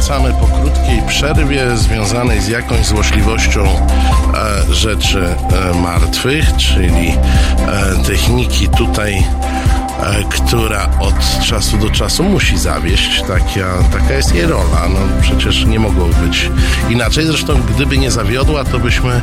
Wracamy 0.00 0.32
po 0.40 0.46
krótkiej 0.46 1.02
przerwie 1.08 1.76
związanej 1.76 2.40
z 2.40 2.48
jakąś 2.48 2.86
złośliwością 2.86 3.64
e, 3.64 4.74
rzeczy 4.74 5.34
e, 5.72 5.74
martwych, 5.74 6.56
czyli 6.56 7.08
e, 7.08 7.16
techniki 8.06 8.68
tutaj, 8.68 9.16
e, 9.16 9.24
która 10.30 10.90
od 11.00 11.44
czasu 11.44 11.78
do 11.78 11.90
czasu 11.90 12.24
musi 12.24 12.58
zawieść. 12.58 13.20
Taka, 13.20 13.82
taka 13.92 14.14
jest 14.14 14.34
jej 14.34 14.46
rola. 14.46 14.88
No, 14.88 14.98
przecież 15.20 15.64
nie 15.64 15.78
mogło 15.78 16.06
być 16.06 16.50
inaczej. 16.88 17.26
Zresztą, 17.26 17.62
gdyby 17.74 17.98
nie 17.98 18.10
zawiodła, 18.10 18.64
to 18.64 18.78
byśmy 18.78 19.20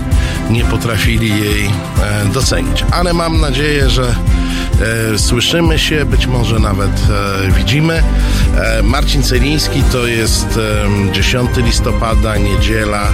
nie 0.49 0.66
potrafili 0.66 1.30
jej 1.30 1.66
e, 1.66 2.25
docenić. 2.25 2.85
Ale 2.91 3.13
mam 3.13 3.41
nadzieję, 3.41 3.89
że 3.89 4.16
słyszymy 5.17 5.80
się, 5.80 6.05
być 6.05 6.27
może 6.27 6.59
nawet 6.59 6.91
e, 6.91 7.52
widzimy. 7.52 8.04
E, 8.58 8.84
Marcin 8.84 9.23
Celiński 9.23 9.84
to 9.91 10.08
jest 10.08 10.59
10 11.12 11.50
listopada, 11.58 12.38
niedziela. 12.38 13.08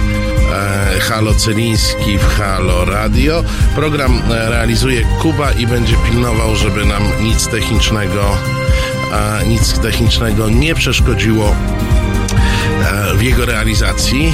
Halo 1.00 1.34
Celiński 1.34 2.18
w 2.18 2.28
Halo 2.38 2.84
Radio. 2.84 3.44
Program 3.74 4.22
realizuje 4.28 5.02
Kuba 5.22 5.52
i 5.52 5.66
będzie 5.66 5.96
pilnował, 6.10 6.56
żeby 6.56 6.84
nam 6.84 7.02
nic 7.22 7.48
technicznego, 7.48 8.36
nic 9.46 9.78
technicznego 9.78 10.48
nie 10.48 10.74
przeszkodziło 10.74 11.56
w 13.14 13.22
jego 13.22 13.46
realizacji. 13.46 14.32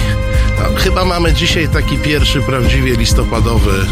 No, 0.59 0.77
chyba 0.77 1.05
mamy 1.05 1.33
dzisiaj 1.33 1.69
taki 1.69 1.99
pierwszy 1.99 2.43
prawdziwie 2.43 2.97
listopadowy 2.97 3.87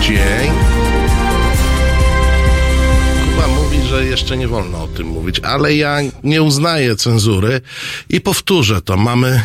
dzień 0.00 0.79
że 3.90 4.06
jeszcze 4.06 4.36
nie 4.36 4.48
wolno 4.48 4.82
o 4.82 4.88
tym 4.88 5.06
mówić, 5.06 5.40
ale 5.40 5.74
ja 5.74 5.98
nie 6.22 6.42
uznaję 6.42 6.96
cenzury 6.96 7.60
i 8.08 8.20
powtórzę 8.20 8.80
to. 8.82 8.96
Mamy 8.96 9.42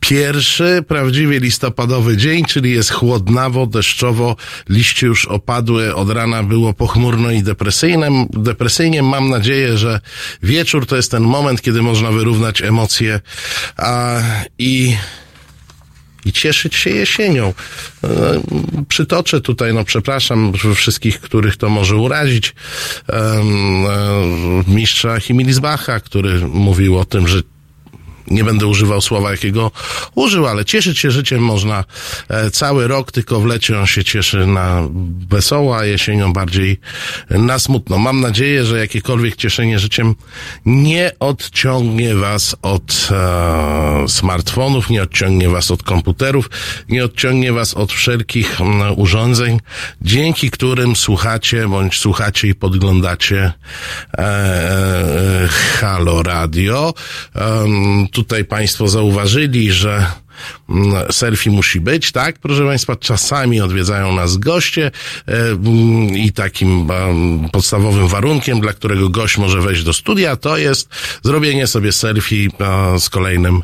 Pierwszy 0.00 0.84
prawdziwie 0.88 1.40
listopadowy 1.40 2.16
dzień, 2.16 2.44
czyli 2.44 2.70
jest 2.70 2.90
chłodnawo, 2.90 3.66
deszczowo, 3.66 4.36
liście 4.68 5.06
już 5.06 5.24
opadły, 5.24 5.94
od 5.94 6.10
rana 6.10 6.42
było 6.42 6.74
pochmurno 6.74 7.30
i 7.30 7.42
depresyjne. 7.42 8.26
depresyjnie. 8.30 9.02
Mam 9.02 9.28
nadzieję, 9.28 9.78
że 9.78 10.00
wieczór 10.42 10.86
to 10.86 10.96
jest 10.96 11.10
ten 11.10 11.22
moment, 11.22 11.62
kiedy 11.62 11.82
można 11.82 12.10
wyrównać 12.10 12.62
emocje 12.62 13.20
a, 13.76 14.20
i 14.58 14.96
i 16.26 16.32
cieszyć 16.32 16.74
się 16.74 16.90
jesienią. 16.90 17.54
E, 18.04 18.08
przytoczę 18.88 19.40
tutaj, 19.40 19.74
no 19.74 19.84
przepraszam 19.84 20.52
wszystkich, 20.74 21.20
których 21.20 21.56
to 21.56 21.68
może 21.68 21.96
urazić, 21.96 22.54
e, 23.08 23.44
mistrza 24.68 25.20
Himilizbacha, 25.20 26.00
który 26.00 26.46
mówił 26.48 26.98
o 26.98 27.04
tym, 27.04 27.28
że 27.28 27.42
nie 28.30 28.44
będę 28.44 28.66
używał 28.66 29.00
słowa, 29.00 29.30
jakiego 29.30 29.70
użył, 30.14 30.46
ale 30.46 30.64
cieszyć 30.64 30.98
się 30.98 31.10
życiem 31.10 31.42
można 31.42 31.84
e, 32.28 32.50
cały 32.50 32.88
rok, 32.88 33.12
tylko 33.12 33.40
w 33.40 33.46
lecie 33.46 33.78
on 33.78 33.86
się 33.86 34.04
cieszy 34.04 34.46
na 34.46 34.82
wesoło, 35.28 35.78
a 35.78 35.84
jesienią 35.84 36.32
bardziej 36.32 36.80
na 37.30 37.58
smutno. 37.58 37.98
Mam 37.98 38.20
nadzieję, 38.20 38.64
że 38.64 38.78
jakiekolwiek 38.78 39.36
cieszenie 39.36 39.78
życiem 39.78 40.14
nie 40.66 41.12
odciągnie 41.20 42.14
was 42.14 42.56
od 42.62 43.08
e, 43.10 44.08
smartfonów, 44.08 44.90
nie 44.90 45.02
odciągnie 45.02 45.48
was 45.48 45.70
od 45.70 45.82
komputerów, 45.82 46.50
nie 46.88 47.04
odciągnie 47.04 47.52
was 47.52 47.74
od 47.74 47.92
wszelkich 47.92 48.60
m, 48.60 48.82
urządzeń, 48.96 49.60
dzięki 50.02 50.50
którym 50.50 50.96
słuchacie, 50.96 51.68
bądź 51.68 51.98
słuchacie 51.98 52.48
i 52.48 52.54
podglądacie 52.54 53.52
e, 54.18 54.22
e, 54.22 55.48
Halo 55.48 56.22
Radio 56.22 56.94
tutaj 58.16 58.44
Państwo 58.44 58.88
zauważyli, 58.88 59.72
że 59.72 60.06
mm, 60.68 61.12
selfie 61.12 61.50
musi 61.50 61.80
być, 61.80 62.12
tak? 62.12 62.38
Proszę 62.38 62.66
Państwa, 62.66 62.96
czasami 62.96 63.60
odwiedzają 63.60 64.12
nas 64.12 64.36
goście 64.36 64.90
e, 65.28 65.32
mm, 65.32 66.08
i 66.16 66.32
takim 66.32 66.88
podstawowym 67.52 68.08
warunkiem, 68.08 68.60
dla 68.60 68.72
którego 68.72 69.08
gość 69.08 69.38
może 69.38 69.60
wejść 69.60 69.82
do 69.82 69.92
studia, 69.92 70.36
to 70.36 70.56
jest 70.56 70.88
zrobienie 71.22 71.66
sobie 71.66 71.92
selfie 71.92 72.48
z 72.98 73.08
kolejnym 73.10 73.62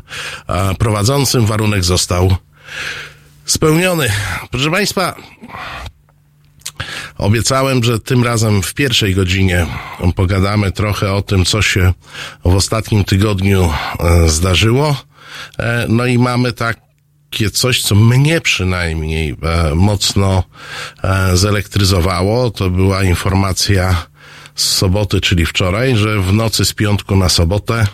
prowadzącym. 0.79 1.45
Warunek 1.45 1.83
został 1.83 2.37
spełniony. 3.45 4.09
Proszę 4.51 4.71
Państwa, 4.71 5.15
Obiecałem, 7.17 7.83
że 7.83 7.99
tym 7.99 8.23
razem 8.23 8.61
w 8.61 8.73
pierwszej 8.73 9.15
godzinie 9.15 9.65
pogadamy 10.15 10.71
trochę 10.71 11.13
o 11.13 11.21
tym, 11.21 11.45
co 11.45 11.61
się 11.61 11.93
w 12.45 12.55
ostatnim 12.55 13.03
tygodniu 13.03 13.69
e, 13.99 14.29
zdarzyło. 14.29 14.95
E, 15.59 15.85
no 15.89 16.05
i 16.05 16.17
mamy 16.17 16.53
takie 16.53 17.49
coś, 17.51 17.81
co 17.81 17.95
mnie 17.95 18.41
przynajmniej 18.41 19.35
e, 19.43 19.75
mocno 19.75 20.43
zelektryzowało. 21.33 22.51
To 22.51 22.69
była 22.69 23.03
informacja 23.03 24.05
z 24.55 24.63
soboty, 24.63 25.21
czyli 25.21 25.45
wczoraj, 25.45 25.95
że 25.95 26.19
w 26.19 26.33
nocy 26.33 26.65
z 26.65 26.73
piątku 26.73 27.15
na 27.15 27.29
sobotę 27.29 27.87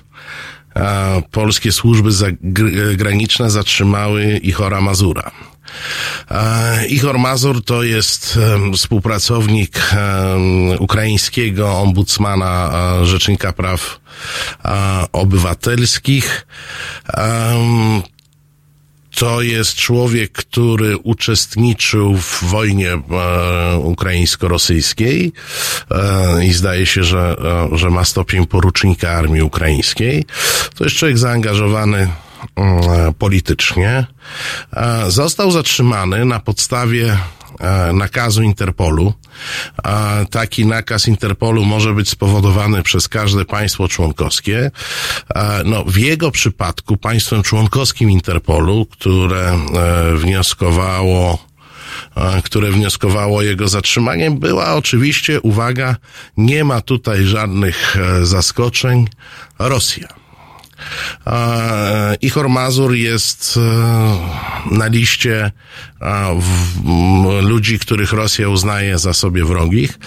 polskie 1.32 1.72
służby 1.72 2.12
zagraniczne 2.12 3.52
zatrzymały 3.52 4.38
Ichora 4.38 4.82
Mazura. 4.82 5.32
Ichor 6.88 7.19
Mazur 7.19 7.63
to 7.66 7.84
jest 7.84 8.40
współpracownik 8.74 9.91
ukraińskiego 10.80 11.78
ombudsmana, 11.78 12.72
Rzecznika 13.03 13.53
Praw 13.53 14.00
Obywatelskich. 15.12 16.46
To 19.19 19.41
jest 19.41 19.75
człowiek, 19.75 20.31
który 20.31 20.97
uczestniczył 20.97 22.18
w 22.18 22.44
wojnie 22.44 22.91
e, 22.91 23.00
ukraińsko-rosyjskiej 23.78 25.31
e, 25.91 26.46
i 26.46 26.53
zdaje 26.53 26.86
się, 26.86 27.03
że, 27.03 27.36
e, 27.74 27.78
że 27.78 27.90
ma 27.90 28.06
stopień 28.06 28.47
porucznika 28.47 29.12
armii 29.12 29.41
ukraińskiej. 29.41 30.25
To 30.75 30.84
jest 30.84 30.96
człowiek 30.96 31.18
zaangażowany 31.18 32.07
politycznie, 33.20 34.06
e, 34.74 35.12
został 35.12 35.52
zatrzymany 35.52 36.26
na 36.26 36.40
podstawie 36.40 37.18
e, 37.60 37.94
nakazu 37.94 38.44
Interpolu. 38.44 39.14
Taki 40.32 40.66
nakaz 40.66 41.08
Interpolu 41.08 41.66
może 41.66 41.94
być 41.94 42.10
spowodowany 42.10 42.84
przez 42.84 43.08
każde 43.08 43.46
państwo 43.46 43.88
członkowskie. 43.88 44.72
E, 45.36 45.62
no, 45.66 45.84
w 45.84 45.98
jego 45.98 46.32
przypadku 46.32 46.98
państwem 46.98 47.44
członkowskim 47.44 48.10
Interpolu, 48.12 48.86
które 48.86 49.60
wnioskowało 50.16 51.50
które 52.44 52.72
wnioskowało 52.72 53.42
jego 53.42 53.68
zatrzymaniem, 53.68 54.40
była 54.40 54.76
oczywiście, 54.76 55.42
uwaga, 55.42 55.96
nie 56.38 56.64
ma 56.64 56.82
tutaj 56.82 57.24
żadnych 57.24 57.98
zaskoczeń, 58.24 59.08
Rosja. 59.60 60.19
Ichor 62.22 62.50
Mazur 62.50 62.96
jest 62.96 63.58
e, 63.58 64.76
na 64.76 64.88
liście 64.88 65.52
ludzi, 67.42 67.80
których 67.80 68.14
Rosja 68.14 68.50
uznaje 68.50 68.98
za 68.98 69.14
sobie 69.14 69.46
wrogich, 69.46 70.00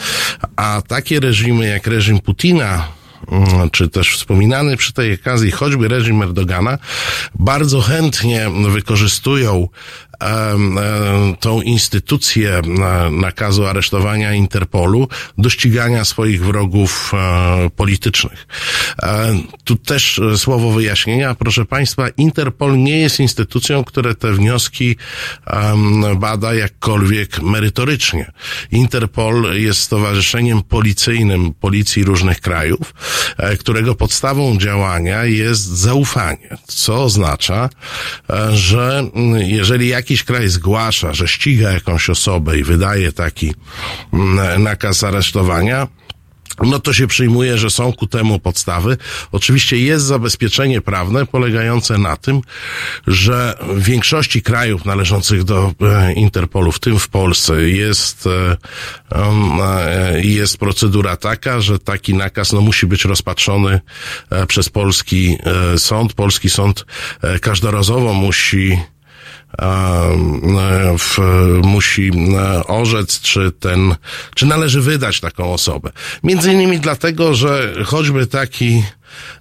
a 0.56 0.82
takie 0.88 1.20
reżimy 1.20 1.66
jak 1.68 1.86
reżim 1.86 2.20
Putina, 2.20 2.88
mm, 3.32 3.70
czy 3.70 3.88
też 3.88 4.16
wspominany 4.16 4.76
przy 4.76 4.92
tej 4.92 5.14
okazji 5.14 5.50
choćby 5.50 5.88
reżim 5.88 6.22
Erdogana, 6.22 6.78
bardzo 7.34 7.80
chętnie 7.80 8.50
wykorzystują 8.68 9.68
tą 11.40 11.60
instytucję 11.60 12.62
nakazu 13.10 13.66
aresztowania 13.66 14.34
Interpolu 14.34 15.08
do 15.38 15.50
ścigania 15.50 16.04
swoich 16.04 16.44
wrogów 16.44 17.12
e, 17.14 17.70
politycznych. 17.70 18.46
E, 19.02 19.36
tu 19.64 19.76
też 19.76 20.18
e, 20.18 20.38
słowo 20.38 20.70
wyjaśnienia. 20.70 21.34
Proszę 21.34 21.64
Państwa, 21.64 22.08
Interpol 22.08 22.78
nie 22.78 22.98
jest 22.98 23.20
instytucją, 23.20 23.84
która 23.84 24.14
te 24.14 24.32
wnioski 24.32 24.96
bada 26.16 26.54
jakkolwiek 26.54 27.42
merytorycznie. 27.42 28.32
Interpol 28.70 29.60
jest 29.60 29.80
stowarzyszeniem 29.80 30.62
policyjnym 30.62 31.54
policji 31.54 32.04
różnych 32.04 32.40
krajów, 32.40 32.94
którego 33.58 33.94
podstawą 33.94 34.58
działania 34.58 35.24
jest 35.24 35.62
zaufanie, 35.62 36.56
co 36.66 37.04
oznacza, 37.04 37.70
że 38.52 39.04
jeżeli 39.36 39.88
jakiś 39.88 40.11
jakiś 40.12 40.24
kraj 40.24 40.48
zgłasza, 40.48 41.12
że 41.12 41.28
ściga 41.28 41.72
jakąś 41.72 42.10
osobę 42.10 42.58
i 42.58 42.64
wydaje 42.64 43.12
taki 43.12 43.54
mm, 44.12 44.62
nakaz 44.62 45.04
aresztowania, 45.04 45.88
no 46.60 46.80
to 46.80 46.92
się 46.92 47.06
przyjmuje, 47.06 47.58
że 47.58 47.70
są 47.70 47.92
ku 47.92 48.06
temu 48.06 48.38
podstawy. 48.38 48.96
Oczywiście 49.32 49.78
jest 49.78 50.04
zabezpieczenie 50.04 50.80
prawne 50.80 51.26
polegające 51.26 51.98
na 51.98 52.16
tym, 52.16 52.40
że 53.06 53.58
w 53.68 53.82
większości 53.82 54.42
krajów 54.42 54.84
należących 54.84 55.44
do 55.44 55.72
e, 55.80 56.12
Interpolu, 56.12 56.72
w 56.72 56.80
tym 56.80 56.98
w 56.98 57.08
Polsce, 57.08 57.62
jest, 57.62 58.26
e, 58.26 58.56
e, 59.12 60.20
jest 60.24 60.58
procedura 60.58 61.16
taka, 61.16 61.60
że 61.60 61.78
taki 61.78 62.14
nakaz 62.14 62.52
no, 62.52 62.60
musi 62.60 62.86
być 62.86 63.04
rozpatrzony 63.04 63.80
przez 64.48 64.68
polski 64.68 65.38
sąd. 65.76 66.12
Polski 66.12 66.50
sąd 66.50 66.86
każdorazowo 67.40 68.14
musi 68.14 68.78
w, 70.98 71.18
musi 71.64 72.10
orzec, 72.66 73.20
czy 73.20 73.52
ten, 73.60 73.94
czy 74.34 74.46
należy 74.46 74.80
wydać 74.80 75.20
taką 75.20 75.52
osobę. 75.52 75.90
Między 76.22 76.52
innymi 76.52 76.78
dlatego, 76.78 77.34
że 77.34 77.74
choćby 77.84 78.26
taki 78.26 78.82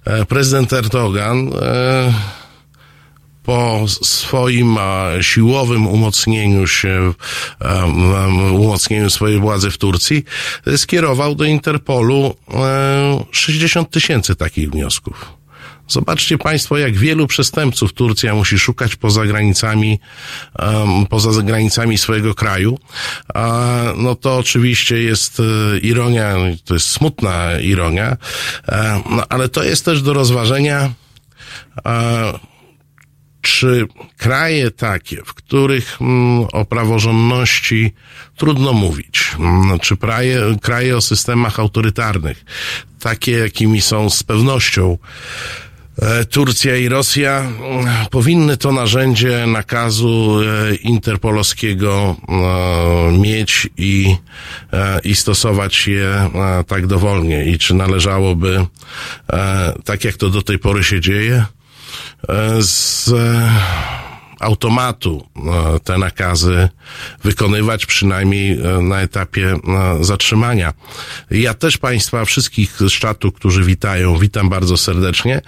e, 0.04 0.24
prezydent 0.24 0.72
Erdogan 0.72 1.50
e, 1.62 2.12
po 3.42 3.84
swoim 3.88 4.78
siłowym 5.20 5.86
umocnieniu 5.86 6.66
się, 6.66 7.12
umocnieniu 8.52 9.10
swojej 9.10 9.38
władzy 9.38 9.70
w 9.70 9.78
Turcji, 9.78 10.24
skierował 10.76 11.34
do 11.34 11.44
Interpolu 11.44 12.34
60 13.30 13.88
e, 13.88 13.90
tysięcy 13.90 14.36
takich 14.36 14.70
wniosków. 14.70 15.41
Zobaczcie 15.92 16.38
Państwo, 16.38 16.78
jak 16.78 16.96
wielu 16.96 17.26
przestępców 17.26 17.92
Turcja 17.92 18.34
musi 18.34 18.58
szukać 18.58 18.96
poza 18.96 19.26
granicami, 19.26 20.00
um, 20.58 21.06
poza 21.06 21.42
granicami 21.42 21.98
swojego 21.98 22.34
kraju. 22.34 22.78
no 23.96 24.14
to 24.14 24.36
oczywiście 24.36 25.02
jest 25.02 25.40
e, 25.40 25.78
ironia, 25.78 26.34
to 26.64 26.74
jest 26.74 26.86
smutna 26.86 27.60
ironia, 27.60 28.16
e, 28.68 29.02
no, 29.10 29.24
ale 29.28 29.48
to 29.48 29.62
jest 29.62 29.84
też 29.84 30.02
do 30.02 30.12
rozważenia, 30.12 30.92
e, 31.86 32.38
czy 33.40 33.86
kraje 34.16 34.70
takie, 34.70 35.22
w 35.24 35.34
których 35.34 35.98
mm, 36.00 36.46
o 36.52 36.64
praworządności 36.64 37.92
trudno 38.36 38.72
mówić, 38.72 39.30
mm, 39.38 39.78
czy 39.78 39.96
kraje, 39.96 40.40
kraje 40.62 40.96
o 40.96 41.00
systemach 41.00 41.60
autorytarnych, 41.60 42.44
takie 43.00 43.32
jakimi 43.32 43.80
są 43.80 44.10
z 44.10 44.22
pewnością 44.22 44.98
Turcja 46.30 46.76
i 46.76 46.88
Rosja 46.88 47.38
mm, 47.40 48.06
powinny 48.10 48.56
to 48.56 48.72
narzędzie 48.72 49.46
nakazu 49.46 50.40
e, 50.40 50.74
interpolowskiego 50.74 52.16
e, 52.28 53.18
mieć 53.18 53.68
i, 53.76 54.16
i 55.04 55.14
stosować 55.14 55.88
je 55.88 56.30
tak 56.66 56.86
dowolnie. 56.86 57.44
I 57.44 57.58
czy 57.58 57.74
należałoby, 57.74 58.66
tak 59.84 60.04
jak 60.04 60.16
to 60.16 60.30
do 60.30 60.42
tej 60.42 60.58
pory 60.58 60.84
się 60.84 61.00
dzieje, 61.00 61.44
z 62.58 63.10
automatu 64.42 65.26
e, 65.36 65.80
te 65.80 65.98
nakazy 65.98 66.68
wykonywać, 67.24 67.86
przynajmniej 67.86 68.52
e, 68.52 68.82
na 68.82 69.00
etapie 69.00 69.54
e, 69.54 70.04
zatrzymania. 70.04 70.72
Ja 71.30 71.54
też 71.54 71.78
Państwa 71.78 72.24
wszystkich 72.24 72.78
z 72.80 72.92
czatu, 72.92 73.32
którzy 73.32 73.64
witają, 73.64 74.18
witam 74.18 74.48
bardzo 74.48 74.76
serdecznie. 74.76 75.42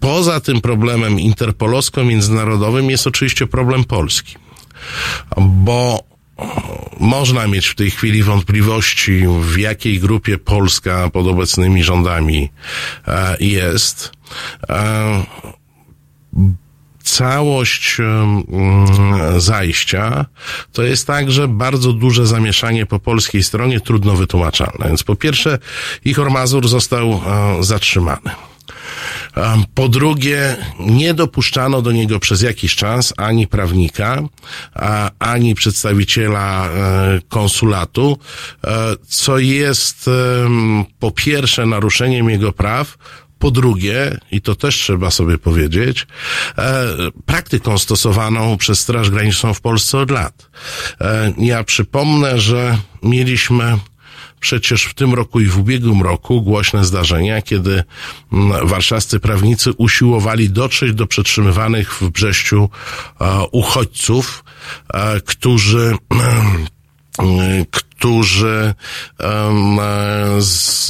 Poza 0.00 0.40
tym 0.40 0.60
problemem 0.60 1.20
interpolowsko-międzynarodowym 1.20 2.90
jest 2.90 3.06
oczywiście 3.06 3.46
problem 3.46 3.84
Polski, 3.84 4.36
bo 5.36 6.04
można 7.00 7.46
mieć 7.46 7.66
w 7.66 7.74
tej 7.74 7.90
chwili 7.90 8.22
wątpliwości, 8.22 9.24
w 9.40 9.56
jakiej 9.56 10.00
grupie 10.00 10.38
Polska 10.38 11.10
pod 11.10 11.26
obecnymi 11.26 11.84
rządami 11.84 12.50
jest. 13.40 14.12
Całość 17.02 17.96
zajścia 19.36 20.26
to 20.72 20.82
jest 20.82 21.06
także 21.06 21.48
bardzo 21.48 21.92
duże 21.92 22.26
zamieszanie 22.26 22.86
po 22.86 22.98
polskiej 22.98 23.42
stronie, 23.42 23.80
trudno 23.80 24.16
wytłumaczalne. 24.16 24.88
Więc 24.88 25.02
po 25.02 25.16
pierwsze, 25.16 25.58
Ichor 26.04 26.30
Mazur 26.30 26.68
został 26.68 27.20
zatrzymany. 27.60 28.30
Po 29.74 29.88
drugie, 29.88 30.56
nie 30.80 31.14
dopuszczano 31.14 31.82
do 31.82 31.92
niego 31.92 32.20
przez 32.20 32.42
jakiś 32.42 32.76
czas 32.76 33.14
ani 33.16 33.46
prawnika, 33.46 34.22
ani 35.18 35.54
przedstawiciela 35.54 36.68
e, 36.68 37.20
konsulatu, 37.28 38.18
e, 38.64 38.96
co 39.08 39.38
jest 39.38 40.10
po 40.98 41.10
pierwsze 41.10 41.66
naruszeniem 41.66 42.30
jego 42.30 42.52
praw, 42.52 42.98
po 43.38 43.50
drugie, 43.50 44.18
i 44.30 44.40
to 44.40 44.54
też 44.54 44.76
trzeba 44.76 45.10
sobie 45.10 45.38
powiedzieć, 45.38 46.06
e, 46.58 46.86
praktyką 47.26 47.78
stosowaną 47.78 48.56
przez 48.56 48.80
Straż 48.80 49.10
Graniczną 49.10 49.54
w 49.54 49.60
Polsce 49.60 49.98
od 49.98 50.10
lat. 50.10 50.50
Ja 51.38 51.64
przypomnę, 51.64 52.40
że 52.40 52.78
mieliśmy 53.02 53.78
przecież 54.40 54.84
w 54.84 54.94
tym 54.94 55.14
roku 55.14 55.40
i 55.40 55.46
w 55.46 55.58
ubiegłym 55.58 56.02
roku 56.02 56.42
głośne 56.42 56.84
zdarzenia, 56.84 57.42
kiedy 57.42 57.84
mm, 58.32 58.66
warszawscy 58.68 59.20
prawnicy 59.20 59.72
usiłowali 59.72 60.50
dotrzeć 60.50 60.94
do 60.94 61.06
przetrzymywanych 61.06 61.94
w 61.94 62.10
Brześciu 62.10 62.70
e, 63.20 63.42
uchodźców, 63.52 64.44
e, 64.94 65.20
którzy 65.20 65.96
którzy 67.98 68.74
um, 69.20 69.78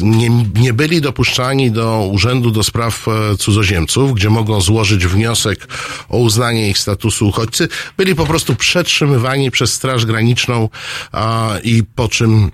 nie, 0.01 0.29
nie 0.55 0.73
byli 0.73 1.01
dopuszczani 1.01 1.71
do 1.71 2.09
Urzędu 2.13 2.51
do 2.51 2.63
Spraw 2.63 3.07
Cudzoziemców, 3.39 4.15
gdzie 4.15 4.31
mogą 4.31 4.61
złożyć 4.61 5.07
wniosek 5.07 5.69
o 6.09 6.19
uznanie 6.19 6.71
ich 6.71 6.79
statusu 6.79 7.29
uchodźcy, 7.29 7.69
byli 7.97 8.15
po 8.15 8.27
prostu 8.27 8.55
przetrzymywani 8.55 9.51
przez 9.51 9.73
Straż 9.75 10.07
Graniczną 10.07 10.69
a, 11.13 11.51
i 11.63 11.83
po 11.95 12.09
czym 12.09 12.51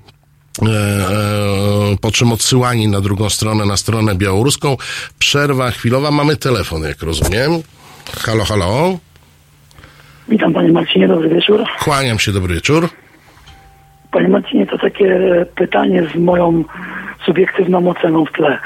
po 2.00 2.10
czym 2.10 2.32
odsyłani 2.32 2.88
na 2.88 3.00
drugą 3.00 3.30
stronę, 3.30 3.66
na 3.66 3.76
stronę 3.76 4.14
białoruską. 4.14 4.76
Przerwa 5.18 5.70
chwilowa. 5.70 6.10
Mamy 6.10 6.36
telefon, 6.36 6.82
jak 6.82 7.02
rozumiem. 7.02 7.50
Halo, 8.24 8.44
halo. 8.44 8.98
Witam 10.28 10.52
panie 10.52 10.72
Marcinie, 10.72 11.08
dobry 11.08 11.28
wieczór. 11.28 11.64
Kłaniam 11.78 12.18
się, 12.18 12.32
dobry 12.32 12.54
wieczór. 12.54 12.88
Panie 14.10 14.28
Marcinie, 14.28 14.66
to 14.66 14.78
takie 14.78 15.20
pytanie 15.54 16.02
z 16.14 16.18
moją 16.18 16.64
subiektywną 17.26 17.90
oceną 17.90 18.24
w 18.24 18.32
tle. 18.32 18.58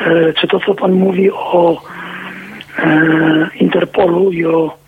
E, 0.00 0.32
czy 0.32 0.48
to, 0.48 0.60
co 0.60 0.74
pan 0.74 0.92
mówi 0.92 1.30
o 1.30 1.82
Interpolu 3.60 4.32
i 4.32 4.46
o 4.46 4.78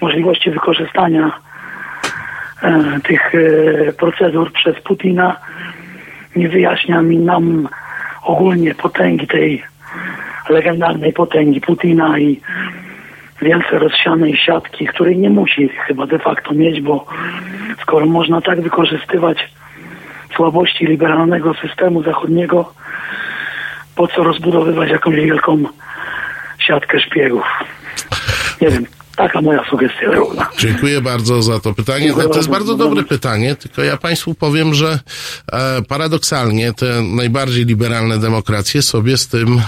możliwości 0.00 0.50
wykorzystania 0.50 1.32
E, 1.32 1.45
tych 3.02 3.34
e, 3.34 3.92
procedur 3.92 4.52
przez 4.52 4.80
Putina 4.80 5.36
nie 6.36 6.48
wyjaśnia 6.48 7.02
mi 7.02 7.18
nam 7.18 7.68
ogólnie 8.22 8.74
potęgi 8.74 9.26
tej 9.26 9.62
legendarnej 10.48 11.12
potęgi 11.12 11.60
Putina 11.60 12.18
i 12.18 12.40
wielce 13.42 13.78
rozsianej 13.78 14.36
siatki, 14.36 14.86
której 14.86 15.18
nie 15.18 15.30
musi 15.30 15.68
chyba 15.68 16.06
de 16.06 16.18
facto 16.18 16.54
mieć, 16.54 16.80
bo 16.80 17.06
skoro 17.82 18.06
można 18.06 18.40
tak 18.40 18.60
wykorzystywać 18.60 19.48
słabości 20.36 20.86
liberalnego 20.86 21.54
systemu 21.54 22.02
zachodniego, 22.02 22.72
po 23.96 24.08
co 24.08 24.22
rozbudowywać 24.22 24.90
jakąś 24.90 25.14
wielką 25.14 25.58
siatkę 26.58 27.00
szpiegów? 27.00 27.44
Nie 28.60 28.68
wiem, 28.68 28.86
Taka 29.16 29.40
moja 29.40 29.64
sugestia 29.70 30.06
równa. 30.06 30.50
Dziękuję 30.58 31.00
bardzo 31.00 31.42
za 31.42 31.60
to 31.60 31.74
pytanie. 31.74 32.14
To, 32.14 32.28
to 32.28 32.36
jest 32.36 32.48
bardzo 32.48 32.74
dobre 32.74 33.02
pytanie, 33.02 33.56
tylko 33.56 33.82
ja 33.82 33.96
Państwu 33.96 34.34
powiem, 34.34 34.74
że 34.74 34.98
e, 35.52 35.82
paradoksalnie 35.82 36.72
te 36.72 37.02
najbardziej 37.02 37.64
liberalne 37.64 38.18
demokracje 38.18 38.82
sobie 38.82 39.16
z 39.16 39.28
tym 39.28 39.62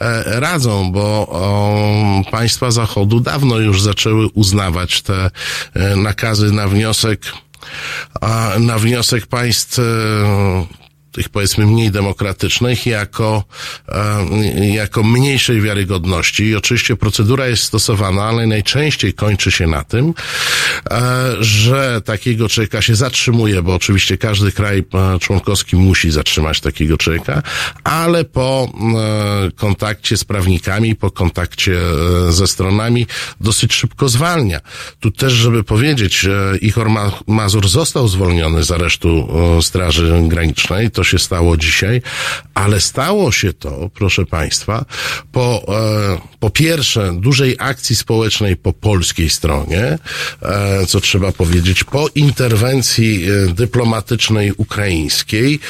e, 0.00 0.40
radzą, 0.40 0.92
bo 0.92 1.28
o, 1.30 2.30
państwa 2.30 2.70
Zachodu 2.70 3.20
dawno 3.20 3.58
już 3.58 3.82
zaczęły 3.82 4.26
uznawać 4.34 5.02
te 5.02 5.30
e, 5.74 5.96
nakazy 5.96 6.52
na 6.52 6.68
wniosek 6.68 7.20
a 8.20 8.50
na 8.58 8.78
wniosek 8.78 9.26
państw 9.26 9.78
e, 9.78 9.82
tych 11.12 11.28
powiedzmy 11.28 11.66
mniej 11.66 11.90
demokratycznych 11.90 12.86
jako, 12.86 13.44
e, 13.88 14.66
jako 14.66 15.02
mniejszej 15.02 15.60
wiarygodności. 15.60 16.44
I 16.44 16.56
oczywiście 16.56 16.96
procedura 16.96 17.46
jest 17.46 17.62
stosowana, 17.62 18.22
ale 18.24 18.46
najczęściej 18.46 19.14
kończy 19.14 19.50
się 19.50 19.66
na 19.66 19.84
tym, 19.84 20.14
e, 20.90 21.00
że 21.40 22.00
takiego 22.04 22.48
człowieka 22.48 22.82
się 22.82 22.94
zatrzymuje, 22.94 23.62
bo 23.62 23.74
oczywiście 23.74 24.18
każdy 24.18 24.52
kraj 24.52 24.78
e, 24.94 25.18
członkowski 25.18 25.76
musi 25.76 26.10
zatrzymać 26.10 26.60
takiego 26.60 26.98
człowieka, 26.98 27.42
ale 27.84 28.24
po 28.24 28.72
kontakcie 29.56 30.16
z 30.16 30.24
prawnikami, 30.24 30.96
po 30.96 31.10
kontakcie 31.10 31.78
ze 32.28 32.46
stronami 32.46 33.06
dosyć 33.40 33.74
szybko 33.74 34.08
zwalnia. 34.08 34.60
Tu 35.00 35.10
też, 35.10 35.32
żeby 35.32 35.64
powiedzieć, 35.64 36.26
Ichor 36.60 36.88
Mazur 37.26 37.68
został 37.68 38.08
zwolniony 38.08 38.64
z 38.64 38.70
aresztu 38.70 39.28
Straży 39.62 40.22
Granicznej, 40.28 40.90
to 41.00 41.04
się 41.04 41.18
stało 41.18 41.56
dzisiaj, 41.56 42.02
ale 42.54 42.80
stało 42.80 43.32
się 43.32 43.52
to, 43.52 43.90
proszę 43.94 44.26
Państwa, 44.26 44.84
po, 45.32 45.64
e, 45.68 46.20
po 46.40 46.50
pierwsze 46.50 47.12
dużej 47.20 47.56
akcji 47.58 47.96
społecznej 47.96 48.56
po 48.56 48.72
polskiej 48.72 49.30
stronie, 49.30 49.98
e, 50.42 50.86
co 50.86 51.00
trzeba 51.00 51.32
powiedzieć, 51.32 51.84
po 51.84 52.08
interwencji 52.14 53.24
e, 53.24 53.54
dyplomatycznej 53.54 54.52
ukraińskiej, 54.56 55.60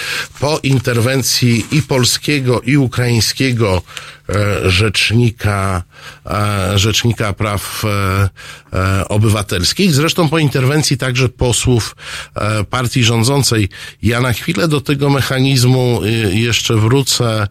po 0.40 0.60
interwencji 0.62 1.64
i 1.72 1.82
polskiego, 1.82 2.60
i 2.60 2.76
ukraińskiego 2.76 3.82
rzecznika, 4.64 5.82
e, 6.26 6.78
rzecznika 6.78 7.32
praw 7.32 7.82
e, 7.84 9.08
obywatelskich, 9.08 9.94
zresztą 9.94 10.28
po 10.28 10.38
interwencji 10.38 10.96
także 10.96 11.28
posłów 11.28 11.96
partii 12.70 13.04
rządzącej. 13.04 13.68
Ja 14.02 14.20
na 14.20 14.32
chwilę 14.32 14.68
do 14.68 14.80
tego 14.80 15.10
mechanizmu 15.10 16.00
jeszcze 16.32 16.76
wrócę 16.76 17.48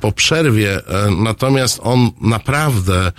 po 0.00 0.12
przerwie, 0.12 0.80
natomiast 1.18 1.80
on 1.82 2.10
naprawdę 2.20 3.12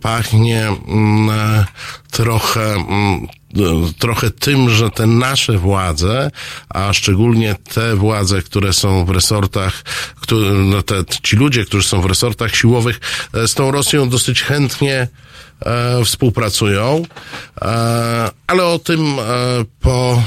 pachnie 0.00 0.68
mm, 0.68 1.64
trochę 2.10 2.74
mm, 2.74 3.26
trochę 3.98 4.30
tym, 4.30 4.70
że 4.70 4.90
te 4.90 5.06
nasze 5.06 5.58
władze, 5.58 6.30
a 6.68 6.92
szczególnie 6.92 7.54
te 7.74 7.96
władze, 7.96 8.42
które 8.42 8.72
są 8.72 9.04
w 9.04 9.10
resortach, 9.10 9.82
które, 10.20 10.50
no 10.50 10.82
te, 10.82 10.94
ci 11.22 11.36
ludzie, 11.36 11.64
którzy 11.64 11.88
są 11.88 12.00
w 12.00 12.06
resortach 12.06 12.56
siłowych, 12.56 13.00
e, 13.34 13.48
z 13.48 13.54
tą 13.54 13.70
Rosją 13.70 14.08
dosyć 14.08 14.42
chętnie 14.42 15.08
e, 15.60 16.04
współpracują, 16.04 17.02
e, 17.62 18.30
ale 18.46 18.64
o 18.64 18.78
tym 18.78 19.18
e, 19.18 19.24
po 19.80 20.22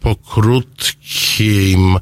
po 0.00 0.16
krótkim 0.16 1.98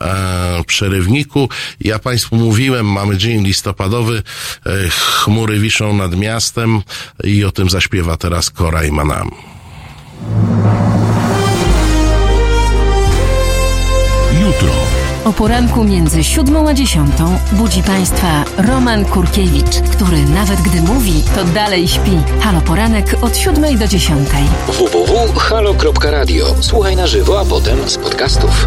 e, 0.00 0.64
przerywniku. 0.66 1.48
Ja 1.80 1.98
Państwu 1.98 2.36
mówiłem, 2.36 2.86
mamy 2.86 3.16
dzień 3.16 3.44
listopadowy, 3.44 4.22
e, 4.66 4.88
chmury 4.88 5.58
wiszą 5.58 5.96
nad 5.96 6.16
miastem 6.16 6.82
i 7.24 7.44
o 7.44 7.52
tym 7.52 7.70
zaśpiewa 7.70 8.16
teraz 8.16 8.50
Kora 8.50 8.84
i 8.84 8.92
Manam. 8.92 9.51
Jutro. 14.40 14.68
O 15.24 15.32
poranku 15.32 15.84
między 15.84 16.24
siódmą 16.24 16.68
a 16.68 16.74
dziesiątą 16.74 17.38
budzi 17.52 17.82
Państwa 17.82 18.44
Roman 18.56 19.04
Kurkiewicz, 19.04 19.80
który 19.92 20.24
nawet 20.24 20.60
gdy 20.60 20.82
mówi, 20.82 21.22
to 21.34 21.44
dalej 21.44 21.88
śpi. 21.88 22.18
Halo 22.40 22.60
Poranek 22.60 23.16
od 23.22 23.36
siódmej 23.36 23.76
do 23.76 23.86
dziesiątej. 23.88 24.44
www.halo.radio. 24.66 26.54
Słuchaj 26.60 26.96
na 26.96 27.06
żywo, 27.06 27.40
a 27.40 27.44
potem 27.44 27.88
z 27.88 27.98
podcastów. 27.98 28.66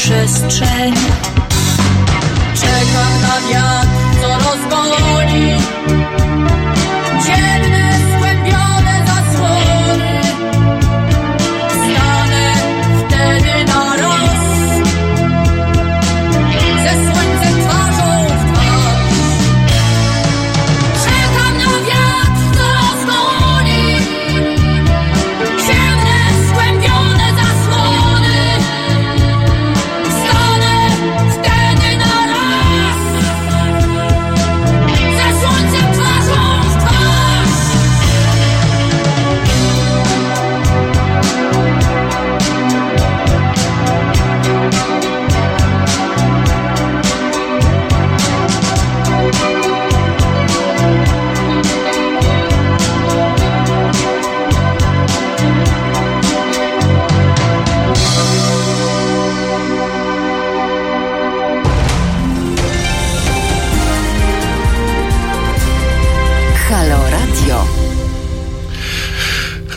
Przestrzenie 0.00 1.10
Czekam 2.54 3.12
na 3.22 3.50
wiatr, 3.50 4.20
co 4.20 4.28
rozgoni 4.28 5.56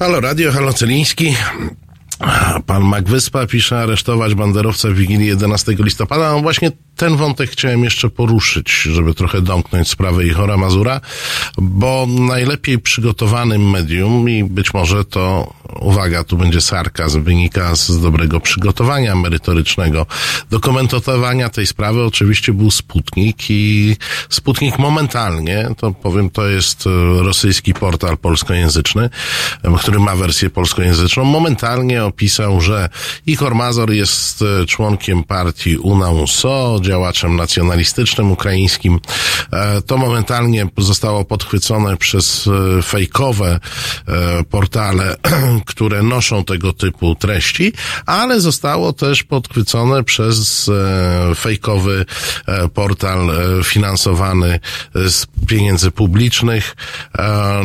Halo 0.03 0.22
Radio, 0.22 0.51
halo 0.51 0.74
Celiński. 0.74 1.36
Pan 2.65 2.83
Mac 2.83 3.05
Wyspa 3.05 3.48
pisze 3.48 3.79
aresztować 3.79 4.36
banderowca 4.36 4.89
w 4.89 4.93
Wigilii 4.93 5.27
11 5.27 5.75
listopada. 5.79 6.31
No 6.31 6.39
właśnie 6.39 6.72
ten 6.95 7.15
wątek 7.15 7.50
chciałem 7.50 7.83
jeszcze 7.83 8.10
poruszyć, 8.10 8.72
żeby 8.72 9.13
trochę 9.13 9.41
domknąć 9.41 9.89
sprawę 9.89 10.25
Ichora 10.25 10.57
Mazura, 10.57 11.01
bo 11.57 12.05
najlepiej 12.10 12.79
przygotowanym 12.79 13.69
medium 13.69 14.29
i 14.29 14.43
być 14.43 14.74
może 14.74 15.05
to, 15.05 15.53
uwaga, 15.79 16.24
tu 16.24 16.38
będzie 16.38 16.62
sarkazm, 16.62 17.24
wynika 17.24 17.75
z 17.75 18.01
dobrego 18.01 18.39
przygotowania 18.39 19.15
merytorycznego 19.15 20.05
do 20.50 20.60
komentowania 20.60 21.50
tej 21.50 21.67
sprawy 21.67 22.03
oczywiście 22.03 22.53
był 22.53 22.72
Sputnik 22.72 23.38
i 23.50 23.95
Sputnik 24.29 24.79
momentalnie, 24.79 25.69
to 25.77 25.91
powiem, 25.91 26.29
to 26.29 26.48
jest 26.48 26.88
e, 26.88 26.89
rosyjski 27.24 27.74
portal 27.74 28.17
polskojęzyczny, 28.17 29.10
który 29.79 30.00
ma 30.00 30.15
wersję 30.15 30.50
polskojęzyczną, 30.50 31.24
momentalnie 31.24 32.03
opisał, 32.03 32.62
że 32.62 32.89
Ichor 33.25 33.55
Mazur 33.55 33.91
jest 33.91 34.41
e, 34.41 34.65
członkiem 34.65 35.24
partii 35.24 35.77
UNA-USO, 35.77 36.79
działaczem 36.81 37.36
nacjonalistycznym 37.36 38.31
ukraińskim. 38.31 39.00
E, 39.53 39.81
To 39.81 39.98
momentalnie 39.98 40.67
zostało 40.77 41.25
podchwycone 41.44 41.98
przez 41.98 42.48
e, 42.48 42.82
fejkowe 42.82 43.60
e, 44.08 44.44
portale, 44.44 45.16
które 45.66 46.04
noszą 46.04 46.44
tego 46.46 46.74
typu 46.74 47.16
treści, 47.16 47.74
ale 48.06 48.42
zostało 48.42 48.94
też 48.94 49.24
podchwycone 49.24 50.03
przez 50.03 50.70
e, 50.70 51.36
fejkowy 51.36 52.06
portal 52.74 53.32
finansowany 53.64 54.60
z 54.96 55.25
pieniędzy 55.48 55.92
publicznych, 55.92 56.75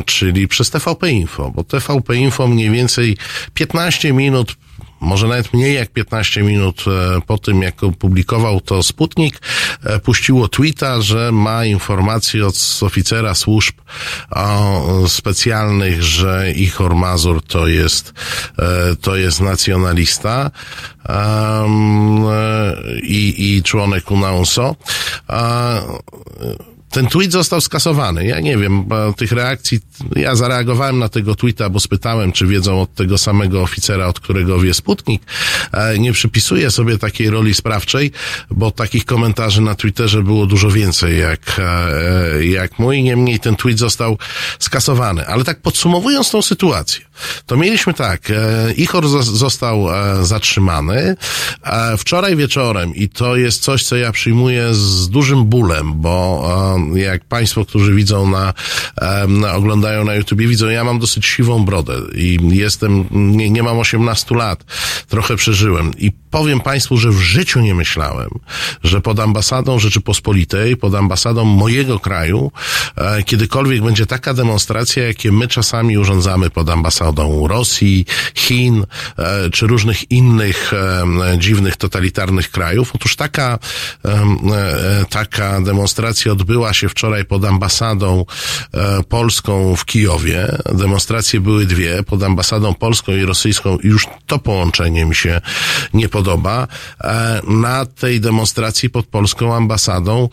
czyli 0.07 0.49
przez 0.49 0.71
TVP 0.71 1.11
Info, 1.11 1.51
bo 1.51 1.65
TVP 1.65 2.17
Info 2.17 2.47
mniej 2.47 2.71
więcej 2.71 3.17
15 3.55 4.13
minut 4.13 4.57
może 5.01 5.29
nawet 5.29 5.55
mniej 5.55 5.75
jak 5.75 5.91
15 5.91 6.43
minut 6.43 6.85
e, 6.87 7.21
po 7.21 7.39
tym, 7.39 7.63
jak 7.63 7.83
opublikował 7.83 8.61
to 8.61 8.83
Sputnik, 8.83 9.41
e, 9.85 9.99
puściło 9.99 10.49
tweeta, 10.49 11.01
że 11.01 11.33
ma 11.33 11.65
informację 11.65 12.47
od 12.47 12.79
oficera 12.81 13.35
służb 13.35 13.75
o, 14.31 15.09
specjalnych, 15.09 16.03
że 16.03 16.53
Ichor 16.53 16.95
Mazur 16.95 17.43
to 17.43 17.67
jest, 17.67 18.13
e, 18.59 18.97
to 18.97 19.17
jest 19.17 19.41
nacjonalista 19.41 20.51
um, 21.09 22.27
e, 22.27 22.75
i, 23.03 23.57
i 23.57 23.63
członek 23.63 24.11
UNAUNSO. 24.11 24.77
A, 25.29 25.75
ten 26.91 27.07
tweet 27.07 27.33
został 27.33 27.61
skasowany. 27.61 28.27
Ja 28.27 28.41
nie 28.41 28.57
wiem, 28.59 28.85
bo 28.85 29.13
tych 29.13 29.33
reakcji, 29.33 29.81
ja 30.17 30.35
zareagowałem 30.35 30.99
na 30.99 31.09
tego 31.09 31.35
tweeta, 31.35 31.71
bo 31.71 31.81
spytałem, 31.81 32.33
czy 32.33 32.47
wiedzą 32.47 32.81
od 32.81 32.95
tego 32.95 33.19
samego 33.19 33.63
oficera, 33.63 34.07
od 34.07 34.21
którego 34.21 34.61
wie 34.61 34.75
Sputnik. 34.75 35.23
E, 35.73 35.99
Nie 35.99 36.13
przypisuję 36.13 36.71
sobie 36.71 36.99
takiej 36.99 37.31
roli 37.31 37.55
sprawczej, 37.55 38.13
bo 38.51 38.71
takich 38.71 39.05
komentarzy 39.05 39.61
na 39.61 39.75
Twitterze 39.75 40.23
było 40.23 40.47
dużo 40.47 40.71
więcej 40.71 41.19
jak, 41.19 41.41
e, 41.59 42.47
jak 42.47 42.79
mój. 42.79 43.03
Niemniej 43.03 43.41
ten 43.41 43.57
tweet 43.57 43.79
został 43.79 44.19
skasowany. 44.59 45.27
Ale 45.27 45.45
tak 45.45 45.61
podsumowując 45.61 46.31
tą 46.31 46.43
sytuację, 46.43 47.05
to 47.47 47.57
mieliśmy 47.57 47.95
tak, 47.95 48.31
e, 48.31 48.73
Ichor 48.73 49.05
zos- 49.05 49.23
został 49.23 49.95
e, 49.95 50.27
zatrzymany. 50.27 51.17
Wczoraj 51.99 52.37
wieczorem, 52.37 52.95
i 52.95 53.09
to 53.09 53.37
jest 53.37 53.63
coś, 53.63 53.85
co 53.85 53.97
ja 53.97 54.13
przyjmuję 54.13 54.75
z 54.75 55.09
dużym 55.09 55.45
bólem, 55.45 55.93
bo 56.01 56.49
jak 56.95 57.25
Państwo, 57.25 57.65
którzy 57.65 57.95
widzą 57.95 58.31
na, 58.31 58.55
na 59.29 59.55
oglądają 59.55 60.05
na 60.05 60.15
YouTubie, 60.15 60.49
widzą, 60.49 60.69
ja 60.69 60.85
mam 60.85 60.99
dosyć 60.99 61.27
siwą 61.27 61.65
brodę 61.65 61.95
i 62.15 62.39
jestem, 62.51 63.05
nie, 63.11 63.51
nie 63.51 63.63
mam 63.63 63.79
18 63.79 64.35
lat, 64.35 64.65
trochę 65.09 65.37
przeżyłem 65.37 65.91
i 65.99 66.13
powiem 66.31 66.61
Państwu, 66.61 66.97
że 66.97 67.11
w 67.11 67.19
życiu 67.19 67.61
nie 67.61 67.75
myślałem, 67.75 68.31
że 68.85 69.01
pod 69.01 69.21
ambasadą 69.21 69.79
Rzeczypospolitej, 69.79 70.77
pod 70.77 70.95
ambasadą 70.95 71.45
mojego 71.45 71.99
kraju, 71.99 72.53
e, 72.97 73.23
kiedykolwiek 73.23 73.83
będzie 73.83 74.07
taka 74.07 74.35
demonstracja, 74.35 75.07
jakie 75.07 75.33
my 75.33 75.49
czasami 75.49 75.99
urządzamy 75.99 76.51
pod 76.51 76.71
ambasadą 76.71 77.08
Rosji, 77.49 78.07
Chin, 78.35 78.87
e, 79.19 79.51
czy 79.51 79.67
różnych 79.67 80.11
innych 80.11 80.73
e, 80.73 81.39
dziwnych, 81.39 81.77
totalitarnych 81.77 82.51
krajów. 82.51 82.91
Otóż 82.95 83.17
taka, 83.17 83.59
e, 84.05 85.05
taka 85.11 85.61
demonstracja 85.61 86.33
odbyła 86.33 86.73
się 86.73 86.89
wczoraj 86.89 87.25
pod 87.25 87.45
ambasadą 87.45 88.25
polską 89.09 89.77
w 89.77 89.85
Kijowie. 89.85 90.59
Demonstracje 90.73 91.41
były 91.41 91.67
dwie, 91.67 92.03
pod 92.03 92.23
ambasadą 92.23 92.75
polską 92.75 93.13
i 93.13 93.25
rosyjską 93.25 93.79
już 93.83 94.07
to 94.27 94.39
połączenie 94.39 95.05
mi 95.05 95.15
się 95.15 95.41
nie 95.95 96.09
podoba. 96.09 96.69
Na 97.49 97.87
tej 97.87 98.21
demonstracji 98.21 98.91
pod 98.91 99.07
polską 99.07 99.55
ambasadą 99.55 100.29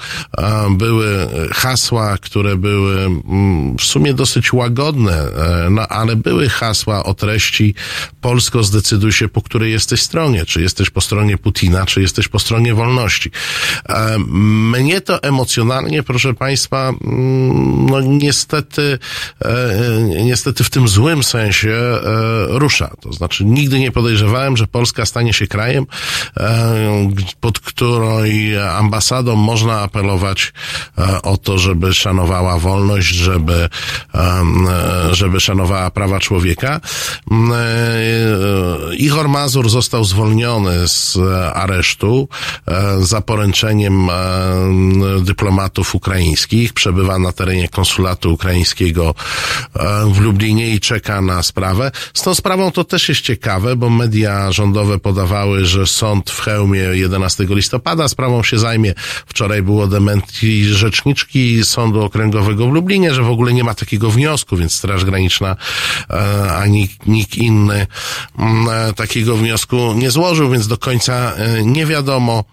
były 0.70 1.28
hasła, 1.54 2.18
które 2.18 2.56
były 2.56 3.02
mm, 3.02 3.78
w 3.78 3.84
sumie 3.84 4.14
dosyć 4.14 4.54
łagodne, 4.54 5.28
no 5.70 5.88
ale 5.88 6.16
były 6.16 6.50
hasła 6.50 6.65
o 7.04 7.14
treści 7.14 7.76
Polsko 8.22 8.64
zdecyduj 8.64 9.12
się, 9.12 9.28
po 9.28 9.42
której 9.42 9.72
jesteś 9.72 10.02
stronie. 10.02 10.46
Czy 10.46 10.62
jesteś 10.62 10.90
po 10.90 11.02
stronie 11.02 11.38
Putina, 11.38 11.86
czy 11.86 12.02
jesteś 12.02 12.28
po 12.28 12.40
stronie 12.40 12.74
wolności. 12.74 13.32
E, 13.90 14.18
Mnie 14.76 15.02
to 15.02 15.24
emocjonalnie, 15.24 16.04
proszę 16.04 16.34
Państwa, 16.34 16.90
mm, 16.90 17.86
no 17.86 18.02
niestety, 18.02 19.00
e, 19.46 20.24
niestety 20.24 20.64
w 20.64 20.70
tym 20.70 20.88
złym 20.88 21.24
sensie 21.24 21.70
e, 21.70 22.00
rusza. 22.50 22.92
To 23.02 23.14
znaczy 23.14 23.46
nigdy 23.46 23.80
nie 23.80 23.92
podejrzewałem, 23.92 24.58
że 24.58 24.68
Polska 24.68 25.06
stanie 25.06 25.34
się 25.34 25.48
krajem, 25.48 25.86
e, 26.38 27.12
pod 27.40 27.60
której 27.60 28.58
ambasadą 28.60 29.36
można 29.36 29.82
apelować 29.82 30.54
e, 30.98 31.22
o 31.22 31.38
to, 31.38 31.58
żeby 31.58 31.94
szanowała 31.94 32.60
wolność, 32.60 33.08
żeby, 33.08 33.70
e, 34.16 34.44
żeby 35.12 35.40
szanowała 35.40 35.92
prawa 35.92 36.20
człowieka. 36.20 36.55
Człowieka. 36.56 36.82
Mm, 37.32 37.52
e, 37.52 38.96
Ihor 38.96 39.30
Mazur 39.30 39.70
został 39.70 40.06
zwolniony 40.06 40.88
z 40.88 41.18
e, 41.18 41.54
aresztu 41.54 42.28
e, 42.68 43.04
za 43.04 43.22
poręczeniem 43.22 44.10
dyplomatów 45.22 45.96
ukraińskich. 45.96 46.74
Przebywa 46.74 47.20
na 47.20 47.32
terenie 47.32 47.70
konsulatu 47.70 48.34
ukraińskiego 48.34 49.16
w 50.14 50.20
Lublinie 50.20 50.70
i 50.70 50.80
czeka 50.80 51.22
na 51.22 51.44
sprawę. 51.44 51.92
Z 52.14 52.22
tą 52.22 52.36
sprawą 52.36 52.72
to 52.72 52.84
też 52.84 53.10
jest 53.10 53.22
ciekawe, 53.22 53.76
bo 53.76 53.90
media 53.90 54.52
rządowe 54.52 55.00
podawały, 55.00 55.66
że 55.66 55.88
sąd 55.88 56.32
w 56.32 56.42
Chełmie 56.42 56.80
11 56.80 57.46
listopada 57.50 58.08
sprawą 58.08 58.44
się 58.44 58.60
zajmie. 58.60 58.94
Wczoraj 59.26 59.62
było 59.62 59.88
dementi 59.88 60.66
rzeczniczki 60.66 61.66
Sądu 61.66 62.02
Okręgowego 62.02 62.68
w 62.68 62.74
Lublinie, 62.74 63.14
że 63.14 63.24
w 63.24 63.30
ogóle 63.30 63.54
nie 63.54 63.64
ma 63.64 63.74
takiego 63.74 64.12
wniosku, 64.12 64.58
więc 64.58 64.74
Straż 64.74 65.06
Graniczna 65.06 65.56
ani 66.58 66.90
nikt 67.08 67.36
inny 67.36 67.88
mm, 68.40 68.70
e, 68.70 68.94
takiego 68.94 69.36
wniosku 69.36 69.94
nie 69.94 70.12
złożył, 70.12 70.52
więc 70.52 70.68
do 70.68 70.78
końca 70.78 71.34
e, 71.34 71.64
nie 71.66 71.86
wiadomo, 71.86 72.44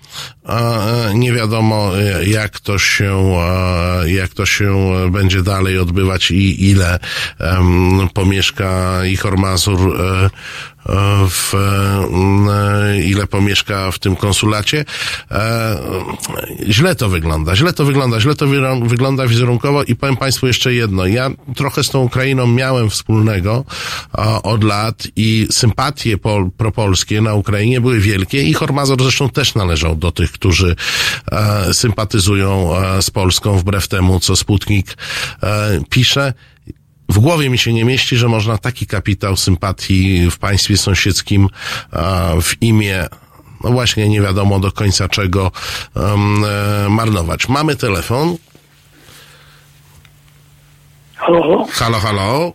e, 0.48 1.12
nie 1.14 1.32
wiadomo 1.32 1.92
jak 2.26 2.60
to 2.60 2.78
się, 2.78 3.36
jak 4.06 4.34
to 4.34 4.46
się 4.46 4.92
będzie 5.10 5.42
dalej 5.42 5.78
odbywać 5.78 6.30
i 6.30 6.70
ile 6.70 6.98
pomieszka 8.14 9.00
Ichor 9.06 9.38
Mazur 9.38 9.80
e, 9.80 10.04
e, 10.24 10.30
w, 11.28 11.54
e, 11.54 13.00
ile 13.00 13.26
pomieszka 13.26 13.90
w 13.90 13.98
tym 13.98 14.16
konsulacie. 14.16 14.84
E, 15.30 15.78
źle 16.68 16.94
to 16.94 17.08
wygląda, 17.08 17.56
źle 17.56 17.72
to 17.72 17.84
wygląda, 17.84 18.20
źle 18.20 18.34
to 18.34 18.46
wygląda 18.82 19.26
wizerunkowo 19.26 19.82
i 19.82 19.96
powiem 19.96 20.16
Państwu 20.16 20.46
jeszcze 20.46 20.74
jedno. 20.74 21.06
Ja 21.06 21.30
trochę 21.56 21.84
z 21.84 21.90
tą 21.90 22.00
Ukrainą 22.00 22.46
miałem 22.46 22.90
wspólnego 22.90 23.64
od 24.42 24.64
lat 24.64 25.06
i 25.16 25.46
sympatie 25.50 26.18
pol, 26.18 26.50
propolskie 26.56 27.20
na 27.20 27.34
Ukrainie 27.34 27.80
były 27.80 28.00
wielkie 28.00 28.42
i 28.42 28.54
Hormazor 28.54 29.02
zresztą 29.02 29.28
też 29.28 29.54
należał 29.54 29.96
do 29.96 30.12
tych, 30.12 30.32
którzy 30.32 30.76
e, 31.32 31.74
sympatyzują 31.74 32.70
z 33.00 33.10
Polską 33.10 33.58
wbrew 33.58 33.88
temu, 33.88 34.20
co 34.20 34.36
Sputnik 34.36 34.96
pisze 35.90 36.32
w 37.12 37.18
głowie 37.18 37.51
mi 37.51 37.59
się 37.59 37.72
nie 37.72 37.85
mieści, 37.85 38.16
że 38.16 38.29
można 38.29 38.59
taki 38.59 38.87
kapitał 38.87 39.37
sympatii 39.37 40.31
w 40.31 40.38
państwie 40.38 40.77
sąsiedzkim 40.77 41.48
w 42.42 42.62
imię 42.62 43.07
no 43.64 43.70
właśnie 43.70 44.09
nie 44.09 44.20
wiadomo 44.20 44.61
do 44.61 44.72
końca 44.72 45.09
czego 45.09 45.51
um, 45.94 46.44
e, 46.44 46.88
marnować. 46.88 47.48
Mamy 47.48 47.77
telefon. 47.77 48.37
Halo, 51.16 51.66
halo. 51.72 51.98
Halo. 51.98 52.53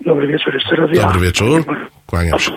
Dobry 0.00 0.26
wieczór 0.26 0.54
jeszcze 0.54 0.76
raz. 0.76 0.90
ja. 0.92 1.02
Dobry 1.02 1.20
wieczór. 1.20 1.64
Kłaniam 2.06 2.38
się. 2.38 2.52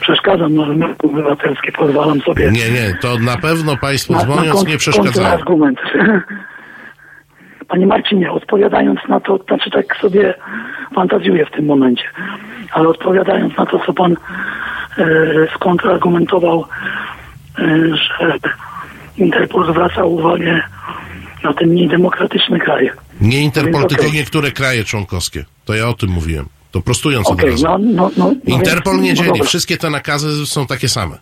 Przeszkadzam 0.00 0.54
na 0.54 0.64
rynku 0.64 1.10
obywatelskie, 1.10 1.72
pozwalam 1.72 2.20
sobie. 2.20 2.50
Nie, 2.50 2.70
nie, 2.70 2.98
to 3.00 3.18
na 3.18 3.36
pewno 3.36 3.76
Państwu 3.76 4.12
na, 4.12 4.24
dzwoniąc 4.24 4.60
kont- 4.60 4.68
nie 4.68 4.78
przeszkadzają. 4.78 5.28
argument. 5.28 5.78
Panie 7.68 7.86
Marcinie, 7.86 8.32
odpowiadając 8.32 9.00
na 9.08 9.20
to, 9.20 9.38
znaczy 9.48 9.70
tak 9.70 9.96
sobie 9.96 10.34
fantazjuję 10.94 11.46
w 11.46 11.50
tym 11.50 11.66
momencie, 11.66 12.04
ale 12.72 12.88
odpowiadając 12.88 13.56
na 13.56 13.66
to, 13.66 13.78
co 13.86 13.92
pan 13.92 14.16
skontrargumentował, 15.54 16.64
e, 17.58 17.64
że 17.96 18.38
Interpol 19.18 19.72
zwraca 19.72 20.04
uwagę 20.04 20.62
na 21.44 21.52
ten 21.52 21.68
mniej 21.68 21.88
demokratyczny 21.88 22.58
kraj. 22.58 22.90
Nie 23.20 23.42
Interpol, 23.42 23.72
Więc 23.72 23.88
tylko 23.88 24.06
okej. 24.06 24.18
niektóre 24.18 24.50
kraje 24.50 24.84
członkowskie. 24.84 25.44
To 25.64 25.74
ja 25.74 25.88
o 25.88 25.94
tym 25.94 26.10
mówiłem. 26.10 26.46
To 26.70 26.80
prostując 26.80 27.26
od 27.30 27.32
Okej, 27.34 27.50
razu. 27.50 27.64
no, 27.64 27.78
no, 27.78 28.10
no, 28.16 28.32
no 28.48 28.56
Interpol 28.56 29.00
nie 29.00 29.14
no 29.14 29.16
dzieli. 29.22 29.42
Wszystkie 29.42 29.76
te 29.76 29.90
nakazy 29.90 30.46
są 30.46 30.66
takie 30.66 30.88
same. 30.88 31.18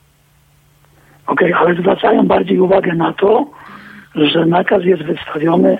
Okej, 1.27 1.53
ale 1.53 1.75
zwracają 1.75 2.27
bardziej 2.27 2.61
uwagę 2.61 2.95
na 2.95 3.13
to, 3.13 3.47
że 4.15 4.47
nakaz 4.47 4.85
jest 4.85 5.03
wystawiony 5.03 5.79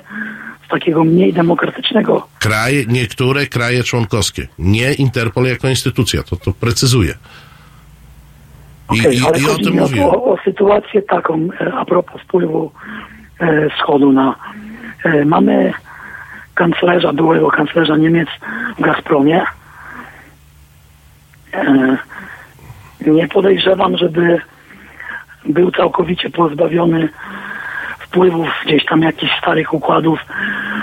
z 0.67 0.69
takiego 0.69 1.05
mniej 1.05 1.33
demokratycznego. 1.33 2.29
Kraje, 2.39 2.85
niektóre 2.87 3.47
kraje 3.47 3.83
członkowskie. 3.83 4.49
Nie 4.59 4.93
Interpol 4.93 5.45
jako 5.45 5.69
instytucja. 5.69 6.23
To, 6.23 6.37
to 6.37 6.53
precyzuję. 6.53 7.15
I, 8.93 9.01
Okej, 9.01 9.19
i, 9.19 9.27
ale 9.27 9.41
i 9.41 9.47
o 9.47 9.55
tym 9.55 9.79
o, 9.79 9.81
mówiłem. 9.81 10.09
o, 10.09 10.25
o 10.25 10.39
sytuację 10.45 11.03
taką 11.03 11.49
e, 11.61 11.73
a 11.75 11.85
propos 11.85 12.23
wpływu 12.23 12.73
e, 13.39 13.71
wschodu 13.71 14.13
na. 14.13 14.35
E, 15.05 15.25
mamy 15.25 15.73
kanclerza, 16.55 17.13
byłego 17.13 17.51
kanclerza 17.51 17.97
Niemiec 17.97 18.29
w 18.79 18.83
Gazpromie. 18.83 19.43
E, 21.53 21.97
nie 23.07 23.29
podejrzewam, 23.29 23.97
żeby 23.97 24.41
był 25.45 25.71
całkowicie 25.71 26.31
pozbawiony 26.31 27.09
wpływów 28.15 28.49
gdzieś 28.67 28.85
tam 28.85 29.03
jakichś 29.03 29.39
starych 29.39 29.75
układów 29.75 30.19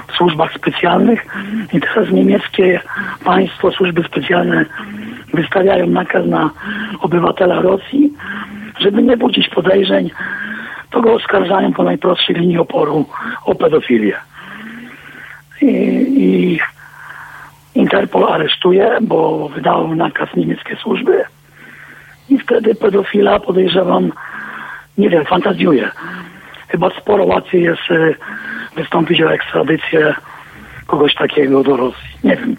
w 0.08 0.12
służbach 0.12 0.54
specjalnych 0.54 1.26
i 1.74 1.82
teraz 1.82 2.10
niemieckie 2.12 2.82
państwo, 3.26 3.72
służby 3.72 4.04
specjalne 4.04 4.66
wystawiają 5.34 5.88
nakaz 5.88 6.26
na 6.26 6.50
obywatela 7.00 7.62
Rosji, 7.62 8.14
żeby 8.80 9.04
nie 9.04 9.18
budzić 9.18 9.50
podejrzeń, 9.50 10.12
to 10.90 11.02
go 11.02 11.14
oskarżają 11.14 11.74
po 11.74 11.84
najprostszej 11.84 12.36
linii 12.36 12.58
oporu 12.58 13.06
o 13.46 13.56
pedofilię. 13.56 14.18
I, 15.62 15.68
i 16.18 16.60
Interpol 17.76 18.34
aresztuje, 18.34 18.98
bo 19.02 19.50
wydał 19.50 19.96
nakaz 19.96 20.30
niemieckie 20.36 20.76
służby 20.76 21.24
i 22.30 22.40
wtedy 22.40 22.76
pedofila 22.76 23.40
podejrzewam, 23.40 24.12
nie 24.98 25.10
wiem, 25.10 25.26
fantazjuje. 25.26 25.92
Chyba 26.72 26.90
sporo 27.02 27.26
łatwiej 27.26 27.64
jest 27.64 27.92
e, 27.92 28.14
wystąpić 28.76 29.22
o 29.22 29.34
ekstradycję 29.34 30.14
kogoś 30.88 31.16
takiego 31.16 31.64
do 31.64 31.78
Rosji. 31.78 32.10
Nie 32.24 32.36
wiem. 32.36 32.56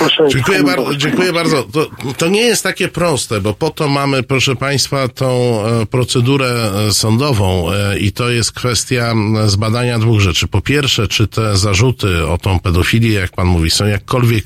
Proszę 0.00 0.28
Dziękuję 0.28 0.64
panie 0.64 0.96
dziękuję 0.96 1.32
bardzo. 1.32 1.62
To, 1.62 1.86
to 2.18 2.28
nie 2.28 2.40
jest 2.40 2.62
takie 2.62 2.88
proste, 2.88 3.40
bo 3.40 3.54
po 3.54 3.70
to 3.70 3.88
mamy, 3.88 4.22
proszę 4.22 4.56
Państwa, 4.56 5.08
tą 5.08 5.60
e, 5.66 5.86
procedurę 5.86 6.72
e, 6.88 6.92
sądową 6.92 7.72
e, 7.72 7.98
i 7.98 8.12
to 8.12 8.30
jest 8.30 8.52
kwestia 8.52 9.14
zbadania 9.46 9.98
dwóch 9.98 10.20
rzeczy. 10.20 10.48
Po 10.48 10.60
pierwsze, 10.60 11.08
czy 11.08 11.28
te 11.28 11.56
zarzuty 11.56 12.26
o 12.26 12.38
tą 12.38 12.60
pedofilię, 12.60 13.12
jak 13.12 13.30
Pan 13.30 13.46
mówi, 13.46 13.70
są 13.70 13.86
jakkolwiek 13.86 14.44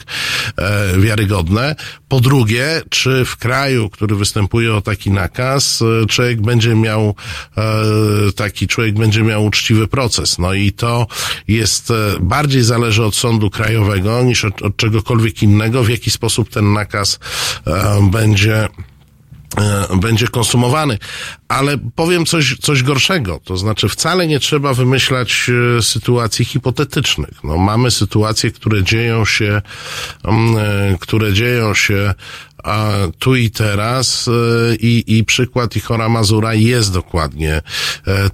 wiarygodne. 0.99 1.77
Po 2.09 2.21
drugie, 2.21 2.83
czy 2.91 3.25
w 3.25 3.37
kraju, 3.37 3.91
który 3.91 4.17
występuje 4.17 4.75
o 4.75 4.81
taki 4.81 5.11
nakaz, 5.11 5.85
człowiek 6.09 6.41
będzie 6.41 6.75
miał 6.75 7.15
taki 8.37 8.67
człowiek 8.67 8.95
będzie 8.95 9.23
miał 9.23 9.45
uczciwy 9.45 9.89
proces. 9.89 10.39
No 10.39 10.55
i 10.55 10.73
to 10.73 11.07
jest 11.49 11.93
bardziej 12.21 12.63
zależy 12.63 13.05
od 13.05 13.15
sądu 13.15 13.51
krajowego 13.51 14.23
niż 14.23 14.45
od, 14.45 14.63
od 14.63 14.77
czegokolwiek 14.77 15.43
innego, 15.45 15.85
w 15.85 15.89
jaki 15.89 16.11
sposób 16.11 16.51
ten 16.51 16.73
nakaz 16.73 17.19
e, 17.67 18.09
będzie 18.11 18.69
e, 19.57 19.97
będzie 19.97 20.29
konsumowany. 20.29 20.99
Ale 21.49 21.79
powiem 21.95 22.27
coś, 22.27 22.57
coś 22.59 22.83
gorszego. 22.83 23.41
To 23.45 23.57
znaczy, 23.57 23.89
wcale 23.89 24.27
nie 24.27 24.41
trzeba 24.41 24.75
wymyślać 24.75 25.51
e, 25.79 25.83
sytuacji 25.83 26.45
hipotetycznych. 26.45 27.45
No, 27.45 27.57
mamy 27.57 27.91
sytuacje, 27.91 28.51
które 28.51 28.83
dzieją 28.83 29.25
się, 29.25 29.63
mm, 30.25 30.99
które 30.99 31.33
dzieją 31.33 31.75
się 31.75 32.15
tu 33.19 33.37
i 33.37 33.51
teraz 33.51 34.31
i, 34.81 35.05
i 35.07 35.25
przykład 35.25 35.77
Ichora 35.77 36.09
Mazura 36.09 36.55
jest 36.55 36.93
dokładnie 36.93 37.63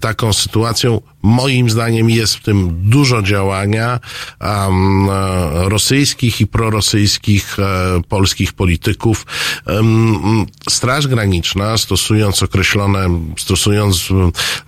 taką 0.01 0.33
sytuacją. 0.33 1.01
Moim 1.22 1.70
zdaniem 1.70 2.11
jest 2.11 2.35
w 2.35 2.42
tym 2.42 2.90
dużo 2.90 3.22
działania 3.22 4.00
um, 4.40 5.09
rosyjskich 5.54 6.40
i 6.40 6.46
prorosyjskich 6.46 7.59
e, 7.59 8.00
polskich 8.09 8.52
polityków. 8.52 9.26
Em, 9.66 10.46
Straż 10.70 11.06
Graniczna, 11.06 11.78
stosując 11.78 12.42
określone, 12.42 13.20
stosując 13.38 14.09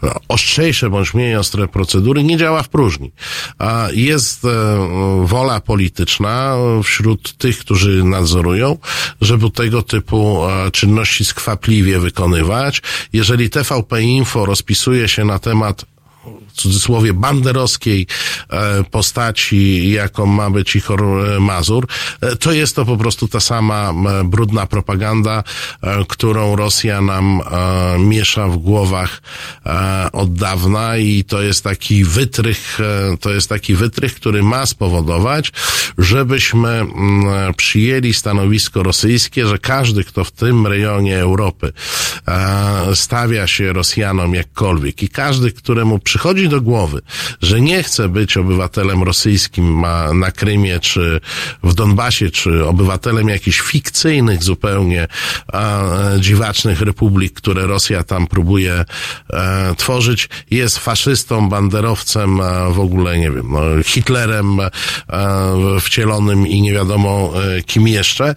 e, 0.02 0.10
ostrzejsze 0.28 0.90
bądź 0.90 1.14
mniej 1.14 1.36
ostre 1.36 1.68
procedury, 1.68 2.24
nie 2.24 2.36
działa 2.36 2.62
w 2.62 2.68
próżni. 2.68 3.12
A 3.58 3.88
Jest 3.92 4.44
e, 4.44 4.48
wola 5.24 5.60
polityczna 5.60 6.54
wśród 6.84 7.36
tych, 7.38 7.58
którzy 7.58 8.04
nadzorują, 8.04 8.78
żeby 9.20 9.50
tego 9.50 9.82
typu 9.82 10.46
e, 10.46 10.70
czynności 10.70 11.24
skwapliwie 11.24 11.98
wykonywać. 11.98 12.82
Jeżeli 13.12 13.50
TVP 13.50 14.02
Info 14.02 14.46
rozpisuje 14.46 15.08
się 15.08 15.24
na 15.24 15.38
temat 15.38 15.84
w 16.52 16.56
cudzysłowie 16.56 17.12
banderowskiej 17.12 18.06
e, 18.50 18.84
postaci, 18.84 19.90
jaką 19.90 20.26
ma 20.26 20.50
być 20.50 20.76
Ichor 20.76 21.02
e, 21.02 21.40
Mazur, 21.40 21.86
e, 22.20 22.36
to 22.36 22.52
jest 22.52 22.76
to 22.76 22.84
po 22.84 22.96
prostu 22.96 23.28
ta 23.28 23.40
sama 23.40 23.92
brudna 24.24 24.66
propaganda, 24.66 25.44
którą 26.08 26.56
Rosja 26.56 27.00
nam 27.00 27.40
miesza 27.98 28.48
w 28.48 28.56
głowach 28.56 29.22
od 30.12 30.34
dawna 30.34 30.96
i 30.96 31.24
to 31.24 31.42
jest 31.42 31.64
taki 31.64 32.04
wytrych, 32.04 32.78
to 33.20 33.30
jest 33.30 33.48
taki 33.48 33.74
wytrych, 33.74 34.14
który 34.14 34.42
ma 34.42 34.66
spowodować, 34.66 35.52
żebyśmy 35.98 36.86
przyjęli 37.56 38.14
stanowisko 38.14 38.82
rosyjskie, 38.82 39.46
że 39.46 39.58
każdy, 39.58 40.04
kto 40.04 40.24
w 40.24 40.30
tym 40.30 40.66
rejonie 40.66 41.18
Europy 41.18 41.72
stawia 42.94 43.46
się 43.46 43.72
Rosjanom 43.72 44.34
jakkolwiek 44.34 45.02
i 45.02 45.08
każdy, 45.08 45.52
któremu 45.52 45.98
przychodzi 45.98 46.41
do 46.48 46.60
głowy, 46.60 47.00
że 47.42 47.60
nie 47.60 47.82
chce 47.82 48.08
być 48.08 48.36
obywatelem 48.36 49.02
rosyjskim 49.02 49.78
ma 49.78 50.12
na 50.14 50.30
Krymie, 50.30 50.80
czy 50.80 51.20
w 51.62 51.74
Donbasie, 51.74 52.30
czy 52.30 52.66
obywatelem 52.66 53.28
jakichś 53.28 53.60
fikcyjnych 53.60 54.42
zupełnie 54.42 55.08
dziwacznych 56.18 56.80
republik, 56.80 57.32
które 57.32 57.66
Rosja 57.66 58.04
tam 58.04 58.26
próbuje 58.26 58.84
e, 59.30 59.74
tworzyć, 59.76 60.28
jest 60.50 60.78
faszystą, 60.78 61.48
banderowcem, 61.48 62.40
e, 62.40 62.72
w 62.72 62.80
ogóle, 62.80 63.18
nie 63.18 63.30
wiem, 63.30 63.48
no, 63.50 63.60
Hitlerem 63.84 64.60
e, 64.60 64.70
wcielonym 65.80 66.46
i 66.46 66.62
nie 66.62 66.72
wiadomo 66.72 67.32
e, 67.56 67.62
kim 67.62 67.88
jeszcze. 67.88 68.34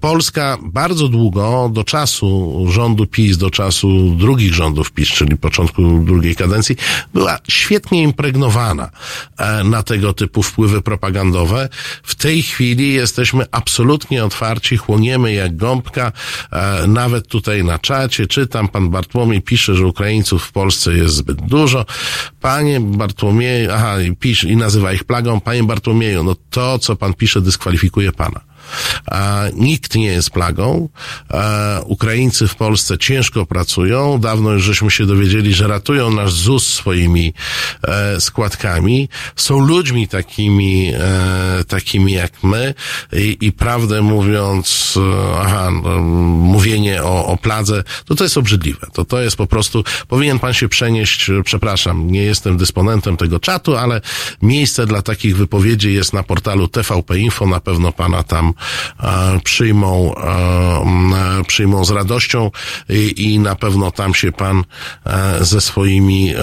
Polska 0.00 0.58
bardzo 0.62 1.08
długo, 1.08 1.70
do 1.72 1.84
czasu 1.84 2.64
rządu 2.70 3.06
PiS, 3.06 3.36
do 3.36 3.50
czasu 3.50 4.10
drugich 4.10 4.54
rządów 4.54 4.92
PiS, 4.92 5.08
czyli 5.08 5.36
początku 5.36 5.82
drugiej 6.04 6.36
kadencji, 6.36 6.76
była 7.14 7.29
świetnie 7.48 8.02
impregnowana 8.02 8.90
e, 9.38 9.64
na 9.64 9.82
tego 9.82 10.12
typu 10.12 10.42
wpływy 10.42 10.82
propagandowe. 10.82 11.68
W 12.02 12.14
tej 12.14 12.42
chwili 12.42 12.92
jesteśmy 12.92 13.44
absolutnie 13.50 14.24
otwarci, 14.24 14.76
chłoniemy 14.76 15.32
jak 15.32 15.56
gąbka, 15.56 16.12
e, 16.52 16.86
nawet 16.86 17.28
tutaj 17.28 17.64
na 17.64 17.78
czacie 17.78 18.26
czytam, 18.26 18.68
pan 18.68 18.90
Bartłomiej 18.90 19.42
pisze, 19.42 19.74
że 19.74 19.86
Ukraińców 19.86 20.44
w 20.44 20.52
Polsce 20.52 20.92
jest 20.92 21.14
zbyt 21.14 21.42
dużo. 21.42 21.86
Panie 22.40 22.80
Bartłomieju, 22.80 23.70
aha, 23.72 23.96
pisze, 24.20 24.48
i 24.48 24.56
nazywa 24.56 24.92
ich 24.92 25.04
plagą, 25.04 25.40
panie 25.40 25.64
Bartłomieju, 25.64 26.24
no 26.24 26.36
to, 26.50 26.78
co 26.78 26.96
pan 26.96 27.14
pisze, 27.14 27.40
dyskwalifikuje 27.40 28.12
pana. 28.12 28.49
Nikt 29.54 29.94
nie 29.94 30.06
jest 30.06 30.30
plagą. 30.30 30.88
Ukraińcy 31.84 32.48
w 32.48 32.54
Polsce 32.54 32.98
ciężko 32.98 33.46
pracują. 33.46 34.20
Dawno 34.20 34.52
już 34.52 34.70
żeśmy 34.70 34.90
się 34.90 35.06
dowiedzieli, 35.06 35.54
że 35.54 35.66
ratują 35.66 36.10
nasz 36.10 36.32
ZUS 36.32 36.66
swoimi 36.66 37.34
e, 37.82 38.20
składkami. 38.20 39.08
Są 39.36 39.60
ludźmi 39.60 40.08
takimi, 40.08 40.92
e, 40.94 41.64
takimi 41.68 42.12
jak 42.12 42.32
my 42.42 42.74
i, 43.12 43.36
i 43.40 43.52
prawdę 43.52 44.02
mówiąc, 44.02 44.94
e, 44.96 45.40
aha, 45.40 45.70
no, 45.82 45.98
mówienie 46.52 47.02
o, 47.02 47.26
o 47.26 47.36
pladze, 47.36 47.84
to 48.04 48.14
to 48.14 48.24
jest 48.24 48.38
obrzydliwe. 48.38 48.86
To 48.92 49.04
to 49.04 49.20
jest 49.20 49.36
po 49.36 49.46
prostu, 49.46 49.84
powinien 50.08 50.38
pan 50.38 50.54
się 50.54 50.68
przenieść, 50.68 51.30
przepraszam, 51.44 52.10
nie 52.10 52.22
jestem 52.22 52.56
dysponentem 52.56 53.16
tego 53.16 53.40
czatu, 53.40 53.76
ale 53.76 54.00
miejsce 54.42 54.86
dla 54.86 55.02
takich 55.02 55.36
wypowiedzi 55.36 55.94
jest 55.94 56.12
na 56.12 56.22
portalu 56.22 56.68
TVP 56.68 57.18
Info, 57.18 57.46
na 57.46 57.60
pewno 57.60 57.92
pana 57.92 58.22
tam 58.22 58.49
e, 59.00 59.40
przyjmą, 59.44 60.14
e, 60.14 61.44
przyjmą 61.46 61.84
z 61.84 61.90
radością 61.90 62.50
i, 62.88 63.32
i 63.32 63.38
na 63.38 63.54
pewno 63.54 63.90
tam 63.90 64.14
się 64.14 64.32
pan 64.32 64.64
e, 65.06 65.44
ze 65.44 65.60
swoimi 65.60 66.34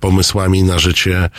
pomysłami 0.00 0.62
na 0.62 0.78
życie 0.78 1.30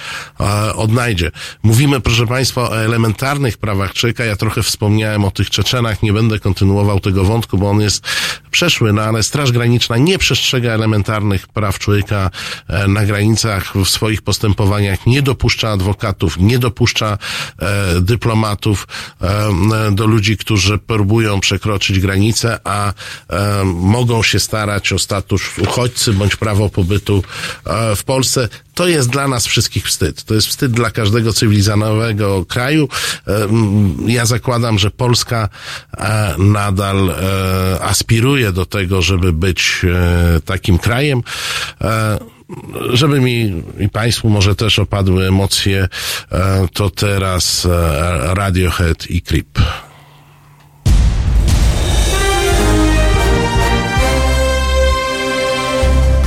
odnajdzie. 0.76 1.32
Mówimy, 1.64 2.00
proszę 2.00 2.28
państwa, 2.28 2.62
o 2.62 2.78
elementarnych 2.78 3.58
prawach 3.58 3.94
człowieka. 3.94 4.26
Ja 4.26 4.36
trochę 4.36 4.64
wspomniałem 4.64 5.26
o 5.26 5.32
tych 5.32 5.50
Czeczenach, 5.50 6.04
nie 6.04 6.14
będę 6.14 6.40
kontynuował 6.40 7.00
tego 7.00 7.24
wątku, 7.24 7.58
bo 7.58 7.70
on 7.70 7.82
jest 7.82 8.08
przeszły, 8.52 8.94
no 8.94 9.02
ale 9.02 9.24
Straż 9.24 9.52
Graniczna 9.52 9.98
nie 9.98 10.18
przestrzega 10.18 10.72
elementarnych 10.72 11.48
praw 11.48 11.80
człowieka 11.80 12.30
na 12.88 13.06
granicach 13.06 13.74
w 13.76 13.90
swoich 13.90 14.22
postępowaniach, 14.22 15.06
nie 15.06 15.22
dopuszcza 15.22 15.70
adwokatów, 15.70 16.38
nie 16.38 16.60
dopuszcza 16.60 17.18
dyplomatów 18.02 18.88
e, 19.22 19.52
ludzi, 20.06 20.38
którzy 20.38 20.78
próbują 20.78 21.40
przekroczyć 21.40 22.00
granicę, 22.00 22.60
a 22.64 22.94
e, 23.30 23.64
mogą 23.66 24.24
się 24.24 24.40
starać 24.40 24.94
o 24.94 25.00
status 25.00 25.42
uchodźcy 25.60 26.14
bądź 26.14 26.36
prawo 26.36 26.70
pobytu 26.70 27.24
e, 27.66 27.96
w 27.96 28.04
Polsce. 28.04 28.50
To 28.74 28.88
jest 28.88 29.10
dla 29.10 29.28
nas 29.28 29.48
wszystkich 29.48 29.86
wstyd. 29.88 30.24
To 30.24 30.34
jest 30.34 30.48
wstyd 30.48 30.72
dla 30.72 30.92
każdego 30.92 31.34
cywilizowanego 31.34 32.46
kraju. 32.46 32.88
E, 33.28 33.48
Ja 34.08 34.26
zakładam, 34.26 34.80
że 34.80 34.92
Polska 34.92 35.50
e, 35.98 36.36
nadal 36.38 37.10
e, 37.10 37.82
aspiruje 37.82 38.52
do 38.52 38.66
tego, 38.66 39.02
żeby 39.02 39.34
być 39.34 39.82
e, 39.84 40.42
takim 40.42 40.78
krajem. 40.78 41.22
Żeby 42.90 43.22
mi 43.22 43.64
i 43.80 43.90
Państwu 43.90 44.30
może 44.30 44.56
też 44.56 44.80
opadły 44.80 45.28
emocje, 45.28 45.88
to 46.74 46.90
teraz 46.90 47.68
Radiohead 48.34 49.12
i 49.12 49.22
Creep. 49.22 49.60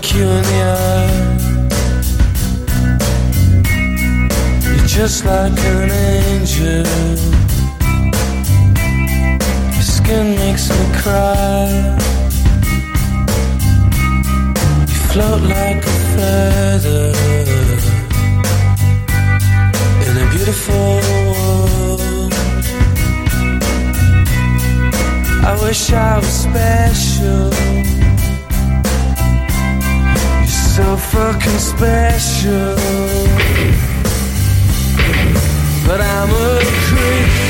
Eye. 0.00 1.08
You're 4.64 4.86
just 4.86 5.24
like 5.24 5.52
an 5.52 5.90
angel. 5.90 6.86
Your 9.74 9.82
skin 9.82 10.36
makes 10.36 10.70
me 10.70 10.84
cry. 11.02 11.96
You 14.88 14.98
float 15.10 15.42
like 15.42 15.84
a 15.84 15.96
feather 16.14 17.12
in 20.06 20.16
a 20.16 20.30
beautiful 20.30 21.00
world. 21.28 22.32
I 25.44 25.58
wish 25.62 25.92
I 25.92 26.18
was 26.18 26.26
special. 26.26 27.50
So 30.78 30.96
fucking 30.96 31.58
special. 31.58 32.76
But 35.84 36.00
I'm 36.00 36.30
a 36.30 36.60
creep. 36.86 37.47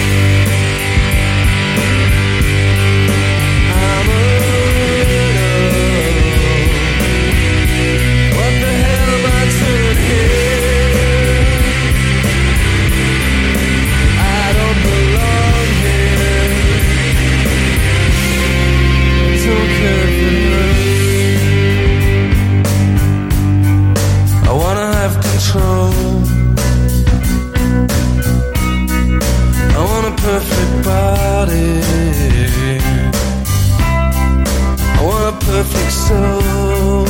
perfect 30.38 30.84
body 30.84 31.80
I 34.96 35.00
want 35.02 35.24
a 35.34 35.36
perfect 35.44 35.92
soul. 36.06 37.06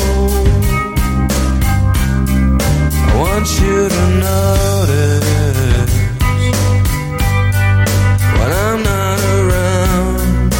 I 3.06 3.12
want 3.22 3.46
you 3.60 3.78
to 3.94 4.04
notice 4.28 5.92
when 8.36 8.50
I'm 8.66 8.80
not 8.90 9.20
around. 9.38 10.52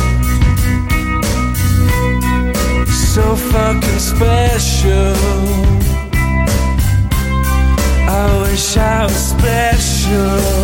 So 3.13 3.25
fucking 3.53 4.01
special. 4.13 5.15
I 8.11 8.25
wish 8.43 8.77
I 8.77 9.05
was 9.05 9.17
special. 9.35 10.58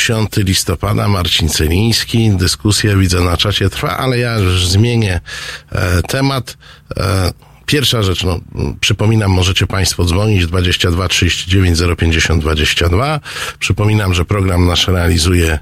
10 0.00 0.36
listopada, 0.36 1.08
Marcin 1.08 1.48
Celiński. 1.48 2.30
Dyskusja 2.30 2.96
widzę 2.96 3.20
na 3.20 3.36
czacie 3.36 3.70
trwa, 3.70 3.96
ale 3.96 4.18
ja 4.18 4.38
już 4.38 4.66
zmienię 4.66 5.20
e, 5.72 6.02
temat. 6.02 6.56
E, 6.96 7.32
Pierwsza 7.66 8.02
rzecz, 8.02 8.24
no, 8.24 8.40
przypominam, 8.80 9.30
możecie 9.30 9.66
Państwo 9.66 10.04
dzwonić 10.04 10.46
22 10.46 11.08
39 11.08 11.78
050 11.98 12.42
22. 12.42 13.20
Przypominam, 13.58 14.14
że 14.14 14.24
program 14.24 14.66
nasz 14.66 14.88
realizuje 14.88 15.58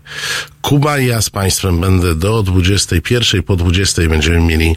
Kuba. 0.69 0.99
Ja 0.99 1.23
z 1.23 1.31
Państwem 1.31 1.81
będę 1.81 2.15
do 2.15 2.43
21. 2.43 3.43
Po 3.43 3.57
20 3.57 4.03
będziemy 4.09 4.41
mieli 4.41 4.77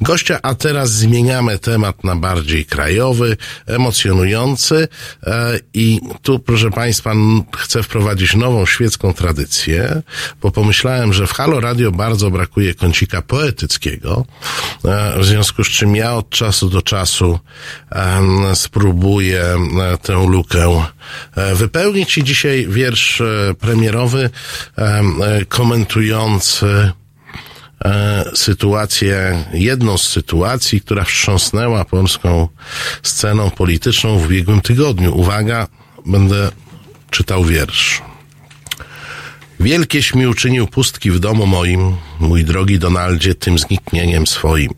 gościa, 0.00 0.38
a 0.42 0.54
teraz 0.54 0.90
zmieniamy 0.90 1.58
temat 1.58 2.04
na 2.04 2.16
bardziej 2.16 2.64
krajowy, 2.64 3.36
emocjonujący 3.66 4.88
e, 5.26 5.58
i 5.74 6.00
tu, 6.22 6.38
proszę 6.38 6.70
Państwa, 6.70 7.12
chcę 7.56 7.82
wprowadzić 7.82 8.34
nową 8.34 8.66
świecką 8.66 9.12
tradycję, 9.12 10.02
bo 10.42 10.50
pomyślałem, 10.50 11.12
że 11.12 11.26
w 11.26 11.32
Halo 11.32 11.60
Radio 11.60 11.92
bardzo 11.92 12.30
brakuje 12.30 12.74
kącika 12.74 13.22
poetyckiego, 13.22 14.24
e, 14.84 15.20
w 15.20 15.24
związku 15.24 15.64
z 15.64 15.68
czym 15.68 15.96
ja 15.96 16.14
od 16.14 16.30
czasu 16.30 16.70
do 16.70 16.82
czasu 16.82 17.38
em, 17.90 18.56
spróbuję 18.56 19.42
e, 19.42 19.98
tę 19.98 20.26
lukę 20.28 20.84
e, 21.36 21.54
wypełnić 21.54 22.18
i 22.18 22.24
dzisiaj 22.24 22.66
wiersz 22.68 23.20
e, 23.20 23.54
premierowy 23.60 24.30
em, 24.76 25.22
e, 25.22 25.29
komentujący 25.48 26.92
e, 27.84 28.24
sytuację, 28.34 29.44
jedną 29.52 29.98
z 29.98 30.08
sytuacji, 30.08 30.80
która 30.80 31.04
wstrząsnęła 31.04 31.84
polską 31.84 32.48
sceną 33.02 33.50
polityczną 33.50 34.18
w 34.18 34.24
ubiegłym 34.24 34.60
tygodniu. 34.60 35.16
Uwaga, 35.16 35.66
będę 36.06 36.50
czytał 37.10 37.44
wiersz. 37.44 38.02
Wielkieś 39.60 40.14
mi 40.14 40.26
uczynił 40.26 40.66
pustki 40.66 41.10
w 41.10 41.18
domu 41.18 41.46
moim, 41.46 41.96
mój 42.20 42.44
drogi 42.44 42.78
Donaldzie, 42.78 43.34
tym 43.34 43.58
zniknieniem 43.58 44.26
swoim. 44.26 44.70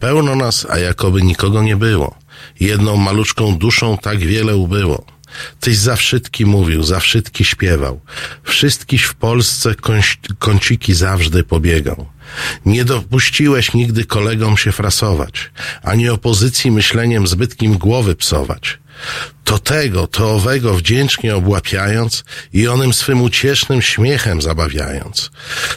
Pełno 0.00 0.36
nas, 0.36 0.66
a 0.70 0.78
jakoby 0.78 1.22
nikogo 1.22 1.62
nie 1.62 1.76
było. 1.76 2.14
Jedną 2.60 2.96
maluczką 2.96 3.58
duszą 3.58 3.98
tak 3.98 4.18
wiele 4.18 4.56
ubyło. 4.56 5.04
Tyś 5.60 5.76
za 5.76 5.96
wszystki 5.96 6.46
mówił, 6.46 6.82
za 6.82 7.00
wszystki 7.00 7.44
śpiewał. 7.44 8.00
Wszystkiś 8.44 9.02
w 9.02 9.14
Polsce 9.14 9.74
kąś, 9.74 10.18
kąciki 10.38 10.94
zawsze 10.94 11.42
pobiegał. 11.48 12.06
Nie 12.66 12.84
dopuściłeś 12.84 13.74
nigdy 13.74 14.04
kolegom 14.04 14.56
się 14.56 14.72
frasować, 14.72 15.50
ani 15.82 16.08
opozycji 16.08 16.70
myśleniem 16.70 17.26
zbytkim 17.26 17.78
głowy 17.78 18.14
psować. 18.14 18.78
To 19.44 19.58
tego, 19.58 20.06
to 20.06 20.34
owego 20.34 20.74
wdzięcznie 20.74 21.36
obłapiając 21.36 22.24
i 22.52 22.68
onym 22.68 22.92
swym 22.92 23.22
uciesznym 23.22 23.82
śmiechem 23.82 24.42
zabawiając. 24.42 25.30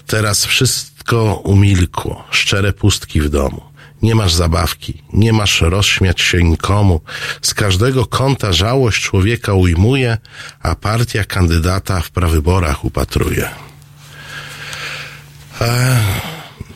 Teraz 0.08 0.46
wszystko 0.46 1.36
umilkło, 1.36 2.28
szczere 2.32 2.74
pustki 2.74 3.22
w 3.22 3.30
domu. 3.30 3.75
Nie 4.02 4.16
masz 4.16 4.34
zabawki, 4.34 5.02
nie 5.14 5.34
masz 5.34 5.62
rozśmiać 5.62 6.22
się 6.22 6.44
nikomu. 6.44 7.02
Z 7.42 7.54
każdego 7.54 8.06
kąta 8.06 8.54
żałość 8.54 9.04
człowieka 9.04 9.54
ujmuje, 9.54 10.18
a 10.62 10.76
partia 10.76 11.24
kandydata 11.24 12.02
w 12.02 12.10
prawyborach 12.10 12.86
upatruje. 12.86 13.50
E, 15.62 15.98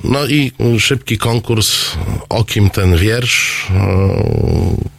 no 0.03 0.25
i 0.25 0.51
szybki 0.79 1.17
konkurs, 1.17 1.85
o 2.29 2.43
kim 2.43 2.69
ten 2.69 2.97
wiersz. 2.97 3.67
E, 3.69 4.98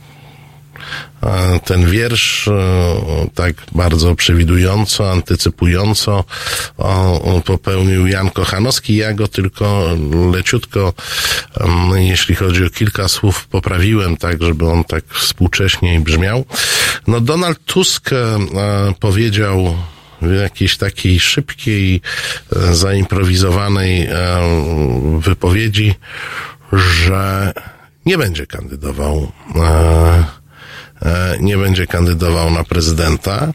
ten 1.65 1.91
wiersz 1.91 2.49
e, 2.49 2.53
tak 3.35 3.55
bardzo 3.73 4.15
przewidująco, 4.15 5.13
antycypująco 5.13 6.25
popełnił 7.45 8.07
Jan 8.07 8.31
Kochanowski. 8.31 8.97
Ja 8.97 9.13
go 9.13 9.29
tylko 9.29 9.87
leciutko, 10.33 10.93
jeśli 11.95 12.35
chodzi 12.35 12.65
o 12.65 12.71
kilka 12.71 13.09
słów, 13.09 13.47
poprawiłem 13.47 14.17
tak, 14.17 14.43
żeby 14.43 14.71
on 14.71 14.85
tak 14.85 15.05
współcześniej 15.15 16.01
brzmiał. 16.01 16.45
No 17.07 17.21
Donald 17.21 17.65
Tusk 17.65 18.13
e, 18.13 18.17
powiedział 19.01 19.77
w 20.23 20.33
jakiejś 20.33 20.77
takiej 20.77 21.21
szybkiej, 21.21 22.01
e, 22.57 22.75
zaimprowizowanej 22.75 24.07
e, 24.07 24.13
wypowiedzi, 25.19 25.95
że 26.73 27.53
nie 28.07 28.19
będzie 28.19 28.47
kandydował 28.47 29.33
e, 29.57 29.61
e, 29.61 30.25
nie 31.41 31.59
będzie 31.59 31.87
kandydował 31.87 32.51
na 32.51 32.65
prezydenta, 32.65 33.53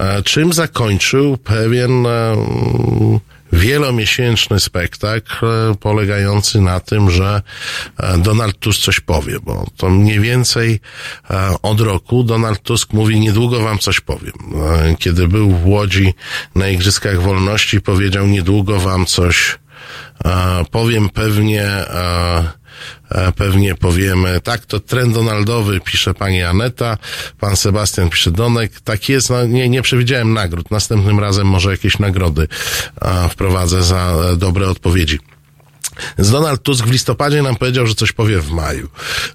e, 0.00 0.22
czym 0.22 0.52
zakończył 0.52 1.36
pewien 1.36 2.06
e, 2.06 2.36
wielomiesięczny 3.52 4.60
spektakl 4.60 5.46
e, 5.46 5.74
polegający 5.80 6.60
na 6.60 6.80
tym, 6.80 7.10
że 7.10 7.42
e, 7.98 8.18
Donald 8.18 8.58
Tusk 8.58 8.80
coś 8.80 9.00
powie, 9.00 9.40
bo 9.42 9.66
to 9.76 9.88
mniej 9.88 10.20
więcej 10.20 10.80
e, 11.30 11.54
od 11.62 11.80
roku 11.80 12.24
Donald 12.24 12.62
Tusk 12.62 12.92
mówi, 12.92 13.20
niedługo 13.20 13.60
wam 13.60 13.78
coś 13.78 14.00
powiem. 14.00 14.32
E, 14.90 14.96
Kiedy 14.98 15.28
był 15.28 15.50
w 15.50 15.66
Łodzi 15.66 16.14
na 16.54 16.68
Igrzyskach 16.68 17.22
Wolności, 17.22 17.80
powiedział, 17.80 18.26
niedługo 18.26 18.80
wam 18.80 19.06
coś 19.06 19.58
e, 20.24 20.64
powiem 20.70 21.08
pewnie, 21.08 21.62
e, 21.62 22.59
E, 22.59 22.59
pewnie 23.36 23.74
powiemy, 23.74 24.40
tak, 24.40 24.66
to 24.66 24.80
trend 24.80 25.14
Donaldowy, 25.14 25.80
pisze 25.80 26.14
pani 26.14 26.42
Aneta, 26.42 26.98
pan 27.40 27.56
Sebastian 27.56 28.10
pisze 28.10 28.30
Donek, 28.30 28.80
tak 28.80 29.08
jest, 29.08 29.30
no, 29.30 29.46
nie, 29.46 29.68
nie 29.68 29.82
przewidziałem 29.82 30.32
nagród, 30.32 30.70
następnym 30.70 31.20
razem 31.20 31.46
może 31.46 31.70
jakieś 31.70 31.98
nagrody 31.98 32.48
a, 33.00 33.28
wprowadzę 33.28 33.82
za 33.82 34.14
e, 34.32 34.36
dobre 34.36 34.68
odpowiedzi. 34.68 35.18
Donald 36.18 36.62
Tusk 36.62 36.86
w 36.86 36.90
listopadzie 36.90 37.42
nam 37.42 37.56
powiedział, 37.56 37.86
że 37.86 37.94
coś 37.94 38.12
powie 38.12 38.38
w 38.38 38.50
maju. 38.50 38.88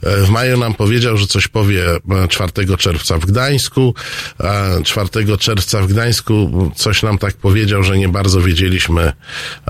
E, 0.04 0.18
W 0.26 0.30
maju 0.30 0.58
nam 0.58 0.74
powiedział, 0.74 1.18
że 1.18 1.28
coś 1.28 1.48
powie 1.48 1.86
e, 1.92 2.28
4 2.28 2.78
czerwca 2.78 3.18
w 3.18 3.26
Gdańsku. 3.26 3.94
E, 4.40 4.84
4 4.84 5.38
czerwca 5.38 5.82
w 5.82 5.88
Gdańsku 5.88 6.72
coś 6.76 7.04
nam 7.04 7.18
tak 7.18 7.34
powiedział, 7.34 7.84
że 7.84 7.98
nie 7.98 8.10
bardzo 8.10 8.42
wiedzieliśmy, 8.42 9.14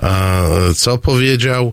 e, 0.02 0.74
co 0.76 0.98
powiedział, 0.98 1.72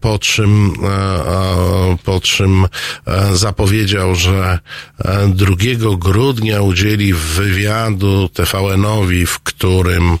po 0.00 0.18
czym, 0.18 0.72
e, 0.82 0.86
e, 0.88 1.96
po 2.04 2.20
czym 2.20 2.66
e, 3.06 3.36
zapowiedział, 3.36 4.14
że 4.14 4.58
e, 5.04 5.28
2 5.28 5.56
grudnia 5.98 6.62
udzieli 6.62 7.14
wywiadu 7.14 8.28
TVN-owi, 8.28 9.26
w 9.26 9.38
którym 9.38 10.18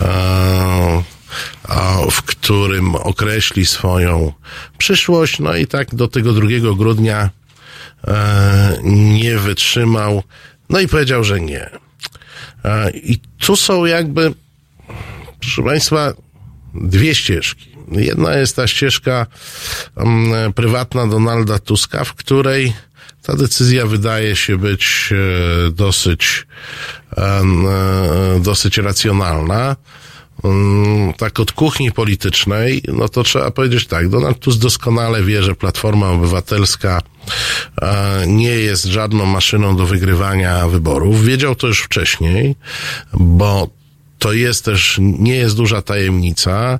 e, 0.00 1.02
w 2.10 2.22
którym 2.22 2.94
określi 2.94 3.66
swoją 3.66 4.32
przyszłość. 4.78 5.38
No 5.38 5.56
i 5.56 5.66
tak 5.66 5.94
do 5.94 6.08
tego 6.08 6.32
2 6.32 6.48
grudnia 6.76 7.30
e, 8.08 8.78
nie 8.82 9.38
wytrzymał. 9.38 10.22
No 10.70 10.80
i 10.80 10.88
powiedział, 10.88 11.24
że 11.24 11.40
nie. 11.40 11.70
E, 12.64 12.90
I 12.90 13.18
tu 13.38 13.56
są 13.56 13.84
jakby, 13.84 14.34
proszę 15.40 15.62
Państwa, 15.62 16.12
dwie 16.74 17.14
ścieżki. 17.14 17.68
Jedna 17.92 18.34
jest 18.34 18.56
ta 18.56 18.66
ścieżka 18.66 19.26
mm, 19.96 20.52
prywatna 20.52 21.06
Donalda 21.06 21.58
Tuska, 21.58 22.04
w 22.04 22.14
której 22.14 22.72
ta 23.22 23.36
decyzja 23.36 23.86
wydaje 23.86 24.36
się 24.36 24.58
być 24.58 25.10
e, 25.12 25.70
dosyć, 25.70 26.46
dosyć 28.40 28.78
racjonalna. 28.78 29.76
Mm, 30.44 31.12
tak 31.12 31.40
od 31.40 31.52
kuchni 31.52 31.92
politycznej, 31.92 32.82
no 32.88 33.08
to 33.08 33.22
trzeba 33.22 33.50
powiedzieć 33.50 33.86
tak, 33.86 34.08
Donald 34.08 34.38
Tusk 34.38 34.58
doskonale 34.58 35.22
wie, 35.22 35.42
że 35.42 35.54
Platforma 35.54 36.10
Obywatelska 36.10 37.02
e, 37.82 38.24
nie 38.26 38.50
jest 38.50 38.84
żadną 38.84 39.26
maszyną 39.26 39.76
do 39.76 39.86
wygrywania 39.86 40.68
wyborów. 40.68 41.24
Wiedział 41.24 41.54
to 41.54 41.66
już 41.66 41.80
wcześniej, 41.80 42.56
bo 43.12 43.78
to 44.18 44.32
jest 44.32 44.64
też, 44.64 44.96
nie 45.00 45.36
jest 45.36 45.56
duża 45.56 45.82
tajemnica, 45.82 46.78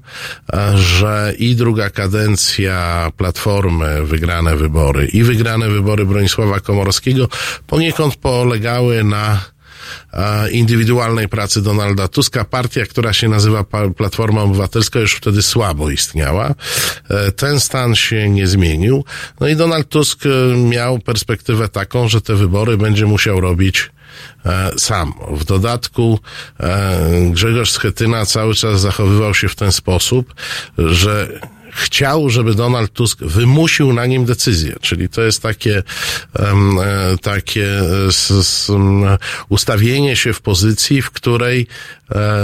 e, 0.52 0.78
że 0.78 1.34
i 1.38 1.56
druga 1.56 1.90
kadencja 1.90 3.10
Platformy, 3.16 4.06
wygrane 4.06 4.56
wybory, 4.56 5.06
i 5.06 5.22
wygrane 5.22 5.68
wybory 5.68 6.06
Bronisława 6.06 6.60
Komorowskiego 6.60 7.28
poniekąd 7.66 8.16
polegały 8.16 9.04
na 9.04 9.40
indywidualnej 10.50 11.28
pracy 11.28 11.62
Donalda 11.62 12.08
Tuska. 12.08 12.44
Partia, 12.44 12.86
która 12.86 13.12
się 13.12 13.28
nazywa 13.28 13.64
Platforma 13.96 14.42
Obywatelska, 14.42 15.00
już 15.00 15.14
wtedy 15.14 15.42
słabo 15.42 15.90
istniała. 15.90 16.54
E, 17.10 17.32
Ten 17.32 17.60
stan 17.60 17.94
się 17.94 18.28
nie 18.30 18.46
zmienił. 18.46 19.04
No 19.40 19.48
i 19.48 19.56
Donald 19.56 19.88
Tusk 19.88 20.26
e, 20.26 20.56
miał 20.56 20.98
perspektywę 20.98 21.68
taką, 21.68 22.08
że 22.08 22.20
te 22.20 22.34
wybory 22.34 22.76
będzie 22.76 23.06
musiał 23.06 23.40
robić 23.40 23.90
e, 24.46 24.70
sam. 24.78 25.12
W 25.30 25.44
dodatku 25.44 26.20
Grzegorz 27.30 27.70
Schetyna 27.70 28.26
cały 28.26 28.54
czas 28.54 28.80
zachowywał 28.80 29.34
się 29.34 29.48
w 29.48 29.54
ten 29.54 29.72
sposób, 29.72 30.34
że 30.78 31.40
chciał, 31.78 32.30
żeby 32.30 32.54
Donald 32.54 32.92
Tusk 32.92 33.18
wymusił 33.20 33.92
na 33.92 34.06
nim 34.06 34.24
decyzję. 34.24 34.76
Czyli 34.80 35.08
to 35.08 35.22
jest 35.22 35.42
takie, 35.42 35.82
e, 36.36 36.54
takie 37.22 37.66
e, 37.66 39.18
ustawienie 39.48 40.16
się 40.16 40.32
w 40.32 40.40
pozycji, 40.40 41.02
w 41.02 41.10
której 41.10 41.66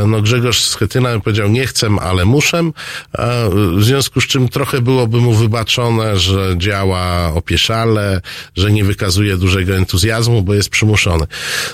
no 0.06 0.22
Grzegorz 0.22 0.60
Schetyna 0.60 1.20
powiedział 1.20 1.48
nie 1.48 1.66
chcę, 1.66 1.88
ale 2.00 2.24
muszę, 2.24 2.58
e, 2.58 2.70
w 3.76 3.84
związku 3.84 4.20
z 4.20 4.26
czym 4.26 4.48
trochę 4.48 4.80
byłoby 4.80 5.20
mu 5.20 5.32
wybaczone, 5.32 6.18
że 6.18 6.54
działa 6.58 7.32
opieszale, 7.34 8.20
że 8.56 8.72
nie 8.72 8.84
wykazuje 8.84 9.36
dużego 9.36 9.76
entuzjazmu, 9.76 10.42
bo 10.42 10.54
jest 10.54 10.68
przymuszony. 10.68 11.26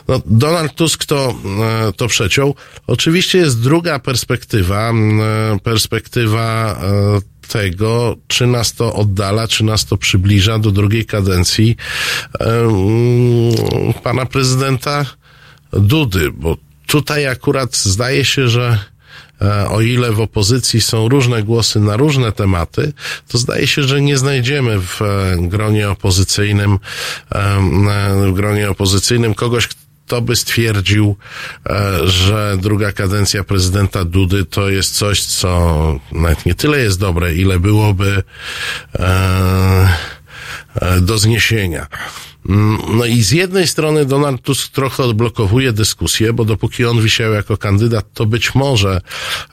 No, 0.08 0.20
Donald 0.26 0.74
Tusk 0.74 1.04
to, 1.04 1.34
e, 1.88 1.92
to 1.92 2.08
przeciął. 2.08 2.54
Oczywiście 2.86 3.38
jest 3.38 3.62
druga 3.62 3.98
perspektywa, 3.98 4.90
e, 4.90 5.58
perspektywa 5.58 6.80
e, 6.82 7.48
tego, 7.48 8.16
czy 8.26 8.46
nas 8.46 8.72
to 8.72 8.94
oddala, 8.94 9.48
czy 9.48 9.64
nas 9.64 9.84
to 9.84 9.96
przybliża 9.96 10.58
do 10.58 10.70
drugiej 10.70 11.06
kadencji 11.06 11.76
pana 14.02 14.26
prezydenta 14.26 15.06
Dudy, 15.72 16.30
bo 16.30 16.56
tutaj 16.90 17.26
akurat 17.26 17.76
zdaje 17.76 18.24
się, 18.24 18.48
że 18.48 18.78
e, 19.42 19.68
o 19.68 19.80
ile 19.80 20.12
w 20.12 20.20
opozycji 20.20 20.80
są 20.80 21.08
różne 21.08 21.42
głosy 21.42 21.80
na 21.80 21.96
różne 21.96 22.32
tematy, 22.32 22.92
to 23.28 23.38
zdaje 23.38 23.66
się, 23.66 23.82
że 23.82 24.00
nie 24.00 24.18
znajdziemy 24.18 24.80
w 24.80 25.02
e, 25.02 25.36
gronie 25.38 25.90
opozycyjnym, 25.90 26.78
e, 27.32 27.60
w 28.26 28.32
gronie 28.32 28.70
opozycyjnym 28.70 29.34
kogoś, 29.34 29.68
kto 30.06 30.22
by 30.22 30.36
stwierdził, 30.36 31.16
że 32.04 32.56
druga 32.60 32.92
kadencja 32.92 33.44
prezydenta 33.44 34.04
Dudy 34.04 34.44
to 34.44 34.70
jest 34.70 34.94
coś, 34.94 35.24
co 35.24 36.00
nawet 36.12 36.46
nie 36.46 36.54
tyle 36.54 36.78
jest 36.78 37.00
dobre, 37.00 37.34
ile 37.34 37.60
byłoby 37.60 38.22
do 41.00 41.18
zniesienia. 41.18 41.86
Mm, 42.50 42.78
No 42.96 43.04
i 43.06 43.22
z 43.22 43.30
jednej 43.32 43.66
strony 43.66 44.04
Donald 44.04 44.42
Tusk 44.42 44.72
trochę 44.72 45.02
odblokowuje 45.02 45.72
dyskusję, 45.72 46.32
bo 46.32 46.44
dopóki 46.44 46.84
on 46.84 47.00
wisiał 47.02 47.32
jako 47.32 47.56
kandydat, 47.56 48.04
to 48.14 48.26
być 48.26 48.54
może 48.54 49.00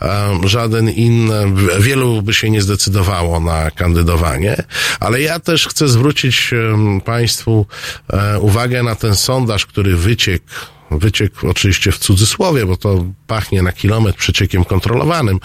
e, 0.02 0.40
żaden 0.44 0.90
inny, 0.90 1.34
wielu 1.80 2.22
by 2.22 2.34
się 2.34 2.50
nie 2.50 2.62
zdecydowało 2.62 3.40
na 3.40 3.72
kandydowanie, 3.72 4.64
ale 5.00 5.22
ja 5.22 5.40
też 5.40 5.68
chcę 5.68 5.88
zwrócić 5.88 6.54
em, 6.54 7.02
Państwu 7.02 7.66
e, 8.14 8.40
uwagę 8.40 8.84
na 8.84 8.96
ten 8.96 9.16
sondaż, 9.16 9.66
który 9.66 9.96
wyciekł 9.96 10.46
wyciekł 10.92 11.50
oczywiście 11.50 11.92
w 11.92 11.98
cudzysłowie, 11.98 12.66
bo 12.66 12.78
to 12.78 13.06
pachnie 13.28 13.62
na 13.62 13.72
kilometr 13.72 14.18
przeciekiem 14.18 14.66
kontrolowanym, 14.66 15.40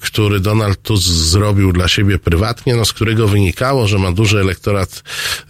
który 0.00 0.40
Donald 0.40 0.82
Tusk 0.82 1.06
zrobił 1.06 1.72
dla 1.72 1.88
siebie 1.88 2.18
prywatnie, 2.18 2.74
no 2.76 2.84
z 2.84 2.92
którego 2.92 3.28
wynikało, 3.28 3.88
że 3.88 3.98
ma 3.98 4.12
duży 4.12 4.40
elektorat 4.40 5.02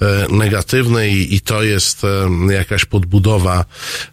e, 0.02 0.26
negatywny 0.32 1.10
i, 1.10 1.40
to 1.40 1.62
jest 1.62 2.04
e, 2.04 2.52
jakaś 2.52 2.84
podbudowa 2.84 3.64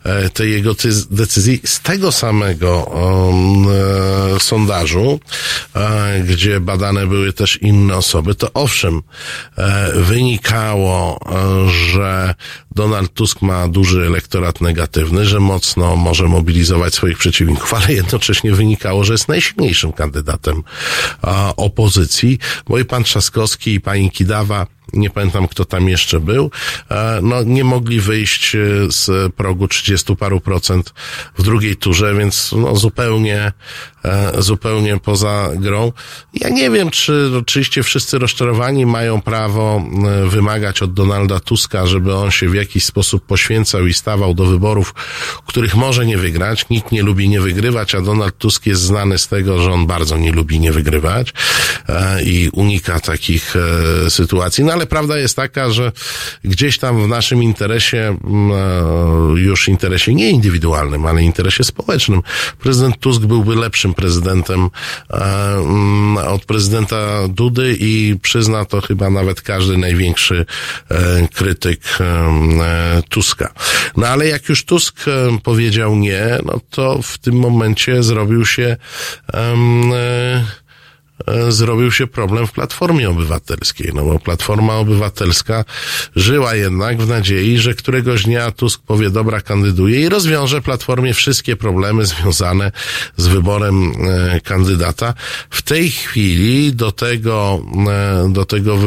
e, 0.04 0.30
tej 0.30 0.52
jego 0.52 0.76
decyzji. 1.12 1.62
Z 1.66 1.80
tego 1.80 2.12
samego 2.12 2.84
um, 2.84 3.68
sondażu, 4.40 5.20
gdzie 6.28 6.60
badane 6.60 7.08
były 7.08 7.34
też 7.34 7.58
inne 7.62 7.98
osoby, 7.98 8.36
to 8.36 8.54
owszem, 8.54 9.02
wynikało, 9.96 11.20
że 11.92 12.36
Donald 12.72 13.14
Tusk 13.14 13.42
ma 13.42 13.68
duży 13.68 14.06
elektorat 14.06 14.61
negatywny, 14.62 15.26
że 15.26 15.39
mocno 15.39 15.95
może 15.95 16.28
mobilizować 16.28 16.93
swoich 16.93 17.18
przeciwników, 17.18 17.74
ale 17.74 17.93
jednocześnie 17.93 18.51
wynikało, 18.51 19.03
że 19.03 19.14
jest 19.14 19.28
najsilniejszym 19.28 19.93
kandydatem 19.93 20.64
a, 21.22 21.55
opozycji, 21.55 22.39
bo 22.68 22.80
i 22.80 22.86
pan 22.86 23.03
Trzaskowski 23.03 23.74
i 23.74 23.82
pani 23.82 24.12
Kidawa 24.12 24.68
nie 24.94 25.10
pamiętam 25.10 25.48
kto 25.48 25.66
tam 25.66 25.90
jeszcze 25.90 26.20
był, 26.20 26.52
e, 26.92 27.20
no 27.24 27.44
nie 27.44 27.64
mogli 27.64 28.02
wyjść 28.02 28.56
e, 28.56 28.60
z 28.90 29.34
progu 29.36 29.68
30 29.68 30.16
paru 30.16 30.40
procent 30.40 30.94
w 31.38 31.44
drugiej 31.44 31.76
turze, 31.76 32.16
więc 32.16 32.52
no 32.58 32.76
zupełnie, 32.76 33.52
e, 34.06 34.42
zupełnie 34.42 34.98
poza 34.98 35.50
grą. 35.56 35.92
Ja 36.34 36.50
nie 36.50 36.70
wiem, 36.70 36.90
czy 36.90 37.32
oczywiście 37.38 37.84
wszyscy 37.84 38.20
rozczarowani 38.20 38.86
mają 38.86 39.22
prawo 39.22 39.84
wymagać 40.28 40.82
od 40.82 40.94
Donalda 40.94 41.40
Tuska, 41.40 41.88
żeby 41.88 42.16
on 42.16 42.32
się 42.32 42.50
w 42.50 42.54
jakiś 42.54 42.86
sposób 42.86 43.26
poświęcał 43.26 43.88
i 43.88 43.94
stawał 43.94 44.34
do 44.34 44.46
wyborów, 44.46 44.94
których 45.46 45.76
może 45.76 46.06
nie 46.06 46.18
wygrać. 46.18 46.70
Nikt 46.70 46.92
nie 46.92 47.04
lubi 47.04 47.30
nie 47.30 47.42
wygrywać, 47.42 47.96
a 47.96 48.02
Donald 48.02 48.38
Tusk 48.38 48.66
jest 48.66 48.82
znany 48.82 49.18
z 49.18 49.28
tego, 49.28 49.60
że 49.60 49.72
on 49.72 49.88
bardzo 49.88 50.18
nie 50.18 50.32
lubi 50.32 50.60
nie 50.60 50.72
wygrywać 50.72 51.34
i 52.26 52.50
unika 52.54 53.00
takich 53.00 53.56
sytuacji. 54.10 54.64
No 54.72 54.76
ale 54.76 54.86
prawda 54.86 55.18
jest 55.18 55.36
taka, 55.36 55.70
że 55.70 55.92
gdzieś 56.44 56.78
tam 56.78 57.04
w 57.04 57.08
naszym 57.08 57.44
interesie, 57.44 58.18
mm, 58.24 58.52
e, 59.36 59.40
już 59.40 59.68
interesie 59.68 60.14
nie 60.14 60.30
indywidualnym, 60.30 61.06
ale 61.06 61.24
interesie 61.24 61.64
społecznym, 61.64 62.22
prezydent 62.60 63.00
Tusk 63.00 63.22
byłby 63.22 63.56
lepszym 63.56 63.94
prezydentem 63.94 64.70
e, 65.10 65.56
mm, 65.58 66.18
od 66.18 66.46
prezydenta 66.46 67.28
Dudy 67.28 67.78
i 67.80 68.16
przyzna 68.22 68.66
to 68.66 68.82
chyba 68.82 69.10
nawet 69.10 69.42
każdy 69.42 69.78
największy 69.78 70.46
e, 70.90 71.28
krytyk 71.28 71.82
Tuska. 73.10 73.54
No 73.98 74.08
ale 74.08 74.28
jak 74.28 74.50
już 74.50 74.66
Tusk 74.66 75.06
powiedział 75.44 75.96
nie, 75.96 76.38
no 76.46 76.60
to 76.70 77.02
w 77.02 77.18
tym 77.18 77.36
momencie 77.36 78.04
zrobił 78.04 78.46
się 78.46 78.78
e, 79.34 79.56
zrobił 81.50 81.92
się 81.92 82.08
problem 82.08 82.48
w 82.48 82.52
Platformie 82.52 83.10
Obywatelskiej, 83.10 83.92
no 83.94 84.04
bo 84.04 84.20
Platforma 84.20 84.76
Obywatelska 84.76 85.66
żyła 86.16 86.56
jednak 86.56 87.02
w 87.02 87.08
nadziei, 87.08 87.58
że 87.58 87.74
któregoś 87.74 88.24
dnia 88.24 88.52
Tusk 88.52 88.82
powie, 88.82 89.10
dobra, 89.10 89.42
kandyduję 89.42 90.02
i 90.02 90.10
rozwiąże 90.10 90.62
Platformie 90.62 91.14
wszystkie 91.14 91.56
problemy 91.56 92.06
związane 92.06 92.72
z 93.18 93.28
wyborem 93.28 93.92
e, 93.92 94.42
kandydata. 94.42 95.14
W 95.50 95.62
tej 95.62 95.92
chwili 95.92 96.74
do 96.74 96.92
tego, 96.92 97.62
e, 97.88 98.30
do 98.30 98.46
tego, 98.46 98.78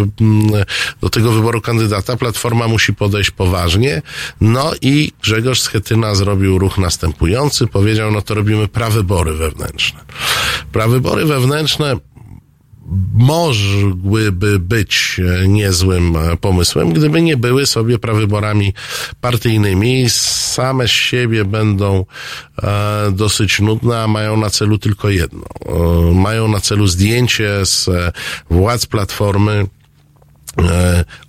do 1.01 1.11
tego 1.11 1.33
wyboru 1.33 1.61
kandydata 1.61 2.17
Platforma 2.17 2.69
musi 2.69 2.95
podejść 2.95 3.31
poważnie, 3.31 4.03
no 4.41 4.73
i 4.81 5.13
Grzegorz 5.23 5.61
Schetyna 5.61 6.15
zrobił 6.15 6.59
ruch 6.59 6.79
następujący, 6.79 7.67
powiedział, 7.67 8.11
no 8.11 8.23
to 8.23 8.35
robimy 8.35 8.69
prawybory 8.69 9.35
wewnętrzne. 9.35 10.01
Prawybory 10.73 11.25
wewnętrzne 11.25 11.97
mogłyby 13.15 14.59
być 14.59 15.21
niezłym 15.49 16.17
pomysłem, 16.41 16.93
gdyby 16.93 17.23
nie 17.23 17.37
były 17.37 17.67
sobie 17.67 17.99
prawyborami 17.99 18.75
partyjnymi. 19.21 20.05
Same 20.11 20.89
z 20.89 20.91
siebie 20.91 21.45
będą 21.45 22.05
e, 22.63 23.11
dosyć 23.13 23.61
nudne, 23.61 24.03
a 24.03 24.07
mają 24.07 24.37
na 24.37 24.51
celu 24.51 24.79
tylko 24.79 25.11
jedno. 25.11 25.45
E, 25.67 26.15
mają 26.15 26.49
na 26.49 26.61
celu 26.61 26.87
zdjęcie 26.87 27.67
z 27.67 27.89
e, 27.89 28.13
władz 28.51 28.87
Platformy 28.87 29.67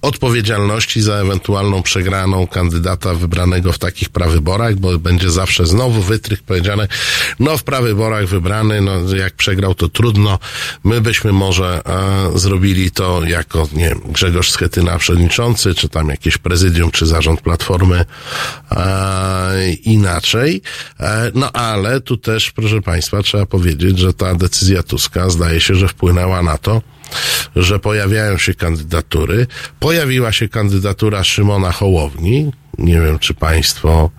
odpowiedzialności 0.01 1.01
za 1.01 1.13
ewentualną 1.13 1.83
przegraną 1.83 2.47
kandydata 2.47 3.13
wybranego 3.13 3.71
w 3.73 3.79
takich 3.79 4.09
prawyborach, 4.09 4.75
bo 4.75 4.99
będzie 4.99 5.31
zawsze 5.31 5.65
znowu 5.65 6.01
wytrych 6.01 6.43
powiedziane, 6.43 6.87
no 7.39 7.57
w 7.57 7.63
prawyborach 7.63 8.27
wybrany, 8.27 8.81
no 8.81 9.15
jak 9.15 9.33
przegrał 9.33 9.75
to 9.75 9.89
trudno, 9.89 10.39
my 10.83 11.01
byśmy 11.01 11.31
może 11.31 11.81
e, 11.85 12.39
zrobili 12.39 12.91
to 12.91 13.23
jako, 13.23 13.67
nie 13.73 13.89
wiem, 13.89 14.01
Grzegorz 14.05 14.51
Schetyna 14.51 14.97
przewodniczący, 14.97 15.75
czy 15.75 15.89
tam 15.89 16.09
jakieś 16.09 16.37
prezydium, 16.37 16.91
czy 16.91 17.05
zarząd 17.05 17.41
Platformy 17.41 18.05
e, 18.71 19.73
inaczej. 19.73 20.61
E, 20.99 21.31
no 21.35 21.51
ale 21.51 22.01
tu 22.01 22.17
też, 22.17 22.51
proszę 22.51 22.81
Państwa, 22.81 23.23
trzeba 23.23 23.45
powiedzieć, 23.45 23.99
że 23.99 24.13
ta 24.13 24.35
decyzja 24.35 24.83
Tuska 24.83 25.29
zdaje 25.29 25.61
się, 25.61 25.75
że 25.75 25.87
wpłynęła 25.87 26.41
na 26.41 26.57
to, 26.57 26.81
że 27.55 27.79
pojawiają 27.79 28.37
się 28.37 28.53
kandydatury. 28.53 29.47
Pojawiła 29.79 30.31
się 30.31 30.49
kandydatura 30.49 31.23
Szymona 31.23 31.71
Hołowni. 31.71 32.51
Nie 32.77 33.01
wiem, 33.01 33.19
czy 33.19 33.33
Państwo 33.33 34.09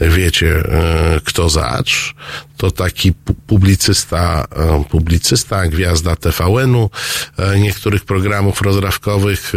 wiecie, 0.00 0.56
e, 0.56 1.20
kto 1.24 1.48
zacz. 1.48 2.14
To 2.56 2.70
taki 2.70 3.12
pu- 3.12 3.34
publicysta, 3.46 4.46
e, 4.56 4.84
publicysta, 4.90 5.66
gwiazda 5.68 6.16
TVN-u, 6.16 6.90
e, 7.38 7.58
niektórych 7.58 8.04
programów 8.04 8.62
rozrywkowych, 8.62 9.52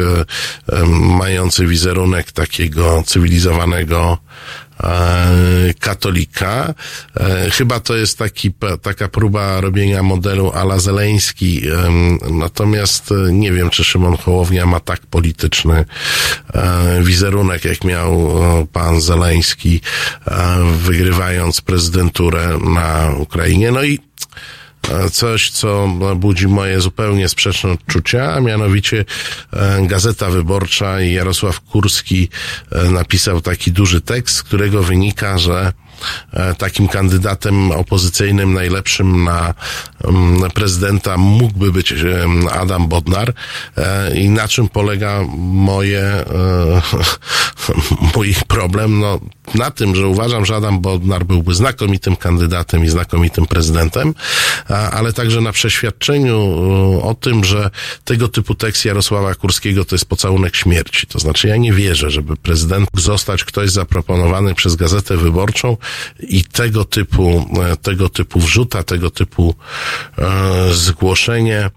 e, 0.72 0.86
mający 1.20 1.66
wizerunek 1.68 2.32
takiego 2.32 3.04
cywilizowanego 3.06 4.18
katolika. 5.80 6.74
E, 7.20 7.50
chyba 7.52 7.80
to 7.80 7.96
jest 7.96 8.18
taki, 8.18 8.52
taka 8.82 9.08
próba 9.08 9.62
robienia 9.62 10.04
modelu 10.04 10.52
ala 10.52 10.80
Zeleński. 10.80 11.62
Natomiast 12.32 13.12
e, 13.12 13.34
nie 13.34 13.52
wiem, 13.52 13.70
czy 13.70 13.84
Szymon 13.84 14.18
Hołownia 14.18 14.66
ma 14.66 14.80
tak 14.80 15.06
polityczny 15.06 15.86
e, 16.54 17.04
wizerunek, 17.04 17.66
jak 17.66 17.84
miał 17.84 18.14
e, 18.14 18.68
pan 18.74 19.02
Zeleński, 19.02 19.82
e, 20.28 20.58
wygrywając 20.78 21.62
prezydenturę 21.62 22.58
na 22.74 23.12
Ukrainie. 23.18 23.72
No 23.72 23.84
i 23.84 24.00
e, 24.00 24.63
coś, 25.12 25.50
co 25.50 25.88
budzi 26.16 26.48
moje 26.48 26.82
zupełnie 26.82 27.30
sprzeczne 27.30 27.72
odczucia, 27.72 28.34
a 28.34 28.40
mianowicie 28.40 29.06
e, 29.54 29.88
Gazeta 29.88 30.30
Wyborcza 30.30 31.02
i 31.02 31.14
Jarosław 31.14 31.62
Kurski 31.62 32.30
e, 32.72 32.84
napisał 32.84 33.42
taki 33.42 33.72
duży 33.72 34.02
tekst, 34.02 34.36
z 34.36 34.44
którego 34.44 34.84
wynika, 34.84 35.38
że 35.38 35.54
e, 35.54 35.83
takim 36.58 36.88
kandydatem 36.88 37.72
opozycyjnym 37.72 38.54
najlepszym 38.54 39.24
na 39.24 39.54
mm, 40.04 40.52
prezydenta 40.52 41.18
mógłby 41.18 41.72
być 41.72 41.92
em, 41.92 42.48
Adam 42.52 42.88
Bodnar 42.88 43.34
E, 43.78 44.16
i 44.16 44.30
na 44.30 44.48
czym 44.48 44.70
polega 44.70 45.22
moje 45.38 46.02
e, 46.02 46.82
mój 48.16 48.36
problem? 48.48 49.00
No, 49.00 49.20
na 49.56 49.72
tym, 49.72 49.96
że 49.96 50.08
uważam, 50.08 50.46
że 50.46 50.56
Adam 50.56 50.80
Bodnar 50.80 51.26
byłby 51.26 51.56
znakomitym 51.56 52.16
kandydatem 52.16 52.86
i 52.86 52.90
znakomitym 52.90 53.46
prezydentem, 53.46 54.14
ale 54.92 55.14
także 55.14 55.42
na 55.42 55.52
przeświadczeniu 55.52 56.36
e, 56.36 57.04
o 57.04 57.16
tym, 57.16 57.44
że 57.44 57.70
tego 58.06 58.28
typu 58.28 58.56
tekst 58.56 58.86
Jarosława 58.86 59.36
Kurskiego 59.36 59.86
to 59.86 59.96
jest 59.96 60.06
pocałunek 60.06 60.56
śmierci. 60.56 61.08
To 61.08 61.20
znaczy, 61.20 61.48
ja 61.48 61.58
nie 61.58 61.74
wierzę, 61.74 62.12
żeby 62.12 62.38
prezydent 62.38 62.90
zostać 62.94 63.44
ktoś 63.44 63.70
zaproponowany 63.70 64.56
przez 64.56 64.76
Gazetę 64.76 65.18
Wyborczą 65.18 65.78
i 66.20 66.44
tego 66.44 66.86
typu, 66.86 67.50
e, 67.72 67.78
tego 67.78 68.10
typu 68.10 68.40
wrzuta, 68.40 68.84
tego 68.84 69.10
typu 69.12 69.56
e, 70.18 70.74
zgłoszenie 70.74 71.70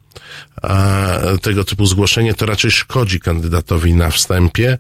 tego 1.43 1.65
typu 1.65 1.87
zgłoszenie 1.87 2.35
to 2.35 2.47
raczej 2.47 2.71
szkodzi 2.71 3.21
kandydatowi 3.21 3.95
na 3.95 4.11
wstępie. 4.11 4.79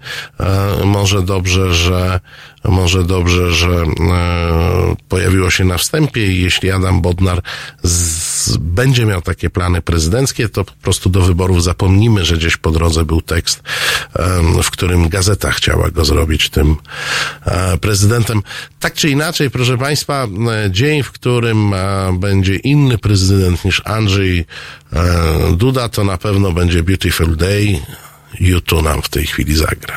Może 0.84 1.22
dobrze, 1.22 1.74
że 1.74 2.20
może 2.68 3.04
dobrze, 3.04 3.52
że 3.52 3.68
e, 3.70 4.96
pojawiło 5.08 5.50
się 5.50 5.64
na 5.64 5.78
wstępie 5.78 6.26
i 6.26 6.42
jeśli 6.42 6.70
Adam 6.70 7.00
Bodnar 7.00 7.42
z, 7.82 8.56
będzie 8.56 9.06
miał 9.06 9.22
takie 9.22 9.50
plany 9.50 9.82
prezydenckie, 9.82 10.48
to 10.48 10.64
po 10.64 10.72
prostu 10.72 11.10
do 11.10 11.20
wyborów 11.22 11.62
zapomnimy, 11.62 12.24
że 12.24 12.36
gdzieś 12.36 12.56
po 12.56 12.70
drodze 12.70 13.04
był 13.04 13.22
tekst, 13.22 13.62
w 14.62 14.70
którym 14.70 15.08
gazeta 15.08 15.50
chciała 15.50 15.90
go 15.90 16.04
zrobić 16.04 16.50
tym 16.50 16.76
e, 17.44 17.78
prezydentem. 17.78 18.42
Tak 18.80 18.94
czy 18.94 19.10
inaczej, 19.10 19.50
proszę 19.50 19.78
Państwa, 19.78 20.24
e, 20.24 20.70
dzień, 20.70 21.02
w 21.02 21.12
którym 21.12 21.74
będzie 22.12 22.56
inny 22.56 22.98
prezydent 22.98 23.64
niż 23.64 23.82
Andrzej 23.84 24.46
Duda, 25.56 25.88
to 25.88 26.04
na 26.04 26.18
pewno 26.18 26.52
będzie 26.52 26.82
Beautiful 26.82 27.36
Day. 27.36 27.80
YouTube 28.40 28.82
nam 28.82 29.02
w 29.02 29.08
tej 29.08 29.26
chwili 29.26 29.56
zagra. 29.56 29.96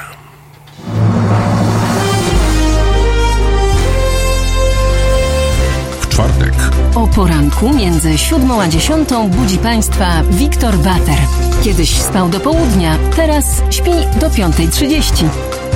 W 6.02 6.08
czwartek 6.08 6.54
O 6.96 7.08
poranku 7.08 7.74
między 7.74 8.18
siódmą 8.18 8.62
a 8.62 8.68
dziesiątą 8.68 9.30
budzi 9.30 9.58
Państwa 9.58 10.24
Wiktor 10.32 10.78
Bater. 10.78 11.18
Kiedyś 11.64 12.02
spał 12.02 12.30
do 12.30 12.40
południa, 12.40 12.98
teraz 13.16 13.46
śpi 13.70 13.92
do 14.20 14.30
5.30. 14.30 15.26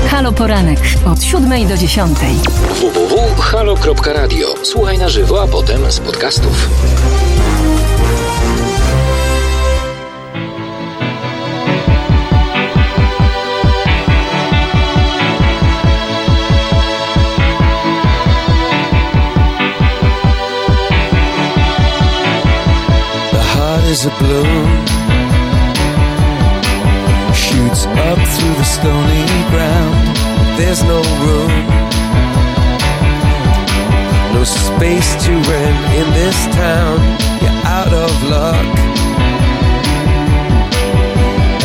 Halo 0.07 0.31
Poranek 0.31 0.79
od 1.05 1.23
siódmej 1.23 1.65
do 1.65 1.77
dziesiątej. 1.77 2.35
www.halo.radio. 2.79 4.55
Słuchaj 4.63 4.97
na 4.97 5.09
żywo, 5.09 5.41
a 5.43 5.47
potem 5.47 5.91
z 5.91 5.99
podcastów. 5.99 6.69
Is 23.93 24.05
a 24.07 24.09
balloon 24.17 24.67
Shoots 27.45 27.85
up 28.09 28.19
through 28.33 28.55
the 28.61 28.67
stony 28.77 29.25
ground 29.53 30.17
There's 30.57 30.81
no 30.83 30.99
room. 31.25 31.53
No 34.33 34.43
space 34.43 35.11
to 35.25 35.31
rent 35.49 35.79
in 35.99 36.07
this 36.19 36.39
town. 36.63 36.97
You're 37.41 37.61
out 37.79 37.93
of 38.05 38.11
luck. 38.35 38.67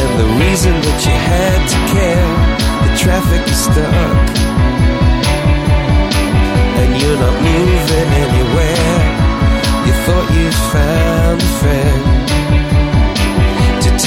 And 0.03 0.13
the 0.23 0.29
reason 0.43 0.75
that 0.85 0.99
you 1.07 1.17
had 1.33 1.61
to 1.73 1.79
care 1.95 2.31
The 2.85 2.91
traffic 3.05 3.43
is 3.53 3.61
stuck. 3.69 4.27
And 6.81 6.91
you're 7.01 7.21
not 7.25 7.37
moving 7.51 8.11
anywhere. 8.27 8.97
You 9.87 9.95
thought 10.05 10.27
you'd 10.37 10.59
found 10.75 11.43
a 11.43 11.53
friend 11.61 12.08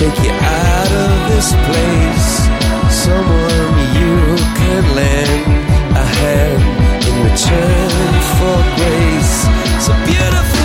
take 0.02 0.24
you 0.26 0.32
out 0.32 0.92
of 1.06 1.14
this 1.30 1.50
place. 1.68 2.30
Someone 3.06 3.74
you 4.00 4.18
can 4.58 4.84
lend 4.98 5.42
a 6.04 6.06
hand 6.18 6.62
in 7.08 7.16
return 7.30 8.14
for 8.38 8.58
grace. 8.78 9.36
A 9.94 9.96
beautiful 10.06 10.61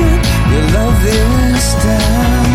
should 0.00 0.22
your 0.52 0.66
love 0.76 1.00
is 1.04 1.68
down. 1.84 2.46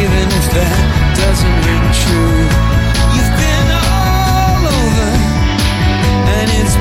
Even 0.00 0.26
if 0.38 0.46
that 0.56 0.78
doesn't 1.20 1.56
ring 1.66 1.86
true, 2.02 2.42
you've 3.14 3.34
been 3.42 3.68
all 3.86 4.62
over, 4.78 5.10
and 6.34 6.48
it's 6.60 6.76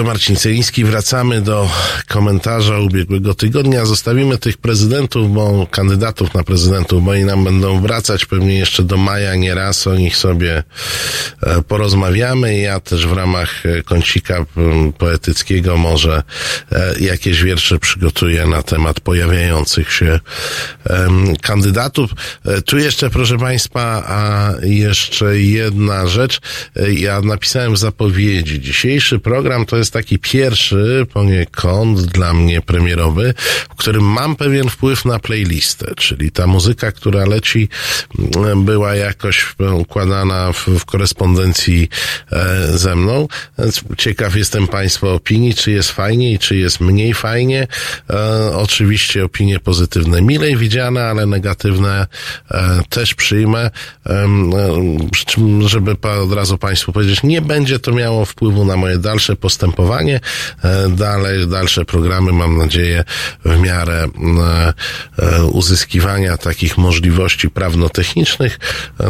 Radio, 0.00 0.12
Marcin 0.12 0.36
Celiński. 0.36 0.84
Wracamy 0.84 1.40
do 1.40 1.68
komentarza 2.08 2.78
ubiegłego 2.78 3.34
tygodnia. 3.34 3.84
Zostawimy 3.84 4.38
tych 4.38 4.56
prezydentów, 4.56 5.32
bo 5.34 5.66
kandydatów 5.70 6.34
na 6.34 6.44
prezydentów, 6.44 7.04
bo 7.04 7.10
oni 7.10 7.24
nam 7.24 7.44
będą 7.44 7.80
wracać 7.80 8.24
pewnie 8.24 8.58
jeszcze 8.58 8.82
do 8.82 8.96
maja 8.96 9.34
nie 9.34 9.54
raz. 9.54 9.86
O 9.86 9.94
nich 9.94 10.16
sobie 10.16 10.62
porozmawiamy. 11.68 12.58
Ja 12.58 12.80
też 12.80 13.06
w 13.06 13.12
ramach 13.12 13.66
e, 13.66 13.82
kącika 13.82 14.46
poetyckiego 14.98 15.76
może 15.76 16.22
e, 16.72 16.94
jakieś 17.00 17.42
wiersze 17.42 17.78
przygotuję 17.78 18.46
na 18.46 18.62
temat 18.62 19.00
pojawiających 19.00 19.92
się 19.92 20.20
kandydatów. 21.42 22.10
E, 22.46 22.62
Tu 22.62 22.78
jeszcze, 22.78 23.10
proszę 23.10 23.38
Państwa, 23.38 24.04
a 24.06 24.52
jeszcze 24.62 25.40
jedna 25.40 26.06
rzecz. 26.06 26.40
E, 26.76 26.92
Ja 26.92 27.20
napisałem 27.20 27.74
w 27.74 27.78
zapowiedzi. 27.78 28.60
Dzisiejszy 28.60 29.18
program 29.18 29.66
to 29.66 29.76
jest 29.76 29.92
taki 29.92 30.18
pierwszy 30.18 31.06
poniekąd 31.12 32.00
dla 32.00 32.34
mnie 32.34 32.60
premierowy, 32.60 33.34
w 33.70 33.76
którym 33.76 34.04
mam 34.04 34.36
pewien 34.36 34.68
wpływ 34.68 35.04
na 35.04 35.18
playlistę, 35.18 35.94
czyli 35.96 36.30
ta 36.32 36.46
muzyka, 36.46 36.92
która 36.92 37.24
leci, 37.26 37.68
była 38.56 38.94
jakoś 38.94 39.54
układana 39.72 40.52
w, 40.52 40.66
w 40.68 40.84
korespondencji 40.84 41.29
e, 42.32 42.78
ze 42.78 42.96
mną. 42.96 43.28
Ciekaw 43.96 44.36
jestem 44.36 44.68
Państwa 44.68 45.08
opinii, 45.08 45.54
czy 45.54 45.70
jest 45.70 45.92
fajnie 45.92 46.32
i 46.32 46.38
czy 46.38 46.56
jest 46.56 46.80
mniej 46.80 47.14
fajnie. 47.14 47.66
E, 48.10 48.56
oczywiście 48.56 49.24
opinie 49.24 49.60
pozytywne 49.60 50.22
milej 50.22 50.56
widziane, 50.56 51.04
ale 51.04 51.26
negatywne 51.26 52.06
e, 52.50 52.80
też 52.88 53.14
przyjmę. 53.14 53.70
Przy 55.12 55.24
czym, 55.24 55.68
żeby 55.68 55.96
od 56.22 56.32
razu 56.32 56.58
Państwu 56.58 56.92
powiedzieć, 56.92 57.22
nie 57.22 57.42
będzie 57.42 57.78
to 57.78 57.92
miało 57.92 58.24
wpływu 58.24 58.64
na 58.64 58.76
moje 58.76 58.98
dalsze 58.98 59.36
postępowanie. 59.36 60.20
Dalej, 60.88 61.48
dalsze 61.48 61.84
programy, 61.84 62.32
mam 62.32 62.58
nadzieję, 62.58 63.04
w 63.44 63.58
miarę 63.58 64.08
uzyskiwania 65.52 66.36
takich 66.36 66.78
możliwości 66.78 67.50
prawno-technicznych, 67.50 68.58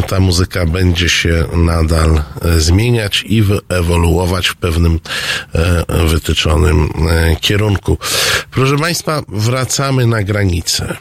ta 0.08 0.20
muzyka 0.20 0.66
będzie 0.66 1.08
się 1.08 1.44
nadal 1.52 2.09
e, 2.18 2.60
zmieniać 2.60 3.24
i 3.26 3.44
ewoluować 3.68 4.48
w 4.48 4.56
pewnym 4.56 5.00
e, 5.54 6.06
wytyczonym 6.06 6.88
e, 7.10 7.36
kierunku. 7.36 7.98
Proszę 8.50 8.78
Państwa, 8.78 9.22
wracamy 9.28 10.06
na 10.06 10.22
granicę. 10.22 10.96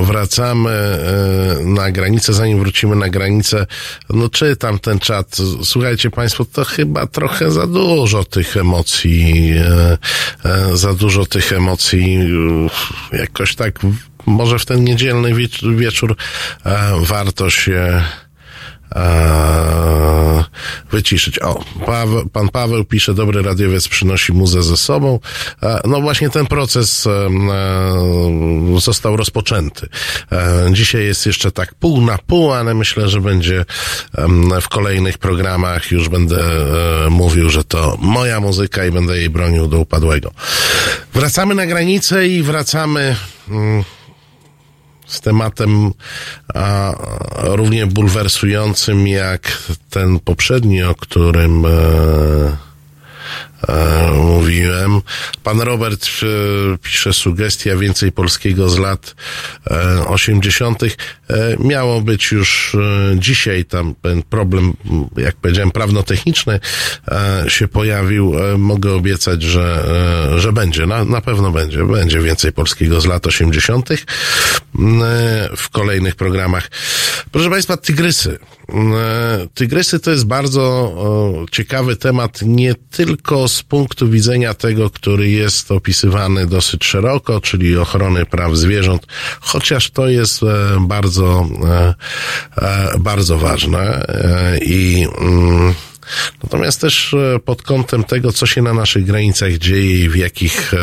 Wracamy 0.00 0.98
na 1.64 1.90
granicę, 1.90 2.32
zanim 2.32 2.58
wrócimy 2.58 2.96
na 2.96 3.08
granicę, 3.08 3.66
no 4.10 4.28
czytam 4.28 4.78
ten 4.78 4.98
czat. 4.98 5.36
Słuchajcie 5.62 6.10
Państwo, 6.10 6.44
to 6.44 6.64
chyba 6.64 7.06
trochę 7.06 7.50
za 7.50 7.66
dużo 7.66 8.24
tych 8.24 8.56
emocji, 8.56 9.52
za 10.72 10.94
dużo 10.94 11.26
tych 11.26 11.52
emocji, 11.52 12.18
jakoś 13.12 13.54
tak, 13.54 13.80
może 14.26 14.58
w 14.58 14.64
ten 14.64 14.84
niedzielny 14.84 15.34
wiecz- 15.34 15.76
wieczór 15.76 16.16
warto 17.00 17.50
się 17.50 18.02
e, 18.94 20.44
wyciszyć. 20.90 21.38
O, 21.38 21.64
Paweł, 21.86 22.28
pan 22.28 22.48
Paweł 22.48 22.84
pisze, 22.84 23.14
dobry 23.14 23.42
radiowiec 23.42 23.88
przynosi 23.88 24.32
muzę 24.32 24.62
ze 24.62 24.76
sobą. 24.76 25.20
E, 25.62 25.80
no 25.84 26.00
właśnie 26.00 26.30
ten 26.30 26.46
proces 26.46 27.06
e, 27.06 27.10
e, 27.10 28.80
został 28.80 29.16
rozpoczęty. 29.16 29.88
Dzisiaj 30.72 31.04
jest 31.04 31.26
jeszcze 31.26 31.52
tak 31.52 31.74
pół 31.74 32.00
na 32.00 32.18
pół, 32.18 32.52
ale 32.52 32.74
myślę, 32.74 33.08
że 33.08 33.20
będzie 33.20 33.64
w 34.60 34.68
kolejnych 34.68 35.18
programach 35.18 35.90
już 35.90 36.08
będę 36.08 36.44
mówił, 37.10 37.50
że 37.50 37.64
to 37.64 37.96
moja 38.00 38.40
muzyka 38.40 38.86
i 38.86 38.90
będę 38.90 39.18
jej 39.18 39.30
bronił 39.30 39.66
do 39.66 39.78
upadłego. 39.78 40.32
Wracamy 41.14 41.54
na 41.54 41.66
granicę 41.66 42.28
i 42.28 42.42
wracamy 42.42 43.16
mm, 43.48 43.84
z 45.06 45.20
tematem 45.20 45.92
a, 46.54 46.92
równie 47.42 47.86
bulwersującym 47.86 49.08
jak 49.08 49.62
ten 49.90 50.20
poprzedni, 50.20 50.82
o 50.82 50.94
którym 50.94 51.66
e, 51.66 52.65
mówiłem. 54.16 55.00
Pan 55.42 55.60
Robert 55.60 56.06
e, 56.06 56.78
pisze 56.78 57.12
sugestia 57.12 57.76
więcej 57.76 58.12
polskiego 58.12 58.68
z 58.68 58.78
lat 58.78 59.14
e, 59.70 60.06
80. 60.06 60.82
E, 60.82 60.88
miało 61.58 62.00
być 62.00 62.32
już 62.32 62.74
e, 62.74 63.16
dzisiaj 63.18 63.64
tam 63.64 63.94
ten 64.02 64.22
problem, 64.22 64.72
jak 65.16 65.36
powiedziałem, 65.36 65.70
prawno-techniczny 65.70 66.60
e, 67.08 67.44
się 67.48 67.68
pojawił. 67.68 68.38
E, 68.38 68.58
mogę 68.58 68.92
obiecać, 68.92 69.42
że, 69.42 69.84
e, 70.34 70.40
że 70.40 70.52
będzie. 70.52 70.86
Na, 70.86 71.04
na 71.04 71.20
pewno 71.20 71.50
będzie. 71.50 71.84
Będzie 71.84 72.20
więcej 72.20 72.52
polskiego 72.52 73.00
z 73.00 73.06
lat 73.06 73.26
80. 73.26 73.90
m, 73.90 75.02
e, 75.02 75.06
w 75.56 75.68
kolejnych 75.68 76.16
programach. 76.16 76.70
Proszę 77.32 77.50
Państwa, 77.50 77.76
tygrysy. 77.76 78.38
M, 78.68 78.92
e, 78.94 79.46
Tygrysy 79.54 80.00
to 80.00 80.10
jest 80.10 80.24
bardzo 80.26 80.66
ciekawy 81.52 81.96
temat, 81.96 82.42
nie 82.42 82.74
tylko 82.74 83.45
z 83.48 83.62
punktu 83.62 84.10
widzenia 84.10 84.54
tego, 84.54 84.90
który 84.90 85.30
jest 85.30 85.70
opisywany 85.70 86.46
dosyć 86.46 86.84
szeroko, 86.84 87.40
czyli 87.40 87.76
ochrony 87.76 88.26
praw 88.26 88.56
zwierząt, 88.56 89.06
chociaż 89.40 89.90
to 89.90 90.08
jest 90.08 90.42
e, 90.42 90.46
bardzo, 90.80 91.46
e, 91.64 91.94
e, 92.56 92.98
bardzo 92.98 93.38
ważne 93.38 94.06
i 94.60 95.06
mm, 95.18 95.74
Natomiast 96.42 96.80
też 96.80 97.14
pod 97.44 97.62
kątem 97.62 98.04
tego, 98.04 98.32
co 98.32 98.46
się 98.46 98.62
na 98.62 98.74
naszych 98.74 99.04
granicach 99.04 99.52
dzieje 99.52 100.04
i 100.04 100.08
w 100.08 100.16
jakich, 100.16 100.74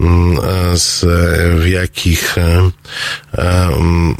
mm, 0.00 0.36
w 1.56 1.66
jakich, 1.66 2.36
mm, 2.38 4.16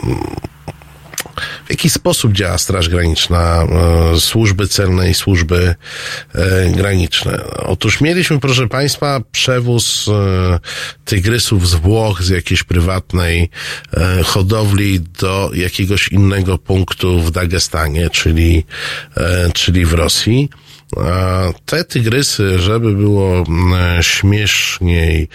w 1.67 1.71
jaki 1.71 1.91
sposób 1.91 2.33
działa 2.33 2.59
Straż 2.59 2.89
Graniczna, 2.89 3.63
e, 4.15 4.21
służby 4.21 4.69
celne 4.69 5.11
i 5.11 5.15
służby 5.15 5.75
e, 6.35 6.71
graniczne? 6.71 7.45
Otóż 7.57 8.01
mieliśmy, 8.01 8.41
proszę 8.41 8.69
Państwa, 8.69 9.21
przewóz 9.33 10.09
e, 10.09 10.59
tygrysów 11.05 11.69
z 11.69 11.75
Włoch, 11.75 12.23
z 12.23 12.29
jakiejś 12.29 12.63
prywatnej 12.63 13.51
hodowli 14.25 15.01
do 15.01 15.51
jakiegoś 15.55 16.09
innego 16.09 16.59
punktu 16.59 17.21
w 17.21 17.31
Dagestanie, 17.31 18.11
czyli, 18.11 18.65
czyli 19.55 19.87
w 19.87 19.93
Rosji. 19.93 20.49
Te 21.67 21.85
tygrysy, 21.85 22.59
żeby 22.59 22.93
było 22.93 23.45
mm, 23.49 24.03
śmieszniej, 24.03 25.29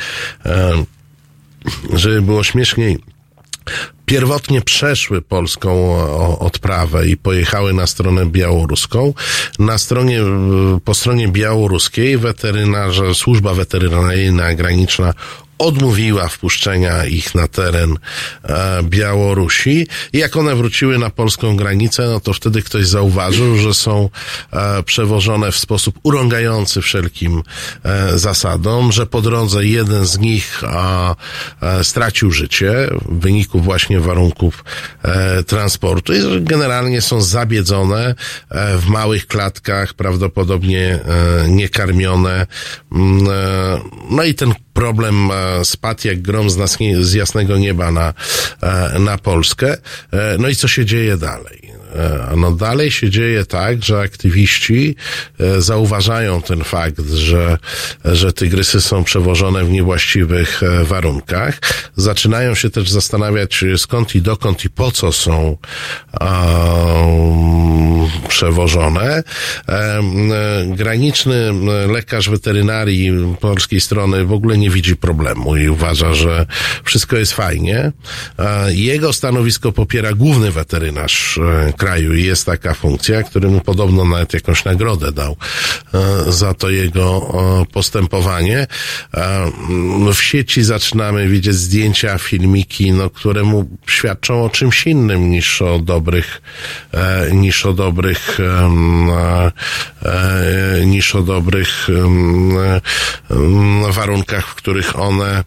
żeby 1.94 2.22
było 2.22 2.44
śmieszniej, 2.44 2.98
pierwotnie 4.08 4.62
przeszły 4.62 5.22
polską 5.22 5.70
o, 5.96 6.40
odprawę 6.40 7.08
i 7.08 7.18
pojechały 7.18 7.74
na 7.74 7.88
stronę 7.88 8.26
białoruską. 8.26 9.14
Na 9.60 9.78
stronie, 9.78 10.22
po 10.86 10.94
stronie 10.94 11.28
białoruskiej 11.28 12.18
weterynarze, 12.18 13.16
służba 13.16 13.54
weterynaryjna 13.54 14.56
graniczna 14.56 15.14
odmówiła 15.58 16.28
wpuszczenia 16.28 17.06
ich 17.06 17.36
na 17.36 17.48
teren 17.48 17.98
e, 18.44 18.84
Białorusi. 18.84 19.88
I 20.14 20.18
jak 20.18 20.36
one 20.36 20.56
wróciły 20.56 20.98
na 20.98 21.10
polską 21.10 21.56
granicę, 21.56 22.08
no 22.08 22.20
to 22.20 22.34
wtedy 22.34 22.62
ktoś 22.62 22.88
zauważył, 22.88 23.58
że 23.58 23.74
są 23.74 24.10
e, 24.52 24.84
przewożone 24.84 25.52
w 25.52 25.58
sposób 25.58 26.00
urągający 26.04 26.82
wszelkim 26.82 27.44
e, 27.84 28.20
zasadom, 28.20 28.92
że 28.92 29.06
po 29.06 29.22
drodze 29.22 29.66
jeden 29.66 30.06
z 30.06 30.18
nich 30.20 30.64
a, 30.68 31.16
stracił 31.84 32.32
życie 32.32 32.88
w 33.06 33.20
wyniku 33.20 33.60
właśnie 33.60 34.00
warunków 34.00 34.64
transportu 35.48 36.14
i 36.14 36.42
generalnie 36.42 37.02
są 37.02 37.22
zabiedzone 37.22 38.16
w 38.78 38.88
małych 38.88 39.28
klatkach, 39.28 39.94
prawdopodobnie 39.94 41.00
niekarmione. 41.48 42.48
Mm, 42.92 43.28
No 44.10 44.24
i 44.24 44.36
ten 44.36 44.54
problem 44.78 45.32
e, 45.32 45.66
spadł 45.66 46.08
jak 46.08 46.22
grom 46.22 46.50
z, 46.50 46.58
nas, 46.58 46.78
z 47.00 47.14
jasnego 47.14 47.58
nieba 47.58 47.92
na, 47.92 48.14
e, 48.62 49.00
na 49.00 49.18
Polskę. 49.18 49.78
E, 50.12 50.38
No 50.40 50.50
i 50.50 50.56
co 50.56 50.68
się 50.68 50.86
dzieje 50.86 51.18
dalej? 51.18 51.68
No 52.38 52.52
dalej 52.52 52.92
się 52.92 53.10
dzieje 53.10 53.46
tak, 53.46 53.84
że 53.84 54.00
aktywiści 54.00 54.96
zauważają 55.58 56.42
ten 56.42 56.64
fakt, 56.64 57.02
że, 57.10 57.58
że 58.06 58.34
tygrysy 58.34 58.82
są 58.82 59.04
przewożone 59.04 59.66
w 59.66 59.70
niewłaściwych 59.70 60.62
warunkach. 60.84 61.60
Zaczynają 61.96 62.56
się 62.56 62.70
też 62.70 62.90
zastanawiać 62.90 63.64
skąd 63.78 64.16
i 64.16 64.22
dokąd 64.22 64.66
i 64.66 64.70
po 64.70 64.92
co 64.92 65.12
są 65.12 65.58
um, 66.22 68.10
przewożone. 68.28 69.24
Graniczny 70.68 71.54
lekarz 71.88 72.30
weterynarii 72.30 73.12
polskiej 73.40 73.82
strony 73.82 74.26
w 74.26 74.34
ogóle 74.34 74.58
nie 74.58 74.67
widzi 74.70 74.96
problemu 74.96 75.56
i 75.58 75.70
uważa, 75.70 76.14
że 76.14 76.46
wszystko 76.84 77.18
jest 77.18 77.34
fajnie. 77.34 77.92
Jego 78.70 79.14
stanowisko 79.14 79.72
popiera 79.72 80.14
główny 80.14 80.52
weterynarz 80.52 81.38
e, 81.38 81.74
kraju 81.74 82.14
i 82.14 82.24
jest 82.24 82.46
taka 82.46 82.74
funkcja, 82.74 83.24
który 83.24 83.48
mu 83.50 83.62
podobno 83.62 84.06
nawet 84.06 84.34
jakąś 84.34 84.66
nagrodę 84.66 85.12
dał 85.12 85.38
e, 85.94 86.32
za 86.32 86.54
to 86.54 86.70
jego 86.70 87.34
postępowanie. 87.74 88.68
E, 89.14 89.44
m, 89.70 90.14
W 90.14 90.22
sieci 90.22 90.64
zaczynamy 90.64 91.28
widzieć 91.28 91.56
zdjęcia, 91.56 92.18
filmiki, 92.18 92.92
no, 92.92 93.10
które 93.10 93.44
mu 93.44 93.70
świadczą 93.88 94.46
o 94.46 94.50
czymś 94.50 94.88
innym 94.88 95.30
niż 95.30 95.62
o 95.62 95.80
dobrych, 95.80 96.42
e, 96.94 97.32
niż 97.32 97.66
o 97.66 97.74
dobrych, 97.74 98.38
niż 100.86 101.16
o 101.16 101.22
dobrych 101.22 101.88
warunkach, 103.92 104.56
których 104.58 105.00
one 105.00 105.44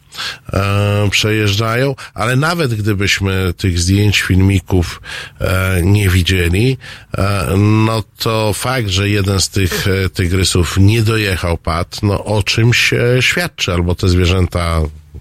e, 0.53 1.09
przejeżdżają, 1.11 1.95
ale 2.15 2.37
nawet 2.37 2.75
gdybyśmy 2.75 3.55
tych 3.57 3.79
zdjęć, 3.79 4.21
filmików 4.21 5.03
e, 5.41 5.81
nie 5.83 6.09
widzieli, 6.09 6.79
e, 7.19 7.55
no 7.57 8.03
to 8.19 8.53
fakt, 8.53 8.89
że 8.89 9.09
jeden 9.09 9.41
z 9.41 9.49
tych 9.49 9.89
e, 9.89 10.09
tygrysów 10.09 10.77
nie 10.79 11.03
dojechał, 11.03 11.59
padł, 11.59 11.97
no 12.03 12.25
o 12.25 12.43
czymś 12.43 12.93
e, 12.93 12.99
świadczy, 13.21 13.73
albo 13.73 13.95
te 13.95 14.09
zwierzęta 14.09 14.81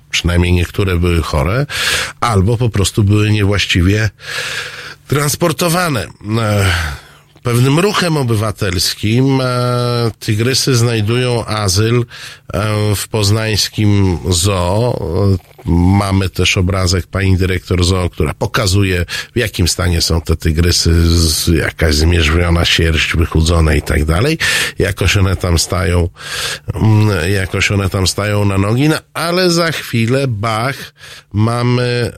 przynajmniej 0.09 0.53
niektóre 0.53 0.97
były 0.97 1.21
chore, 1.21 1.65
albo 2.19 2.57
po 2.57 2.69
prostu 2.69 3.03
były 3.03 3.31
niewłaściwie 3.31 4.09
transportowane. 5.07 6.07
Pewnym 7.43 7.79
ruchem 7.79 8.17
obywatelskim 8.17 9.41
e, 9.41 10.11
tygrysy 10.19 10.75
znajdują 10.75 11.45
azyl 11.45 12.05
e, 12.53 12.95
w 12.95 13.07
poznańskim 13.07 14.19
zoo. 14.29 14.99
E, 15.45 15.49
Mamy 15.65 16.29
też 16.29 16.57
obrazek 16.57 17.07
pani 17.07 17.37
dyrektor 17.37 17.83
zoo, 17.83 18.09
która 18.09 18.33
pokazuje 18.33 19.05
w 19.35 19.37
jakim 19.37 19.67
stanie 19.67 20.01
są 20.01 20.21
te 20.21 20.35
tygrysy, 20.35 20.91
jakaś 21.53 21.95
zmierzwiona 21.95 22.65
sierść, 22.65 23.15
wychudzone 23.15 23.77
i 23.77 23.81
tak 23.81 24.05
dalej. 24.05 24.37
Jakoś 24.79 25.17
one 25.17 25.35
tam 25.35 25.59
stają, 25.59 26.09
mm, 26.73 27.31
jakoś 27.31 27.71
one 27.71 27.89
tam 27.89 28.07
stają 28.07 28.45
na 28.45 28.57
nogi, 28.57 28.89
no, 28.89 28.95
ale 29.13 29.51
za 29.51 29.71
chwilę, 29.71 30.27
bach, 30.27 30.93
mamy, 31.33 32.11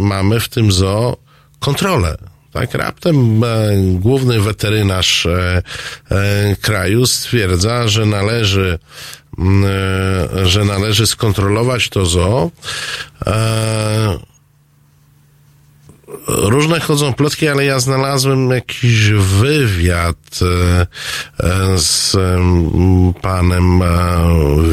mamy 0.00 0.40
w 0.40 0.48
tym 0.48 0.72
zoo 0.72 1.16
kontrolę 1.60 2.33
tak, 2.54 2.74
raptem 2.74 3.44
e, 3.44 3.48
główny 3.92 4.40
weterynarz 4.40 5.26
e, 5.26 5.62
e, 6.10 6.56
kraju 6.60 7.06
stwierdza, 7.06 7.88
że 7.88 8.06
należy, 8.06 8.78
m, 9.38 9.64
e, 9.64 10.46
że 10.46 10.64
należy 10.64 11.06
skontrolować 11.06 11.88
to 11.88 12.06
zoo. 12.06 12.50
Różne 16.26 16.80
chodzą 16.80 17.14
plotki, 17.14 17.48
ale 17.48 17.64
ja 17.64 17.80
znalazłem 17.80 18.50
jakiś 18.50 19.10
wywiad 19.10 20.40
e, 20.42 20.86
e, 21.46 21.78
z 21.78 22.14
em, 22.14 23.14
panem 23.22 23.82
e, 23.82 23.86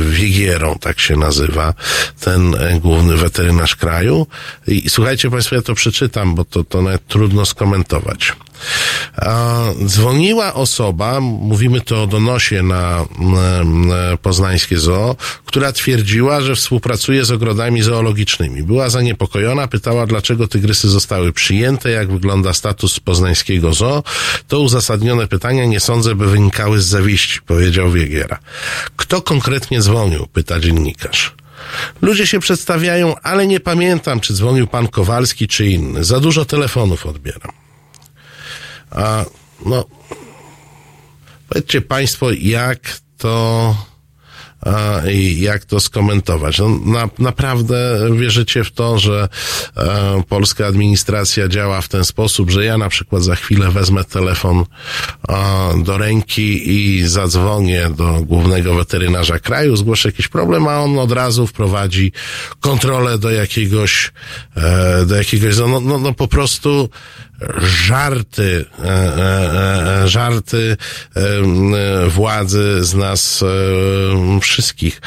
Wigierą, 0.10 0.76
tak 0.80 1.00
się 1.00 1.16
nazywa, 1.16 1.74
ten 2.20 2.56
główny 2.80 3.18
weterynarz 3.18 3.76
kraju. 3.76 4.28
I 4.68 4.89
słuchajcie 4.89 5.32
Państwo, 5.32 5.56
ja 5.56 5.62
to 5.62 5.76
przeczytam, 5.76 6.36
bo 6.36 6.46
to, 6.46 6.64
to 6.64 6.82
nawet 6.82 7.08
trudno 7.08 7.46
skomentować. 7.46 8.34
Dzwoniła 9.86 10.53
osoba, 10.53 11.20
mówimy 11.20 11.82
to 11.82 12.03
o 12.03 12.07
donosie 12.07 12.64
na 12.64 13.05
poznańskie 14.22 14.78
zoo, 14.78 15.16
która 15.45 15.72
twierdziła, 15.72 16.41
że 16.41 16.55
współpracuje 16.55 17.26
z 17.26 17.32
ogrodami 17.32 17.82
zoologicznymi. 17.82 18.64
Była 18.64 18.89
zaniepokojona, 18.89 19.68
pytała, 19.68 20.07
dlaczego 20.07 20.47
tygrysy 20.47 20.89
zostały 20.89 21.34
przyjęte, 21.34 21.89
jak 21.89 22.12
wygląda 22.12 22.53
status 22.53 22.99
poznańskiego 22.99 23.74
zoo. 23.74 24.03
To 24.47 24.59
uzasadnione 24.59 25.28
pytania 25.28 25.66
nie 25.66 25.80
sądzę, 25.80 26.16
by 26.16 26.30
wynikały 26.30 26.82
z 26.82 26.86
zawiści, 26.86 27.41
powiedział 27.41 27.91
Wiegiera. 27.91 28.39
Kto 28.95 29.22
konkretnie 29.22 29.82
dzwonił? 29.82 30.28
pyta 30.28 30.59
dziennikarz. 30.59 31.34
Ludzie 32.01 32.28
się 32.28 32.39
przedstawiają, 32.39 33.16
ale 33.24 33.47
nie 33.47 33.59
pamiętam, 33.59 34.20
czy 34.20 34.34
dzwonił 34.34 34.68
pan 34.68 34.88
Kowalski, 34.88 35.47
czy 35.47 35.68
inny. 35.68 36.03
Za 36.03 36.20
dużo 36.20 36.45
telefonów 36.45 37.05
odbieram. 37.05 37.61
A 38.92 39.26
no, 39.66 39.86
powiedzcie 41.50 41.82
Państwo, 41.82 42.32
jak 42.32 42.80
to, 43.18 43.76
a, 44.66 45.02
jak 45.36 45.66
to 45.66 45.80
skomentować. 45.80 46.60
No, 46.60 46.70
na, 46.86 47.10
naprawdę 47.20 48.00
wierzycie 48.18 48.64
w 48.64 48.72
to, 48.72 49.00
że 49.00 49.30
e, 49.78 50.24
polska 50.30 50.66
administracja 50.68 51.48
działa 51.48 51.82
w 51.82 51.88
ten 51.88 52.06
sposób, 52.06 52.52
że 52.52 52.66
ja 52.66 52.78
na 52.78 52.89
przykład 52.89 53.24
za 53.24 53.36
chwilę 53.36 53.72
wezmę 53.72 54.04
telefon 54.04 54.66
a, 55.28 55.70
do 55.84 55.98
ręki 55.98 56.72
i 56.72 57.08
zadzwonię 57.08 57.89
do 57.98 58.22
głównego 58.22 58.76
weterynarza 58.76 59.39
kraju, 59.39 59.76
zgłoszę 59.76 60.10
jakiś 60.10 60.28
problem, 60.28 60.68
a 60.68 60.80
on 60.80 61.00
od 61.00 61.12
razu 61.12 61.48
wprowadzi 61.48 62.12
kontrolę 62.60 63.18
do 63.18 63.32
jakiegoś, 63.32 64.12
e, 64.56 65.06
do 65.06 65.16
jakiegoś, 65.16 65.58
no, 65.58 65.80
no, 65.80 65.98
no 65.98 66.14
po 66.14 66.28
prostu 66.28 66.89
żarty, 67.58 68.66
e, 68.80 68.88
e, 68.88 70.04
e, 70.04 70.08
żarty 70.08 70.78
władzy 72.08 72.84
z 72.84 72.94
nas 72.94 73.44
wszystkich. 74.42 75.02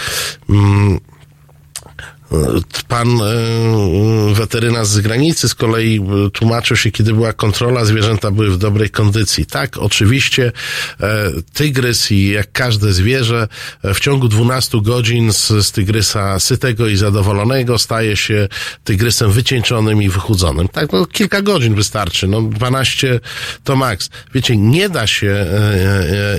Pan 2.88 3.08
e, 3.08 4.34
weterynarz 4.34 4.86
z 4.86 5.00
granicy 5.00 5.48
z 5.48 5.54
kolei 5.54 6.00
e, 6.00 6.30
tłumaczył 6.30 6.76
się, 6.76 6.90
kiedy 6.90 7.12
była 7.12 7.32
kontrola, 7.32 7.84
zwierzęta 7.84 8.30
były 8.30 8.50
w 8.50 8.58
dobrej 8.58 8.90
kondycji. 8.90 9.46
Tak, 9.46 9.78
oczywiście 9.78 10.52
e, 11.00 11.30
tygrys 11.52 12.12
i 12.12 12.28
jak 12.28 12.52
każde 12.52 12.92
zwierzę 12.92 13.48
w 13.84 14.00
ciągu 14.00 14.28
12 14.28 14.82
godzin 14.82 15.32
z, 15.32 15.48
z 15.48 15.72
tygrysa 15.72 16.40
sytego 16.40 16.88
i 16.88 16.96
zadowolonego 16.96 17.78
staje 17.78 18.16
się 18.16 18.48
tygrysem 18.84 19.32
wycieńczonym 19.32 20.02
i 20.02 20.08
wychudzonym. 20.08 20.68
Tak, 20.68 20.92
no 20.92 21.06
kilka 21.06 21.42
godzin 21.42 21.74
wystarczy, 21.74 22.28
no 22.28 22.42
12 22.42 23.20
to 23.64 23.76
maks. 23.76 24.10
Wiecie, 24.34 24.56
nie 24.56 24.88
da 24.88 25.06
się, 25.06 25.46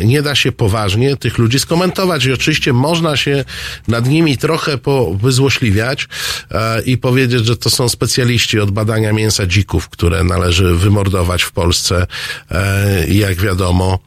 nie 0.04 0.22
da 0.22 0.36
się 0.36 0.52
poważnie 0.52 1.18
tych 1.18 1.38
ludzi 1.38 1.60
skomentować 1.60 2.26
i 2.26 2.34
oczywiście 2.34 2.74
można 2.74 3.18
się 3.18 3.46
nad 3.88 4.08
nimi 4.08 4.38
trochę 4.38 4.78
powyzłośliwić, 4.78 5.75
e, 5.82 6.82
i 6.82 6.98
powiedzieć, 6.98 7.46
że 7.46 7.58
to 7.58 7.70
są 7.70 7.90
specjaliści 7.90 8.60
od 8.60 8.72
badania 8.72 9.14
mięsa 9.14 9.46
dzików, 9.46 9.90
które 9.90 10.24
należy 10.24 10.76
wymordować 10.76 11.44
w 11.44 11.52
Polsce. 11.52 12.08
E, 12.52 13.08
jak 13.08 13.36
wiadomo, 13.36 14.00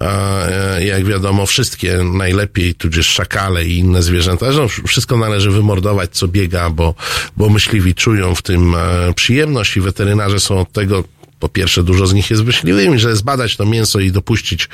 e, 0.00 0.84
jak 0.84 1.04
wiadomo, 1.04 1.46
wszystkie 1.46 1.98
najlepiej, 2.04 2.74
tudzież 2.74 3.06
szakale 3.06 3.64
i 3.64 3.78
inne 3.78 4.02
zwierzęta, 4.02 4.52
że 4.52 4.68
wszystko 4.86 5.16
należy 5.16 5.50
wymordować, 5.50 6.10
co 6.10 6.28
biega, 6.28 6.70
bo, 6.70 6.94
bo 7.36 7.48
myśliwi 7.48 7.94
czują 7.94 8.34
w 8.34 8.42
tym 8.42 8.74
e, 8.74 9.14
przyjemność 9.14 9.76
i 9.76 9.80
weterynarze 9.80 10.40
są 10.40 10.60
od 10.60 10.72
tego 10.72 11.04
po 11.40 11.48
pierwsze, 11.48 11.82
dużo 11.82 12.06
z 12.06 12.12
nich 12.12 12.30
jest 12.30 12.44
myśliwymi, 12.44 12.98
że 12.98 13.16
zbadać 13.16 13.56
to 13.56 13.66
mięso 13.66 14.00
i 14.00 14.12
dopuścić 14.12 14.68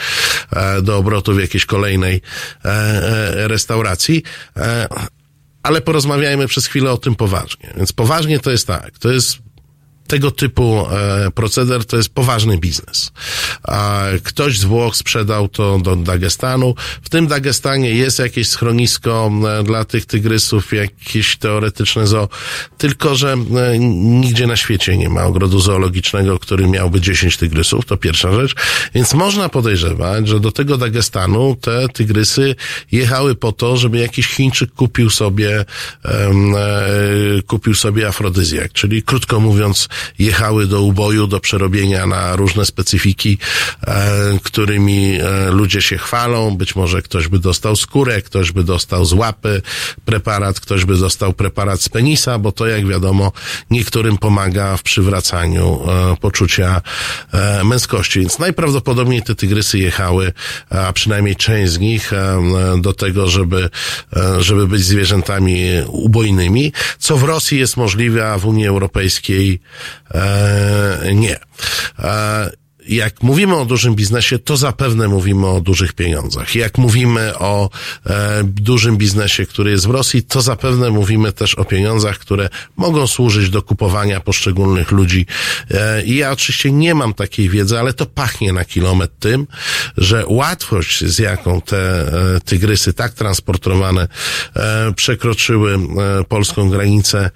e, 0.53 0.83
do 0.83 0.97
obrotu 0.97 1.35
w 1.35 1.41
jakiejś 1.41 1.67
kolejnej 1.67 2.21
e, 2.65 3.49
restauracji. 3.49 4.23
Ale 5.65 5.81
porozmawiajmy 5.81 6.47
przez 6.47 6.67
chwilę 6.67 6.93
o 6.93 6.99
tym 6.99 7.15
poważnie. 7.15 7.73
Więc 7.77 7.93
poważnie 7.93 8.39
to 8.39 8.51
jest 8.51 8.67
tak, 8.67 8.99
to 8.99 9.13
jest 9.13 9.39
tego 10.07 10.31
typu 10.31 10.87
e, 10.91 11.31
proceder 11.31 11.85
to 11.85 11.97
jest 11.97 12.09
poważny 12.09 12.59
biznes. 12.59 13.13
A 13.63 14.03
ktoś 14.25 14.59
z 14.59 14.65
Włoch 14.65 14.97
sprzedał 14.97 15.49
to 15.49 15.79
do 15.79 15.97
Dagestanu. 15.97 16.75
W 17.03 17.09
tym 17.09 17.27
Dagestanie 17.27 17.91
jest 17.91 18.19
jakieś 18.19 18.49
schronisko 18.49 19.31
e, 19.61 19.65
dla 19.65 19.85
tych 19.85 20.07
tygrysów, 20.07 20.73
jakieś 20.73 21.37
teoretyczne 21.37 22.07
zoo, 22.07 22.29
tylko 22.79 23.15
że 23.15 23.33
e, 23.33 23.79
nigdzie 23.79 24.47
na 24.47 24.57
świecie 24.57 24.97
nie 24.97 25.09
ma 25.09 25.25
ogrodu 25.25 25.61
zoologicznego, 25.61 26.39
który 26.39 26.69
miałby 26.69 27.01
10 27.01 27.37
tygrysów, 27.37 27.85
to 27.85 27.97
pierwsza 27.97 28.33
rzecz. 28.33 28.55
Więc 28.95 29.15
można 29.15 29.49
podejrzewać, 29.49 30.29
że 30.29 30.41
do 30.41 30.53
tego 30.53 30.79
Dagestanu 30.79 31.57
te 31.61 31.89
tygrysy 31.89 32.55
jechały 32.93 33.35
po 33.35 33.53
to, 33.53 33.77
żeby 33.77 33.99
jakiś 33.99 34.27
Chińczyk 34.27 34.73
kupił 34.73 35.11
sobie, 35.11 35.65
kupił 37.47 37.75
sobie 37.75 38.09
afrodyzjak, 38.09 38.73
czyli 38.73 39.03
krótko 39.03 39.41
mówiąc, 39.41 39.89
jechały 40.19 40.67
do 40.67 40.83
uboju, 40.83 41.27
do 41.27 41.41
przerobienia 41.41 42.07
na 42.07 42.37
różne 42.37 42.67
specyfiki, 42.67 43.39
e, 43.87 44.39
którymi 44.43 45.19
e, 45.21 45.51
ludzie 45.51 45.83
się 45.83 45.99
chwalą. 45.99 46.57
Być 46.57 46.77
może 46.77 47.03
ktoś 47.03 47.29
by 47.29 47.39
dostał 47.39 47.77
skórę, 47.77 48.23
ktoś 48.23 48.53
by 48.53 48.65
dostał 48.65 49.05
z 49.05 49.13
łapy 49.13 49.63
preparat, 50.05 50.61
ktoś 50.61 50.85
by 50.85 50.97
dostał 50.97 51.33
preparat 51.33 51.83
z 51.83 51.89
penisa, 51.89 52.39
bo 52.39 52.53
to 52.53 52.67
jak 52.67 52.87
wiadomo 52.87 53.33
niektórym 53.71 54.19
pomaga 54.19 54.77
w 54.77 54.83
przywracaniu 54.83 55.81
e, 55.89 56.17
poczucia 56.17 56.83
męskości. 57.65 58.21
Więc 58.21 58.39
najprawdopodobniej 58.39 59.23
te 59.23 59.35
tygrysy 59.35 59.79
jechały, 59.79 60.33
a 60.71 60.93
przynajmniej 60.93 61.37
część 61.37 61.73
z 61.73 61.79
nich, 61.79 62.13
do 62.79 62.93
tego, 62.93 63.29
żeby, 63.29 63.71
żeby 64.39 64.69
być 64.69 64.85
zwierzętami 64.85 65.65
ubojnymi, 65.87 66.73
co 66.99 67.17
w 67.17 67.23
Rosji 67.23 67.59
jest 67.59 67.77
możliwe, 67.77 68.33
a 68.33 68.39
w 68.39 68.47
Unii 68.47 68.67
Europejskiej 68.67 69.61
e, 70.15 71.15
nie. 71.15 71.39
E, 71.99 72.51
jak 72.89 73.23
mówimy 73.23 73.57
o 73.57 73.65
dużym 73.65 73.95
biznesie, 73.95 74.39
to 74.39 74.57
zapewne 74.57 75.09
mówimy 75.09 75.47
o 75.47 75.61
dużych 75.61 75.93
pieniądzach. 75.93 76.55
Jak 76.55 76.79
mówimy 76.79 77.39
o 77.39 77.71
e, 78.07 78.45
dużym 78.45 78.97
biznesie, 78.97 79.47
który 79.47 79.71
jest 79.71 79.87
w 79.87 79.91
Rosji, 79.91 80.23
to 80.23 80.43
zapewne 80.43 80.91
mówimy 80.91 81.33
też 81.33 81.55
o 81.55 81.65
pieniądzach, 81.65 82.19
które 82.19 82.49
mogą 82.77 83.07
służyć 83.07 83.51
do 83.51 83.63
kupowania 83.63 84.21
poszczególnych 84.21 84.91
ludzi. 84.91 85.27
E, 85.71 86.05
ja 86.07 86.33
oczywiście 86.33 86.73
nie 86.73 86.95
mam 86.95 87.15
takiej 87.15 87.49
wiedzy, 87.49 87.79
ale 87.79 87.93
to 87.93 88.07
pachnie 88.07 88.53
na 88.53 88.65
kilometr 88.65 89.15
tym, 89.19 89.47
że 89.97 90.25
łatwość, 90.27 91.05
z 91.05 91.19
jaką 91.19 91.61
te 91.61 91.77
e, 92.37 92.41
tygrysy 92.41 92.93
tak 92.93 93.13
transportowane 93.13 94.09
e, 94.57 94.93
przekroczyły 94.97 95.75
e, 95.75 96.25
polską 96.25 96.71
granicę, 96.71 97.31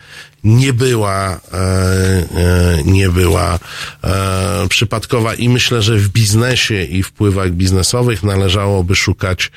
nie 0.45 0.73
była, 0.73 1.41
e, 1.53 1.57
e, 1.57 2.83
nie 2.85 3.09
była 3.09 3.59
e, 4.05 4.69
przypadkowa 4.69 5.35
i 5.35 5.49
myślę, 5.49 5.83
że 5.83 5.97
w 5.97 6.09
biznesie 6.09 6.85
i 6.85 7.03
wpływach 7.03 7.51
biznesowych 7.51 8.23
należałoby 8.23 8.97
szukać, 8.97 9.51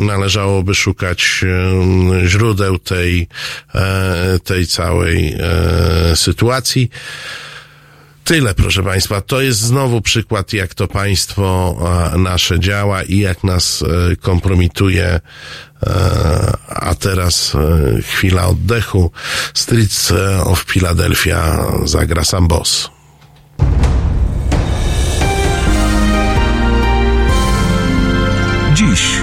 należałoby 0.00 0.74
szukać 0.74 1.44
źródeł 2.26 2.78
tej, 2.78 3.28
tej 4.44 4.66
całej 4.66 5.36
sytuacji. 6.14 6.90
Tyle, 8.30 8.54
proszę 8.54 8.82
Państwa. 8.82 9.20
To 9.20 9.40
jest 9.40 9.60
znowu 9.60 10.00
przykład, 10.00 10.52
jak 10.52 10.74
to 10.74 10.88
państwo 10.88 11.76
nasze 12.18 12.60
działa 12.60 13.02
i 13.02 13.18
jak 13.18 13.44
nas 13.44 13.82
e, 13.82 14.16
kompromituje. 14.16 15.06
E, 15.06 15.20
A 16.68 16.94
teraz 16.94 17.54
e, 17.54 18.02
chwila 18.02 18.46
oddechu. 18.46 19.10
Streets 19.54 20.12
of 20.44 20.64
Philadelphia 20.64 21.64
zagra 21.84 22.24
sam 22.24 22.48
boss. 22.48 22.90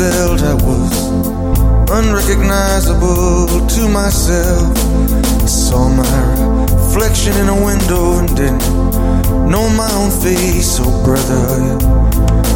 Felt. 0.00 0.40
I 0.42 0.54
was 0.54 0.94
unrecognizable 1.98 3.66
to 3.74 3.82
myself. 3.88 4.72
I 5.44 5.46
saw 5.46 5.88
my 6.02 6.16
reflection 6.72 7.34
in 7.42 7.48
a 7.56 7.58
window 7.68 8.04
and 8.20 8.28
didn't 8.34 8.64
know 9.52 9.66
my 9.82 9.90
own 10.00 10.10
face. 10.24 10.80
Oh, 10.80 11.04
brother, 11.04 11.42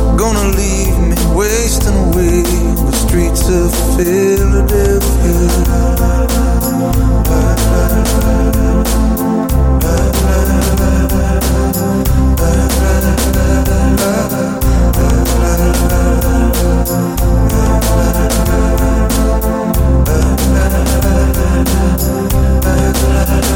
are 0.09 0.16
gonna 0.16 0.49
leave 0.61 0.97
me 1.11 1.16
wasting 1.36 1.97
away 2.07 2.40
on 2.80 2.86
the 2.90 2.97
streets 3.05 3.45
of 3.61 3.84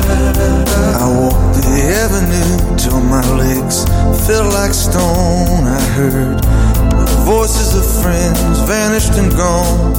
I 0.09 1.07
walked 1.21 1.57
the 1.63 1.77
avenue 2.05 2.77
till 2.77 3.01
my 3.01 3.25
legs 3.37 3.85
felt 4.27 4.53
like 4.53 4.73
stone. 4.73 5.67
I 5.67 5.81
heard 5.97 6.39
the 6.39 7.23
voices 7.25 7.75
of 7.77 7.85
friends 8.03 8.59
vanished 8.67 9.13
and 9.21 9.31
gone. 9.33 9.95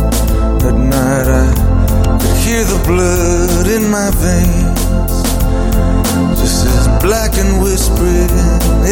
At 0.68 0.76
night 0.76 1.28
I 1.28 1.48
could 2.22 2.38
hear 2.46 2.64
the 2.64 2.82
blood 2.86 3.68
in 3.68 3.90
my 3.90 4.10
veins, 4.26 5.24
just 6.40 6.66
as 6.66 6.88
black 7.02 7.38
and 7.38 7.62
whispering 7.64 8.34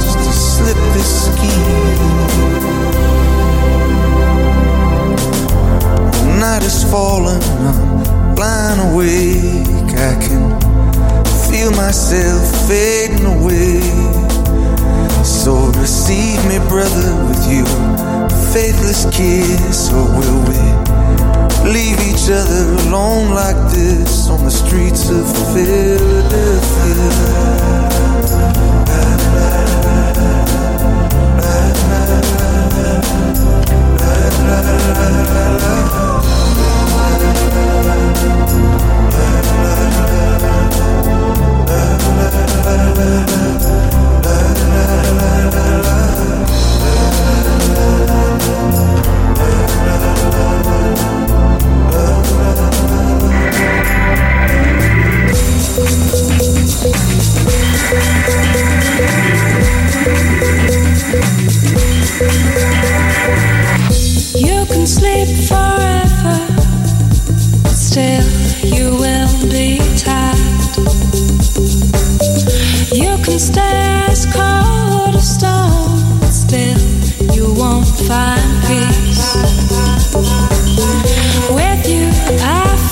just 0.00 0.18
to 0.18 0.32
slip 0.32 0.80
this 0.94 1.10
ski. 1.26 1.52
Night 6.38 6.62
is 6.62 6.84
falling, 6.90 7.42
I'm 7.68 8.34
blind 8.34 8.80
awake. 8.92 9.92
I 9.94 10.14
can 10.20 10.42
feel 11.48 11.70
myself 11.72 12.42
fading 12.68 13.26
away. 13.26 13.80
So 15.22 15.52
receive 15.78 16.44
me, 16.46 16.58
brother, 16.68 17.14
with 17.28 17.44
you, 17.50 17.64
faithless 18.52 19.04
kiss, 19.16 19.92
or 19.92 20.06
will 20.18 20.40
we 20.50 20.60
leave 21.72 21.98
each 22.10 22.28
other 22.30 22.64
alone 22.88 23.30
like 23.34 23.56
this 23.72 24.28
on 24.28 24.42
the 24.44 24.50
streets 24.50 25.08
of 25.10 25.24
Philadelphia? 25.54 27.12
love. 43.04 43.71
Find 78.12 78.50
peace. 78.66 79.36
With 81.56 81.82
you, 81.88 82.08
I 82.40 82.91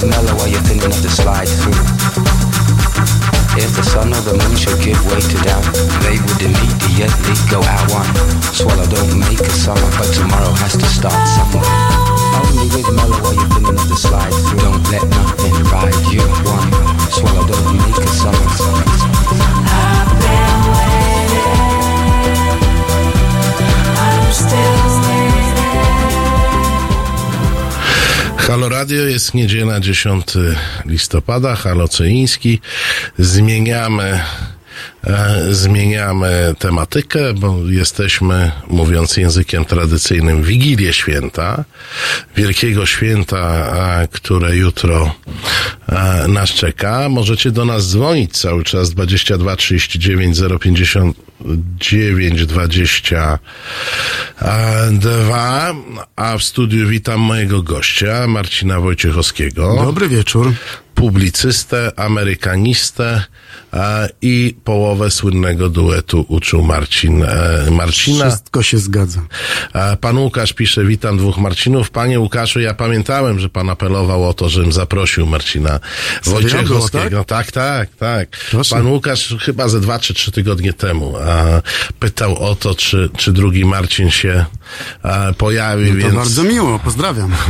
With 0.00 0.08
mellow 0.08 0.32
are 0.40 0.48
you 0.48 0.56
feeling 0.64 0.88
of 0.88 1.02
the 1.02 1.10
slide 1.10 1.44
through. 1.44 1.76
If 3.60 3.76
the 3.76 3.84
sun 3.84 4.08
or 4.08 4.22
the 4.24 4.32
moon 4.32 4.56
should 4.56 4.80
give 4.80 4.96
way 5.12 5.20
to 5.20 5.38
doubt, 5.44 5.60
they 6.00 6.16
would 6.16 6.40
immediately 6.40 7.36
go 7.52 7.60
out 7.60 7.84
one. 7.92 8.08
Swallow 8.48 8.86
don't 8.88 9.20
make 9.20 9.40
a 9.40 9.50
summer, 9.52 9.90
but 10.00 10.08
tomorrow 10.08 10.56
has 10.64 10.72
to 10.72 10.86
start 10.88 11.20
somewhere. 11.28 11.68
Only 12.32 12.72
with 12.72 12.88
mellow 12.96 13.20
are 13.28 13.34
you 13.34 13.46
feeling 13.52 13.76
of 13.76 13.88
the 13.92 13.96
slide 13.96 14.32
through. 14.32 14.64
Don't 14.64 14.84
let 14.88 15.04
nothing 15.04 15.56
ride 15.68 16.00
you 16.08 16.24
one. 16.48 16.70
Swallow 17.12 17.44
don't 17.44 17.76
make 17.76 18.00
a 18.00 18.08
summer. 18.08 18.89
Halo 28.50 28.68
Radio 28.68 29.04
jest 29.06 29.34
niedziela 29.34 29.80
10 29.80 30.24
listopada, 30.86 31.56
Halo 31.56 31.88
Ceński. 31.88 32.60
Zmieniamy, 33.18 34.20
zmieniamy 35.50 36.54
tematykę, 36.58 37.34
bo 37.34 37.58
jesteśmy, 37.68 38.50
mówiąc 38.66 39.16
językiem 39.16 39.64
tradycyjnym, 39.64 40.42
Wigilię 40.42 40.92
Święta, 40.92 41.64
wielkiego 42.36 42.86
święta, 42.86 43.72
e, 44.02 44.08
które 44.08 44.56
jutro 44.56 45.14
e, 45.88 46.28
nas 46.28 46.50
czeka. 46.50 47.08
Możecie 47.08 47.50
do 47.50 47.64
nas 47.64 47.90
dzwonić 47.90 48.38
cały 48.38 48.64
czas 48.64 48.90
22 48.90 49.56
39 49.56 50.38
059 50.60 52.46
22, 52.46 53.38
a 56.16 56.38
w 56.38 56.44
studiu 56.44 56.88
witam 56.88 57.20
mojego 57.20 57.62
gościa, 57.62 58.26
Marcina 58.26 58.80
Wojciechowskiego. 58.80 59.76
Dobry 59.84 60.08
wieczór. 60.08 60.52
Publicystę, 60.94 61.92
amerykanistę 61.96 63.06
e, 63.06 63.24
i 64.22 64.56
połowę 64.64 65.10
słynnego 65.10 65.68
duetu 65.68 66.24
uczył 66.28 66.62
Marcin 66.62 67.24
e, 67.24 67.70
Marcina. 67.70 68.28
Wszystko 68.28 68.62
się 68.62 68.78
zgadza. 68.78 69.20
Pan 70.00 70.18
Łukasz 70.18 70.52
pisze, 70.52 70.84
witam 70.84 71.18
dwóch 71.18 71.38
Marcinów. 71.38 71.90
Panie 71.90 72.20
Łukaszu, 72.20 72.60
ja 72.60 72.74
pamiętałem, 72.74 73.38
że 73.40 73.48
pan 73.48 73.70
apelował 73.70 74.28
o 74.28 74.34
to, 74.34 74.48
żebym 74.48 74.72
zaprosił 74.72 75.26
Marcina 75.26 75.80
Wojciechowskiego. 76.24 77.10
było, 77.10 77.24
tak? 77.24 77.52
tak, 77.52 77.88
tak, 77.96 78.28
Proszę. 78.50 78.76
Pan 78.76 78.86
Łukasz 78.86 79.34
chyba 79.40 79.68
ze 79.68 79.80
dwa 79.80 79.98
czy 79.98 80.14
trzy 80.14 80.32
tygodnie 80.32 80.72
temu 80.72 81.16
a, 81.16 81.62
pytał 81.98 82.38
o 82.38 82.54
to, 82.54 82.74
czy, 82.74 83.10
czy 83.16 83.32
drugi 83.32 83.64
Marcin 83.64 84.10
się 84.10 84.44
a, 85.02 85.32
pojawi, 85.38 85.84
No 85.92 85.94
to 85.94 85.96
więc... 85.96 86.14
bardzo 86.14 86.42
miło, 86.42 86.78
pozdrawiam. 86.78 87.34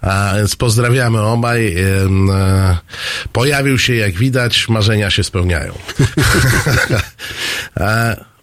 A, 0.00 0.32
więc 0.36 0.56
pozdrawiamy 0.56 1.20
obaj. 1.22 1.76
E, 1.76 2.76
Pojawił 3.32 3.78
się, 3.78 3.94
jak 3.94 4.12
widać, 4.12 4.68
marzenia 4.68 5.10
się 5.10 5.24
spełniają. 5.24 5.55
E, 5.56 5.70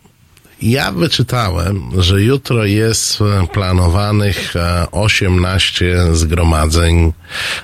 Ja 0.62 0.92
wyczytałem, 0.92 1.82
że 1.98 2.22
jutro 2.22 2.66
jest 2.66 3.20
e, 3.22 3.48
planowanych 3.48 4.56
e, 4.56 4.86
18 4.92 5.98
zgromadzeń 6.14 7.14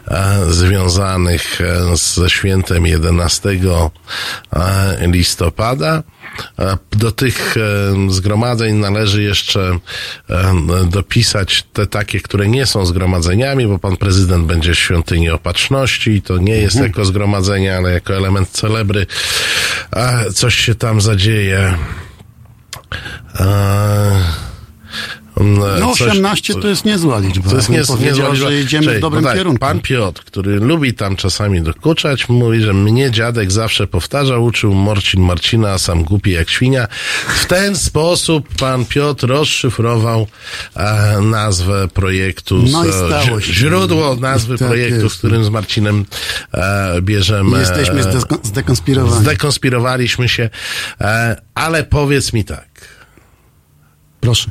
e, 0.08 0.38
związanych 0.50 1.62
e, 1.62 1.98
ze 1.98 2.30
świętem 2.30 2.86
11 2.86 3.50
e, 3.50 5.08
listopada. 5.08 6.04
E, 6.60 6.78
Do 6.92 7.12
tych 7.12 7.56
e, 7.58 8.12
zgromadzeń 8.12 8.76
należy 8.76 9.24
jeszcze 9.24 9.80
e, 10.30 10.54
dopisać 10.90 11.64
te 11.74 11.88
takie, 11.88 12.20
które 12.20 12.48
nie 12.48 12.66
są 12.66 12.86
zgromadzeniami, 12.86 13.68
bo 13.68 13.80
pan 13.80 13.98
prezydent 13.98 14.46
będzie 14.46 14.74
w 14.74 14.80
świątyni 14.80 15.30
opatrzności 15.30 16.12
i 16.12 16.22
to 16.22 16.38
nie 16.38 16.56
jest 16.58 16.76
jako 16.80 17.06
zgromadzenie, 17.06 17.78
ale 17.78 17.92
jako 17.92 18.16
element 18.16 18.50
celebry. 18.50 19.06
E, 19.96 20.32
Coś 20.34 20.56
się 20.56 20.76
tam 20.76 21.02
zadzieje. 21.02 21.78
Eee, 23.40 24.22
No 25.40 25.96
coś- 25.96 26.02
18 26.08 26.54
to 26.56 26.68
jest 26.68 26.86
niezła 26.86 27.20
liczba. 27.20 27.50
to 27.50 27.56
jest 27.58 27.70
niezła 27.70 27.98
że 28.28 28.32
liczba. 28.34 28.52
jedziemy 28.52 28.84
Czekaj, 28.86 28.98
w 28.98 29.02
dobrym 29.02 29.24
no 29.24 29.28
tak, 29.30 29.38
kierunku. 29.38 29.60
Pan 29.60 29.80
Piotr, 29.80 30.24
który 30.24 30.56
lubi 30.60 30.94
tam 30.94 31.16
czasami 31.16 31.62
dokuczać, 31.62 32.30
mówi, 32.30 32.62
że 32.62 32.74
mnie 32.74 33.12
dziadek 33.12 33.52
zawsze 33.52 33.88
powtarzał, 33.88 34.44
uczył 34.46 34.74
Morcin 34.74 35.22
Marcina, 35.22 35.70
a 35.72 35.78
sam 35.78 36.04
głupi 36.04 36.32
jak 36.32 36.50
świnia. 36.50 36.88
W 37.28 37.46
ten 37.46 37.76
sposób 37.76 38.48
pan 38.60 38.86
Piotr 38.86 39.28
rozszyfrował 39.28 40.28
e, 40.76 41.20
nazwę 41.22 41.88
projektu, 41.88 42.68
z, 42.68 42.72
No 42.72 42.86
i 42.86 42.92
stało 42.94 43.42
się. 43.42 43.54
źródło 43.54 44.16
nazwy 44.16 44.58
Tak 44.58 44.68
projektu, 44.68 45.04
jest. 45.04 45.16
z 45.16 45.18
którym 45.18 45.44
z 45.44 45.50
Marcinem 45.50 46.06
e, 46.54 47.02
bierzemy. 47.02 47.60
Jesteśmy 47.60 48.00
e, 48.02 48.20
zdekonspirowani. 48.44 49.24
Zdekonspirowaliśmy 49.24 50.30
się, 50.30 50.50
e, 51.02 51.36
ale 51.56 51.84
powiedz 51.84 52.34
mi 52.34 52.46
tak. 52.46 52.70
Proszę. 54.22 54.50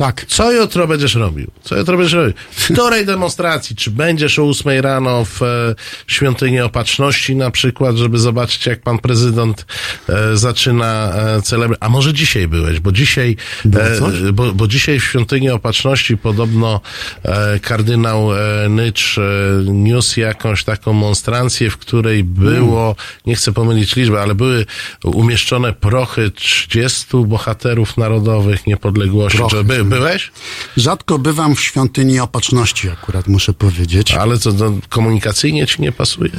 Tak. 0.00 0.24
Co 0.28 0.52
jutro 0.52 0.86
będziesz 0.86 1.14
robił? 1.14 1.50
Co 1.62 1.76
jutro 1.76 1.96
będziesz 1.96 2.12
robił? 2.12 2.32
W 2.50 2.72
której 2.72 3.06
demonstracji? 3.06 3.76
Czy 3.76 3.90
będziesz 3.90 4.38
o 4.38 4.48
8 4.48 4.80
rano 4.80 5.24
w 5.24 5.42
e, 5.42 5.74
świątyni 6.06 6.60
opatrzności 6.60 7.36
na 7.36 7.50
przykład, 7.50 7.96
żeby 7.96 8.18
zobaczyć, 8.18 8.66
jak 8.66 8.82
pan 8.82 8.98
prezydent 8.98 9.66
e, 10.08 10.36
zaczyna 10.36 11.12
e, 11.14 11.42
celebrować? 11.42 11.78
A 11.80 11.88
może 11.88 12.12
dzisiaj 12.12 12.48
byłeś? 12.48 12.80
Bo 12.80 12.92
dzisiaj, 12.92 13.36
e, 13.74 14.32
bo, 14.32 14.52
bo 14.52 14.68
dzisiaj 14.68 15.00
w 15.00 15.04
świątyni 15.04 15.50
opatrzności 15.50 16.16
podobno 16.16 16.80
e, 17.22 17.58
kardynał 17.58 18.34
e, 18.34 18.68
Nycz 18.68 19.18
e, 19.18 19.22
niósł 19.64 20.20
jakąś 20.20 20.64
taką 20.64 20.92
monstrancję, 20.92 21.70
w 21.70 21.76
której 21.76 22.24
było, 22.24 22.96
nie 23.26 23.34
chcę 23.34 23.52
pomylić 23.52 23.96
liczby, 23.96 24.20
ale 24.20 24.34
były 24.34 24.66
umieszczone 25.04 25.72
prochy 25.72 26.30
30 26.30 27.06
bohaterów 27.26 27.96
narodowych 27.96 28.66
niepodległości. 28.66 29.38
Prochy. 29.38 29.56
Czy 29.56 29.64
by, 29.64 29.89
byłeś? 29.90 30.32
Rzadko 30.76 31.18
bywam 31.18 31.54
w 31.54 31.60
świątyni 31.60 32.20
opatrzności 32.20 32.88
akurat, 32.90 33.28
muszę 33.28 33.52
powiedzieć. 33.52 34.12
Ale 34.12 34.38
co, 34.38 34.52
to 34.52 34.72
komunikacyjnie 34.88 35.66
ci 35.66 35.82
nie 35.82 35.92
pasuje? 35.92 36.30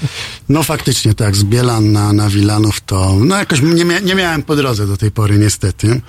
No 0.50 0.64
faktycznie 0.64 1.14
tak, 1.14 1.36
z 1.36 1.44
Bielan 1.44 1.92
na, 1.92 2.14
na 2.14 2.30
Wilanów 2.30 2.82
to, 2.82 3.16
no 3.20 3.38
jakoś 3.38 3.62
nie, 3.62 3.86
mia, 3.86 4.00
nie 4.00 4.16
miałem 4.16 4.44
po 4.44 4.56
drodze 4.56 4.88
do 4.88 4.98
tej 4.98 5.12
pory 5.12 5.38
niestety. 5.40 6.02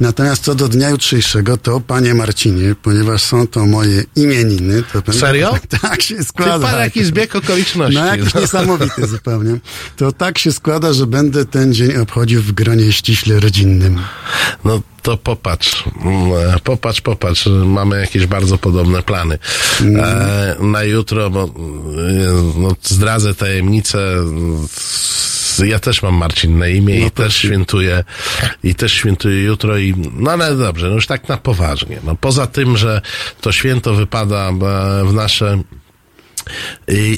Natomiast 0.00 0.44
co 0.44 0.54
do 0.54 0.68
dnia 0.68 0.90
jutrzejszego, 0.90 1.56
to 1.56 1.80
panie 1.80 2.14
Marcinie, 2.14 2.74
ponieważ 2.82 3.22
są 3.22 3.46
to 3.46 3.66
moje 3.66 4.04
imieniny, 4.16 4.82
to 4.92 5.02
będę- 5.02 5.20
Serio? 5.20 5.58
Tak 5.82 6.02
się 6.02 6.16
Ty 6.16 6.24
składa. 6.24 6.58
pan 6.70 6.80
jaki 6.80 7.04
zbieg 7.04 7.36
okoliczności. 7.36 7.94
No 7.98 8.06
jakiś 8.06 8.34
niesamowity 8.34 9.06
zupełnie. 9.06 9.58
To 9.96 10.12
tak 10.12 10.38
się 10.38 10.52
składa, 10.52 10.92
że 10.92 11.06
będę 11.06 11.44
ten 11.44 11.74
dzień 11.74 11.96
obchodził 11.96 12.42
w 12.42 12.52
gronie 12.52 12.92
ściśle 12.92 13.40
rodzinnym. 13.40 14.00
No 14.64 14.80
to 15.02 15.16
popatrz, 15.16 15.84
mm, 16.04 16.58
popatrz, 16.64 17.00
popatrz, 17.00 17.46
mamy 17.46 18.00
jakieś 18.00 18.26
bardzo 18.26 18.58
podobne 18.58 19.02
plany. 19.02 19.38
E, 19.80 20.56
na 20.60 20.82
jutro, 20.82 21.30
bo 21.30 21.44
e, 21.44 21.48
no, 22.56 22.76
zdradzę 22.82 23.34
tajemnicę, 23.34 23.98
ja 25.64 25.78
też 25.78 26.02
mam 26.02 26.14
Marcin 26.14 26.58
na 26.58 26.68
imię 26.68 27.06
i 27.06 27.10
też 27.10 27.36
świętuję, 27.36 28.04
i 28.64 28.74
też 28.74 28.92
świętuję 28.92 29.42
jutro 29.42 29.78
i, 29.78 29.94
no 30.14 30.30
ale 30.30 30.56
dobrze, 30.56 30.88
no 30.88 30.94
już 30.94 31.06
tak 31.06 31.28
na 31.28 31.36
poważnie. 31.36 31.98
No 32.04 32.16
poza 32.16 32.46
tym, 32.46 32.76
że 32.76 33.00
to 33.40 33.52
święto 33.52 33.94
wypada 33.94 34.48
e, 34.48 34.52
w 35.04 35.12
nasze 35.14 35.62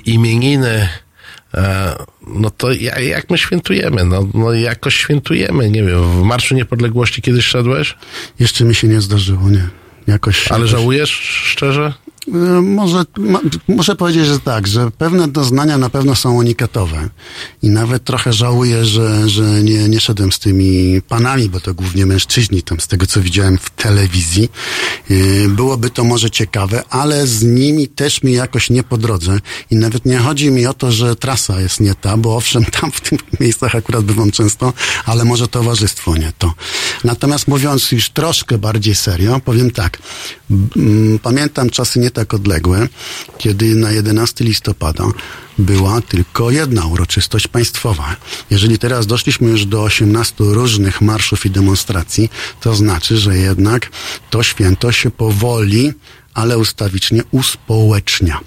imieniny, 0.04 0.88
e, 1.54 1.96
no 2.26 2.50
to 2.50 2.72
ja, 2.72 3.00
jak 3.00 3.30
my 3.30 3.38
świętujemy? 3.38 4.04
No, 4.04 4.28
no 4.34 4.52
jakoś 4.52 4.96
świętujemy, 4.96 5.70
nie 5.70 5.82
wiem, 5.82 6.20
w 6.20 6.22
Marszu 6.22 6.54
Niepodległości 6.54 7.22
kiedyś 7.22 7.44
szedłeś? 7.46 7.96
Jeszcze 8.40 8.64
mi 8.64 8.74
się 8.74 8.88
nie 8.88 9.00
zdarzyło, 9.00 9.50
nie. 9.50 9.68
Jakoś, 10.06 10.48
Ale 10.48 10.58
jakoś... 10.58 10.70
żałujesz 10.70 11.10
szczerze? 11.44 11.92
E, 12.28 12.60
Może, 12.62 13.04
muszę 13.68 13.96
powiedzieć, 13.96 14.26
że 14.26 14.40
tak, 14.40 14.66
że 14.66 14.90
pewne 14.90 15.28
doznania 15.28 15.78
na 15.78 15.90
pewno 15.90 16.14
są 16.14 16.32
unikatowe. 16.34 17.08
I 17.62 17.68
nawet 17.70 18.04
trochę 18.04 18.32
żałuję, 18.32 18.84
że, 18.84 19.28
że 19.28 19.62
nie, 19.62 19.88
nie 19.88 20.00
szedłem 20.00 20.32
z 20.32 20.38
tymi 20.38 21.02
panami, 21.08 21.48
bo 21.48 21.60
to 21.60 21.74
głównie 21.74 22.06
mężczyźni, 22.06 22.62
tam 22.62 22.80
z 22.80 22.86
tego 22.88 23.06
co 23.06 23.20
widziałem 23.20 23.58
w 23.58 23.70
telewizji. 23.70 24.48
E, 25.10 25.14
Byłoby 25.48 25.90
to 25.90 26.04
może 26.04 26.30
ciekawe, 26.30 26.82
ale 26.90 27.26
z 27.26 27.42
nimi 27.42 27.88
też 27.88 28.22
mi 28.22 28.32
jakoś 28.32 28.70
nie 28.70 28.82
po 28.82 28.98
drodze. 28.98 29.38
I 29.70 29.76
nawet 29.76 30.04
nie 30.04 30.18
chodzi 30.18 30.50
mi 30.50 30.66
o 30.66 30.74
to, 30.74 30.92
że 30.92 31.16
trasa 31.16 31.60
jest 31.60 31.80
nie 31.80 31.94
ta, 31.94 32.16
bo 32.16 32.36
owszem, 32.36 32.64
tam 32.64 32.92
w 32.92 33.00
tych 33.00 33.20
miejscach 33.40 33.74
akurat 33.74 34.04
bywam 34.04 34.30
często, 34.30 34.72
ale 35.06 35.24
może 35.24 35.48
towarzystwo 35.48 36.16
nie 36.16 36.32
to. 36.38 36.52
Natomiast 37.04 37.48
mówiąc 37.48 37.92
już 37.92 38.10
troszkę 38.10 38.58
bardziej 38.58 38.94
serio, 38.94 39.40
powiem 39.44 39.70
tak. 39.70 39.98
Pamiętam 41.22 41.70
czasy 41.70 42.00
nie 42.00 42.10
tak 42.14 42.34
odległe, 42.34 42.88
kiedy 43.38 43.74
na 43.74 43.90
11 43.90 44.44
listopada 44.44 45.04
była 45.58 46.00
tylko 46.00 46.50
jedna 46.50 46.86
uroczystość 46.86 47.48
państwowa. 47.48 48.16
Jeżeli 48.50 48.78
teraz 48.78 49.06
doszliśmy 49.06 49.50
już 49.50 49.66
do 49.66 49.82
18 49.82 50.34
różnych 50.38 51.00
marszów 51.00 51.46
i 51.46 51.50
demonstracji, 51.50 52.30
to 52.60 52.74
znaczy, 52.74 53.16
że 53.16 53.36
jednak 53.36 53.90
to 54.30 54.42
święto 54.42 54.92
się 54.92 55.10
powoli 55.10 55.92
ale 56.34 56.58
ustawicznie 56.58 57.22
uspołecznia. 57.30 58.40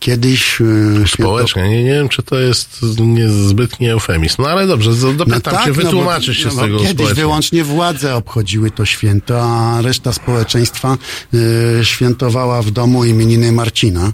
Kiedyś... 0.00 0.60
e, 0.60 1.08
Społecznie, 1.08 1.62
nie, 1.68 1.84
nie 1.84 1.92
wiem, 1.92 2.08
czy 2.08 2.22
to 2.22 2.38
jest 2.38 2.82
niezbytnie 2.98 3.92
eufemizm. 3.92 4.42
No 4.42 4.48
ale 4.48 4.66
dobrze, 4.66 4.90
dopytam 5.16 5.40
tak, 5.40 5.64
cię, 5.64 5.72
bo- 5.72 5.82
wytłumaczysz 5.82 6.38
się 6.38 6.44
no 6.44 6.50
z 6.50 6.54
bo 6.54 6.62
tego 6.62 6.78
Kiedyś 6.78 7.12
wyłącznie 7.12 7.64
władze 7.64 8.14
obchodziły 8.14 8.70
to 8.70 8.84
święto, 8.84 9.42
a 9.42 9.82
reszta 9.82 10.12
społeczeństwa 10.12 10.98
y, 11.34 11.84
świętowała 11.84 12.62
w 12.62 12.70
domu 12.70 13.04
imieniny 13.04 13.52
Marcina. 13.52 14.12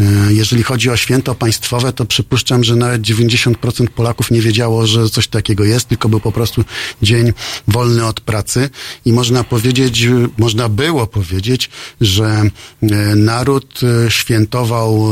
Y, 0.00 0.04
jeżeli 0.34 0.62
chodzi 0.62 0.90
o 0.90 0.96
święto 0.96 1.34
państwowe, 1.34 1.92
to 1.92 2.04
przypuszczam, 2.04 2.64
że 2.64 2.76
nawet 2.76 3.02
90% 3.02 3.86
Polaków 3.88 4.30
nie 4.30 4.40
wiedziało, 4.40 4.86
że 4.86 5.10
coś 5.10 5.28
takiego 5.28 5.64
jest, 5.64 5.88
tylko 5.88 6.08
był 6.08 6.20
po 6.20 6.32
prostu 6.32 6.64
dzień 7.02 7.32
wolny 7.68 8.06
od 8.06 8.20
pracy 8.20 8.70
i 9.04 9.12
można 9.12 9.44
powiedzieć, 9.44 10.06
można 10.38 10.68
było 10.68 11.06
powiedzieć, 11.06 11.70
że 12.00 12.42
naród 13.16 13.80
y, 13.82 14.10
świętował 14.10 15.08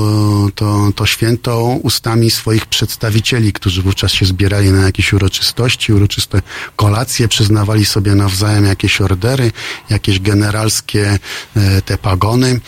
y, 0.49 0.53
to, 0.53 0.93
to 0.97 1.07
święto 1.07 1.65
ustami 1.83 2.31
swoich 2.31 2.67
przedstawicieli, 2.67 3.53
którzy 3.53 3.83
wówczas 3.83 4.13
się 4.13 4.27
zbierali 4.27 4.71
na 4.71 4.83
jakieś 4.83 5.13
uroczystości, 5.13 5.93
uroczyste 5.93 6.43
kolacje, 6.77 7.29
przyznawali 7.29 7.85
sobie 7.85 8.15
nawzajem 8.15 8.65
jakieś 8.65 9.01
ordery, 9.01 9.53
jakieś 9.91 10.21
generalskie 10.21 11.19
e, 11.57 11.83
te 11.83 11.99
pagony, 11.99 12.61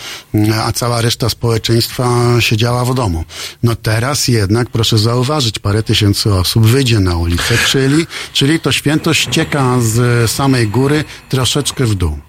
a 0.65 0.73
cała 0.73 1.01
reszta 1.01 1.29
społeczeństwa 1.29 2.37
siedziała 2.41 2.85
w 2.85 2.95
domu. 2.95 3.25
No 3.63 3.77
teraz 3.77 4.29
jednak, 4.29 4.71
proszę 4.71 4.99
zauważyć, 4.99 5.59
parę 5.59 5.83
tysięcy 5.83 6.35
osób 6.35 6.67
wyjdzie 6.67 7.01
na 7.01 7.17
ulicę, 7.17 7.59
czyli, 7.67 8.07
czyli 8.33 8.61
to 8.61 8.73
święto 8.73 9.15
ścieka 9.15 9.77
z 9.81 10.31
samej 10.31 10.69
góry 10.69 11.05
troszeczkę 11.29 11.87
w 11.87 11.95
dół. 11.95 12.26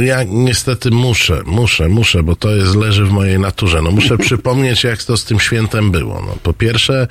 Ja 0.00 0.22
niestety 0.22 0.90
muszę, 0.90 1.42
muszę, 1.46 1.88
muszę, 1.88 2.22
bo 2.22 2.36
to 2.36 2.50
jest, 2.50 2.74
leży 2.74 3.04
w 3.04 3.10
mojej 3.10 3.38
naturze. 3.38 3.82
No 3.82 3.90
muszę 3.90 4.18
przypomnieć, 4.28 4.84
jak 4.84 5.02
to 5.02 5.16
z 5.16 5.24
tym 5.24 5.40
świętem 5.40 5.90
było. 5.90 6.22
No, 6.26 6.36
po 6.42 6.52
pierwsze, 6.52 7.08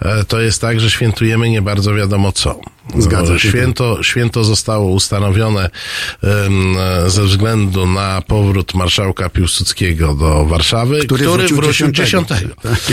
e, 0.00 0.24
to 0.24 0.40
jest 0.40 0.60
tak, 0.60 0.80
że 0.80 0.90
świętujemy 0.90 1.50
nie 1.50 1.62
bardzo 1.62 1.94
wiadomo 1.94 2.32
co. 2.32 2.60
Zgadza 2.98 3.38
się. 3.38 3.48
Święto, 3.48 4.02
święto 4.02 4.44
zostało 4.44 4.90
ustanowione 4.90 5.70
ze 7.06 7.24
względu 7.24 7.86
na 7.86 8.22
powrót 8.26 8.74
marszałka 8.74 9.28
Piłsudskiego 9.28 10.14
do 10.14 10.44
Warszawy, 10.44 10.98
Który 10.98 11.24
który, 11.24 11.38
wrócił 11.38 11.56
wrócił 11.56 11.90
10. 11.90 12.28
10. 12.28 12.52
Tak. 12.62 12.80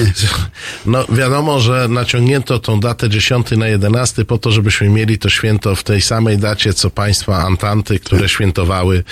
No 0.85 1.05
wiadomo, 1.09 1.59
że 1.59 1.87
naciągnięto 1.87 2.59
tą 2.59 2.79
datę 2.79 3.09
10 3.09 3.51
na 3.51 3.67
11 3.67 4.25
po 4.25 4.37
to, 4.37 4.51
żebyśmy 4.51 4.89
mieli 4.89 5.19
to 5.19 5.29
święto 5.29 5.75
w 5.75 5.83
tej 5.83 6.01
samej 6.01 6.37
dacie, 6.37 6.73
co 6.73 6.89
państwa 6.89 7.43
Antanty, 7.43 7.99
które 7.99 8.29
świętowały 8.29 9.03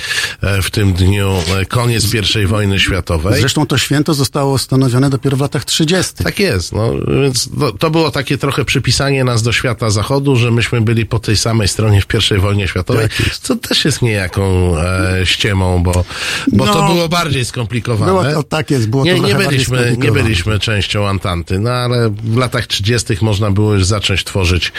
e, 0.41 0.61
w 0.61 0.71
tym 0.71 0.93
dniu 0.93 1.33
e, 1.61 1.65
koniec 1.65 2.05
I 2.43 2.45
wojny 2.45 2.79
światowej. 2.79 3.39
Zresztą 3.39 3.65
to 3.65 3.77
święto 3.77 4.13
zostało 4.13 4.53
ustanowione 4.53 5.09
dopiero 5.09 5.37
w 5.37 5.41
latach 5.41 5.65
30. 5.65 6.23
Tak 6.23 6.39
jest, 6.39 6.73
no 6.73 6.93
więc 7.21 7.49
to, 7.59 7.71
to 7.71 7.89
było 7.89 8.11
takie 8.11 8.37
trochę 8.37 8.65
przypisanie 8.65 9.23
nas 9.23 9.43
do 9.43 9.51
świata 9.51 9.89
zachodu, 9.89 10.35
że 10.35 10.51
myśmy 10.51 10.74
byli 10.81 11.05
po 11.05 11.19
tej 11.19 11.37
samej 11.37 11.67
stronie 11.67 12.01
w 12.01 12.31
I 12.31 12.39
wojnie 12.39 12.67
światowej, 12.67 13.09
Tak 13.09 13.37
co 13.41 13.55
też 13.55 13.85
jest 13.85 14.01
niejaką 14.01 14.73
e, 14.77 15.25
ściemą, 15.25 15.83
bo, 15.83 16.05
bo 16.47 16.65
to 16.65 16.81
No, 16.81 16.93
było 16.93 17.09
bardziej 17.09 17.45
skomplikowane. 17.45 18.11
Było 18.11 18.23
to- 18.23 18.43
tak 18.43 18.71
jest, 18.71 18.89
było 18.89 19.03
to 19.05 19.11
nie, 19.11 19.17
trochę 19.17 19.33
nie 19.33 19.47
byliśmy, 19.49 19.97
nie 19.99 20.11
byliśmy 20.11 20.59
częścią 20.59 21.07
Antanty, 21.07 21.59
no 21.59 21.69
ale 21.71 22.09
w 22.09 22.37
latach 22.37 22.67
30. 22.67 23.17
można 23.21 23.51
było 23.51 23.73
już 23.73 23.85
zacząć 23.85 24.23
tworzyć 24.23 24.71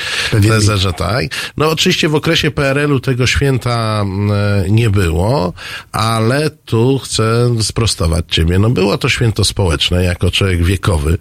tezę, 0.49 0.79
że 0.79 0.93
tak. 0.93 1.25
No 1.57 1.71
oczywiście 1.71 2.09
w 2.09 2.15
okresie 2.15 2.51
PRL-u 2.51 3.01
tego 3.01 3.27
święta 3.27 4.01
mm, 4.03 4.31
e, 4.67 4.71
nie 4.71 4.91
było, 4.91 5.53
ale 5.93 6.51
tu 6.51 6.99
chcę 6.99 7.55
sprostować 7.63 8.25
ciebie. 8.31 8.59
No 8.59 8.71
było 8.71 8.99
to 8.99 9.09
święto 9.09 9.45
społeczne 9.45 10.05
jako 10.05 10.31
człowiek 10.31 10.65
wiekowy. 10.65 11.19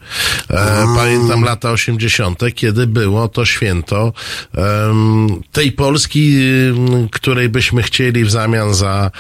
E, 0.50 0.86
pamiętam 0.96 1.44
lata 1.44 1.72
80., 1.72 2.40
kiedy 2.56 2.88
było 2.88 3.28
to 3.28 3.46
święto 3.46 4.14
em, 4.56 4.64
tej 5.52 5.72
Polski, 5.72 6.38
której 7.12 7.50
byśmy 7.50 7.84
chcieli 7.84 8.26
w 8.26 8.32
zamian 8.32 8.74
za 8.74 9.12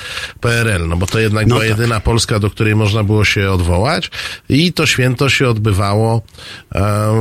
PRL, 0.41 0.88
no 0.88 0.97
bo 0.97 1.05
to 1.07 1.19
jednak 1.19 1.47
No 1.47 1.55
była 1.55 1.59
tak. 1.69 1.69
jedyna 1.69 1.99
Polska, 1.99 2.39
do 2.39 2.49
której 2.49 2.76
można 2.76 3.03
było 3.03 3.26
się 3.26 3.51
odwołać 3.51 4.11
i 4.49 4.73
to 4.73 4.85
święto 4.85 5.30
się 5.30 5.49
odbywało 5.49 6.22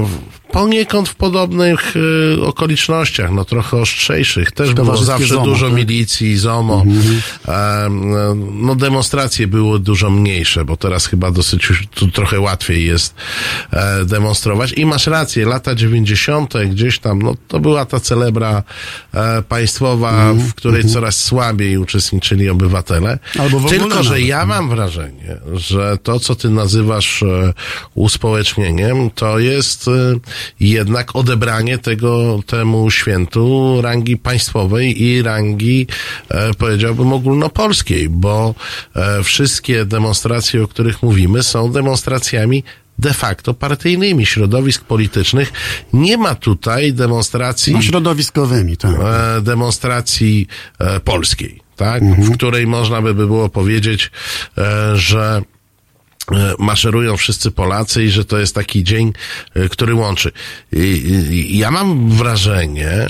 w- 0.04 0.18
poniekąd 0.54 1.08
w 1.08 1.14
podobnych 1.14 1.94
y, 1.96 2.42
okolicznościach, 2.42 3.30
no 3.30 3.44
trochę 3.44 3.76
ostrzejszych. 3.76 4.52
Też 4.52 4.74
było 4.74 4.96
zawsze 4.96 5.26
ZOMO, 5.26 5.44
dużo 5.44 5.66
tak? 5.66 5.76
milicji, 5.76 6.38
ZOMO. 6.38 6.84
E, 7.48 7.88
no 8.52 8.74
demonstracje 8.74 9.46
były 9.46 9.80
dużo 9.80 10.10
mniejsze, 10.10 10.64
bo 10.64 10.76
teraz 10.76 11.06
chyba 11.06 11.30
dosyć 11.30 11.68
tu 11.94 12.10
trochę 12.10 12.40
łatwiej 12.40 12.86
jest 12.86 13.14
e, 13.70 14.04
demonstrować. 14.04 14.72
I 14.72 14.86
masz 14.86 15.06
rację, 15.06 15.46
lata 15.46 15.74
90. 15.74 16.54
gdzieś 16.66 16.98
tam, 16.98 17.22
no 17.22 17.34
to 17.48 17.60
była 17.60 17.84
ta 17.84 18.00
celebra 18.00 18.62
e, 19.14 19.42
państwowa, 19.42 20.32
w 20.32 20.54
której 20.54 20.84
coraz 20.84 21.22
słabiej 21.22 21.78
uczestniczyli 21.78 22.48
obywatele. 22.48 23.18
Albo 23.38 23.60
w 23.60 23.66
ogóle 23.66 23.80
Tylko, 23.80 24.02
że 24.02 24.20
ja 24.20 24.46
mam 24.46 24.68
wrażenie, 24.68 25.36
że 25.52 25.98
to, 26.02 26.20
co 26.20 26.34
ty 26.34 26.50
nazywasz 26.50 27.22
e, 27.22 27.52
uspołecznieniem, 27.94 29.10
to 29.10 29.38
jest 29.38 29.88
e, 29.88 29.90
jednak 30.60 31.16
odebranie 31.16 31.78
tego, 31.78 32.40
temu 32.46 32.90
świętu 32.90 33.78
rangi 33.82 34.16
państwowej 34.16 35.02
i 35.02 35.22
rangi, 35.22 35.86
e, 36.28 36.54
powiedziałbym, 36.54 37.12
ogólnopolskiej, 37.12 38.08
bo 38.08 38.54
e, 38.96 39.22
wszystkie 39.22 39.84
demonstracje, 39.84 40.62
o 40.62 40.68
których 40.68 41.02
mówimy, 41.02 41.42
są 41.42 41.72
demonstracjami 41.72 42.64
de 42.98 43.14
facto 43.14 43.54
partyjnymi, 43.54 44.26
środowisk 44.26 44.84
politycznych. 44.84 45.52
Nie 45.92 46.16
ma 46.18 46.34
tutaj 46.34 46.92
demonstracji 46.92 47.72
No, 47.72 47.82
środowiskowymi, 47.82 48.76
tak. 48.76 48.94
e, 49.00 49.40
demonstracji 49.40 50.46
e, 50.78 51.00
polskiej, 51.00 51.60
tak? 51.76 52.02
Mhm. 52.02 52.22
W 52.22 52.36
której 52.36 52.66
można 52.66 53.02
by 53.02 53.14
było 53.14 53.48
powiedzieć, 53.48 54.10
e, 54.58 54.96
że 54.96 55.42
maszerują 56.58 57.16
wszyscy 57.16 57.50
Polacy 57.50 58.04
i 58.04 58.10
że 58.10 58.24
to 58.24 58.38
jest 58.38 58.54
taki 58.54 58.84
dzień, 58.84 59.12
e, 59.54 59.68
który 59.68 59.94
łączy. 59.94 60.32
I, 60.72 60.78
i, 61.30 61.58
ja 61.58 61.70
mam 61.70 62.10
wrażenie, 62.10 63.06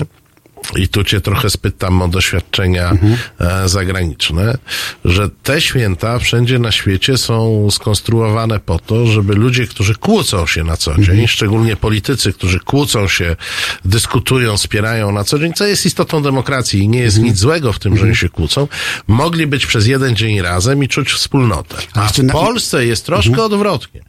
i 0.75 0.87
tu 0.87 1.03
cię 1.03 1.21
trochę 1.21 1.49
spytam 1.49 2.01
o 2.01 2.07
doświadczenia 2.07 2.91
e, 3.39 3.69
zagraniczne, 3.69 4.57
że 5.05 5.29
te 5.43 5.61
święta 5.61 6.19
wszędzie 6.19 6.59
na 6.59 6.71
świecie 6.71 7.17
są 7.17 7.67
skonstruowane 7.71 8.59
po 8.59 8.79
to, 8.79 9.07
żeby 9.07 9.35
ludzie, 9.35 9.67
którzy 9.67 9.95
kłócą 9.95 10.47
się 10.47 10.63
na 10.63 10.77
co 10.77 11.01
dzień, 11.01 11.27
szczególnie 11.27 11.75
politycy, 11.75 12.33
którzy 12.33 12.59
kłócą 12.59 13.07
się, 13.07 13.35
dyskutują, 13.85 14.57
spierają 14.57 15.11
na 15.11 15.23
co 15.23 15.39
dzień, 15.39 15.53
co 15.53 15.65
jest 15.65 15.85
istotą 15.85 16.23
demokracji 16.23 16.79
i 16.79 16.89
nie 16.89 16.99
jest 16.99 17.19
nic 17.19 17.37
złego 17.37 17.73
w 17.73 17.79
tym, 17.79 17.97
że 17.97 18.03
oni 18.05 18.15
się 18.15 18.29
kłócą, 18.29 18.67
mogli 19.07 19.47
być 19.47 19.65
przez 19.65 19.87
jeden 19.87 20.15
dzień 20.15 20.41
razem 20.41 20.83
i 20.83 20.87
czuć 20.87 21.11
wspólnotę. 21.11 21.75
A 21.93 22.07
w 22.07 22.31
Polsce 22.31 22.85
jest 22.85 23.05
troszkę 23.05 23.43
odwrotnie. 23.43 24.01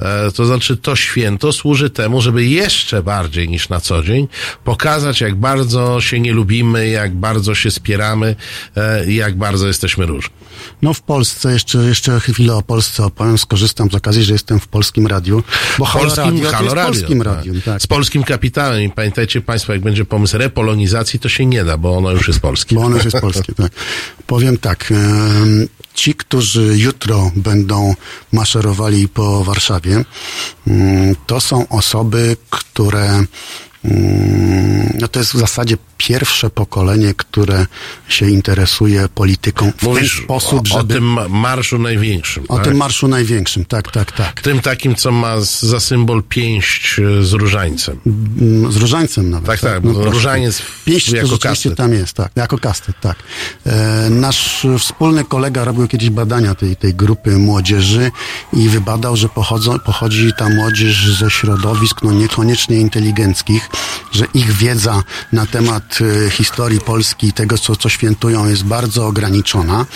E, 0.00 0.30
to 0.32 0.44
znaczy 0.44 0.76
to 0.76 0.96
święto 0.96 1.52
służy 1.52 1.90
temu, 1.90 2.20
żeby 2.20 2.44
jeszcze 2.44 3.02
bardziej 3.02 3.48
niż 3.48 3.68
na 3.68 3.80
co 3.80 4.02
dzień 4.02 4.28
pokazać, 4.64 5.20
jak 5.20 5.34
bardzo 5.34 5.95
się 6.00 6.20
nie 6.20 6.32
lubimy, 6.32 6.88
jak 6.88 7.14
bardzo 7.14 7.54
się 7.54 7.70
spieramy 7.70 8.36
e, 8.76 9.06
i 9.06 9.14
jak 9.14 9.36
bardzo 9.36 9.66
jesteśmy 9.66 10.06
różni. 10.06 10.34
No 10.82 10.94
w 10.94 11.02
Polsce, 11.02 11.52
jeszcze, 11.52 11.78
jeszcze 11.78 12.20
chwilę 12.20 12.54
o 12.54 12.62
Polsce 12.62 13.04
opowiem, 13.04 13.38
skorzystam 13.38 13.90
z 13.90 13.94
okazji, 13.94 14.22
że 14.22 14.32
jestem 14.32 14.60
w 14.60 14.68
Polskim 14.68 15.06
Radiu, 15.06 15.42
bo 15.78 15.84
Halo 15.84 16.04
Polskim, 16.04 16.24
Radio 16.24 16.50
Halo 16.50 16.74
Radio, 16.74 16.92
Polskim 16.92 17.18
tak. 17.18 17.26
Radium, 17.26 17.60
tak. 17.60 17.82
Z 17.82 17.86
polskim 17.86 18.24
kapitałem 18.24 18.82
i 18.82 18.90
pamiętajcie 18.90 19.40
Państwo, 19.40 19.72
jak 19.72 19.82
będzie 19.82 20.04
pomysł 20.04 20.38
repolonizacji, 20.38 21.18
to 21.18 21.28
się 21.28 21.46
nie 21.46 21.64
da, 21.64 21.76
bo 21.76 21.96
ono 21.96 22.10
już 22.10 22.28
jest 22.28 22.40
polskie. 22.40 22.76
Bo 22.76 22.82
ono 22.82 22.96
już 22.96 23.04
jest 23.04 23.20
polskie, 23.20 23.54
tak. 23.54 23.72
Powiem 24.26 24.58
tak, 24.58 24.92
ci, 25.94 26.14
którzy 26.14 26.78
jutro 26.78 27.30
będą 27.36 27.94
maszerowali 28.32 29.08
po 29.08 29.44
Warszawie, 29.44 30.04
mm, 30.66 31.16
to 31.26 31.40
są 31.40 31.68
osoby, 31.68 32.36
które 32.50 33.24
no 35.00 35.08
to 35.08 35.18
jest 35.20 35.32
w 35.34 35.38
zasadzie 35.38 35.76
pierwsze 35.98 36.50
pokolenie, 36.50 37.14
które 37.14 37.66
się 38.08 38.30
interesuje 38.30 39.08
polityką 39.14 39.72
w 39.78 39.82
Mówisz 39.82 40.16
ten 40.16 40.24
sposób, 40.24 40.68
o, 40.72 40.74
o 40.74 40.78
żeby... 40.78 40.94
tym 40.94 41.04
ma- 41.04 41.28
marszu 41.28 41.78
największym. 41.78 42.44
o 42.48 42.56
tak? 42.56 42.64
tym 42.64 42.76
marszu 42.76 43.08
największym, 43.08 43.64
tak, 43.64 43.92
tak, 43.92 44.12
tak. 44.12 44.40
Tym 44.40 44.60
takim, 44.60 44.94
co 44.94 45.12
ma 45.12 45.40
za 45.40 45.80
symbol 45.80 46.22
pięść 46.22 46.98
e, 46.98 47.24
z 47.24 47.32
różańcem. 47.32 48.00
Mm, 48.06 48.72
Z 48.72 48.76
różańcem 48.76 49.30
nawet. 49.30 49.46
Tak, 49.46 49.60
tak, 49.60 49.84
No 49.84 49.92
bo 49.92 49.94
proszę. 50.00 50.10
różaniec 50.14 50.62
Pięść 50.84 51.10
to 51.10 51.16
jako 51.16 51.28
rzeczywiście 51.28 51.68
kastet. 51.70 51.78
tam 51.78 51.92
jest, 51.92 52.12
tak, 52.12 52.30
jako 52.36 52.58
kastet, 52.58 52.96
tak. 53.00 53.16
E, 53.66 54.10
nasz 54.10 54.66
wspólny 54.78 55.24
kolega 55.24 55.64
robił 55.64 55.88
kiedyś 55.88 56.10
badania 56.10 56.54
tej, 56.54 56.76
tej 56.76 56.94
grupy 56.94 57.30
młodzieży 57.38 58.10
i 58.52 58.68
wybadał, 58.68 59.16
że 59.16 59.28
pochodzą, 59.28 59.78
pochodzi 59.78 60.32
ta 60.38 60.48
młodzież 60.48 61.10
ze 61.18 61.30
środowisk 61.30 62.02
no 62.02 62.12
niekoniecznie 62.12 62.76
inteligenckich, 62.76 63.70
że 64.12 64.26
ich 64.34 64.52
wiedza 64.52 65.02
na 65.32 65.46
temat 65.46 65.98
e, 66.26 66.30
historii 66.30 66.80
Polski 66.80 67.26
i 67.26 67.32
tego, 67.32 67.58
co, 67.58 67.76
co 67.76 67.88
świętują 67.88 68.48
jest 68.48 68.64
bardzo 68.64 69.06
ograniczona. 69.06 69.86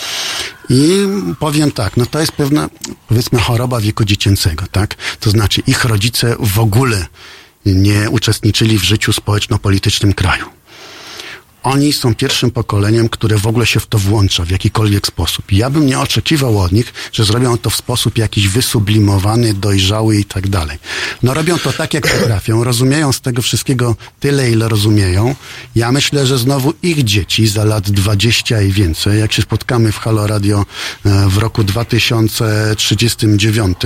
I 0.69 1.07
powiem 1.39 1.71
tak, 1.71 1.97
no 1.97 2.05
to 2.05 2.19
jest 2.19 2.31
pewna, 2.31 2.69
powiedzmy, 3.07 3.39
choroba 3.39 3.79
wieku 3.79 4.05
dziecięcego, 4.05 4.65
tak? 4.71 4.95
To 5.19 5.29
znaczy 5.29 5.61
ich 5.67 5.85
rodzice 5.85 6.35
w 6.39 6.59
ogóle 6.59 7.07
nie 7.65 8.09
uczestniczyli 8.09 8.79
w 8.79 8.83
życiu 8.83 9.13
społeczno-politycznym 9.13 10.13
kraju. 10.13 10.60
Oni 11.63 11.93
są 11.93 12.15
pierwszym 12.15 12.51
pokoleniem, 12.51 13.09
które 13.09 13.37
w 13.37 13.47
ogóle 13.47 13.65
się 13.65 13.79
w 13.79 13.87
to 13.87 13.97
włącza 13.97 14.45
w 14.45 14.49
jakikolwiek 14.49 15.07
sposób. 15.07 15.51
Ja 15.51 15.69
bym 15.69 15.85
nie 15.85 15.99
oczekiwał 15.99 16.59
od 16.59 16.71
nich, 16.71 16.93
że 17.13 17.25
zrobią 17.25 17.57
to 17.57 17.69
w 17.69 17.75
sposób 17.75 18.17
jakiś 18.17 18.47
wysublimowany, 18.47 19.53
dojrzały 19.53 20.17
i 20.17 20.25
tak 20.25 20.47
dalej. 20.47 20.77
No 21.23 21.33
robią 21.33 21.57
to 21.57 21.73
tak, 21.73 21.93
jak 21.93 22.19
potrafią, 22.19 22.63
rozumieją 22.63 23.11
z 23.11 23.21
tego 23.21 23.41
wszystkiego 23.41 23.95
tyle, 24.19 24.51
ile 24.51 24.69
rozumieją. 24.69 25.35
Ja 25.75 25.91
myślę, 25.91 26.25
że 26.25 26.37
znowu 26.37 26.73
ich 26.83 27.03
dzieci 27.03 27.47
za 27.47 27.63
lat 27.63 27.91
20 27.91 28.61
i 28.61 28.71
więcej, 28.71 29.19
jak 29.19 29.33
się 29.33 29.41
spotkamy 29.41 29.91
w 29.91 29.97
Halo 29.97 30.27
Radio 30.27 30.65
e, 31.05 31.29
w 31.29 31.37
roku 31.37 31.63
2039, 31.63 33.77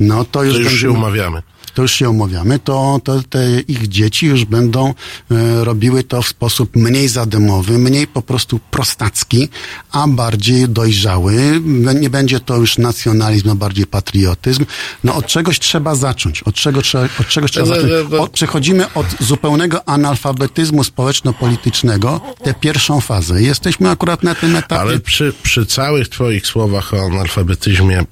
no 0.00 0.24
to 0.24 0.44
już, 0.44 0.54
To 0.54 0.60
już 0.60 0.80
się 0.80 0.90
umawiamy. 0.90 1.42
To 1.74 1.82
już 1.82 1.92
się 1.92 2.10
umawiamy, 2.10 2.58
to, 2.58 3.00
to 3.04 3.22
te 3.22 3.60
ich 3.60 3.88
dzieci 3.88 4.26
już 4.26 4.44
będą 4.44 4.94
e, 5.30 5.64
robiły 5.64 6.04
to 6.04 6.22
w 6.22 6.28
sposób 6.28 6.76
mniej 6.76 7.08
zadymowy, 7.08 7.78
mniej 7.78 8.06
po 8.06 8.22
prostu 8.22 8.60
prostacki, 8.70 9.48
a 9.92 10.08
bardziej 10.08 10.68
dojrzały. 10.68 11.60
Nie 12.00 12.10
będzie 12.10 12.40
to 12.40 12.56
już 12.56 12.78
nacjonalizm, 12.78 13.50
a 13.50 13.54
bardziej 13.54 13.86
patriotyzm. 13.86 14.66
No 15.04 15.14
od 15.14 15.26
czegoś 15.26 15.60
trzeba 15.60 15.94
zacząć. 15.94 16.42
Od, 16.42 16.54
czego 16.54 16.82
trzeba, 16.82 17.04
od 17.20 17.28
czegoś 17.28 17.50
trzeba 17.50 17.66
zacząć. 17.66 17.90
Od, 18.18 18.30
przechodzimy 18.30 18.92
od 18.94 19.06
zupełnego 19.20 19.88
analfabetyzmu 19.88 20.84
społeczno-politycznego, 20.84 22.20
tę 22.44 22.54
pierwszą 22.54 23.00
fazę. 23.00 23.42
Jesteśmy 23.42 23.90
akurat 23.90 24.22
na 24.22 24.34
tym 24.34 24.56
etapie. 24.56 24.80
Ale 24.80 25.00
przy, 25.00 25.32
przy 25.42 25.66
całych 25.66 26.08
twoich 26.08 26.46
słowach 26.46 26.94
o 26.94 27.00
analfabetyzmie 27.00 27.98
e, 28.00 28.04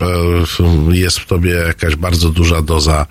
jest 0.92 1.18
w 1.18 1.26
tobie 1.26 1.50
jakaś 1.50 1.96
bardzo 1.96 2.30
duża 2.30 2.62
doza, 2.62 3.06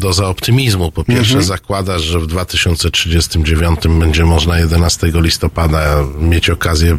doza 0.00 0.26
optymizmu. 0.28 0.92
Po 0.92 1.04
pierwsze 1.04 1.34
Mhm. 1.34 1.44
zakładasz, 1.44 2.02
że 2.02 2.20
w 2.20 2.26
2039 2.26 3.80
będzie 4.00 4.24
można 4.24 4.58
11 4.58 5.10
listopada 5.14 6.04
mieć 6.20 6.50
okazję 6.50 6.92
e, 6.92 6.98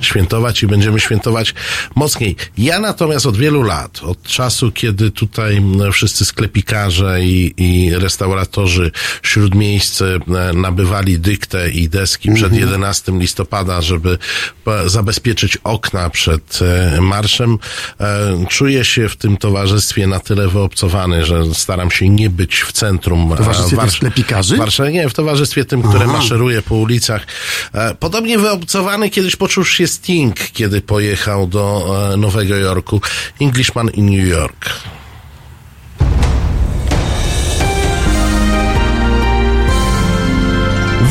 świętować 0.00 0.62
i 0.62 0.66
będziemy 0.66 1.00
świętować 1.00 1.54
mocniej. 1.94 2.36
Ja 2.58 2.78
natomiast 2.78 3.26
od 3.26 3.36
wielu 3.36 3.62
lat, 3.62 4.00
od 4.02 4.22
czasu, 4.22 4.72
kiedy 4.72 5.10
tutaj 5.10 5.62
wszyscy 5.92 6.24
sklepikarze 6.24 7.24
i, 7.24 7.54
i 7.56 7.94
restauratorzy 7.94 8.90
śródmieńscy 9.22 10.04
e, 10.04 10.52
nabywali 10.52 11.18
dyktę 11.18 11.70
i 11.70 11.88
deski 11.88 12.30
przed 12.34 12.52
11 12.52 13.12
listopada, 13.12 13.82
żeby 13.82 14.18
e, 14.66 14.88
zabezpieczyć 14.88 15.58
okna 15.64 16.10
przed 16.10 16.60
e, 16.62 17.00
marszem, 17.00 17.58
e, 18.00 18.44
czuję 18.48 18.84
się 18.84 19.08
w 19.08 19.16
tym 19.16 19.36
towarzystwie 19.36 20.06
na 20.06 20.20
tyle 20.20 20.48
wyobcowany, 20.48 21.24
że 21.24 21.43
staram 21.52 21.90
się 21.90 22.08
nie 22.08 22.30
być 22.30 22.60
w 22.60 22.72
centrum. 22.72 23.34
W 23.34 23.36
towarzystwie 23.36 23.76
e, 23.76 23.80
tych 23.80 23.90
sklepikarzy? 23.90 24.54
W 24.54 24.58
Warszawie, 24.58 24.92
nie, 24.92 25.08
w 25.08 25.14
towarzystwie 25.14 25.64
tym, 25.64 25.82
które 25.82 26.04
Aha. 26.04 26.12
maszeruje 26.12 26.62
po 26.62 26.74
ulicach. 26.74 27.26
E, 27.72 27.94
Podobnie 27.94 28.38
wyobcowany 28.38 29.10
kiedyś 29.10 29.36
poczuł 29.36 29.64
się 29.64 29.86
Sting, 29.86 30.36
kiedy 30.52 30.80
pojechał 30.80 31.46
do 31.46 31.94
e, 32.12 32.16
Nowego 32.16 32.56
Jorku. 32.56 33.00
Englishman 33.40 33.88
in 33.88 34.10
New 34.10 34.28
York. 34.28 34.70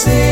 say 0.00 0.29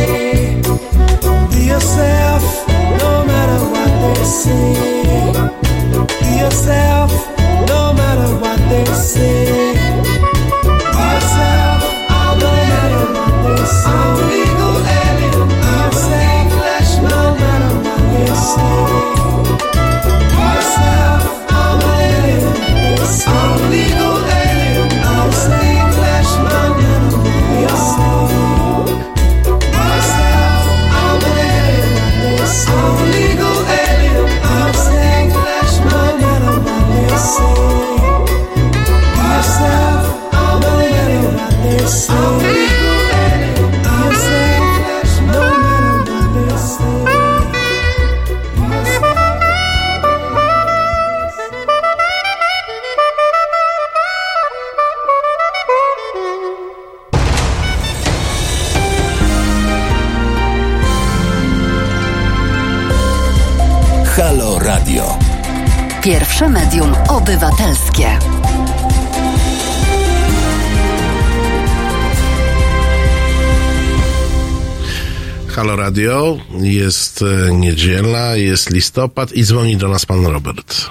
radio, 75.98 76.38
jest 76.60 77.22
e, 77.22 77.52
niedziela, 77.52 78.36
jest 78.36 78.70
listopad 78.70 79.32
i 79.32 79.44
dzwoni 79.44 79.76
do 79.76 79.88
nas 79.88 80.06
pan 80.06 80.26
Robert. 80.26 80.90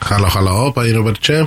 Halo, 0.00 0.28
halo, 0.28 0.72
panie 0.72 0.92
Robercie? 0.92 1.46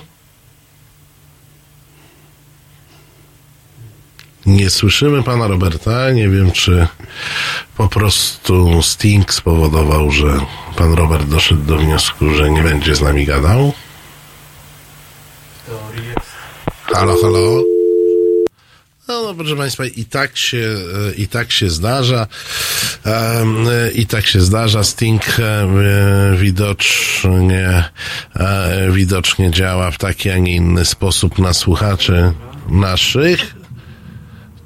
Nie 4.46 4.70
słyszymy 4.70 5.24
pana 5.24 5.48
Roberta. 5.48 6.12
Nie 6.12 6.30
wiem, 6.30 6.52
czy 6.52 6.88
po 7.78 7.88
prostu 7.88 8.84
Sting 8.84 9.34
spowodował, 9.34 10.12
że 10.12 10.40
pan 10.76 10.94
Robert 10.94 11.28
doszedł 11.28 11.62
do 11.62 11.78
wniosku, 11.78 12.30
że 12.30 12.52
nie 12.52 12.64
będzie 12.64 12.96
z 12.96 13.02
nami 13.02 13.26
gadał. 13.26 13.74
Halo, 16.94 17.16
halo. 17.22 17.71
No, 19.12 19.22
no 19.24 19.34
proszę 19.34 19.56
Państwa, 19.56 19.86
i 19.86 20.06
tak 20.06 20.38
się, 20.38 20.58
e, 20.58 21.16
i 21.16 21.28
tak 21.28 21.52
się 21.52 21.70
zdarza. 21.70 22.28
I 23.96 24.08
tak 24.08 24.26
się 24.26 24.40
zdarza. 24.40 24.84
Sting 24.84 25.22
e, 25.40 25.44
e, 25.44 25.68
widocznie, 26.38 27.84
widocznie 28.90 29.52
działa 29.52 29.92
w 29.92 29.98
taki, 29.98 30.30
a 30.30 30.38
nie 30.38 30.56
inny 30.56 30.86
sposób 30.86 31.40
na 31.40 31.54
słuchaczy 31.54 32.34
naszych. 32.70 33.56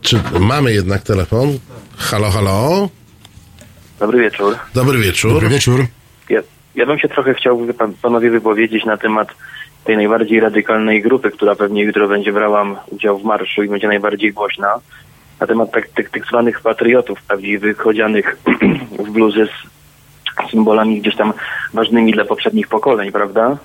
Czy 0.01 0.19
mamy 0.39 0.73
jednak 0.73 1.01
telefon? 1.01 1.59
Halo, 1.97 2.29
halo. 2.29 2.89
Dobry 3.99 4.19
wieczór. 4.19 4.55
Dobry 4.73 4.99
wieczór. 4.99 5.33
Dobry 5.33 5.49
wieczór. 5.49 5.85
Ja, 6.29 6.41
ja 6.75 6.85
bym 6.85 6.99
się 6.99 7.09
trochę 7.09 7.33
chciał, 7.33 7.67
panowie, 8.01 8.29
wypowiedzieć 8.29 8.85
na 8.85 8.97
temat 8.97 9.27
tej 9.85 9.95
najbardziej 9.95 10.39
radykalnej 10.39 11.01
grupy, 11.01 11.31
która 11.31 11.55
pewnie 11.55 11.83
jutro 11.83 12.07
będzie 12.07 12.33
brała 12.33 12.65
udział 12.91 13.17
w 13.17 13.23
marszu 13.23 13.63
i 13.63 13.69
będzie 13.69 13.87
najbardziej 13.87 14.33
głośna. 14.33 14.75
Na 15.39 15.47
temat 15.47 15.71
tak, 15.71 15.87
tych, 15.87 16.09
tych 16.09 16.25
zwanych 16.25 16.61
patriotów 16.61 17.21
prawdziwych, 17.23 17.87
odzianych 17.87 18.37
w 19.05 19.09
bluzy 19.11 19.47
z 19.47 20.51
symbolami 20.51 21.01
gdzieś 21.01 21.15
tam 21.15 21.33
ważnymi 21.73 22.11
dla 22.11 22.25
poprzednich 22.25 22.67
pokoleń, 22.67 23.11
prawda? 23.11 23.57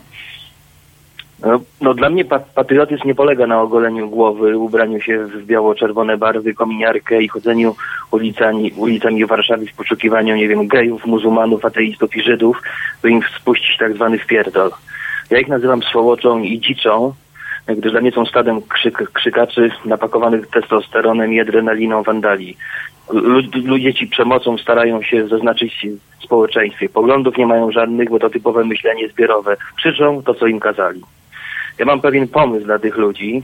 No, 1.43 1.61
no 1.81 1.95
dla 1.95 2.11
mnie 2.11 2.25
pa- 2.25 2.39
patriotyzm 2.39 3.03
nie 3.07 3.15
polega 3.15 3.47
na 3.47 3.61
ogoleniu 3.61 4.11
głowy, 4.11 4.59
ubraniu 4.59 5.01
się 5.01 5.25
w 5.25 5.47
biało-czerwone 5.47 6.19
barwy, 6.19 6.55
kominiarkę 6.55 7.23
i 7.23 7.29
chodzeniu 7.29 7.75
ulicami, 8.11 8.73
ulicami 8.77 9.27
Warszawy 9.27 9.67
w 9.67 9.75
poszukiwaniu, 9.75 10.37
nie 10.37 10.49
wiem, 10.49 10.69
gejów, 10.69 11.07
muzułmanów, 11.07 11.65
ateistów 11.65 12.17
i 12.17 12.23
Żydów, 12.23 12.63
by 13.03 13.11
im 13.11 13.21
spuścić 13.41 13.77
tak 13.79 13.95
zwany 13.95 14.19
wpierdol. 14.19 14.71
Ja 15.31 15.39
ich 15.39 15.49
nazywam 15.49 15.83
swołoczą 15.83 16.39
i 16.43 16.61
dziczą, 16.61 17.13
gdyż 17.67 17.93
dla 17.93 18.01
mnie 18.01 18.13
są 18.13 18.27
stadem 18.27 18.63
krzyk, 18.63 19.11
krzykaczy 19.13 19.71
napakowanych 19.85 20.47
testosteronem 20.47 21.33
i 21.33 21.41
adrenaliną 21.41 22.03
wandali. 22.03 22.57
Lu- 23.13 23.43
Ludzie 23.65 23.95
ci 23.95 24.07
przemocą 24.07 24.59
starają 24.59 25.03
się 25.03 25.29
zaznaczyć 25.29 25.87
w 26.21 26.25
społeczeństwie. 26.25 26.89
Poglądów 26.89 27.37
nie 27.37 27.47
mają 27.47 27.71
żadnych, 27.73 28.11
bo 28.11 28.19
to 28.19 28.31
typowe 28.31 28.65
myślenie 28.65 29.09
zbiorowe. 29.09 29.57
Krzyczą 29.77 30.23
to, 30.23 30.35
co 30.35 30.47
im 30.47 30.61
kazali. 30.61 31.01
Ja 31.79 31.85
mam 31.87 32.01
pewien 32.01 32.29
pomysł 32.29 32.65
dla 32.65 32.79
tych 32.79 32.97
ludzi. 32.97 33.43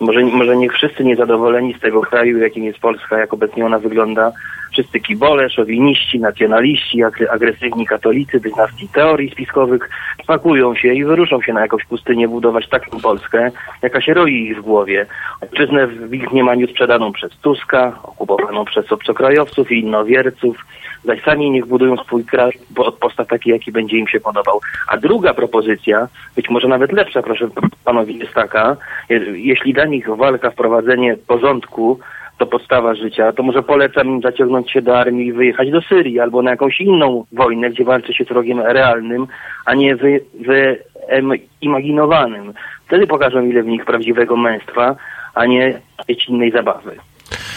Może, 0.00 0.20
może 0.20 0.56
niech 0.56 0.72
wszyscy 0.72 1.04
niezadowoleni 1.04 1.74
z 1.74 1.80
tego 1.80 2.00
kraju, 2.00 2.38
jakim 2.38 2.64
jest 2.64 2.78
Polska, 2.78 3.18
jak 3.18 3.34
obecnie 3.34 3.66
ona 3.66 3.78
wygląda, 3.78 4.32
wszyscy 4.78 5.00
kibole, 5.00 5.50
szowiniści, 5.50 6.20
nacjonaliści, 6.20 7.04
agre- 7.04 7.28
agresywni 7.30 7.86
katolicy, 7.86 8.40
dynastii 8.40 8.88
teorii 8.88 9.30
spiskowych, 9.30 9.90
pakują 10.26 10.74
się 10.74 10.94
i 10.94 11.04
wyruszą 11.04 11.42
się 11.42 11.52
na 11.52 11.60
jakąś 11.60 11.84
pustynię 11.84 12.28
budować 12.28 12.68
taką 12.68 13.00
Polskę, 13.00 13.50
jaka 13.82 14.00
się 14.00 14.14
roi 14.14 14.34
ich 14.34 14.58
w 14.58 14.62
głowie. 14.62 15.06
Ojczyznę 15.42 15.86
w 15.86 16.14
ich 16.14 16.32
mniemaniu 16.32 16.66
sprzedaną 16.68 17.12
przez 17.12 17.32
Tuska, 17.36 17.98
okupowaną 18.02 18.64
przez 18.64 18.92
obcokrajowców 18.92 19.72
i 19.72 19.80
innowierców, 19.80 20.56
zaś 21.04 21.22
sami 21.22 21.50
niech 21.50 21.66
budują 21.66 21.96
swój 21.96 22.24
kraj 22.24 22.52
od 22.76 22.94
postaw 22.98 23.26
taki, 23.26 23.50
jaki 23.50 23.72
będzie 23.72 23.96
im 23.98 24.08
się 24.08 24.20
podobał. 24.20 24.60
A 24.88 24.96
druga 24.96 25.34
propozycja, 25.34 26.08
być 26.36 26.50
może 26.50 26.68
nawet 26.68 26.92
lepsza, 26.92 27.22
proszę 27.22 27.48
panowie, 27.84 28.12
jest 28.14 28.34
taka, 28.34 28.76
je- 29.08 29.40
jeśli 29.40 29.72
dla 29.72 29.84
nich 29.84 30.16
walka, 30.16 30.50
wprowadzenie 30.50 31.16
porządku 31.26 31.98
to 32.38 32.46
podstawa 32.46 32.94
życia, 32.94 33.32
to 33.32 33.42
może 33.42 33.62
polecam 33.62 34.20
zaciągnąć 34.22 34.72
się 34.72 34.82
do 34.82 34.98
armii 34.98 35.26
i 35.26 35.32
wyjechać 35.32 35.70
do 35.70 35.80
Syrii 35.80 36.20
albo 36.20 36.42
na 36.42 36.50
jakąś 36.50 36.80
inną 36.80 37.24
wojnę, 37.32 37.70
gdzie 37.70 37.84
walczy 37.84 38.14
się 38.14 38.24
wrogiem 38.24 38.60
realnym, 38.60 39.26
a 39.64 39.74
nie 39.74 39.96
wy, 39.96 40.20
wy 40.46 40.78
em, 41.08 41.30
imaginowanym. 41.60 42.52
Wtedy 42.86 43.06
pokażą 43.06 43.42
ile 43.42 43.62
w 43.62 43.66
nich 43.66 43.84
prawdziwego 43.84 44.36
męstwa, 44.36 44.96
a 45.34 45.46
nie 45.46 45.80
jakiejś 45.98 46.28
innej 46.28 46.50
zabawy. 46.50 46.96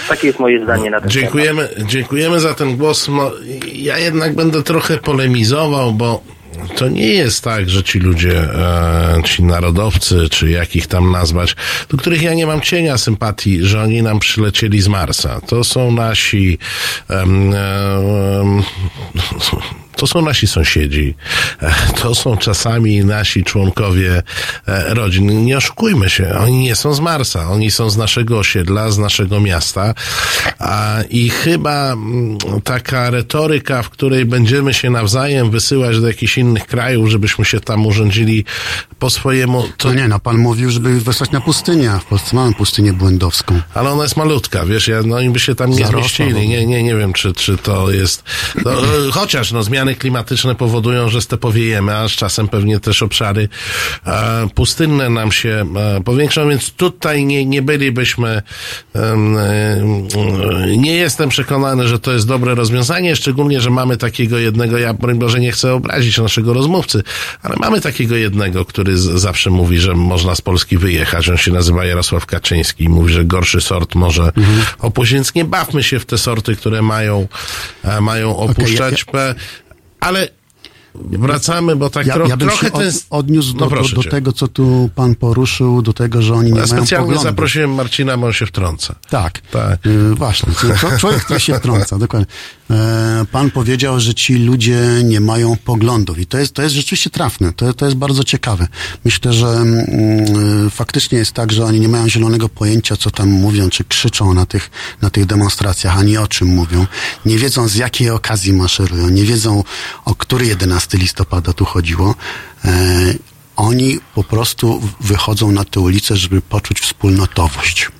Takie 0.09 0.27
jest 0.27 0.39
moje 0.39 0.63
zdanie 0.63 0.89
na 0.89 1.01
ten 1.01 1.09
temat. 1.09 1.13
Dziękujemy, 1.13 1.69
dziękujemy 1.85 2.39
za 2.39 2.53
ten 2.53 2.77
głos. 2.77 3.09
Ja 3.73 3.97
jednak 3.97 4.35
będę 4.35 4.63
trochę 4.63 4.97
polemizował, 4.97 5.91
bo 5.91 6.21
to 6.75 6.89
nie 6.89 7.07
jest 7.07 7.43
tak, 7.43 7.69
że 7.69 7.83
ci 7.83 7.99
ludzie, 7.99 8.39
e, 8.39 9.21
ci 9.25 9.43
narodowcy, 9.43 10.29
czy 10.29 10.49
jak 10.49 10.75
ich 10.75 10.87
tam 10.87 11.11
nazwać, 11.11 11.55
do 11.89 11.97
których 11.97 12.21
ja 12.21 12.33
nie 12.33 12.47
mam 12.47 12.61
cienia 12.61 12.97
sympatii, 12.97 13.63
że 13.63 13.81
oni 13.81 14.01
nam 14.01 14.19
przylecieli 14.19 14.81
z 14.81 14.87
Marsa. 14.87 15.41
To 15.41 15.63
są 15.63 15.91
nasi, 15.91 16.57
to 20.01 20.07
są 20.07 20.21
nasi 20.21 20.47
sąsiedzi. 20.47 21.15
E, 21.61 21.73
To 22.01 22.15
są 22.15 22.37
czasami 22.37 23.05
nasi 23.05 23.43
członkowie 23.43 24.23
e, 24.67 24.93
rodzin. 24.93 25.45
Nie 25.45 25.57
oszukujmy 25.57 26.09
się, 26.09 26.33
oni 26.39 26.57
nie 26.63 26.75
są 26.75 26.93
z 26.93 26.99
Marsa, 26.99 27.49
oni 27.49 27.71
są 27.71 27.89
z 27.89 27.97
naszego 27.97 28.39
osiedla, 28.39 28.91
z 28.91 28.97
naszego 28.97 29.39
miasta. 29.39 29.93
A, 30.59 30.97
I 31.09 31.29
chyba 31.29 31.91
mm, 31.93 32.37
taka 32.63 33.09
retoryka, 33.09 33.83
w 33.83 33.89
której 33.89 34.25
będziemy 34.25 34.73
się 34.73 34.89
nawzajem 34.89 35.51
wysyłać 35.51 35.99
do 35.99 36.07
jakichś 36.07 36.37
innych 36.37 36.65
krajów, 36.65 37.09
żebyśmy 37.09 37.45
się 37.45 37.59
tam 37.59 37.85
urządzili 37.85 38.45
po 38.99 39.09
swojemu, 39.09 39.63
to 39.77 39.87
No 39.87 39.93
nie, 39.93 40.07
no 40.07 40.19
pan 40.19 40.37
mówił, 40.37 40.71
żeby 40.71 40.99
wysłać 40.99 41.31
na 41.31 41.41
pustynię, 41.41 41.91
w 42.01 42.05
Polsce 42.05 42.35
mamy 42.35 42.53
pustynię 42.53 42.93
błędowską. 42.93 43.61
ale 43.73 43.89
ona 43.91 44.03
jest 44.03 44.17
malutka, 44.17 44.65
wiesz, 44.65 44.87
ja, 44.87 45.01
no 45.05 45.15
oni 45.15 45.29
by 45.29 45.39
się 45.39 45.55
tam 45.55 45.69
nie 45.69 45.75
Zarosła 45.85 45.93
zmieścili. 46.25 46.47
Nie, 46.49 46.65
nie, 46.65 46.83
nie 46.83 46.95
wiem, 46.95 47.13
czy, 47.13 47.33
czy 47.33 47.57
to 47.57 47.91
jest. 47.91 48.23
No, 48.65 48.71
e, 48.71 49.11
chociaż 49.11 49.51
no, 49.51 49.63
zmiany 49.63 49.90
klimatyczne 49.95 50.55
powodują, 50.55 51.09
że 51.09 51.21
stepowiejemy, 51.21 51.95
a 51.97 52.07
z 52.07 52.11
czasem 52.11 52.47
pewnie 52.47 52.79
też 52.79 53.03
obszary 53.03 53.49
e, 54.07 54.47
pustynne 54.55 55.09
nam 55.09 55.31
się 55.31 55.65
e, 55.97 56.01
powiększą, 56.03 56.49
więc 56.49 56.71
tutaj 56.71 57.25
nie, 57.25 57.45
nie 57.45 57.61
bylibyśmy. 57.61 58.41
e, 58.95 59.17
nie 60.77 60.95
jestem 60.95 61.29
przekonany, 61.29 61.87
że 61.87 61.99
to 61.99 62.11
jest 62.11 62.27
dobre 62.27 62.55
rozwiązanie, 62.55 63.15
szczególnie, 63.15 63.61
że 63.61 63.69
mamy 63.69 63.97
takiego 63.97 64.37
jednego, 64.37 64.77
ja 64.77 64.93
Boże 64.93 65.39
nie 65.39 65.51
chcę 65.51 65.73
obrazić 65.73 66.17
naszego 66.17 66.53
rozmówcy, 66.53 67.03
ale 67.43 67.55
mamy 67.59 67.81
takiego 67.81 68.15
jednego, 68.15 68.65
który 68.65 68.97
z, 68.97 69.03
zawsze 69.03 69.49
mówi, 69.49 69.79
że 69.79 69.93
można 69.95 70.35
z 70.35 70.41
Polski 70.41 70.77
wyjechać. 70.77 71.29
On 71.29 71.37
się 71.37 71.51
nazywa 71.51 71.85
Jarosław 71.85 72.25
Kaczyński 72.25 72.83
i 72.83 72.89
mówi, 72.89 73.13
że 73.13 73.25
gorszy 73.25 73.61
sort 73.61 73.95
może 73.95 74.23
Mhm. 74.23 74.61
opuścić. 74.79 75.13
Więc 75.13 75.35
nie 75.35 75.45
bawmy 75.45 75.83
się 75.83 75.99
w 75.99 76.05
te 76.05 76.17
sorty, 76.17 76.55
które 76.55 76.81
mają, 76.81 77.27
e, 77.83 78.01
mają 78.01 78.37
opuszczać. 78.37 79.03
P- 79.03 79.35
ale 80.01 80.40
wracamy, 80.95 81.75
bo 81.75 81.89
tak 81.89 82.07
Ja, 82.07 82.13
tro, 82.13 82.27
ja 82.27 82.37
bym 82.37 82.47
trochę 82.47 82.67
się 82.67 82.73
od, 82.73 82.79
ten... 82.79 82.91
odniósł 83.09 83.53
No 83.53 83.59
do, 83.59 83.65
do, 83.65 83.69
proszę 83.71 83.95
do 83.95 84.03
cię. 84.03 84.09
tego, 84.09 84.33
co 84.33 84.47
tu 84.47 84.89
pan 84.95 85.15
poruszył, 85.15 85.81
do 85.81 85.93
tego, 85.93 86.21
że 86.21 86.33
oni 86.33 86.51
nie 86.51 86.59
Ja 86.59 86.65
mają 86.65 86.77
specjalnie 86.77 87.17
zaprosiłem 87.19 87.73
Marcina, 87.73 88.17
bo 88.17 88.27
on 88.27 88.33
się 88.33 88.45
wtrąca. 88.45 88.95
Tak. 89.09 89.39
Tak. 89.39 89.85
Y, 89.85 90.15
właśnie. 90.15 90.53
Człowiek, 90.99 91.23
który 91.23 91.39
się 91.39 91.53
wtrąca, 91.53 91.97
dokładnie. 91.97 92.27
E, 92.71 93.25
pan 93.31 93.51
powiedział, 93.51 93.99
że 93.99 94.13
ci 94.13 94.35
ludzie 94.35 94.79
nie 95.03 95.19
mają 95.19 95.57
poglądów 95.57 96.19
i 96.19 96.25
to 96.25 96.37
jest, 96.37 96.53
to 96.53 96.61
jest 96.61 96.75
rzeczywiście 96.75 97.09
trafne. 97.09 97.53
To, 97.53 97.73
to 97.73 97.85
jest 97.85 97.97
bardzo 97.97 98.23
ciekawe. 98.23 98.67
Myślę, 99.05 99.33
że 99.33 99.47
mm, 99.47 100.67
y, 100.67 100.69
faktycznie 100.69 101.17
jest 101.17 101.31
tak, 101.31 101.51
że 101.51 101.65
oni 101.65 101.79
nie 101.79 101.89
mają 101.89 102.09
zielonego 102.09 102.49
pojęcia, 102.49 102.97
co 102.97 103.11
tam 103.11 103.29
mówią, 103.29 103.69
czy 103.69 103.83
krzyczą 103.83 104.33
na 104.33 104.45
tych, 104.45 104.71
na 105.01 105.09
tych 105.09 105.25
demonstracjach, 105.25 105.97
ani 105.97 106.17
o 106.17 106.27
czym 106.27 106.47
mówią. 106.47 106.85
Nie 107.25 107.37
wiedzą, 107.37 107.67
z 107.67 107.75
jakiej 107.75 108.09
okazji 108.09 108.53
maszerują. 108.53 109.09
Nie 109.09 109.23
wiedzą, 109.23 109.63
o 110.05 110.15
który 110.15 110.45
11 110.45 110.80
listopada 110.97 111.53
tu 111.53 111.65
chodziło. 111.65 112.15
E, 112.65 112.71
oni 113.55 113.99
po 114.15 114.23
prostu 114.23 114.81
wychodzą 114.99 115.51
na 115.51 115.65
tę 115.65 115.79
ulicę, 115.79 116.17
żeby 116.17 116.41
poczuć 116.41 116.79
wspólnotowość. 116.79 117.91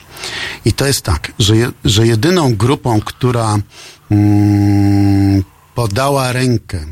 I 0.66 0.74
to 0.74 0.88
jest 0.88 1.02
tak, 1.02 1.32
że, 1.40 1.58
je, 1.58 1.72
że 1.86 2.08
jedyną 2.08 2.56
grupą, 2.56 3.02
która 3.02 3.58
mm, 4.12 5.44
podała 5.76 6.32
rękę 6.32 6.86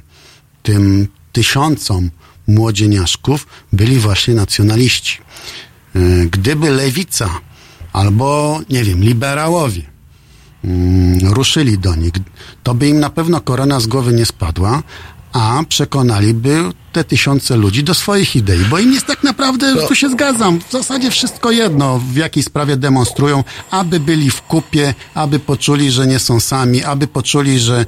tym 0.63 1.07
tysiącom 1.31 2.09
młodzieniaszków, 2.47 3.47
byli 3.73 3.99
właśnie 3.99 4.33
nacjonaliści. 4.33 5.17
Y, 5.95 6.29
Gdyby 6.31 6.69
lewica 6.69 7.29
albo, 7.93 8.59
nie 8.69 8.83
wiem, 8.83 9.01
liberałowie 9.03 9.83
mm, 10.63 11.33
ruszyli 11.33 11.77
do 11.77 11.95
nich, 11.95 12.11
to 12.63 12.73
by 12.73 12.87
im 12.87 12.99
na 12.99 13.09
pewno 13.09 13.41
korona 13.41 13.79
z 13.79 13.87
głowy 13.87 14.13
nie 14.13 14.25
spadła, 14.25 14.83
a 15.33 15.63
przekonaliby 15.67 16.57
te 16.91 17.03
tysiące 17.03 17.57
ludzi 17.57 17.83
do 17.83 17.93
swoich 17.93 18.35
idei, 18.35 18.65
bo 18.69 18.79
im 18.79 18.93
jest 18.93 19.05
tak 19.05 19.23
naprawdę, 19.23 19.87
tu 19.87 19.95
się 19.95 20.09
zgadzam, 20.09 20.59
w 20.69 20.71
zasadzie 20.71 21.11
wszystko 21.11 21.51
jedno, 21.51 21.99
w 21.99 22.15
jakiej 22.15 22.43
sprawie 22.43 22.77
demonstrują, 22.77 23.43
aby 23.71 23.99
byli 23.99 24.31
w 24.31 24.41
kupie, 24.41 24.93
aby 25.13 25.39
poczuli, 25.39 25.91
że 25.91 26.07
nie 26.07 26.19
są 26.19 26.39
sami, 26.39 26.83
aby 26.83 27.07
poczuli, 27.07 27.59
że 27.59 27.79
e, 27.79 27.85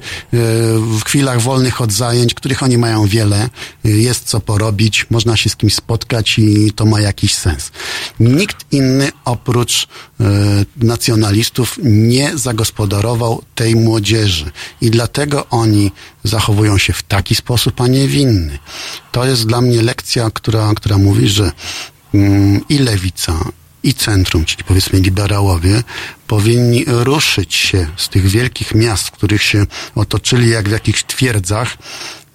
w 0.78 1.02
chwilach 1.04 1.40
wolnych 1.40 1.80
od 1.80 1.92
zajęć, 1.92 2.34
których 2.34 2.62
oni 2.62 2.78
mają 2.78 3.06
wiele, 3.06 3.50
e, 3.84 3.88
jest 3.88 4.24
co 4.24 4.40
porobić, 4.40 5.06
można 5.10 5.36
się 5.36 5.50
z 5.50 5.56
kimś 5.56 5.74
spotkać 5.74 6.38
i 6.38 6.72
to 6.72 6.86
ma 6.86 7.00
jakiś 7.00 7.34
sens. 7.34 7.70
Nikt 8.20 8.72
inny 8.72 9.12
oprócz 9.24 9.86
e, 10.20 10.24
nacjonalistów 10.76 11.78
nie 11.82 12.38
zagospodarował 12.38 13.42
tej 13.54 13.76
młodzieży 13.76 14.50
i 14.80 14.90
dlatego 14.90 15.46
oni 15.50 15.92
zachowują 16.24 16.78
się 16.78 16.92
w 16.92 17.02
taki 17.02 17.34
sposób, 17.34 17.80
a 17.80 17.86
nie 17.86 18.08
w 18.08 18.14
inny. 18.14 18.58
To 19.12 19.24
jest 19.24 19.46
dla 19.46 19.60
mnie 19.60 19.82
lekcja, 19.82 20.30
która, 20.30 20.72
która 20.76 20.98
mówi, 20.98 21.28
że 21.28 21.52
mm, 22.14 22.60
i 22.68 22.78
lewica, 22.78 23.44
i 23.82 23.94
centrum, 23.94 24.44
czyli 24.44 24.64
powiedzmy 24.64 25.00
liberałowie, 25.00 25.82
powinni 26.26 26.84
ruszyć 26.86 27.54
się 27.54 27.86
z 27.96 28.08
tych 28.08 28.28
wielkich 28.28 28.74
miast, 28.74 29.08
w 29.08 29.10
których 29.10 29.42
się 29.42 29.66
otoczyli 29.94 30.50
jak 30.50 30.68
w 30.68 30.72
jakichś 30.72 31.04
twierdzach 31.04 31.78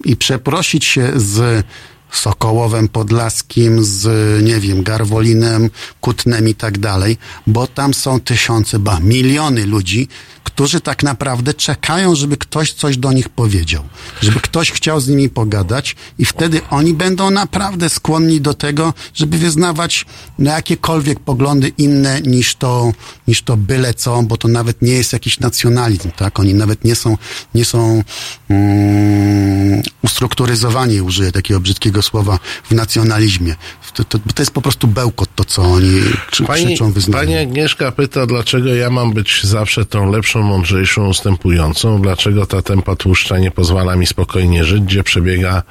i 0.04 0.16
przeprosić 0.16 0.84
się 0.84 1.12
z 1.16 1.66
Sokołowem 2.12 2.88
Podlaskim, 2.88 3.84
z, 3.84 4.06
nie 4.44 4.60
wiem, 4.60 4.82
Garwolinem, 4.82 5.70
Kutnem 6.00 6.48
i 6.48 6.54
tak 6.54 6.78
dalej, 6.78 7.16
bo 7.46 7.66
tam 7.66 7.94
są 7.94 8.20
tysiące, 8.20 8.78
ba, 8.78 9.00
miliony 9.00 9.66
ludzi, 9.66 10.08
którzy 10.48 10.80
tak 10.80 11.02
naprawdę 11.02 11.54
czekają, 11.54 12.14
żeby 12.14 12.36
ktoś 12.36 12.72
coś 12.72 12.96
do 12.96 13.12
nich 13.12 13.28
powiedział, 13.28 13.84
żeby 14.20 14.40
ktoś 14.40 14.72
chciał 14.72 15.00
z 15.00 15.08
nimi 15.08 15.28
pogadać 15.28 15.96
i 16.18 16.24
wtedy 16.24 16.60
oni 16.70 16.94
będą 16.94 17.30
naprawdę 17.30 17.88
skłonni 17.88 18.40
do 18.40 18.54
tego, 18.54 18.94
żeby 19.14 19.38
wyznawać 19.38 20.06
no, 20.38 20.50
jakiekolwiek 20.50 21.20
poglądy 21.20 21.72
inne 21.78 22.20
niż 22.20 22.54
to, 22.54 22.92
niż 23.28 23.42
to 23.42 23.56
byle 23.56 23.94
co, 23.94 24.22
bo 24.22 24.36
to 24.36 24.48
nawet 24.48 24.82
nie 24.82 24.92
jest 24.92 25.12
jakiś 25.12 25.40
nacjonalizm, 25.40 26.10
tak? 26.10 26.40
Oni 26.40 26.54
nawet 26.54 26.84
nie 26.84 26.94
są, 26.94 27.16
nie 27.54 27.64
są 27.64 28.02
mm, 28.48 29.82
ustrukturyzowani, 30.02 31.00
użyję 31.00 31.32
takiego 31.32 31.60
brzydkiego 31.60 32.02
słowa, 32.02 32.38
w 32.64 32.72
nacjonalizmie. 32.72 33.56
To, 33.94 34.04
to, 34.04 34.18
to 34.18 34.42
jest 34.42 34.50
po 34.50 34.62
prostu 34.62 34.86
bełkot 34.86 35.28
to, 35.34 35.44
co 35.44 35.62
oni 35.62 36.00
krzy, 36.30 36.44
Pani, 36.44 36.66
krzyczą, 36.66 36.92
wyznają. 36.92 37.24
pani 37.24 37.38
Agnieszka 37.38 37.92
pyta, 37.92 38.26
dlaczego 38.26 38.74
ja 38.74 38.90
mam 38.90 39.12
być 39.12 39.44
zawsze 39.44 39.84
tą 39.84 40.10
lepszą, 40.12 40.37
mądrzejszą, 40.42 41.08
ustępującą, 41.08 42.02
dlaczego 42.02 42.46
ta 42.46 42.62
tempa 42.62 42.96
tłuszcza 42.96 43.38
nie 43.38 43.50
pozwala 43.50 43.96
mi 43.96 44.06
spokojnie 44.06 44.64
żyć, 44.64 44.84
gdzie 44.84 45.02
przebiega 45.02 45.62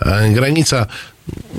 e, 0.00 0.30
granica. 0.30 0.86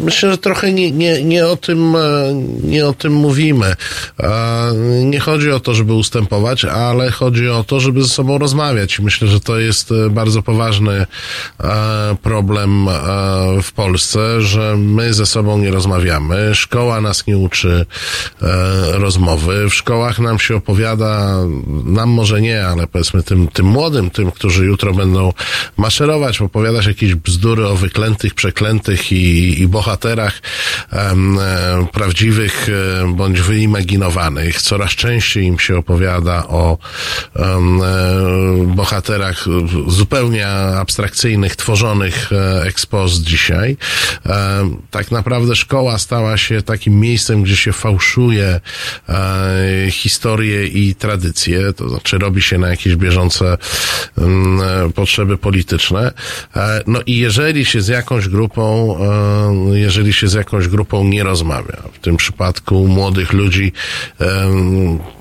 Myślę, 0.04 0.32
że 0.32 0.38
trochę 0.38 0.74
nie, 0.74 0.92
nie, 0.92 1.24
nie, 1.24 1.48
o 1.48 1.58
tym, 1.58 1.96
e, 1.96 2.34
nie 2.64 2.88
o 2.88 2.94
tym 2.94 3.14
mówimy. 3.14 3.76
E, 4.20 4.74
Nie 5.04 5.20
chodzi 5.20 5.52
o 5.52 5.60
to, 5.60 5.74
żeby 5.74 5.94
ustępować, 5.94 6.66
ale 6.66 7.12
chodzi 7.12 7.50
o 7.50 7.64
to, 7.64 7.80
żeby 7.80 8.04
ze 8.04 8.10
sobą 8.10 8.38
rozmawiać. 8.38 9.00
Myślę, 9.00 9.28
że 9.28 9.40
to 9.40 9.60
jest 9.60 9.92
e, 9.92 10.10
bardzo 10.10 10.42
poważny 10.42 11.06
problem 12.22 12.88
w 13.64 13.72
Polsce, 13.72 14.42
że 14.42 14.78
my 14.78 15.14
ze 15.14 15.26
sobą 15.26 15.58
nie 15.58 15.72
rozmawiamy. 15.72 16.56
Szkoła 16.56 17.02
nas 17.02 17.28
nie 17.28 17.38
uczy 17.38 17.86
rozmowy. 18.92 19.70
W 19.70 19.74
szkołach 19.76 20.20
nam 20.20 20.40
się 20.40 20.56
opowiada, 20.56 21.38
nam 21.86 22.10
może 22.10 22.42
nie, 22.42 22.66
ale 22.66 22.88
powiedzmy 22.88 23.24
tym, 23.24 23.48
tym 23.48 23.66
młodym, 23.66 24.10
tym, 24.10 24.32
którzy 24.32 24.66
jutro 24.66 24.94
będą 24.94 25.34
maszerować, 25.78 26.42
opowiada 26.42 26.82
się 26.82 26.90
jakieś 26.90 27.16
bzdury 27.16 27.68
o 27.68 27.76
wyklętych, 27.76 28.34
przeklętych 28.34 29.12
i, 29.12 29.57
i 29.58 29.68
bohaterach 29.68 30.42
e, 30.94 31.16
prawdziwych 31.94 32.68
e, 32.70 33.14
bądź 33.14 33.42
wyimaginowanych. 33.42 34.62
Coraz 34.62 34.92
częściej 34.92 35.44
im 35.44 35.60
się 35.60 35.78
opowiada 35.78 36.48
o 36.48 36.78
e, 37.36 37.60
bohaterach 38.66 39.46
zupełnie 39.88 40.48
abstrakcyjnych, 40.48 41.56
tworzonych 41.56 42.32
e, 42.32 42.64
ekspost 42.64 43.24
dzisiaj. 43.24 43.78
Tak 44.92 45.12
naprawdę 45.12 45.56
szkoła 45.56 45.98
stała 45.98 46.38
się 46.38 46.62
takim 46.62 47.00
miejscem, 47.00 47.44
gdzie 47.44 47.56
się 47.56 47.74
fałszuje 47.74 48.60
historię 49.90 50.68
i 50.68 50.96
tradycje, 50.96 51.74
to 51.74 51.90
znaczy 51.90 52.18
robi 52.18 52.42
się 52.42 52.58
na 52.58 52.70
jakieś 52.70 52.96
bieżące 52.96 53.58
potrzeby 54.96 55.38
polityczne. 55.38 56.12
No 56.88 57.00
i 57.06 57.18
jeżeli 57.18 57.66
się 57.66 57.82
z 57.82 57.88
jakąś 57.88 58.28
grupą, 58.28 58.98
jeżeli 59.74 60.14
się 60.14 60.28
z 60.28 60.34
jakąś 60.34 60.68
grupą 60.68 61.04
nie 61.04 61.24
rozmawia, 61.24 61.78
w 61.94 62.00
tym 62.00 62.18
przypadku 62.18 62.88
młodych 62.88 63.34
ludzi, 63.34 63.72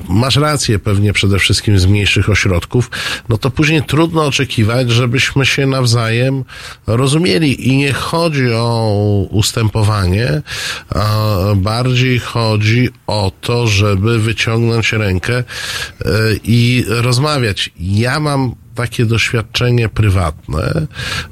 masz 0.09 0.37
rację, 0.37 0.79
pewnie 0.79 1.13
przede 1.13 1.39
wszystkim 1.39 1.79
z 1.79 1.87
mniejszych 1.87 2.31
ośrodków, 2.31 2.91
no 3.29 3.39
to 3.39 3.51
później 3.51 3.83
trudno 3.83 4.27
oczekiwać, 4.27 4.91
żebyśmy 4.91 5.47
się 5.47 5.67
nawzajem 5.67 6.45
rozumieli. 6.87 7.69
I 7.69 7.77
nie 7.77 7.93
chodzi 7.93 8.53
o 8.53 9.27
ustępowanie, 9.31 10.43
a 10.95 11.17
bardziej 11.57 12.19
chodzi 12.19 12.89
o 13.07 13.33
to, 13.41 13.67
żeby 13.67 14.19
wyciągnąć 14.19 14.93
rękę 14.93 15.37
e, 15.37 15.45
i 16.45 16.85
rozmawiać. 16.89 17.71
Ja 17.81 18.21
mam 18.21 18.55
takie 18.77 19.07
doświadczenie 19.07 19.89
prywatne. 19.89 20.87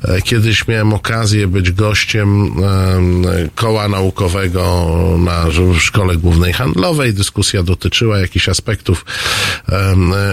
E, 0.05 0.23
Kiedyś 0.23 0.69
miałem 0.69 0.93
okazję 0.93 1.47
być 1.47 1.73
gościem 1.73 2.47
em, 2.47 3.25
koła 3.55 3.89
naukowego 3.89 4.95
na 5.19 5.47
Szkole 5.79 6.17
Głównej 6.17 6.53
Handlowej. 6.53 7.15
Dyskusja 7.15 7.63
dotyczyła 7.63 8.19
jakichś 8.19 8.49
aspektów 8.49 9.05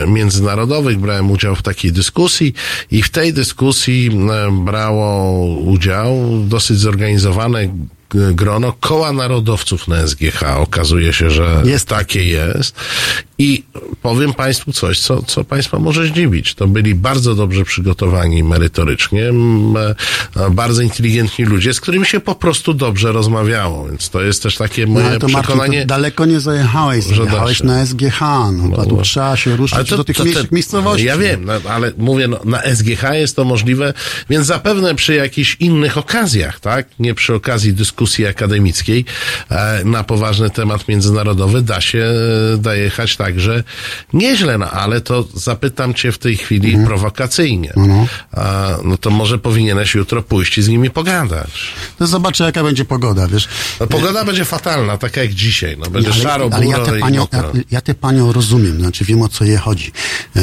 międzynarodowych. 0.07 0.99
Brałem 0.99 1.31
udział 1.31 1.55
w 1.55 1.61
takiej 1.61 1.91
dyskusji 1.91 2.53
i 2.91 3.03
w 3.03 3.09
tej 3.09 3.33
dyskusji 3.33 4.11
brało 4.65 5.45
udział 5.55 6.43
dosyć 6.47 6.77
zorganizowane 6.79 7.67
grono 8.13 8.73
koła 8.79 9.13
narodowców 9.13 9.87
na 9.87 10.07
SGH. 10.07 10.43
Okazuje 10.57 11.13
się, 11.13 11.29
że 11.31 11.61
jest. 11.65 11.87
takie 11.87 12.23
jest. 12.25 12.75
I 13.37 13.63
powiem 14.01 14.33
Państwu 14.33 14.73
coś, 14.73 14.99
co, 14.99 15.23
co 15.23 15.43
Państwa 15.43 15.79
może 15.79 16.05
zdziwić. 16.07 16.55
To 16.55 16.67
byli 16.67 16.95
bardzo 16.95 17.35
dobrze 17.35 17.63
przygotowani 17.65 18.43
merytorycznie, 18.43 19.29
e, 20.35 20.49
bardzo 20.51 20.81
inteligentni 20.81 21.45
ludzie, 21.45 21.73
z 21.73 21.81
którymi 21.81 22.05
się 22.05 22.19
po 22.19 22.35
prostu 22.35 22.73
dobrze 22.73 23.11
rozmawiało. 23.11 23.87
Więc 23.87 24.09
to 24.09 24.21
jest 24.21 24.43
też 24.43 24.57
takie 24.57 24.85
No, 24.85 24.93
moje 24.93 25.05
ale 25.05 25.19
to 25.19 25.27
Martin, 25.27 25.43
przekonanie. 25.43 25.81
to 25.81 25.87
daleko 25.87 26.25
nie 26.25 26.39
zajechałeś, 26.39 27.03
zajechałeś 27.05 27.63
na 27.63 27.85
SGH, 27.85 28.19
no, 28.51 28.75
to 28.75 28.85
tu 28.85 28.95
no. 28.95 29.01
trzeba 29.01 29.37
się 29.37 29.55
ruszyć 29.55 29.89
to- 29.89 29.97
do 29.97 30.03
tych 30.03 30.17
to- 30.17 30.23
to- 30.23 30.39
miejscowości. 30.51 31.05
Ja 31.05 31.17
wiem, 31.17 31.45
no, 31.45 31.53
ale 31.69 31.91
mówię, 31.97 32.27
no, 32.27 32.39
na 32.45 32.61
SGH 32.63 33.03
jest 33.13 33.35
to 33.35 33.45
możliwe, 33.45 33.93
więc 34.29 34.47
zapewne 34.47 34.95
przy 34.95 35.13
jakichś 35.13 35.57
innych 35.59 35.97
okazjach, 35.97 36.59
tak? 36.59 36.87
Nie 36.99 37.13
przy 37.13 37.33
okazji 37.35 37.73
dyskusji 37.73 38.00
akademickiej 38.27 39.05
e, 39.49 39.81
na 39.83 40.03
poważny 40.03 40.49
temat 40.49 40.87
międzynarodowy 40.87 41.61
da 41.61 41.81
się 41.81 42.05
e, 42.53 42.57
da 42.57 42.75
jechać 42.75 43.17
także 43.17 43.63
nieźle, 44.13 44.57
no 44.57 44.71
ale 44.71 45.01
to 45.01 45.27
zapytam 45.33 45.93
cię 45.93 46.11
w 46.11 46.17
tej 46.17 46.37
chwili 46.37 46.69
Mhm. 46.69 46.87
prowokacyjnie. 46.87 47.73
No. 47.75 48.07
A, 48.31 48.67
no 48.83 48.97
to 48.97 49.09
może 49.09 49.37
powinieneś 49.37 49.95
jutro 49.95 50.21
pójść 50.21 50.57
i 50.57 50.61
z 50.61 50.67
nimi 50.67 50.89
pogadać. 50.89 51.51
To 51.99 52.07
zobaczę, 52.07 52.43
jaka 52.43 52.63
będzie 52.63 52.85
pogoda, 52.85 53.27
wiesz. 53.27 53.47
No, 53.79 53.87
pogoda 53.87 54.25
będzie 54.25 54.45
fatalna, 54.45 54.97
taka 54.97 55.21
jak 55.21 55.33
dzisiaj, 55.33 55.77
no 55.77 55.89
będzie 55.89 56.11
ale, 56.13 56.21
szaro, 56.23 56.49
ale 56.51 56.65
ja 56.65 56.79
tę 56.79 56.97
i 56.97 57.01
panią, 57.01 57.27
ja, 57.33 57.43
ja 57.71 57.81
tę 57.81 57.93
panią 57.95 58.31
rozumiem, 58.33 58.79
znaczy 58.79 59.05
wiem 59.05 59.21
o 59.21 59.29
co 59.29 59.43
jej 59.45 59.57
chodzi. 59.57 59.91
E, 60.35 60.41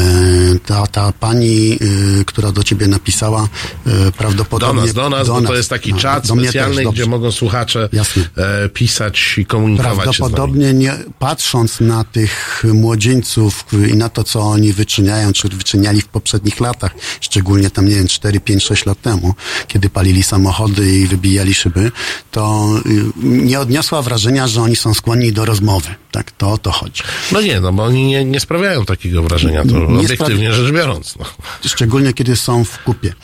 ta, 0.67 0.87
ta 0.87 1.13
pani, 1.13 1.73
e, 2.21 2.25
która 2.25 2.53
do 2.53 2.63
ciebie 2.65 2.87
napisała, 2.87 3.49
e, 3.87 4.05
Do 4.05 4.13
prawdopodobnie... 4.13 4.83
nas, 4.83 4.93
do 4.93 5.11
nas, 5.11 5.29
bo 5.29 5.43
to 5.43 5.55
jest 5.55 5.71
taki 5.71 5.93
no, 5.93 5.99
czat 5.99 6.27
do 6.27 6.35
specjalny, 6.35 6.83
też, 6.85 6.93
gdzie 6.93 7.07
mogą 7.07 7.33
słuchacze 7.49 7.89
e, 8.37 8.69
pisać 8.69 9.35
i 9.39 9.47
komunikować. 9.47 9.99
Prawdopodobnie 9.99 10.75
nie, 10.75 10.95
patrząc 11.19 11.81
na 11.81 12.05
tych 12.05 12.65
młodzieńców 12.75 13.65
i 13.93 13.97
na 13.97 14.09
to, 14.09 14.25
co 14.25 14.41
oni 14.41 14.73
wyczyniają, 14.73 15.33
czy 15.33 15.49
wyczyniali 15.49 16.01
w 16.01 16.09
poprzednich 16.09 16.61
latach, 16.61 16.95
szczególnie 17.21 17.71
tam, 17.71 17.89
nie 17.89 17.95
wiem, 17.95 18.09
4, 18.09 18.41
5, 18.41 18.65
6 18.65 18.87
lat 18.87 19.01
temu, 19.03 19.35
kiedy 19.69 19.91
palili 19.91 20.23
samochody 20.23 20.99
i 20.99 21.07
wybijali 21.07 21.55
szyby, 21.55 21.93
to 22.31 22.69
y, 22.87 23.05
nie 23.23 23.61
odniosła 23.61 24.03
wrażenia, 24.03 24.47
że 24.47 24.63
oni 24.63 24.77
są 24.77 24.95
skłonni 24.95 25.33
do 25.33 25.45
rozmowy. 25.45 25.89
Tak, 26.11 26.31
to 26.31 26.53
o 26.53 26.59
to 26.59 26.71
chodzi. 26.71 27.03
No 27.33 27.41
nie, 27.41 27.61
no 27.61 27.73
bo 27.73 27.85
oni 27.85 28.05
nie, 28.07 28.25
nie 28.25 28.41
sprawiają 28.41 28.85
takiego 28.85 29.23
wrażenia, 29.23 29.63
to 29.65 29.79
Nie 29.79 29.99
obiektywnie 29.99 30.51
sprawi- 30.51 30.53
rzecz 30.53 30.73
biorąc. 30.73 31.15
No. 31.19 31.25
Szczególnie 31.67 32.13
kiedy 32.13 32.37
są 32.37 32.65
w 32.65 32.83
kupie. 32.83 33.15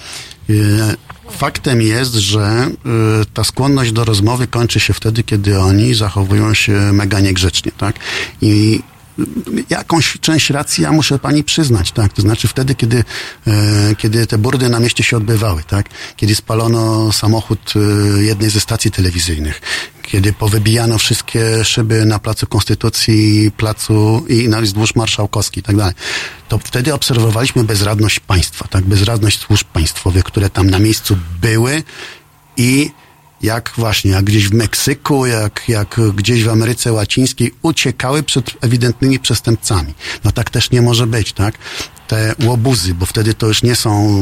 Y, 0.50 0.96
Faktem 1.30 1.82
jest, 1.82 2.14
że 2.14 2.68
y, 3.22 3.26
ta 3.34 3.44
skłonność 3.44 3.92
do 3.92 4.04
rozmowy 4.04 4.46
kończy 4.46 4.80
się 4.80 4.92
wtedy, 4.92 5.22
kiedy 5.22 5.58
oni 5.58 5.94
zachowują 5.94 6.54
się 6.54 6.72
mega 6.72 7.20
niegrzecznie, 7.20 7.72
tak? 7.72 7.96
I 8.40 8.80
y, 9.18 9.24
jakąś 9.70 10.18
część 10.20 10.50
racji 10.50 10.84
ja 10.84 10.92
muszę 10.92 11.18
pani 11.18 11.44
przyznać, 11.44 11.92
tak? 11.92 12.12
To 12.12 12.22
znaczy 12.22 12.48
wtedy, 12.48 12.74
kiedy, 12.74 13.04
e, 13.46 13.94
kiedy 13.98 14.26
te 14.26 14.38
burdy 14.38 14.68
na 14.68 14.80
mieście 14.80 15.04
się 15.04 15.16
odbywały, 15.16 15.62
tak? 15.62 15.86
Kiedy 16.16 16.34
spalono 16.34 17.12
samochód 17.12 17.74
jednej 18.20 18.50
ze 18.50 18.60
stacji 18.60 18.90
telewizyjnych, 18.90 19.60
kiedy 20.06 20.32
powybijano 20.32 20.98
wszystkie 20.98 21.64
szyby 21.64 22.04
na 22.04 22.18
Placu 22.18 22.46
Konstytucji, 22.46 23.50
placu 23.56 24.24
i 24.28 24.48
na 24.48 24.60
wzdłuż 24.60 24.94
Marszałkowskiej 24.94 25.60
i 25.60 25.64
tak 25.64 25.76
dalej, 25.76 25.94
to 26.48 26.58
wtedy 26.58 26.94
obserwowaliśmy 26.94 27.64
bezradność 27.64 28.20
państwa, 28.20 28.68
tak? 28.68 28.84
Bezradność 28.84 29.38
służb 29.40 29.66
państwowych, 29.66 30.24
które 30.24 30.50
tam 30.50 30.70
na 30.70 30.78
miejscu 30.78 31.16
były 31.40 31.82
i 32.56 32.90
jak 33.44 33.72
właśnie, 33.76 34.10
jak 34.10 34.24
gdzieś 34.24 34.48
w 34.48 34.54
Meksyku, 34.54 35.26
jak, 35.26 35.62
jak 35.68 36.00
gdzieś 36.14 36.44
w 36.44 36.48
Ameryce 36.48 36.92
Łacińskiej 36.92 37.54
uciekały 37.62 38.22
przed 38.22 38.50
ewidentnymi 38.60 39.18
przestępcami. 39.18 39.94
No 40.24 40.32
tak 40.32 40.50
też 40.50 40.70
nie 40.70 40.82
może 40.82 41.06
być, 41.06 41.32
tak? 41.32 41.54
Te 42.08 42.34
łobuzy, 42.44 42.94
bo 42.94 43.06
wtedy 43.06 43.34
to 43.34 43.46
już 43.46 43.62
nie 43.62 43.76
są, 43.76 44.18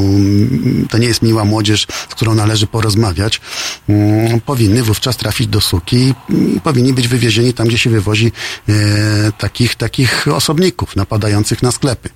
to 0.89 0.97
nie 0.97 1.07
jest 1.07 1.21
miła 1.21 1.45
młodzież, 1.45 1.87
z 2.09 2.15
którą 2.15 2.35
należy 2.35 2.67
porozmawiać, 2.67 3.41
mm, 3.89 4.41
powinny 4.41 4.83
wówczas 4.83 5.17
trafić 5.17 5.47
do 5.47 5.61
suki 5.61 6.13
i 6.29 6.59
powinni 6.63 6.93
być 6.93 7.07
wywiezieni 7.07 7.53
tam, 7.53 7.67
gdzie 7.67 7.77
się 7.77 7.89
wywozi 7.89 8.31
e, 8.69 8.73
takich, 9.37 9.75
takich 9.75 10.27
osobników 10.27 10.95
napadających 10.95 11.63
na 11.63 11.71
sklepy. 11.71 12.09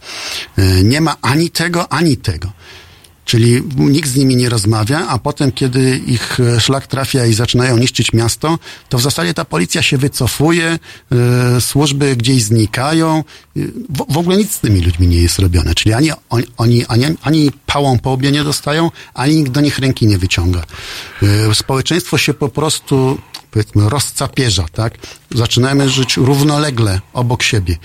E, 0.58 0.84
nie 0.84 1.02
ma 1.02 1.16
ani 1.22 1.50
tego, 1.50 1.92
ani 1.92 2.18
tego. 2.18 2.52
Czyli 3.28 3.64
nikt 3.78 4.10
z 4.10 4.16
nimi 4.16 4.36
nie 4.36 4.50
rozmawia, 4.50 5.08
a 5.08 5.18
potem, 5.20 5.52
kiedy 5.52 6.02
ich 6.08 6.40
e, 6.40 6.62
szlak 6.62 6.88
trafia 6.88 7.26
i 7.26 7.34
zaczynają 7.34 7.78
niszczyć 7.78 8.14
miasto, 8.14 8.60
to 8.90 8.98
w 8.98 9.02
zasadzie 9.02 9.34
ta 9.34 9.46
policja 9.46 9.82
się 9.82 9.98
wycofuje, 9.98 10.80
e, 11.12 11.62
służby 11.62 12.16
gdzieś 12.16 12.44
znikają. 12.44 13.18
E, 13.18 13.60
W, 13.90 14.14
w 14.14 14.18
ogóle 14.18 14.38
nic 14.38 14.52
z 14.52 14.60
tymi 14.60 14.82
ludźmi 14.82 15.08
nie 15.08 15.22
jest 15.22 15.40
robione. 15.40 15.76
Czyli 15.76 15.94
ani 15.94 16.12
oni, 16.30 16.46
oni 16.58 16.86
ani, 16.86 17.06
ani 17.22 17.52
pałą 17.66 18.00
po 18.00 18.12
łbie 18.12 18.32
nie 18.32 18.44
dostają, 18.44 18.92
ani 19.14 19.36
nikt 19.36 19.52
do 19.52 19.62
nich 19.62 19.80
ręki 19.80 20.08
nie 20.08 20.18
wyciąga. 20.18 20.64
E, 21.24 21.56
Społeczeństwo 21.56 22.18
się 22.18 22.34
po 22.34 22.50
prostu, 22.50 23.18
powiedzmy, 23.52 23.90
rozcapierza, 23.90 24.66
tak? 24.74 24.94
Zaczynamy 25.36 25.90
żyć 25.90 26.18
równolegle 26.18 27.02
obok 27.14 27.44
siebie. 27.44 27.78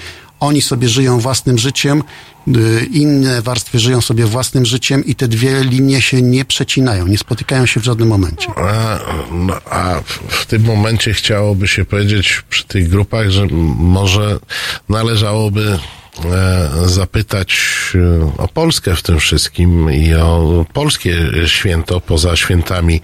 Oni 0.42 0.62
sobie 0.62 0.88
żyją 0.88 1.18
własnym 1.20 1.58
życiem, 1.58 2.02
y, 2.48 2.86
inne 2.92 3.42
warstwy 3.42 3.78
żyją 3.78 4.00
sobie 4.00 4.26
własnym 4.26 4.66
życiem 4.66 5.04
i 5.04 5.14
te 5.14 5.28
dwie 5.28 5.64
linie 5.64 6.02
się 6.02 6.22
nie 6.22 6.44
przecinają, 6.44 7.06
nie 7.06 7.18
spotykają 7.18 7.66
się 7.66 7.80
w 7.80 7.84
żadnym 7.84 8.08
momencie. 8.08 8.48
A, 8.56 8.98
no, 9.32 9.54
a 9.70 9.94
w- 10.28 10.46
tym 10.46 10.62
momencie 10.64 11.14
chciałoby 11.14 11.68
się 11.68 11.84
powiedzieć 11.84 12.42
przy 12.50 12.64
tych 12.64 12.88
grupach, 12.88 13.30
że 13.30 13.46
może 13.76 14.38
należałoby 14.88 15.78
zapytać 16.86 17.58
e, 17.94 18.42
o 18.42 18.48
Polskę 18.48 18.96
w 18.96 19.02
tym 19.02 19.18
wszystkim 19.18 19.92
i 19.92 20.14
o 20.14 20.64
polskie 20.72 21.16
święto 21.46 22.00
poza 22.00 22.36
świętami 22.36 23.00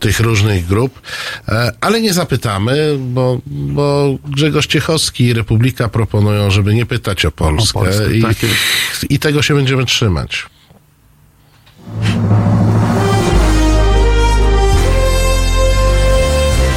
tych 0.00 0.20
różnych 0.20 0.66
grup, 0.66 1.00
e, 1.48 1.72
ale 1.80 2.00
nie 2.00 2.12
zapytamy, 2.12 2.96
bo, 2.98 3.38
bo 3.46 4.14
Grzegorz 4.24 4.66
Ciechowski 4.66 5.24
i 5.24 5.32
Republika 5.32 5.88
proponują, 5.88 6.50
żeby 6.50 6.74
nie 6.74 6.86
pytać 6.86 7.24
o 7.24 7.30
Polskę, 7.30 7.80
Polskę, 7.80 8.14
i, 8.14 8.22
tak 8.22 8.36
i 9.10 9.18
tego 9.18 9.42
się 9.42 9.54
będziemy 9.54 9.84
trzymać. 9.84 10.46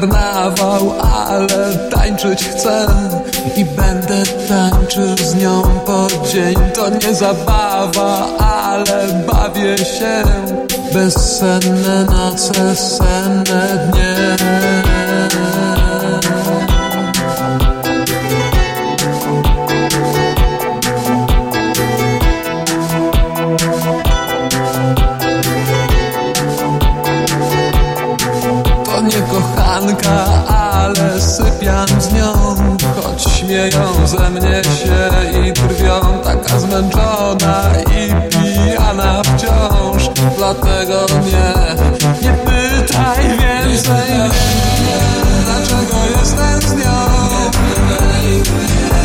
Karnawał, 0.00 0.92
ale 1.00 1.88
tańczyć 1.90 2.44
chcę 2.44 2.86
I 3.56 3.64
będę 3.64 4.22
tańczył 4.48 5.16
z 5.16 5.34
nią 5.34 5.62
po 5.86 6.06
dzień. 6.32 6.54
To 6.74 6.90
nie 6.90 7.14
zabawa, 7.14 8.26
ale 8.38 9.24
bawię 9.32 9.78
się 9.78 10.22
Bezsenne 10.92 12.04
noce, 12.04 12.76
senne 12.76 13.88
dnie 13.92 14.36
kochanka, 29.40 30.24
ale 30.48 31.20
sypiam 31.20 32.00
z 32.00 32.12
nią 32.12 32.32
Choć 33.02 33.22
śmieją 33.22 34.06
ze 34.06 34.30
mnie 34.30 34.62
się 34.64 35.10
i 35.40 35.52
drwią 35.52 36.00
Taka 36.24 36.58
zmęczona 36.58 37.64
i 37.96 38.28
pijana 38.30 39.22
wciąż 39.22 40.10
Dlatego 40.36 41.06
nie, 41.24 41.52
nie 42.22 42.32
pytaj 42.36 43.28
więcej 43.28 44.30
Dlaczego 45.44 45.96
jestem 46.20 46.60
z 46.60 46.72
nią? 46.72 47.00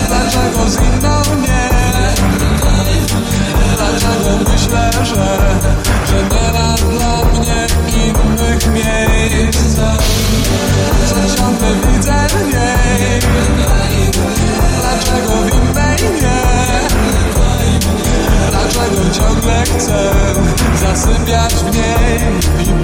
Dlaczego 0.08 0.70
z 0.70 0.76
inną 0.76 1.22
nie? 1.42 1.70
Dlaczego 3.78 4.52
myślę, 4.52 4.92
że 5.04 5.65
chcę 19.78 20.12
zasypiać 20.82 21.54
w 21.54 21.76
niej 21.76 22.75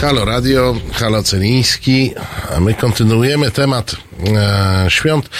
Halo 0.00 0.24
Radio, 0.24 0.76
halo 0.92 1.22
Celiński, 1.22 2.12
a 2.56 2.60
my 2.60 2.74
kontynuujemy 2.74 3.50
temat 3.50 3.96
e, 4.36 4.90
świąt. 4.90 5.30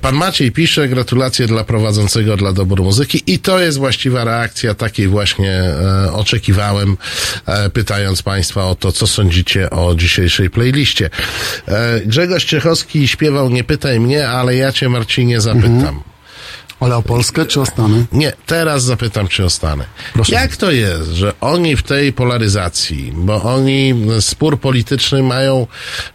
Pan 0.00 0.14
Maciej 0.14 0.52
pisze, 0.52 0.88
gratulacje 0.88 1.46
dla 1.46 1.64
prowadzącego 1.64 2.36
dla 2.36 2.52
doboru 2.52 2.84
muzyki 2.84 3.22
i 3.26 3.38
to 3.38 3.60
jest 3.60 3.78
właściwa 3.78 4.24
reakcja, 4.24 4.74
takiej 4.74 5.08
właśnie 5.08 5.52
e, 5.52 6.12
oczekiwałem, 6.12 6.96
e, 7.46 7.70
pytając 7.70 8.22
Państwa 8.22 8.64
o 8.64 8.74
to, 8.74 8.92
co 8.92 9.06
sądzicie 9.06 9.70
o 9.70 9.94
dzisiejszej 9.94 10.50
playliście. 10.50 11.10
E, 11.68 12.00
Grzegorz 12.00 12.44
Ciechowski 12.44 13.08
śpiewał 13.08 13.50
Nie 13.50 13.64
pytaj 13.64 14.00
mnie, 14.00 14.28
ale 14.28 14.56
ja 14.56 14.72
Cię 14.72 14.88
Marcinie 14.88 15.40
zapytam. 15.40 16.02
Ale 16.80 16.96
o 16.96 17.02
Polskę 17.02 17.46
czy 17.46 17.60
o 17.60 17.66
Stany? 17.66 18.06
Nie, 18.12 18.32
teraz 18.46 18.82
zapytam 18.82 19.28
cię 19.28 19.44
o 19.44 19.50
Stany. 19.50 19.84
Proszę. 20.12 20.32
Jak 20.32 20.56
to 20.56 20.70
jest, 20.70 21.10
że 21.10 21.32
oni 21.40 21.76
w 21.76 21.82
tej 21.82 22.12
polaryzacji, 22.12 23.12
bo 23.16 23.42
oni 23.42 23.94
spór 24.20 24.60
polityczny 24.60 25.22
mają 25.22 25.66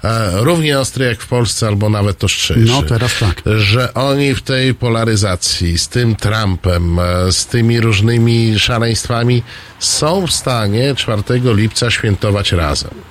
e, 0.04 0.32
równie 0.44 0.80
ostry 0.80 1.06
jak 1.06 1.22
w 1.22 1.28
Polsce, 1.28 1.68
albo 1.68 1.90
nawet 1.90 2.24
ostrzejszy. 2.24 2.72
No, 2.72 2.84
teraz 2.84 3.12
tak. 3.20 3.42
Że 3.58 3.94
oni 3.94 4.36
w 4.36 4.42
tej 4.42 4.74
polaryzacji 4.74 5.78
z 5.78 5.88
tym 5.88 6.16
Trumpem, 6.16 7.00
e, 7.00 7.32
z 7.32 7.46
tymi 7.46 7.80
różnymi 7.80 8.60
szaleństwami 8.60 9.44
są 9.80 10.28
w 10.28 10.32
stanie 10.32 10.96
4 10.96 11.24
lipca 11.56 11.92
świętować 11.92 12.52
razem. 12.52 13.11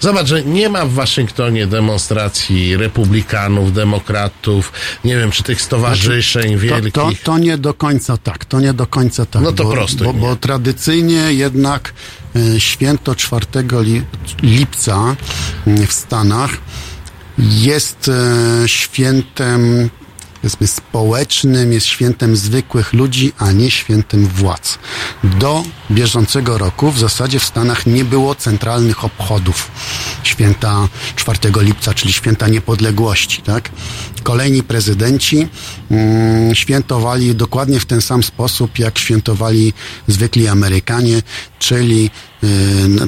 Zobacz, 0.00 0.26
że 0.26 0.42
nie 0.42 0.68
ma 0.68 0.84
w 0.84 0.92
Waszyngtonie 0.92 1.66
demonstracji 1.66 2.76
republikanów, 2.76 3.72
demokratów, 3.72 4.72
nie 5.04 5.16
wiem, 5.16 5.30
czy 5.30 5.42
tych 5.42 5.62
stowarzyszeń 5.62 6.42
Znaczy, 6.42 6.66
wielkich. 6.66 6.92
To, 6.92 7.10
to, 7.10 7.16
to 7.22 7.38
nie 7.38 7.58
do 7.58 7.74
końca 7.74 8.16
tak, 8.16 8.44
to 8.44 8.60
nie 8.60 8.72
do 8.72 8.86
końca 8.86 9.26
tak. 9.26 9.42
No 9.42 9.52
to 9.52 9.64
bo, 9.64 9.72
prosto 9.72 10.04
Bo, 10.04 10.12
bo 10.12 10.36
tradycyjnie 10.36 11.32
jednak 11.32 11.92
e, 12.36 12.60
święto 12.60 13.14
4 13.14 13.46
li, 13.82 14.02
lipca 14.42 15.16
m, 15.66 15.86
w 15.86 15.92
Stanach 15.92 16.50
jest 17.38 18.08
e, 18.08 18.68
świętem 18.68 19.90
powiedzmy 20.42 20.66
społecznym, 20.66 21.72
jest 21.72 21.86
świętem 21.86 22.36
zwykłych 22.36 22.92
ludzi, 22.92 23.32
a 23.38 23.52
nie 23.52 23.70
świętem 23.70 24.26
władz. 24.26 24.78
Do 25.24 25.64
bieżącego 25.90 26.58
roku 26.58 26.90
w 26.90 26.98
zasadzie 26.98 27.38
w 27.40 27.44
Stanach 27.44 27.86
nie 27.86 28.04
było 28.04 28.34
centralnych 28.34 29.04
obchodów 29.04 29.70
święta 30.22 30.88
4 31.16 31.38
lipca, 31.60 31.94
czyli 31.94 32.12
święta 32.12 32.48
niepodległości, 32.48 33.42
tak? 33.42 33.70
Kolejni 34.22 34.62
prezydenci 34.62 35.48
mm, 35.90 36.54
świętowali 36.54 37.34
dokładnie 37.34 37.80
w 37.80 37.86
ten 37.86 38.00
sam 38.00 38.22
sposób, 38.22 38.78
jak 38.78 38.98
świętowali 38.98 39.72
zwykli 40.08 40.48
Amerykanie, 40.48 41.22
czyli 41.58 42.10
y, 42.44 42.48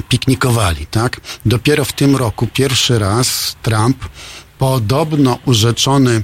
piknikowali, 0.09 0.85
tak? 0.85 1.21
Dopiero 1.45 1.85
w 1.85 1.93
tym 1.93 2.15
roku 2.15 2.47
pierwszy 2.47 2.99
raz 2.99 3.55
Trump 3.61 4.05
podobno 4.57 5.37
urzeczony 5.45 6.23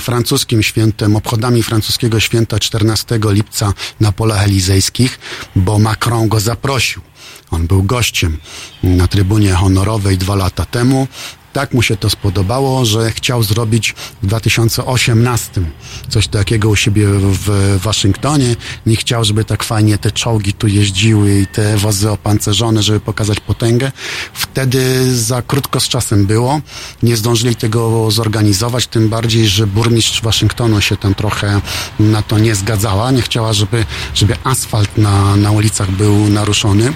francuskim 0.00 0.62
świętem, 0.62 1.16
obchodami 1.16 1.62
francuskiego 1.62 2.20
święta 2.20 2.58
14 2.58 3.20
lipca 3.24 3.72
na 4.00 4.12
polach 4.12 4.44
elizejskich, 4.44 5.18
bo 5.56 5.78
Macron 5.78 6.28
go 6.28 6.40
zaprosił. 6.40 7.02
On 7.50 7.66
był 7.66 7.82
gościem 7.82 8.38
na 8.82 9.08
trybunie 9.08 9.54
honorowej 9.54 10.18
dwa 10.18 10.34
lata 10.34 10.64
temu. 10.64 11.08
Tak 11.52 11.74
mu 11.74 11.82
się 11.82 11.96
to 11.96 12.10
spodobało, 12.10 12.84
że 12.84 13.10
chciał 13.10 13.42
zrobić 13.42 13.94
w 14.22 14.26
2018 14.26 15.60
coś 16.08 16.28
takiego 16.28 16.68
u 16.68 16.76
siebie 16.76 17.06
w 17.10 17.78
Waszyngtonie. 17.82 18.56
Nie 18.86 18.96
chciał, 18.96 19.24
żeby 19.24 19.44
tak 19.44 19.64
fajnie 19.64 19.98
te 19.98 20.10
czołgi 20.10 20.52
tu 20.52 20.68
jeździły 20.68 21.40
i 21.40 21.46
te 21.46 21.76
wozy 21.76 22.10
opancerzone, 22.10 22.82
żeby 22.82 23.00
pokazać 23.00 23.40
potęgę. 23.40 23.92
Wtedy 24.32 25.14
za 25.16 25.42
krótko 25.42 25.80
z 25.80 25.88
czasem 25.88 26.26
było. 26.26 26.60
Nie 27.02 27.16
zdążyli 27.16 27.56
tego 27.56 28.10
zorganizować, 28.10 28.86
tym 28.86 29.08
bardziej, 29.08 29.48
że 29.48 29.66
burmistrz 29.66 30.22
Waszyngtonu 30.22 30.80
się 30.80 30.96
tam 30.96 31.14
trochę 31.14 31.60
na 32.00 32.22
to 32.22 32.38
nie 32.38 32.54
zgadzała. 32.54 33.10
Nie 33.10 33.22
chciała, 33.22 33.52
żeby, 33.52 33.84
żeby 34.14 34.36
asfalt 34.44 34.98
na, 34.98 35.36
na 35.36 35.50
ulicach 35.50 35.90
był 35.90 36.28
naruszony. 36.28 36.92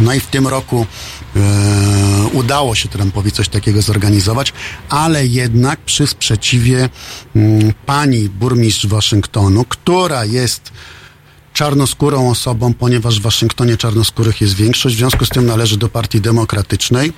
No 0.00 0.14
i 0.14 0.20
w 0.20 0.26
tym 0.26 0.46
roku 0.46 0.86
udało 2.32 2.74
się 2.74 2.88
Trumpowi 2.88 3.32
coś 3.32 3.48
takiego 3.48 3.82
zorganizować, 3.82 4.52
ale 4.88 5.26
jednak 5.26 5.80
przy 5.80 6.06
sprzeciwie 6.06 6.88
mm, 7.36 7.72
pani 7.86 8.28
burmistrz 8.28 8.86
Waszyngtonu, 8.86 9.64
która 9.64 10.24
jest 10.24 10.72
czarnoskórą 11.52 12.30
osobą, 12.30 12.74
ponieważ 12.74 13.20
w 13.20 13.22
Waszyngtonie 13.22 13.76
czarnoskórych 13.76 14.40
jest 14.40 14.54
większość, 14.54 14.94
w 14.94 14.98
związku 14.98 15.24
z 15.24 15.28
tym 15.28 15.46
należy 15.46 15.76
do 15.76 15.88
Partii 15.88 16.20
Demokratycznej 16.20 17.12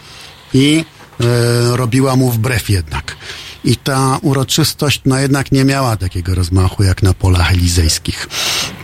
i 0.55 0.85
e, 1.21 1.77
robiła 1.77 2.17
mu 2.17 2.31
wbrew 2.31 2.71
jednak. 2.71 3.17
I 3.65 3.77
ta 3.77 4.19
uroczystość 4.23 5.01
no 5.05 5.19
jednak 5.19 5.53
nie 5.53 5.65
miała 5.65 5.97
takiego 5.97 6.35
rozmachu 6.35 6.83
jak 6.83 7.03
na 7.03 7.15
polach 7.15 7.53
elizejskich. 7.53 8.29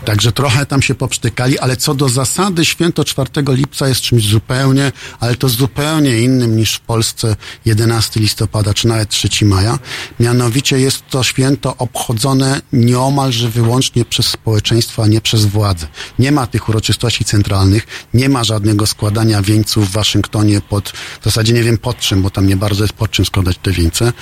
Także 0.04 0.32
trochę 0.32 0.66
tam 0.66 0.82
się 0.82 0.94
poprztykali, 0.94 1.58
ale 1.58 1.76
co 1.76 1.94
do 1.94 2.08
zasady 2.08 2.64
święto 2.64 3.04
4 3.04 3.30
lipca 3.48 3.88
jest 3.88 4.00
czymś 4.00 4.28
zupełnie, 4.28 4.92
ale 5.20 5.34
to 5.34 5.48
zupełnie 5.48 6.20
innym 6.20 6.56
niż 6.56 6.74
w 6.74 6.80
Polsce 6.80 7.36
11 7.64 8.20
listopada 8.20 8.74
czy 8.74 8.88
nawet 8.88 9.08
3 9.08 9.44
maja. 9.44 9.78
Mianowicie 10.20 10.78
jest 10.78 11.02
to 11.10 11.22
święto 11.22 11.76
obchodzone 11.76 12.60
nieomalże 12.72 13.48
wyłącznie 13.48 14.04
przez 14.04 14.26
społeczeństwo, 14.26 15.02
a 15.02 15.06
nie 15.06 15.20
przez 15.20 15.44
władzę. 15.44 15.86
Nie 16.18 16.32
ma 16.32 16.46
tych 16.46 16.68
uroczystości 16.68 17.24
centralnych, 17.24 17.86
nie 18.14 18.28
ma 18.28 18.44
żadnego 18.44 18.86
składania 18.86 19.42
wieńców 19.42 19.88
w 19.88 19.92
Waszyngtonie 19.92 20.60
pod, 20.60 20.88
w 21.20 21.24
zasadzie 21.24 21.52
nie 21.52 21.62
wiem 21.62 21.78
pod 21.78 21.98
czym, 21.98 22.22
bo 22.22 22.30
tam 22.30 22.46
nie 22.46 22.56
bardzo 22.56 22.84
jest 22.84 22.94
pod 22.94 23.10
czym 23.10 23.24
składać 23.24 23.58
te 23.62 23.70
wieńce. 23.70 24.12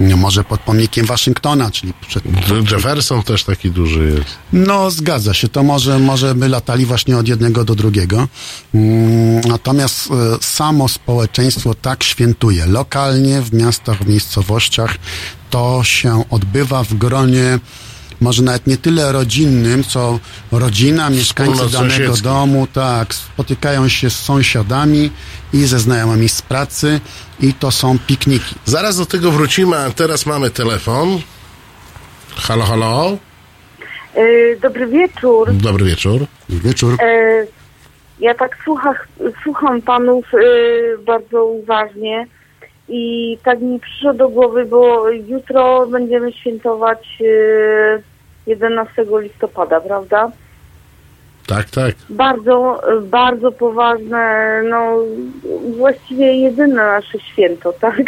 No, 0.00 0.16
może 0.16 0.44
pod 0.44 0.60
pomnikiem 0.60 1.06
Waszyngtona, 1.06 1.70
czyli 1.70 1.92
przed, 2.08 2.24
Jefferson 2.70 3.22
też 3.22 3.44
taki 3.44 3.70
duży 3.70 4.12
jest. 4.16 4.36
no, 4.52 4.90
zgadza 5.18 5.34
się. 5.34 5.48
To 5.48 5.62
może, 5.62 5.98
może 5.98 6.34
by 6.34 6.48
latali 6.48 6.86
właśnie 6.86 7.16
od 7.16 7.28
jednego 7.28 7.64
do 7.64 7.74
drugiego. 7.74 8.28
Mm, 8.74 9.40
Natomiast 9.40 10.08
e, 10.10 10.38
samo 10.40 10.88
społeczeństwo 10.88 11.74
tak 11.74 12.04
świętuje. 12.04 12.66
Lokalnie, 12.66 13.42
w 13.42 13.52
miastach, 13.52 14.02
w 14.02 14.08
miejscowościach 14.08 14.96
to 15.50 15.84
się 15.84 16.24
odbywa 16.30 16.84
w 16.84 16.94
gronie 16.94 17.58
może 18.20 18.42
nawet 18.42 18.66
nie 18.66 18.76
tyle 18.76 19.12
rodzinnym, 19.12 19.84
co 19.84 20.18
rodzina, 20.52 21.10
mieszkańcy 21.10 21.70
danego 21.70 22.16
domu, 22.16 22.66
tak, 22.72 23.14
spotykają 23.14 23.88
się 23.88 24.10
z 24.10 24.16
sąsiadami 24.16 25.10
i 25.52 25.66
ze 25.66 25.78
znajomymi 25.78 26.28
z 26.28 26.42
pracy 26.42 27.00
i 27.40 27.54
to 27.54 27.70
są 27.70 27.98
pikniki. 27.98 28.54
Zaraz 28.64 28.96
do 28.96 29.06
tego 29.06 29.32
wrócimy, 29.32 29.76
a 29.76 29.90
teraz 29.90 30.26
mamy 30.26 30.50
telefon. 30.50 31.20
Halo, 32.36 32.64
halo. 32.64 33.18
E, 34.16 34.56
Dobry 34.60 34.86
wieczór. 34.86 35.52
Dobry 35.52 35.84
wieczór. 35.84 36.20
Wieczór. 36.48 36.96
E, 37.02 37.46
Ja 38.20 38.34
tak 38.34 38.56
słucham, 38.64 38.94
słucham 39.42 39.82
panów 39.82 40.24
e, 40.34 40.38
bardzo 40.98 41.44
uważnie 41.44 42.26
i 42.88 43.38
tak 43.44 43.60
mi 43.60 43.80
przyszło 43.80 44.14
do 44.14 44.28
głowy, 44.28 44.64
bo 44.64 45.10
jutro 45.10 45.86
będziemy 45.86 46.32
świętować 46.32 47.18
e, 47.20 48.02
11 48.46 49.04
listopada, 49.20 49.80
prawda? 49.80 50.30
Tak, 51.46 51.70
tak. 51.70 51.94
Bardzo, 52.10 52.80
bardzo 53.02 53.52
poważne, 53.52 54.62
no 54.70 54.96
właściwie 55.76 56.36
jedyne 56.36 56.74
nasze 56.74 57.18
święto, 57.20 57.72
tak? 57.72 58.02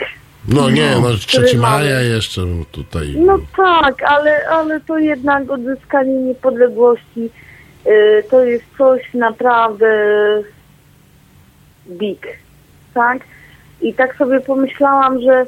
No 0.48 0.70
nie, 0.70 0.90
no 1.02 1.14
3 1.14 1.42
Który 1.42 1.58
maja 1.58 2.00
jeszcze 2.00 2.42
tutaj. 2.72 3.14
No 3.18 3.38
tak, 3.56 4.02
ale, 4.02 4.48
ale 4.48 4.80
to 4.80 4.98
jednak 4.98 5.50
odzyskanie 5.50 6.14
niepodległości 6.14 7.30
y, 7.86 8.24
to 8.30 8.44
jest 8.44 8.64
coś 8.78 9.14
naprawdę 9.14 9.86
big, 11.88 12.26
tak? 12.94 13.18
I 13.80 13.94
tak 13.94 14.16
sobie 14.16 14.40
pomyślałam, 14.40 15.20
że 15.20 15.46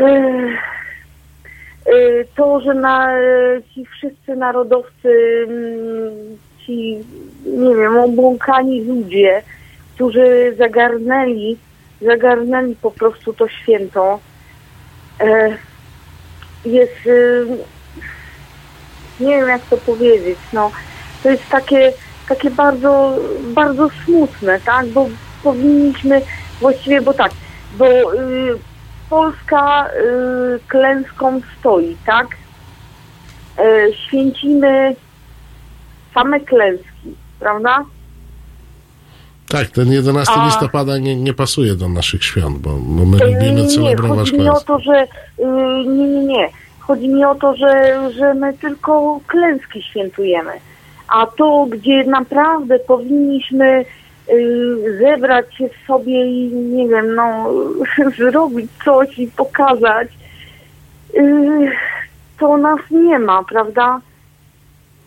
y, 0.00 0.04
y, 1.94 2.26
to, 2.36 2.60
że 2.60 2.74
na, 2.74 3.08
ci 3.74 3.86
wszyscy 3.86 4.36
narodowcy, 4.36 5.44
mm, 5.48 6.38
ci, 6.58 6.98
nie 7.46 7.76
wiem, 7.76 7.96
obłąkani 7.96 8.84
ludzie, 8.84 9.42
którzy 9.94 10.54
zagarnęli, 10.58 11.56
zagarnęli 12.00 12.76
po 12.76 12.90
prostu 12.90 13.32
to 13.32 13.48
święto, 13.48 14.20
e, 15.20 15.56
jest, 16.64 17.06
y, 17.06 17.46
nie 19.20 19.36
wiem 19.36 19.48
jak 19.48 19.62
to 19.62 19.76
powiedzieć, 19.76 20.38
no, 20.52 20.70
to 21.22 21.30
jest 21.30 21.48
takie, 21.48 21.92
takie 22.28 22.50
bardzo, 22.50 23.18
bardzo 23.40 23.88
smutne, 24.04 24.60
tak, 24.60 24.86
bo 24.86 25.08
powinniśmy 25.42 26.22
właściwie, 26.60 27.00
bo 27.00 27.14
tak, 27.14 27.32
bo 27.78 28.14
y, 28.14 28.58
Polska 29.10 29.88
y, 29.88 30.60
klęską 30.68 31.40
stoi, 31.58 31.96
tak? 32.06 32.26
Y, 33.58 33.92
święcimy 34.06 34.96
same 36.14 36.40
klęski, 36.40 37.16
prawda? 37.40 37.84
Tak, 39.48 39.68
ten 39.68 39.92
11 39.92 40.32
A- 40.36 40.46
listopada 40.46 40.98
nie, 40.98 41.16
nie 41.16 41.34
pasuje 41.34 41.74
do 41.74 41.88
naszych 41.88 42.24
świąt, 42.24 42.58
bo, 42.58 42.70
bo 42.70 43.04
my 43.04 43.18
lubimy 43.18 43.62
nie, 43.62 43.68
celebrować 43.68 44.30
chodzi 44.30 44.42
mi 44.42 44.48
o 44.48 44.60
to, 44.60 44.78
że 44.78 45.02
y, 45.02 45.46
nie, 45.86 46.08
nie, 46.08 46.24
nie. 46.24 46.48
Chodzi 46.80 47.08
mi 47.08 47.24
o 47.24 47.34
to, 47.34 47.56
że, 47.56 48.00
że 48.12 48.34
my 48.34 48.54
tylko 48.58 49.20
klęski 49.26 49.82
świętujemy. 49.82 50.52
A 51.08 51.26
to, 51.26 51.66
gdzie 51.70 52.04
naprawdę 52.04 52.78
powinniśmy 52.78 53.84
y, 54.28 54.98
zebrać 55.00 55.54
się 55.54 55.68
w 55.68 55.86
sobie 55.86 56.26
i 56.26 56.54
nie 56.54 56.88
wiem, 56.88 57.14
no 57.14 57.50
zrobić 58.18 58.70
coś 58.84 59.18
i 59.18 59.26
pokazać, 59.26 60.08
y, 61.14 61.72
to 62.38 62.56
nas 62.56 62.80
nie 62.90 63.18
ma, 63.18 63.44
prawda? 63.44 64.00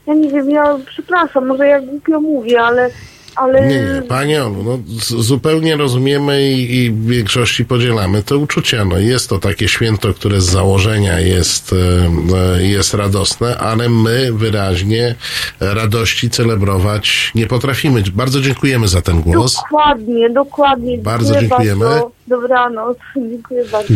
Ja 0.07 0.13
nie 0.13 0.29
wiem, 0.29 0.49
ja 0.51 0.77
przepraszam, 0.85 1.47
może 1.47 1.67
ja 1.67 1.81
głupio 1.81 2.21
mówię, 2.21 2.61
ale 2.61 2.89
ale 3.37 3.67
Nie, 3.67 3.75
nie, 3.75 4.01
Pani 4.01 4.37
Olu, 4.37 4.63
no, 4.63 4.79
zupełnie 5.23 5.75
rozumiemy 5.75 6.51
i, 6.51 6.75
i 6.75 6.91
w 6.91 7.07
większości 7.07 7.65
podzielamy 7.65 8.23
te 8.23 8.37
uczucia. 8.37 8.85
No, 8.85 8.97
jest 8.97 9.29
to 9.29 9.39
takie 9.39 9.67
święto, 9.67 10.13
które 10.13 10.41
z 10.41 10.45
założenia 10.45 11.19
jest, 11.19 11.73
e, 11.73 12.55
e, 12.55 12.63
jest 12.63 12.93
radosne, 12.93 13.57
ale 13.57 13.89
my 13.89 14.33
wyraźnie 14.33 15.15
radości 15.59 16.29
celebrować 16.29 17.31
nie 17.35 17.47
potrafimy. 17.47 18.03
Bardzo 18.13 18.41
dziękujemy 18.41 18.87
za 18.87 19.01
ten 19.01 19.21
głos. 19.21 19.55
Dokładnie, 19.55 20.29
dokładnie. 20.29 20.97
Bardzo 20.97 21.39
dziękujemy. 21.39 21.85
Bardzo. 21.85 22.11
Dobranoc. 22.27 22.97
Dziękuję 23.15 23.63
bardzo. 23.71 23.93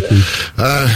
E, 0.59 0.87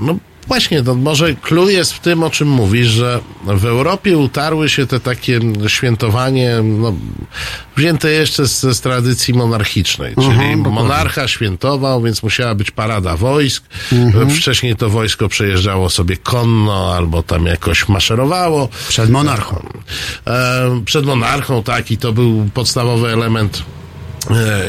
no 0.00 0.16
właśnie, 0.46 0.82
to 0.82 0.94
może 0.94 1.34
clue 1.34 1.68
jest 1.68 1.92
w 1.92 2.00
tym, 2.00 2.22
o 2.22 2.30
czym 2.30 2.48
mówisz, 2.48 2.88
że 2.88 3.20
w 3.44 3.64
Europie 3.64 4.18
utarły 4.18 4.68
się 4.68 4.86
te 4.86 5.00
takie 5.00 5.40
świętowanie, 5.66 6.60
no, 6.62 6.94
wzięte 7.76 8.10
jeszcze 8.10 8.48
z, 8.48 8.60
z 8.60 8.80
tradycji 8.80 9.34
monarchicznej, 9.34 10.14
czyli 10.14 10.26
Mhm, 10.26 10.60
monarcha 10.60 11.28
świętował, 11.28 12.02
więc 12.02 12.22
musiała 12.22 12.54
być 12.54 12.70
parada 12.70 13.16
wojsk. 13.16 13.64
Mhm. 13.92 14.30
Wcześniej 14.30 14.76
to 14.76 14.90
wojsko 14.90 15.28
przejeżdżało 15.28 15.90
sobie 15.90 16.16
konno 16.16 16.94
albo 16.96 17.22
tam 17.22 17.46
jakoś 17.46 17.88
maszerowało. 17.88 18.68
Przed 18.88 19.10
monarchą. 19.10 19.66
E, 20.26 20.82
przed 20.84 21.06
monarchą, 21.06 21.62
tak, 21.62 21.90
i 21.90 21.96
to 21.96 22.12
był 22.12 22.48
podstawowy 22.54 23.08
element 23.08 23.62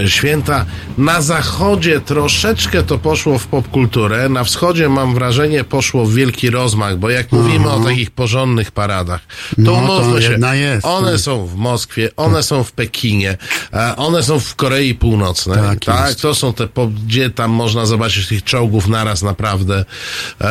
święta. 0.07 0.65
Na 0.97 1.21
zachodzie 1.21 2.01
troszeczkę 2.01 2.83
to 2.83 2.97
poszło 2.97 3.39
w 3.39 3.47
popkulturę, 3.47 4.29
na 4.29 4.43
wschodzie 4.43 4.89
mam 4.89 5.13
wrażenie 5.13 5.63
poszło 5.63 6.05
w 6.05 6.13
wielki 6.13 6.49
rozmach, 6.49 6.97
bo 6.97 7.09
jak 7.09 7.31
mówimy 7.31 7.69
o 7.69 7.79
takich 7.79 8.11
porządnych 8.11 8.71
paradach, 8.71 9.21
to 9.55 9.61
No, 9.61 9.73
umówmy 9.73 10.21
się, 10.21 10.37
jest, 10.53 10.85
one 10.85 11.11
tak. 11.11 11.19
są 11.21 11.45
w 11.45 11.55
Moskwie, 11.55 12.09
one 12.17 12.43
są 12.43 12.63
w 12.63 12.71
Pekinie, 12.71 13.37
e, 13.73 13.95
one 13.95 14.23
są 14.23 14.39
w 14.39 14.55
Korei 14.55 14.95
Północnej, 14.95 15.57
tak, 15.57 15.79
Tak 15.79 16.15
to 16.15 16.35
są 16.35 16.53
te, 16.53 16.67
gdzie 17.05 17.29
tam 17.29 17.51
można 17.51 17.85
zobaczyć 17.85 18.27
tych 18.27 18.43
czołgów 18.43 18.87
naraz 18.87 19.21
naprawdę 19.21 19.85
e, 20.41 20.45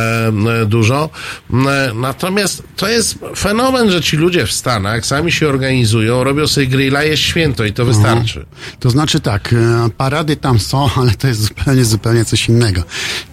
e, 0.62 0.66
dużo. 0.66 1.10
E, 1.52 1.92
natomiast 1.94 2.62
to 2.76 2.88
jest 2.88 3.18
fenomen, 3.36 3.90
że 3.90 4.02
ci 4.02 4.16
ludzie 4.16 4.46
w 4.46 4.52
Stanach 4.52 5.06
sami 5.06 5.32
się 5.32 5.48
organizują, 5.48 6.24
robią 6.24 6.46
sobie 6.46 6.66
grilla, 6.66 7.02
jest 7.02 7.22
święto 7.22 7.64
i 7.64 7.72
to 7.72 7.84
wystarczy. 7.84 8.46
To 8.80 8.90
znaczy 8.94 9.20
tak, 9.20 9.52
e, 9.52 9.90
parady 9.96 10.36
tam 10.36 10.58
są, 10.58 10.88
ale 11.00 11.10
to 11.10 11.28
jest 11.28 11.40
zupełnie, 11.40 11.84
zupełnie 11.84 12.24
coś 12.24 12.48
innego. 12.48 12.82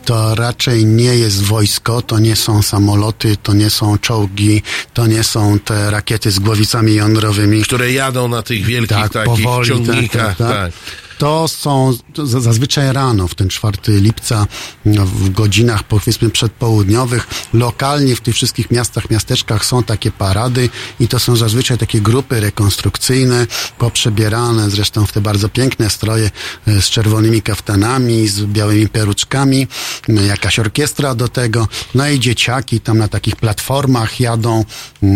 To 0.06 0.36
raczej 0.36 0.86
nie 0.86 1.16
jest 1.16 1.42
wojsko, 1.44 2.02
to 2.02 2.20
nie 2.20 2.36
są 2.36 2.62
samoloty, 2.62 3.38
to 3.44 3.54
nie 3.54 3.70
są 3.70 3.98
czołgi, 3.98 4.62
to 4.94 5.08
nie 5.08 5.24
są 5.24 5.60
te 5.60 5.92
rakiety 5.92 6.32
z 6.32 6.40
głowicami 6.40 6.94
jądrowymi. 6.94 7.64
Które 7.64 7.92
jadą 7.92 8.28
na 8.28 8.42
tych 8.42 8.66
wielkich 8.66 8.98
tak, 8.98 9.14
takich 9.14 9.46
powoli, 9.46 9.68
ciągnikach. 9.68 10.38
tak, 10.38 10.48
tak, 10.48 10.74
tak. 10.74 11.11
To 11.22 11.48
są 11.48 11.94
zazwyczaj 12.24 12.94
rano, 12.94 13.28
w 13.28 13.36
ten 13.36 13.50
4 13.50 13.78
lipca, 13.88 14.48
no, 14.86 15.06
w 15.06 15.30
godzinach 15.30 15.84
powiedzmy 15.84 16.30
przedpołudniowych. 16.30 17.28
Lokalnie 17.54 18.16
w 18.16 18.22
tych 18.22 18.36
wszystkich 18.36 18.72
miastach, 18.72 19.10
miasteczkach 19.10 19.66
są 19.66 19.84
takie 19.84 20.12
parady 20.12 20.70
i 21.00 21.08
to 21.08 21.20
są 21.20 21.36
zazwyczaj 21.36 21.78
takie 21.78 22.02
grupy 22.02 22.40
rekonstrukcyjne, 22.40 23.48
poprzebierane 23.78 24.70
zresztą 24.70 25.06
w 25.06 25.12
te 25.12 25.22
bardzo 25.22 25.50
piękne 25.50 25.90
stroje 25.90 26.32
e, 26.68 26.82
z 26.82 26.90
czerwonymi 26.90 27.42
kaftanami, 27.42 28.28
z 28.28 28.42
białymi 28.46 28.88
peruczkami, 28.88 29.68
jakaś 30.08 30.60
orkiestra 30.60 31.16
do 31.16 31.28
tego, 31.28 31.68
no 31.96 32.10
i 32.10 32.20
dzieciaki 32.20 32.80
tam 32.80 32.98
na 32.98 33.08
takich 33.08 33.36
platformach 33.36 34.20
jadą, 34.20 34.66
e, 35.04 35.08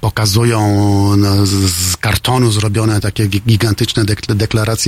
pokazują 0.00 0.60
no, 1.16 1.46
z, 1.46 1.96
kartonu 1.96 2.50
zrobione 2.52 3.00
takie 3.00 3.28
gi- 3.28 3.42
gigantyczne 3.46 4.04
dek- 4.04 4.26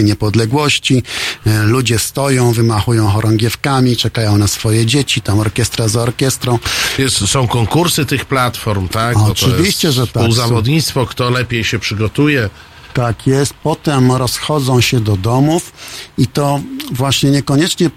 niepodległości. 0.05 1.03
E, 1.47 1.63
Ludzie 1.63 1.99
stoją, 1.99 2.53
wymachują 2.53 3.09
chorągiewkami, 3.09 3.97
czekają 3.97 4.39
na 4.39 4.47
swoje 4.49 4.87
dzieci, 4.87 5.21
tam 5.21 5.41
orkiestra 5.41 5.89
za 5.89 6.03
orkiestrą. 6.03 6.59
Jest, 6.99 7.29
są 7.29 7.49
konkursy 7.49 8.07
tych 8.07 8.25
platform, 8.25 8.89
tak? 8.89 9.17
Oczywiście, 9.17 9.93
że 9.93 10.07
tak. 10.07 10.23
Współzawodnictwo, 10.23 11.07
kto 11.07 11.31
lepiej 11.31 11.65
się 11.65 11.79
przygotuje. 11.79 12.51
Tak 12.95 13.27
jest. 13.27 13.55
Potem 13.55 14.13
rozchodzą 14.13 14.81
się 14.81 15.01
do 15.01 15.17
domów 15.17 15.73
i 16.19 16.27
to 16.27 16.61
właśnie 16.93 17.31
niekoniecznie 17.31 17.87
e, 17.87 17.91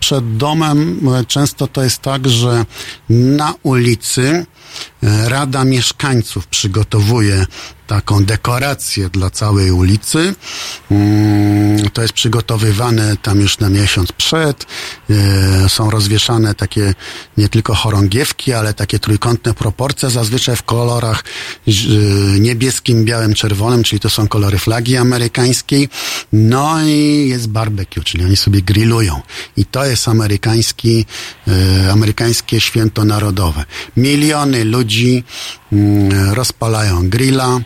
przed 0.00 0.36
domem. 0.36 1.00
e, 1.20 1.24
Często 1.24 1.66
to 1.66 1.82
jest 1.84 1.98
tak, 1.98 2.28
że 2.28 2.64
na 3.08 3.54
ulicy 3.62 4.46
Rada 5.02 5.64
Mieszkańców 5.64 6.46
przygotowuje 6.46 7.46
taką 7.86 8.24
dekorację 8.24 9.08
dla 9.08 9.30
całej 9.30 9.70
ulicy. 9.70 10.34
Mm, 10.90 11.90
To 11.90 12.02
jest 12.02 12.14
przygotowywane 12.14 13.16
tam 13.16 13.40
już 13.40 13.58
na 13.58 13.68
miesiąc 13.68 14.12
przed. 14.12 14.66
E, 15.10 15.68
Są 15.68 15.90
rozwieszane 15.90 16.54
takie 16.54 16.94
nie 17.36 17.48
tylko 17.48 17.74
chorągiewki, 17.74 18.52
ale 18.52 18.74
takie 18.74 18.98
trójkątne 18.98 19.54
proporcje, 19.54 20.10
zazwyczaj 20.10 20.56
w 20.56 20.62
kolorach 20.62 21.24
ż- 21.66 22.40
niebieskim, 22.40 23.04
białym, 23.04 23.34
czerwonym, 23.34 23.82
czyli 23.82 24.00
to 24.00 24.10
są 24.10 24.28
kolory 24.28 24.58
flagi 24.58 24.96
amerykańskiej. 24.96 25.88
No 26.32 26.82
i 26.86 27.26
jest 27.28 27.48
barbecue, 27.48 28.00
czyli 28.04 28.24
oni 28.24 28.36
sobie 28.36 28.62
grillują. 28.62 29.20
I 29.56 29.64
to 29.64 29.84
jest 29.84 30.08
amerykański, 30.08 31.06
e, 31.48 31.92
amerykańskie 31.92 32.60
święto 32.60 33.04
narodowe. 33.04 33.64
Miliony 33.96 34.64
ludzi 34.64 34.91
mm, 35.72 36.34
rozpalają 36.34 37.08
grilla, 37.08 37.60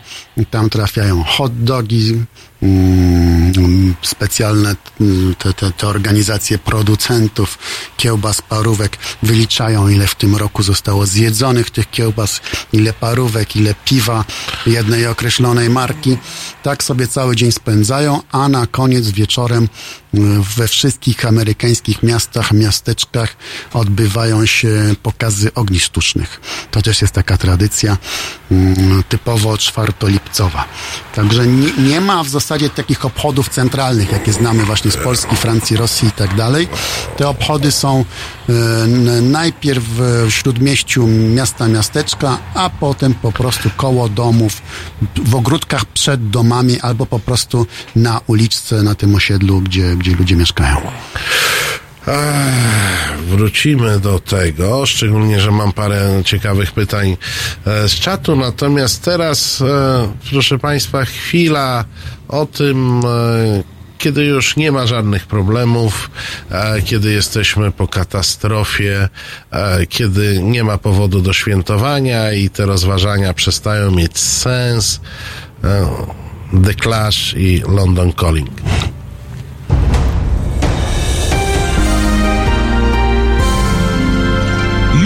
tam 0.51 0.69
trafiają 0.69 1.23
hot 1.23 1.63
dogi, 1.63 2.13
mm, 2.61 3.95
specjalne 4.01 4.75
mm, 5.01 5.35
te, 5.35 5.53
te, 5.53 5.71
te 5.71 5.87
organizacje 5.87 6.57
producentów 6.57 7.57
kiełbas, 7.97 8.41
parówek 8.41 8.97
wyliczają, 9.23 9.87
ile 9.87 10.07
w 10.07 10.15
tym 10.15 10.35
roku 10.35 10.63
zostało 10.63 11.05
zjedzonych 11.05 11.69
tych 11.69 11.89
kiełbas, 11.91 12.41
ile 12.73 12.93
parówek, 12.93 13.55
ile 13.55 13.75
piwa 13.85 14.25
jednej 14.65 15.07
określonej 15.07 15.69
marki. 15.69 16.17
Tak 16.63 16.83
sobie 16.83 17.07
cały 17.07 17.35
dzień 17.35 17.51
spędzają, 17.51 18.21
a 18.31 18.49
na 18.49 18.67
koniec 18.67 19.09
wieczorem 19.09 19.67
we 20.57 20.67
wszystkich 20.67 21.25
amerykańskich 21.25 22.03
miastach, 22.03 22.51
miasteczkach 22.51 23.35
odbywają 23.73 24.45
się 24.45 24.95
pokazy 25.03 25.53
ognisk 25.53 25.85
sztucznych. 25.85 26.41
To 26.71 26.81
też 26.81 27.01
jest 27.01 27.13
taka 27.13 27.37
tradycja 27.37 27.97
mm, 28.51 29.03
typowo 29.09 29.57
czwartolipcowa. 29.57 30.65
Także 31.15 31.47
nie, 31.47 31.71
nie 31.71 32.01
ma 32.01 32.23
w 32.23 32.29
zasadzie 32.29 32.69
takich 32.69 33.05
obchodów 33.05 33.49
centralnych, 33.49 34.11
jakie 34.11 34.33
znamy 34.33 34.63
właśnie 34.63 34.91
z 34.91 34.97
Polski, 34.97 35.35
Francji, 35.35 35.77
Rosji 35.77 36.07
i 36.07 36.11
tak 36.11 36.35
dalej. 36.35 36.67
Te 37.17 37.29
obchody 37.29 37.71
są 37.71 38.05
najpierw 39.21 39.83
w 39.83 40.25
śródmieściu 40.29 41.07
miasta, 41.07 41.67
miasteczka, 41.67 42.37
a 42.53 42.69
potem 42.69 43.13
po 43.13 43.31
prostu 43.31 43.69
koło 43.77 44.09
domów, 44.09 44.61
w 45.15 45.35
ogródkach 45.35 45.85
przed 45.85 46.29
domami 46.29 46.79
albo 46.79 47.05
po 47.05 47.19
prostu 47.19 47.67
na 47.95 48.21
uliczce, 48.27 48.83
na 48.83 48.95
tym 48.95 49.15
osiedlu, 49.15 49.61
gdzie, 49.61 49.95
gdzie 49.95 50.15
ludzie 50.15 50.35
mieszkają. 50.35 50.77
Ech, 52.07 53.19
wrócimy 53.19 53.99
do 53.99 54.19
tego, 54.19 54.85
szczególnie, 54.85 55.39
że 55.39 55.51
mam 55.51 55.71
parę 55.71 56.21
ciekawych 56.25 56.71
pytań 56.71 57.17
e, 57.65 57.89
z 57.89 57.91
czatu. 57.91 58.35
Natomiast 58.35 59.03
teraz, 59.03 59.61
e, 59.61 60.13
proszę 60.31 60.59
Państwa, 60.59 61.05
chwila 61.05 61.85
o 62.27 62.45
tym, 62.45 63.01
e, 63.05 63.76
kiedy 63.97 64.25
już 64.25 64.55
nie 64.55 64.71
ma 64.71 64.87
żadnych 64.87 65.27
problemów, 65.27 66.09
e, 66.51 66.81
kiedy 66.81 67.11
jesteśmy 67.11 67.71
po 67.71 67.87
katastrofie, 67.87 69.09
e, 69.51 69.85
kiedy 69.85 70.43
nie 70.43 70.63
ma 70.63 70.77
powodu 70.77 71.21
do 71.21 71.33
świętowania 71.33 72.33
i 72.33 72.49
te 72.49 72.65
rozważania 72.65 73.33
przestają 73.33 73.91
mieć 73.91 74.19
sens. 74.19 74.99
E, 75.63 75.87
The 76.63 76.73
Clash 76.73 77.33
i 77.37 77.63
London 77.67 78.13
Calling. 78.13 78.51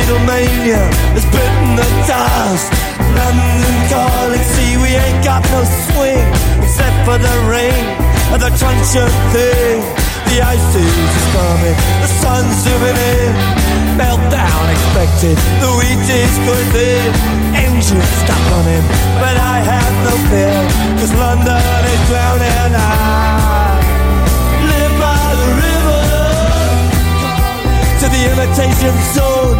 Beatlemania 0.00 0.80
has 1.12 1.26
bitten 1.28 1.76
the 1.76 1.84
dust. 2.08 2.72
London 3.12 3.76
calling, 3.92 4.40
see 4.56 4.80
we 4.80 4.96
ain't 4.96 5.20
got 5.20 5.44
no 5.52 5.60
swing 5.92 6.24
except 6.64 6.96
for 7.04 7.20
the 7.20 7.36
rain 7.44 7.84
and 8.32 8.40
the 8.40 8.48
truncheon 8.56 9.12
thing. 9.36 9.84
The 10.24 10.40
ice 10.40 10.72
is 10.72 11.24
coming, 11.36 11.76
the 12.00 12.08
sun's 12.16 12.56
zooming 12.64 12.96
in. 12.96 13.32
Meltdown 14.00 14.64
expected, 14.72 15.36
the 15.60 15.68
wheat 15.76 16.00
is 16.00 16.32
going 16.48 16.70
thin. 16.72 17.12
Engines 17.52 18.10
stop 18.24 18.40
running, 18.56 18.84
but 19.20 19.36
I 19.36 19.60
have 19.60 19.94
no 20.08 20.16
fear, 20.32 20.56
cause 20.96 21.12
London 21.12 21.60
is 21.92 22.00
drowning. 22.08 22.72
I 22.72 23.84
live 24.64 24.94
by 24.96 25.28
the 25.40 25.48
river 25.60 26.02
to 28.00 28.06
the 28.08 28.20
imitation 28.32 28.96
zone. 29.12 29.59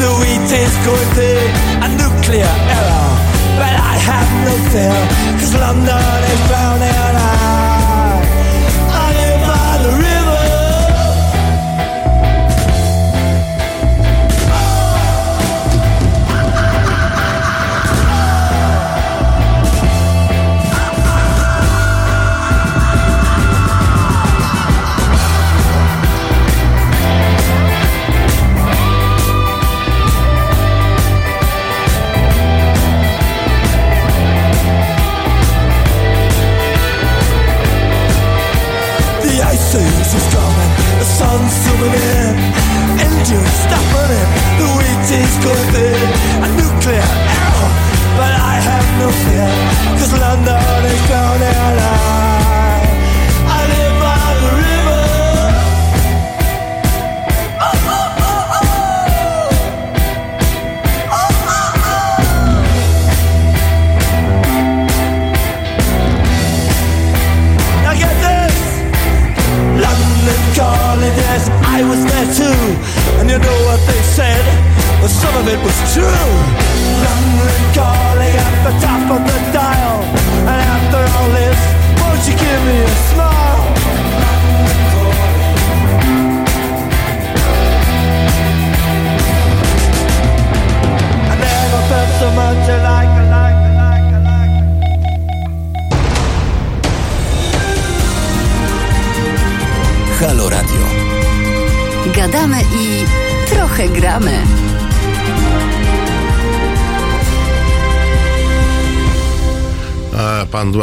the 0.00 0.10
wheat 0.20 0.50
is 0.52 0.74
going 0.84 1.10
thin, 1.16 1.50
a 1.84 1.88
nuclear 2.00 2.54
error. 2.76 3.10
But 3.60 3.74
I 3.92 3.96
have 4.10 4.30
no 4.46 4.54
fear, 4.70 4.98
cause 5.40 5.54
London 5.54 6.18
is 6.32 6.40
drowning. 6.48 7.16
I, 7.16 7.85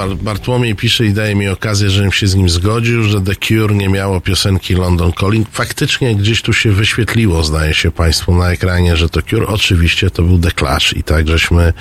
Bar- 0.07 0.15
Bartłomiej 0.15 0.75
pisze 0.75 1.05
i 1.05 1.13
daje 1.13 1.35
mi 1.35 1.47
okazję, 1.47 1.89
żebym 1.89 2.11
się 2.11 2.27
z 2.27 2.35
nim 2.35 2.49
zgodził, 2.49 3.03
że 3.03 3.21
The 3.21 3.35
Cure 3.35 3.75
nie 3.75 3.89
miało 3.89 4.21
piosenki 4.21 4.75
London 4.75 5.11
Calling. 5.19 5.47
Faktycznie 5.51 6.15
gdzieś 6.15 6.41
tu 6.41 6.53
się 6.53 6.71
wyświetliło, 6.71 7.43
zdaje 7.43 7.73
się 7.73 7.91
państwu 7.91 8.35
na 8.35 8.51
ekranie, 8.51 8.97
że 8.97 9.09
to 9.09 9.21
Cure. 9.21 9.47
Oczywiście 9.47 10.09
to 10.09 10.23
był 10.23 10.39
The 10.39 10.51
Clash 10.51 10.93
i 10.97 11.03
tak 11.03 11.27
żeśmy 11.27 11.73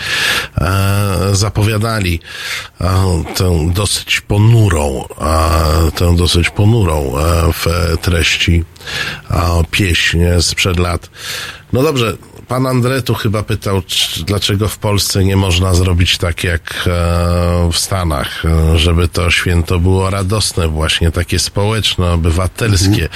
e, 0.59 1.31
zapowiadali 1.33 2.21
e, 2.81 3.25
tę 3.35 3.71
dosyć 3.75 4.21
ponurą, 4.21 5.05
e, 5.21 5.91
tę 5.91 6.17
dosyć 6.17 6.51
ponurą 6.51 7.19
e, 7.19 7.53
w 7.53 7.67
treści 8.03 8.65
e, 9.31 9.41
pieśń 9.71 10.19
sprzed 10.41 10.79
lat. 10.79 11.11
No 11.73 11.83
dobrze, 11.83 12.17
pan 12.53 12.67
Andretu 12.67 13.15
chyba 13.15 13.43
pytał, 13.43 13.83
czy- 13.87 14.25
dlaczego 14.25 14.69
w 14.69 14.79
Polsce 14.79 15.25
nie 15.25 15.37
można 15.37 15.75
zrobić 15.75 16.19
tak 16.19 16.45
jak 16.45 16.75
e, 16.87 17.71
w 17.73 17.79
Stanach, 17.79 18.45
e, 18.45 18.79
żeby 18.79 19.09
to 19.09 19.31
święto 19.31 19.79
było 19.79 20.11
radosne, 20.11 20.69
właśnie 20.69 21.11
takie 21.11 21.39
społeczne, 21.39 22.11
obywatelskie, 22.13 23.09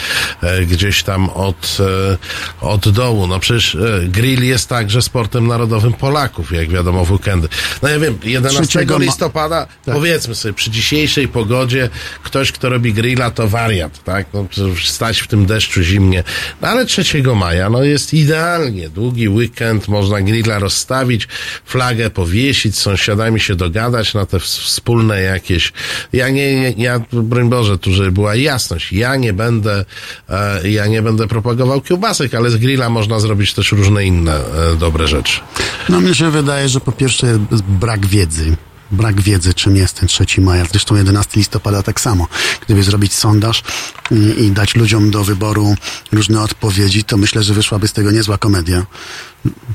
e, 0.42 0.62
gdzieś 0.64 1.02
tam 1.02 1.28
od, 1.30 1.78
e, 1.80 2.66
od 2.66 2.88
dołu. 2.88 3.26
No 3.26 3.38
przecież 3.40 3.76
grill 4.08 4.44
jest 4.44 4.68
także 4.68 5.02
sportem 5.02 5.46
narodowym 5.46 5.92
Polaków, 5.92 6.52
jak 6.52 6.68
wiadomo 6.68 7.04
w 7.04 7.12
weekendy. 7.12 7.48
No 7.82 7.88
ja 7.88 7.98
wiem, 7.98 8.18
11 8.24 8.62
Trzeciego 8.62 8.98
ma- 8.98 9.04
listopada, 9.04 9.66
powiedzmy 9.84 10.34
sobie, 10.34 10.54
przy 10.54 10.70
dzisiejszej 10.70 11.28
pogodzie, 11.28 11.88
ktoś, 12.22 12.52
kto 12.52 12.68
robi 12.68 12.92
grilla, 12.92 13.30
to 13.30 13.48
wariat, 13.48 14.04
tak? 14.04 14.26
No, 14.34 14.46
stać 14.84 15.20
w 15.20 15.26
tym 15.28 15.46
deszczu 15.46 15.82
zimnie. 15.82 16.24
No 16.62 16.68
ale 16.68 16.86
3 16.86 17.34
maja, 17.34 17.70
no 17.70 17.82
jest 17.82 18.14
idealnie, 18.14 18.88
długi 18.88 19.25
długi 19.26 19.38
weekend, 19.38 19.88
można 19.88 20.20
grilla 20.20 20.58
rozstawić, 20.58 21.28
flagę 21.64 22.10
powiesić, 22.10 22.76
z 22.76 22.80
sąsiadami 22.80 23.40
się 23.40 23.54
dogadać 23.56 24.14
na 24.14 24.26
te 24.26 24.36
ws- 24.36 24.58
wspólne 24.58 25.22
jakieś. 25.22 25.72
Ja 26.12 26.28
nie, 26.28 26.54
nie 26.74 26.84
ja, 26.84 27.00
broń 27.12 27.48
Boże, 27.48 27.78
tu 27.78 27.92
żeby 27.92 28.12
była 28.12 28.34
jasność, 28.34 28.92
ja 28.92 29.16
nie 29.16 29.32
będę, 29.32 29.84
e, 30.28 30.68
ja 30.70 30.86
nie 30.86 31.02
będę 31.02 31.26
propagował 31.28 31.80
kiełbasek, 31.80 32.34
ale 32.34 32.50
z 32.50 32.56
grilla 32.56 32.88
można 32.90 33.20
zrobić 33.20 33.54
też 33.54 33.72
różne 33.72 34.04
inne 34.04 34.34
e, 34.36 34.76
dobre 34.78 35.08
rzeczy. 35.08 35.40
No 35.88 36.00
mnie 36.00 36.14
się 36.14 36.30
wydaje, 36.30 36.68
że 36.68 36.80
po 36.80 36.92
pierwsze 36.92 37.38
brak 37.68 38.06
wiedzy. 38.06 38.56
Brak 38.90 39.20
wiedzy, 39.20 39.54
czym 39.54 39.76
jest 39.76 39.94
ten 39.94 40.08
3 40.08 40.40
maja. 40.40 40.64
Zresztą 40.64 40.94
11 40.96 41.32
listopada 41.36 41.82
tak 41.82 42.00
samo. 42.00 42.26
Gdyby 42.66 42.82
zrobić 42.82 43.14
sondaż 43.14 43.62
i, 44.10 44.44
i 44.44 44.50
dać 44.50 44.74
ludziom 44.74 45.10
do 45.10 45.24
wyboru 45.24 45.74
różne 46.12 46.42
odpowiedzi, 46.42 47.04
to 47.04 47.16
myślę, 47.16 47.42
że 47.42 47.54
wyszłaby 47.54 47.88
z 47.88 47.92
tego 47.92 48.10
niezła 48.10 48.38
komedia. 48.38 48.86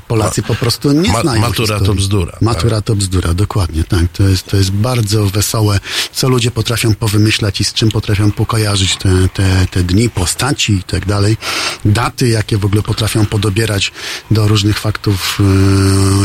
Polacy 0.08 0.42
po 0.42 0.54
prostu 0.54 0.92
nie 0.92 1.12
Ma- 1.12 1.20
znają 1.20 1.40
matura 1.40 1.66
to 1.66 1.78
historii. 1.78 2.00
bzdura, 2.00 2.38
Matura 2.40 2.80
to 2.82 2.96
bzdura, 2.96 3.34
dokładnie, 3.34 3.84
tak. 3.84 4.02
To 4.12 4.22
jest, 4.22 4.46
to 4.46 4.56
jest 4.56 4.70
bardzo 4.70 5.26
wesołe, 5.26 5.80
co 6.12 6.28
ludzie 6.28 6.50
potrafią 6.50 6.94
powymyślać 6.94 7.60
i 7.60 7.64
z 7.64 7.72
czym 7.72 7.88
potrafią 7.90 8.30
pokojarzyć 8.32 8.96
te, 8.96 9.28
te, 9.34 9.66
te 9.70 9.82
dni, 9.82 10.10
postaci 10.10 10.72
i 10.72 10.82
tak 10.82 11.06
dalej. 11.06 11.36
Daty, 11.84 12.28
jakie 12.28 12.58
w 12.58 12.64
ogóle 12.64 12.82
potrafią 12.82 13.26
podobierać 13.26 13.92
do 14.30 14.48
różnych 14.48 14.78
faktów 14.78 15.38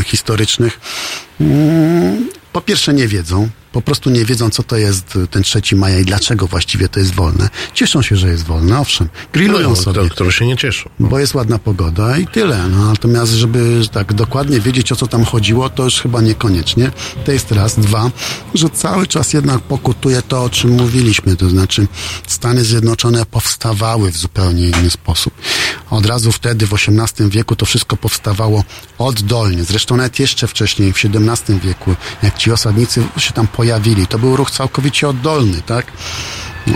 e, 0.00 0.04
historycznych. 0.04 0.80
Mm, 1.40 2.28
po 2.52 2.60
pierwsze 2.60 2.94
nie 2.94 3.08
wiedzą, 3.08 3.48
po 3.72 3.82
prostu 3.82 4.10
nie 4.10 4.24
wiedzą, 4.24 4.50
co 4.50 4.62
to 4.62 4.76
jest 4.76 5.18
ten 5.30 5.42
3 5.42 5.60
maja 5.76 5.98
i 5.98 6.04
dlaczego 6.04 6.46
właściwie 6.46 6.88
to 6.88 7.00
jest 7.00 7.14
wolne. 7.14 7.48
Cieszą 7.74 8.02
się, 8.02 8.16
że 8.16 8.28
jest 8.28 8.44
wolne, 8.44 8.78
owszem. 8.80 9.08
Grillują 9.32 9.70
No, 9.70 9.76
sobie. 9.76 10.00
to- 10.00 10.08
które 10.08 10.32
się 10.32 10.46
nie 10.46 10.56
cieszą. 10.56 10.90
Bo 11.00 11.18
jest 11.18 11.34
ładna 11.34 11.58
pogoda 11.58 12.18
i 12.18 12.26
tyle. 12.26 12.68
No, 12.68 12.84
natomiast, 12.86 13.32
żeby 13.32 13.80
tak 13.92 14.12
dokładnie 14.14 14.60
wiedzieć, 14.60 14.92
o 14.92 14.96
co 14.96 15.06
tam 15.06 15.24
chodziło, 15.24 15.70
to 15.70 15.84
już 15.84 16.00
chyba 16.00 16.20
niekoniecznie. 16.20 16.90
To 17.24 17.32
jest 17.32 17.52
raz. 17.52 17.78
Dwa, 17.78 18.10
że 18.54 18.70
cały 18.70 19.06
czas 19.06 19.32
jednak 19.32 19.60
pokutuje 19.60 20.22
to, 20.22 20.44
o 20.44 20.50
czym 20.50 20.70
mówiliśmy. 20.70 21.36
To 21.36 21.48
znaczy, 21.50 21.86
Stany 22.26 22.64
Zjednoczone 22.64 23.26
powstawały 23.26 24.12
w 24.12 24.16
zupełnie 24.16 24.68
inny 24.68 24.90
sposób. 24.90 25.34
Od 25.90 26.06
razu 26.06 26.32
wtedy, 26.32 26.66
w 26.66 26.72
XVIII 26.74 27.30
wieku, 27.30 27.56
to 27.56 27.66
wszystko 27.66 27.96
powstawało 27.96 28.64
oddolnie. 28.98 29.64
Zresztą 29.64 29.96
nawet 29.96 30.18
jeszcze 30.18 30.46
wcześniej, 30.46 30.92
w 30.92 30.96
XVII 31.04 31.60
wieku, 31.60 31.94
jak 32.22 32.38
ci 32.38 32.52
osadnicy 32.52 33.02
się 33.16 33.32
tam 33.32 33.46
pojawili, 33.58 34.06
to 34.06 34.18
był 34.18 34.36
ruch 34.36 34.50
całkowicie 34.50 35.08
oddolny, 35.08 35.62
tak? 35.66 35.92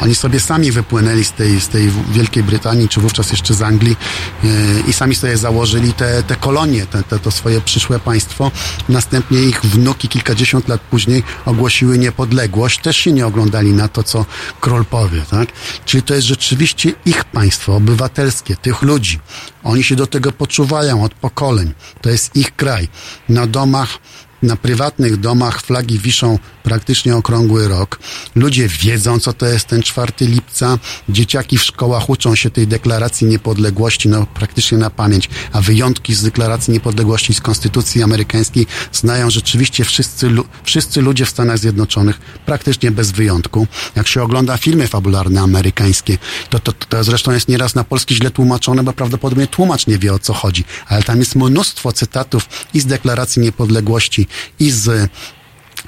Oni 0.03 0.15
sobie 0.15 0.41
sami 0.41 0.73
wypłynęli 0.73 1.25
z 1.25 1.33
tej, 1.33 1.61
z 1.61 1.69
tej 1.69 1.91
Wielkiej 2.13 2.43
Brytanii, 2.43 2.89
czy 2.89 3.01
wówczas 3.01 3.31
jeszcze 3.31 3.55
z 3.55 3.63
Anglii 3.63 3.97
yy, 4.43 4.51
i 4.89 4.93
sami 4.93 5.15
sobie 5.15 5.37
założyli 5.37 5.93
te, 5.93 6.23
te 6.23 6.37
kolonie, 6.37 6.87
te, 6.87 7.03
te, 7.03 7.19
to 7.19 7.31
swoje 7.31 7.61
przyszłe 7.61 7.99
państwo. 7.99 8.51
Następnie 8.89 9.43
ich 9.43 9.63
wnuki 9.63 10.09
kilkadziesiąt 10.09 10.69
lat 10.69 10.81
później 10.81 11.23
ogłosiły 11.47 11.99
niepodległość. 11.99 12.81
Też 12.81 12.97
się 12.97 13.13
nie 13.13 13.27
oglądali 13.27 13.73
na 13.73 13.89
to, 13.89 14.03
co 14.03 14.27
król 14.61 14.85
powie, 14.85 15.23
tak? 15.31 15.49
Czyli 15.85 16.03
to 16.03 16.15
jest 16.15 16.27
rzeczywiście 16.27 16.93
ich 17.07 17.25
państwo, 17.25 17.77
obywatelskie, 17.77 18.57
tych 18.57 18.83
ludzi. 18.83 19.21
Oni 19.65 19.85
się 19.85 19.97
do 19.97 20.07
tego 20.07 20.33
poczuwają 20.33 21.05
od 21.05 21.15
pokoleń. 21.15 21.73
To 22.01 22.11
jest 22.11 22.37
ich 22.37 22.57
kraj. 22.57 22.89
Na 23.29 23.47
domach 23.47 23.99
na 24.43 24.57
prywatnych 24.57 25.17
domach 25.17 25.63
flagi 25.63 25.99
wiszą 25.99 26.39
praktycznie 26.63 27.17
okrągły 27.17 27.69
rok. 27.69 27.99
Ludzie 28.35 28.69
wiedzą, 28.69 29.19
co 29.19 29.33
to 29.33 29.47
jest 29.47 29.67
ten 29.67 29.83
4 29.83 30.13
lipca. 30.21 30.79
Dzieciaki 31.09 31.59
w 31.59 31.63
szkołach 31.63 32.09
uczą 32.09 32.35
się 32.35 32.51
tej 32.51 32.67
deklaracji 32.67 33.27
niepodległości 33.27 34.09
no, 34.09 34.27
praktycznie 34.35 34.79
na 34.79 34.91
pamięć, 34.91 35.29
a 35.53 35.61
wyjątki 35.61 36.15
z 36.15 36.23
deklaracji 36.23 36.73
niepodległości 36.73 37.35
z 37.35 37.41
Konstytucji 37.41 38.03
Amerykańskiej 38.03 38.67
znają 38.93 39.31
rzeczywiście 39.31 39.85
wszyscy, 39.85 40.31
wszyscy 40.65 41.03
ludzie 41.03 41.25
w 41.25 41.31
Stanach 41.31 41.59
Zjednoczonych, 41.59 42.21
praktycznie 42.47 42.91
bez 42.91 43.11
wyjątku. 43.11 43.67
Jak 43.97 44.09
się 44.09 44.23
ogląda 44.23 44.57
filmy 44.57 44.87
fabularne 44.87 45.41
amerykańskie, 45.41 46.19
to, 46.51 46.59
to, 46.59 46.73
to 46.73 47.05
zresztą 47.05 47.33
jest 47.33 47.49
nieraz 47.49 47.75
na 47.75 47.85
polski 47.85 48.15
źle 48.15 48.31
tłumaczone, 48.31 48.83
bo 48.83 48.93
prawdopodobnie 48.93 49.47
tłumacz 49.47 49.87
nie 49.87 49.99
wie 49.99 50.15
o 50.15 50.19
co 50.19 50.35
chodzi, 50.35 50.65
ale 50.89 51.03
tam 51.03 51.19
jest 51.19 51.37
mnóstwo 51.37 51.93
cytatów 51.93 52.49
i 52.75 52.81
z 52.81 52.87
deklaracji 52.87 53.43
niepodległości, 53.43 54.27
i 54.59 54.71
z 54.71 55.11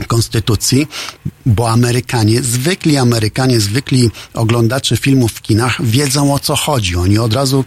konstytucji, 0.06 0.86
bo 1.46 1.70
Amerykanie, 1.70 2.42
zwykli 2.42 2.96
Amerykanie, 2.96 3.60
zwykli 3.60 4.10
oglądacze 4.34 4.96
filmów 4.96 5.32
w 5.32 5.42
kinach 5.42 5.82
wiedzą 5.82 6.34
o 6.34 6.38
co 6.38 6.56
chodzi. 6.56 6.96
Oni 6.96 7.18
od 7.18 7.32
razu 7.32 7.64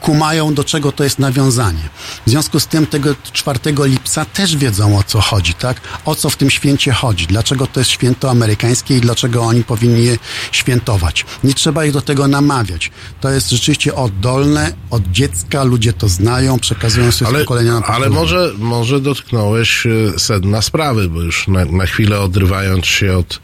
kumają, 0.00 0.54
do 0.54 0.64
czego 0.64 0.92
to 0.92 1.04
jest 1.04 1.18
nawiązanie. 1.18 1.88
W 2.26 2.30
związku 2.30 2.60
z 2.60 2.66
tym 2.66 2.86
tego 2.86 3.14
4 3.32 3.58
lipca 3.84 4.24
też 4.24 4.56
wiedzą 4.56 4.98
o 4.98 5.02
co 5.02 5.20
chodzi, 5.20 5.54
tak? 5.54 5.80
O 6.04 6.14
co 6.14 6.30
w 6.30 6.36
tym 6.36 6.50
święcie 6.50 6.92
chodzi, 6.92 7.26
dlaczego 7.26 7.66
to 7.66 7.80
jest 7.80 7.90
święto 7.90 8.30
amerykańskie 8.30 8.96
i 8.96 9.00
dlaczego 9.00 9.42
oni 9.42 9.64
powinni 9.64 10.04
je 10.04 10.18
świętować. 10.52 11.24
Nie 11.44 11.54
trzeba 11.54 11.84
ich 11.84 11.92
do 11.92 12.00
tego 12.00 12.28
namawiać. 12.28 12.90
To 13.20 13.30
jest 13.30 13.50
rzeczywiście 13.50 13.94
oddolne, 13.94 14.72
od 14.90 15.10
dziecka, 15.10 15.64
ludzie 15.64 15.92
to 15.92 16.08
znają, 16.08 16.58
przekazują 16.58 17.12
sobie 17.12 17.30
z 17.30 17.34
Ale, 17.34 17.44
pokolenia 17.44 17.72
na 17.72 17.76
ale 17.86 17.86
pokolenie. 17.86 18.14
może, 18.14 18.52
może 18.58 19.00
dotknąłeś 19.00 19.86
e, 19.86 20.18
sedna 20.18 20.62
sprawy, 20.62 21.08
bo 21.08 21.20
już 21.22 21.48
na, 21.48 21.64
na 21.64 21.86
chwilę 21.86 22.20
odrywając 22.20 22.86
się 22.86 23.16
od 23.18 23.40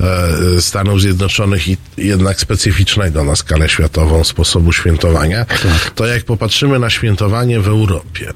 e, 0.00 0.60
Stanów 0.62 1.00
Zjednoczonych 1.00 1.68
i 1.68 1.76
jednak 1.96 2.40
specyficznego 2.40 3.24
na 3.24 3.36
skalę 3.36 3.68
światową 3.68 4.24
sposobu 4.24 4.72
świętowania, 4.72 5.46
to 5.94 6.06
jak 6.06 6.24
popatrzymy 6.24 6.78
na 6.78 6.90
świętowanie 6.90 7.60
w 7.60 7.68
Europie, 7.68 8.32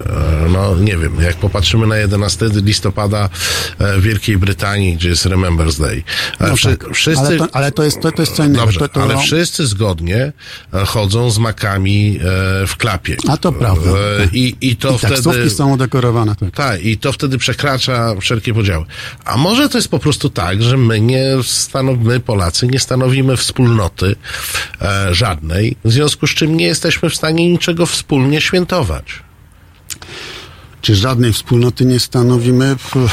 e, 0.47 0.49
no 0.49 0.77
nie 0.77 0.97
wiem, 0.97 1.21
jak 1.21 1.37
popatrzymy 1.37 1.87
na 1.87 1.97
11 1.97 2.47
listopada 2.55 3.29
e, 3.79 3.99
w 3.99 4.03
Wielkiej 4.03 4.39
Brytanii, 4.39 4.97
gdzie 4.97 5.09
jest 5.09 5.27
Remembrance 5.27 5.83
Day, 5.83 6.03
e, 6.41 6.49
No 6.49 6.57
wszy- 6.57 6.77
tak. 6.77 6.95
wszyscy... 6.95 7.27
ale, 7.27 7.39
to, 7.39 7.49
ale 7.53 7.73
to 7.73 7.85
jest 7.85 8.01
to, 8.01 8.13
to 8.13 8.23
jest 8.23 8.35
co 8.35 8.45
innego. 8.45 8.61
Dobrze, 8.65 8.79
to, 8.81 8.89
to, 8.89 9.03
ale 9.03 9.19
wszyscy 9.19 9.67
zgodnie 9.67 10.33
chodzą 10.87 11.31
z 11.31 11.39
makami 11.39 12.19
w 12.67 12.77
klapie. 12.77 13.17
A 13.29 13.37
to 13.37 13.53
prawda. 13.53 13.91
E, 13.91 13.95
I, 14.33 14.57
i 14.61 14.77
to 14.77 14.95
I 14.95 14.99
wtedy... 14.99 15.51
są 15.51 15.73
udekorowane. 15.73 16.37
Tak. 16.37 16.51
Tak, 16.55 16.85
i 16.85 16.99
to 16.99 17.13
wtedy 17.13 17.39
przekracza 17.39 18.15
wszelkie 18.21 18.55
podziały. 18.55 18.85
A 19.25 19.37
może 19.37 19.69
to 19.69 19.79
jest 19.79 19.89
po 19.89 19.99
prostu 19.99 20.31
tak, 20.31 20.63
że 20.63 20.77
my 20.77 21.01
nie 21.01 21.25
stanowimy, 21.43 22.21
Polacy, 22.21 22.67
nie 22.67 22.79
stanowimy 22.79 23.37
wspólnoty 23.37 24.17
żadnej, 25.11 25.77
w 25.85 25.93
związku 25.93 26.27
z 26.27 26.31
czym 26.31 26.57
nie 26.57 26.67
jesteśmy 26.67 27.11
w 27.11 27.15
stanie 27.17 27.48
niczego 27.51 27.87
wspólnie 27.87 28.41
świętować. 28.41 29.23
Czy 30.83 30.95
żadnej 30.95 31.33
wspólnoty 31.33 31.85
nie 31.85 32.01
stanowimy? 32.01 32.77
Pff, 32.93 33.11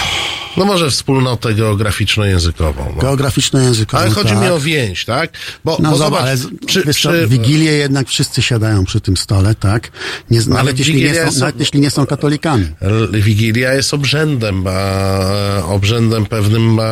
No 0.57 0.65
może 0.65 0.91
wspólnotę 0.91 1.53
geograficzno-językową. 1.53 2.93
No. 2.95 3.01
Geograficzno-językową. 3.01 3.97
Ale 4.01 4.09
chodzi 4.11 4.29
tak. 4.29 4.43
mi 4.43 4.49
o 4.49 4.59
więź, 4.59 5.05
tak? 5.05 5.29
Bo, 5.65 5.77
No 5.81 5.91
bo 5.91 5.97
zobacz, 5.97 6.21
ale 6.21 6.37
czy, 6.67 6.83
wiesz 6.83 6.97
czy, 6.97 7.27
Wigilię 7.27 7.71
jednak 7.71 8.07
wszyscy 8.07 8.41
siadają 8.41 8.85
przy 8.85 9.01
tym 9.01 9.17
stole, 9.17 9.55
tak? 9.55 9.91
Nie, 10.31 10.39
Ale 10.39 10.49
nawet, 10.49 10.79
jeśli 10.79 11.03
nie 11.03 11.15
są, 11.15 11.25
jest- 11.25 11.39
nawet 11.39 11.59
jeśli 11.59 11.79
nie 11.79 11.91
są 11.91 12.05
katolikami. 12.05 12.67
Wigilia 13.11 13.73
jest 13.73 13.93
obrzędem, 13.93 14.67
e, 14.67 15.65
obrzędem 15.65 16.25
pewnym 16.25 16.79
e, 16.79 16.83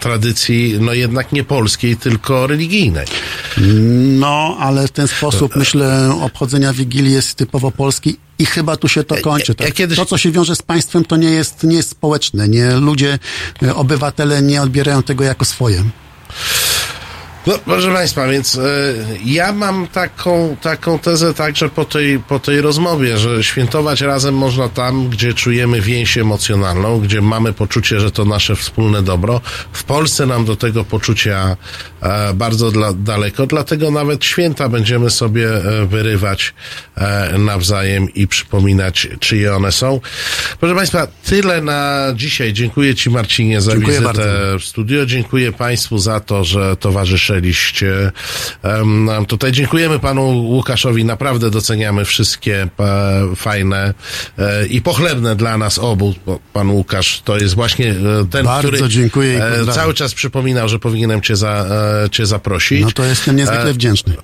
tradycji, 0.00 0.76
no 0.80 0.92
jednak 0.92 1.32
nie 1.32 1.44
polskiej, 1.44 1.96
tylko 1.96 2.46
religijnej. 2.46 3.06
No, 4.18 4.56
ale 4.60 4.88
w 4.88 4.90
ten 4.90 5.08
sposób, 5.08 5.56
myślę, 5.56 6.18
obchodzenia 6.22 6.72
Wigilii 6.72 7.12
jest 7.12 7.34
typowo 7.34 7.70
polski 7.70 8.16
i 8.40 8.46
chyba 8.46 8.76
tu 8.76 8.88
się 8.88 9.04
to 9.04 9.16
kończy. 9.16 9.54
Tak? 9.54 9.68
To, 9.96 10.04
co 10.04 10.18
się 10.18 10.30
wiąże 10.30 10.56
z 10.56 10.62
państwem, 10.62 11.04
to 11.04 11.16
nie 11.16 11.30
jest, 11.30 11.64
nie 11.64 11.76
jest 11.76 11.90
społeczne. 11.90 12.48
Nie, 12.48 12.70
ludzie, 12.76 12.99
e, 13.62 13.74
obywatele 13.74 14.42
nie 14.42 14.62
odbierają 14.62 15.02
tego 15.02 15.24
jako 15.24 15.44
swoje. 15.44 15.84
No, 17.46 17.58
proszę 17.64 17.92
Państwa, 17.92 18.28
więc 18.28 18.58
e, 18.58 18.94
ja 19.24 19.52
mam 19.52 19.86
taką, 19.86 20.56
taką 20.62 20.98
tezę 20.98 21.34
także 21.34 21.68
po 21.68 21.84
tej, 21.84 22.18
po 22.18 22.38
tej 22.38 22.60
rozmowie, 22.60 23.18
że 23.18 23.44
świętować 23.44 24.00
razem 24.00 24.34
można 24.34 24.68
tam, 24.68 25.08
gdzie 25.08 25.34
czujemy 25.34 25.80
więź 25.80 26.18
emocjonalną, 26.18 27.00
gdzie 27.00 27.20
mamy 27.20 27.52
poczucie, 27.52 28.00
że 28.00 28.10
to 28.10 28.24
nasze 28.24 28.56
wspólne 28.56 29.02
dobro. 29.02 29.40
W 29.72 29.84
Polsce 29.84 30.26
nam 30.26 30.44
do 30.44 30.56
tego 30.56 30.84
poczucia 30.84 31.56
e, 32.02 32.34
bardzo 32.34 32.70
dla, 32.70 32.92
daleko, 32.92 33.46
dlatego 33.46 33.90
nawet 33.90 34.24
święta 34.24 34.68
będziemy 34.68 35.10
sobie 35.10 35.48
e, 35.48 35.86
wyrywać 35.86 36.54
e, 36.96 37.38
nawzajem 37.38 38.14
i 38.14 38.26
przypominać, 38.26 39.08
czyje 39.20 39.54
one 39.56 39.72
są. 39.72 40.00
Proszę 40.60 40.74
Państwa, 40.74 41.06
tyle 41.24 41.62
na 41.62 42.06
dzisiaj. 42.14 42.52
Dziękuję 42.52 42.94
Ci 42.94 43.10
Marcinie 43.10 43.60
za 43.60 43.72
Dziękuję 43.72 44.00
wizytę 44.00 44.06
bardzo. 44.14 44.58
w 44.58 44.64
studio. 44.64 45.06
Dziękuję 45.06 45.52
Państwu 45.52 45.98
za 45.98 46.20
to, 46.20 46.44
że 46.44 46.76
towarzyszycie 46.76 47.29
usłyszeliście 47.30 48.12
em, 48.62 49.04
nam 49.04 49.26
tutaj. 49.26 49.52
Dziękujemy 49.52 49.98
panu 49.98 50.22
Łukaszowi, 50.28 51.04
naprawdę 51.04 51.50
doceniamy 51.50 52.04
wszystkie 52.04 52.68
e, 52.80 53.36
fajne 53.36 53.94
e, 54.38 54.66
i 54.66 54.82
pochlebne 54.82 55.36
dla 55.36 55.58
nas 55.58 55.78
obu. 55.78 56.14
Pan 56.52 56.70
Łukasz 56.70 57.20
to 57.24 57.38
jest 57.38 57.54
właśnie 57.54 57.90
e, 57.90 58.26
ten, 58.30 58.44
Bardzo 58.44 58.68
który 58.68 58.88
dziękuję 58.88 59.44
e, 59.44 59.72
cały 59.72 59.94
czas 59.94 60.14
przypominał, 60.14 60.68
że 60.68 60.78
powinienem 60.78 61.20
cię, 61.20 61.36
za, 61.36 61.66
e, 62.04 62.10
cię 62.10 62.26
zaprosić. 62.26 62.82
No 62.82 62.92
to 62.92 63.04
jestem 63.04 63.36
niezwykle 63.36 63.70
E, 63.70 63.72
wdzięczny. 63.72 64.14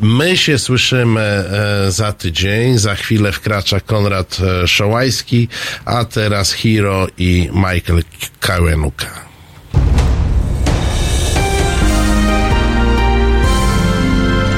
My 0.00 0.36
się 0.36 0.58
słyszymy 0.58 1.20
e, 1.20 1.90
za 1.92 2.12
tydzień. 2.12 2.78
Za 2.78 2.94
chwilę 2.94 3.32
wkracza 3.32 3.80
Konrad 3.80 4.38
e, 4.62 4.68
Szołajski, 4.68 5.48
a 5.84 6.04
teraz 6.04 6.52
Hiro 6.52 7.06
i 7.18 7.48
Michael 7.52 8.02
Kawenuka. 8.40 9.31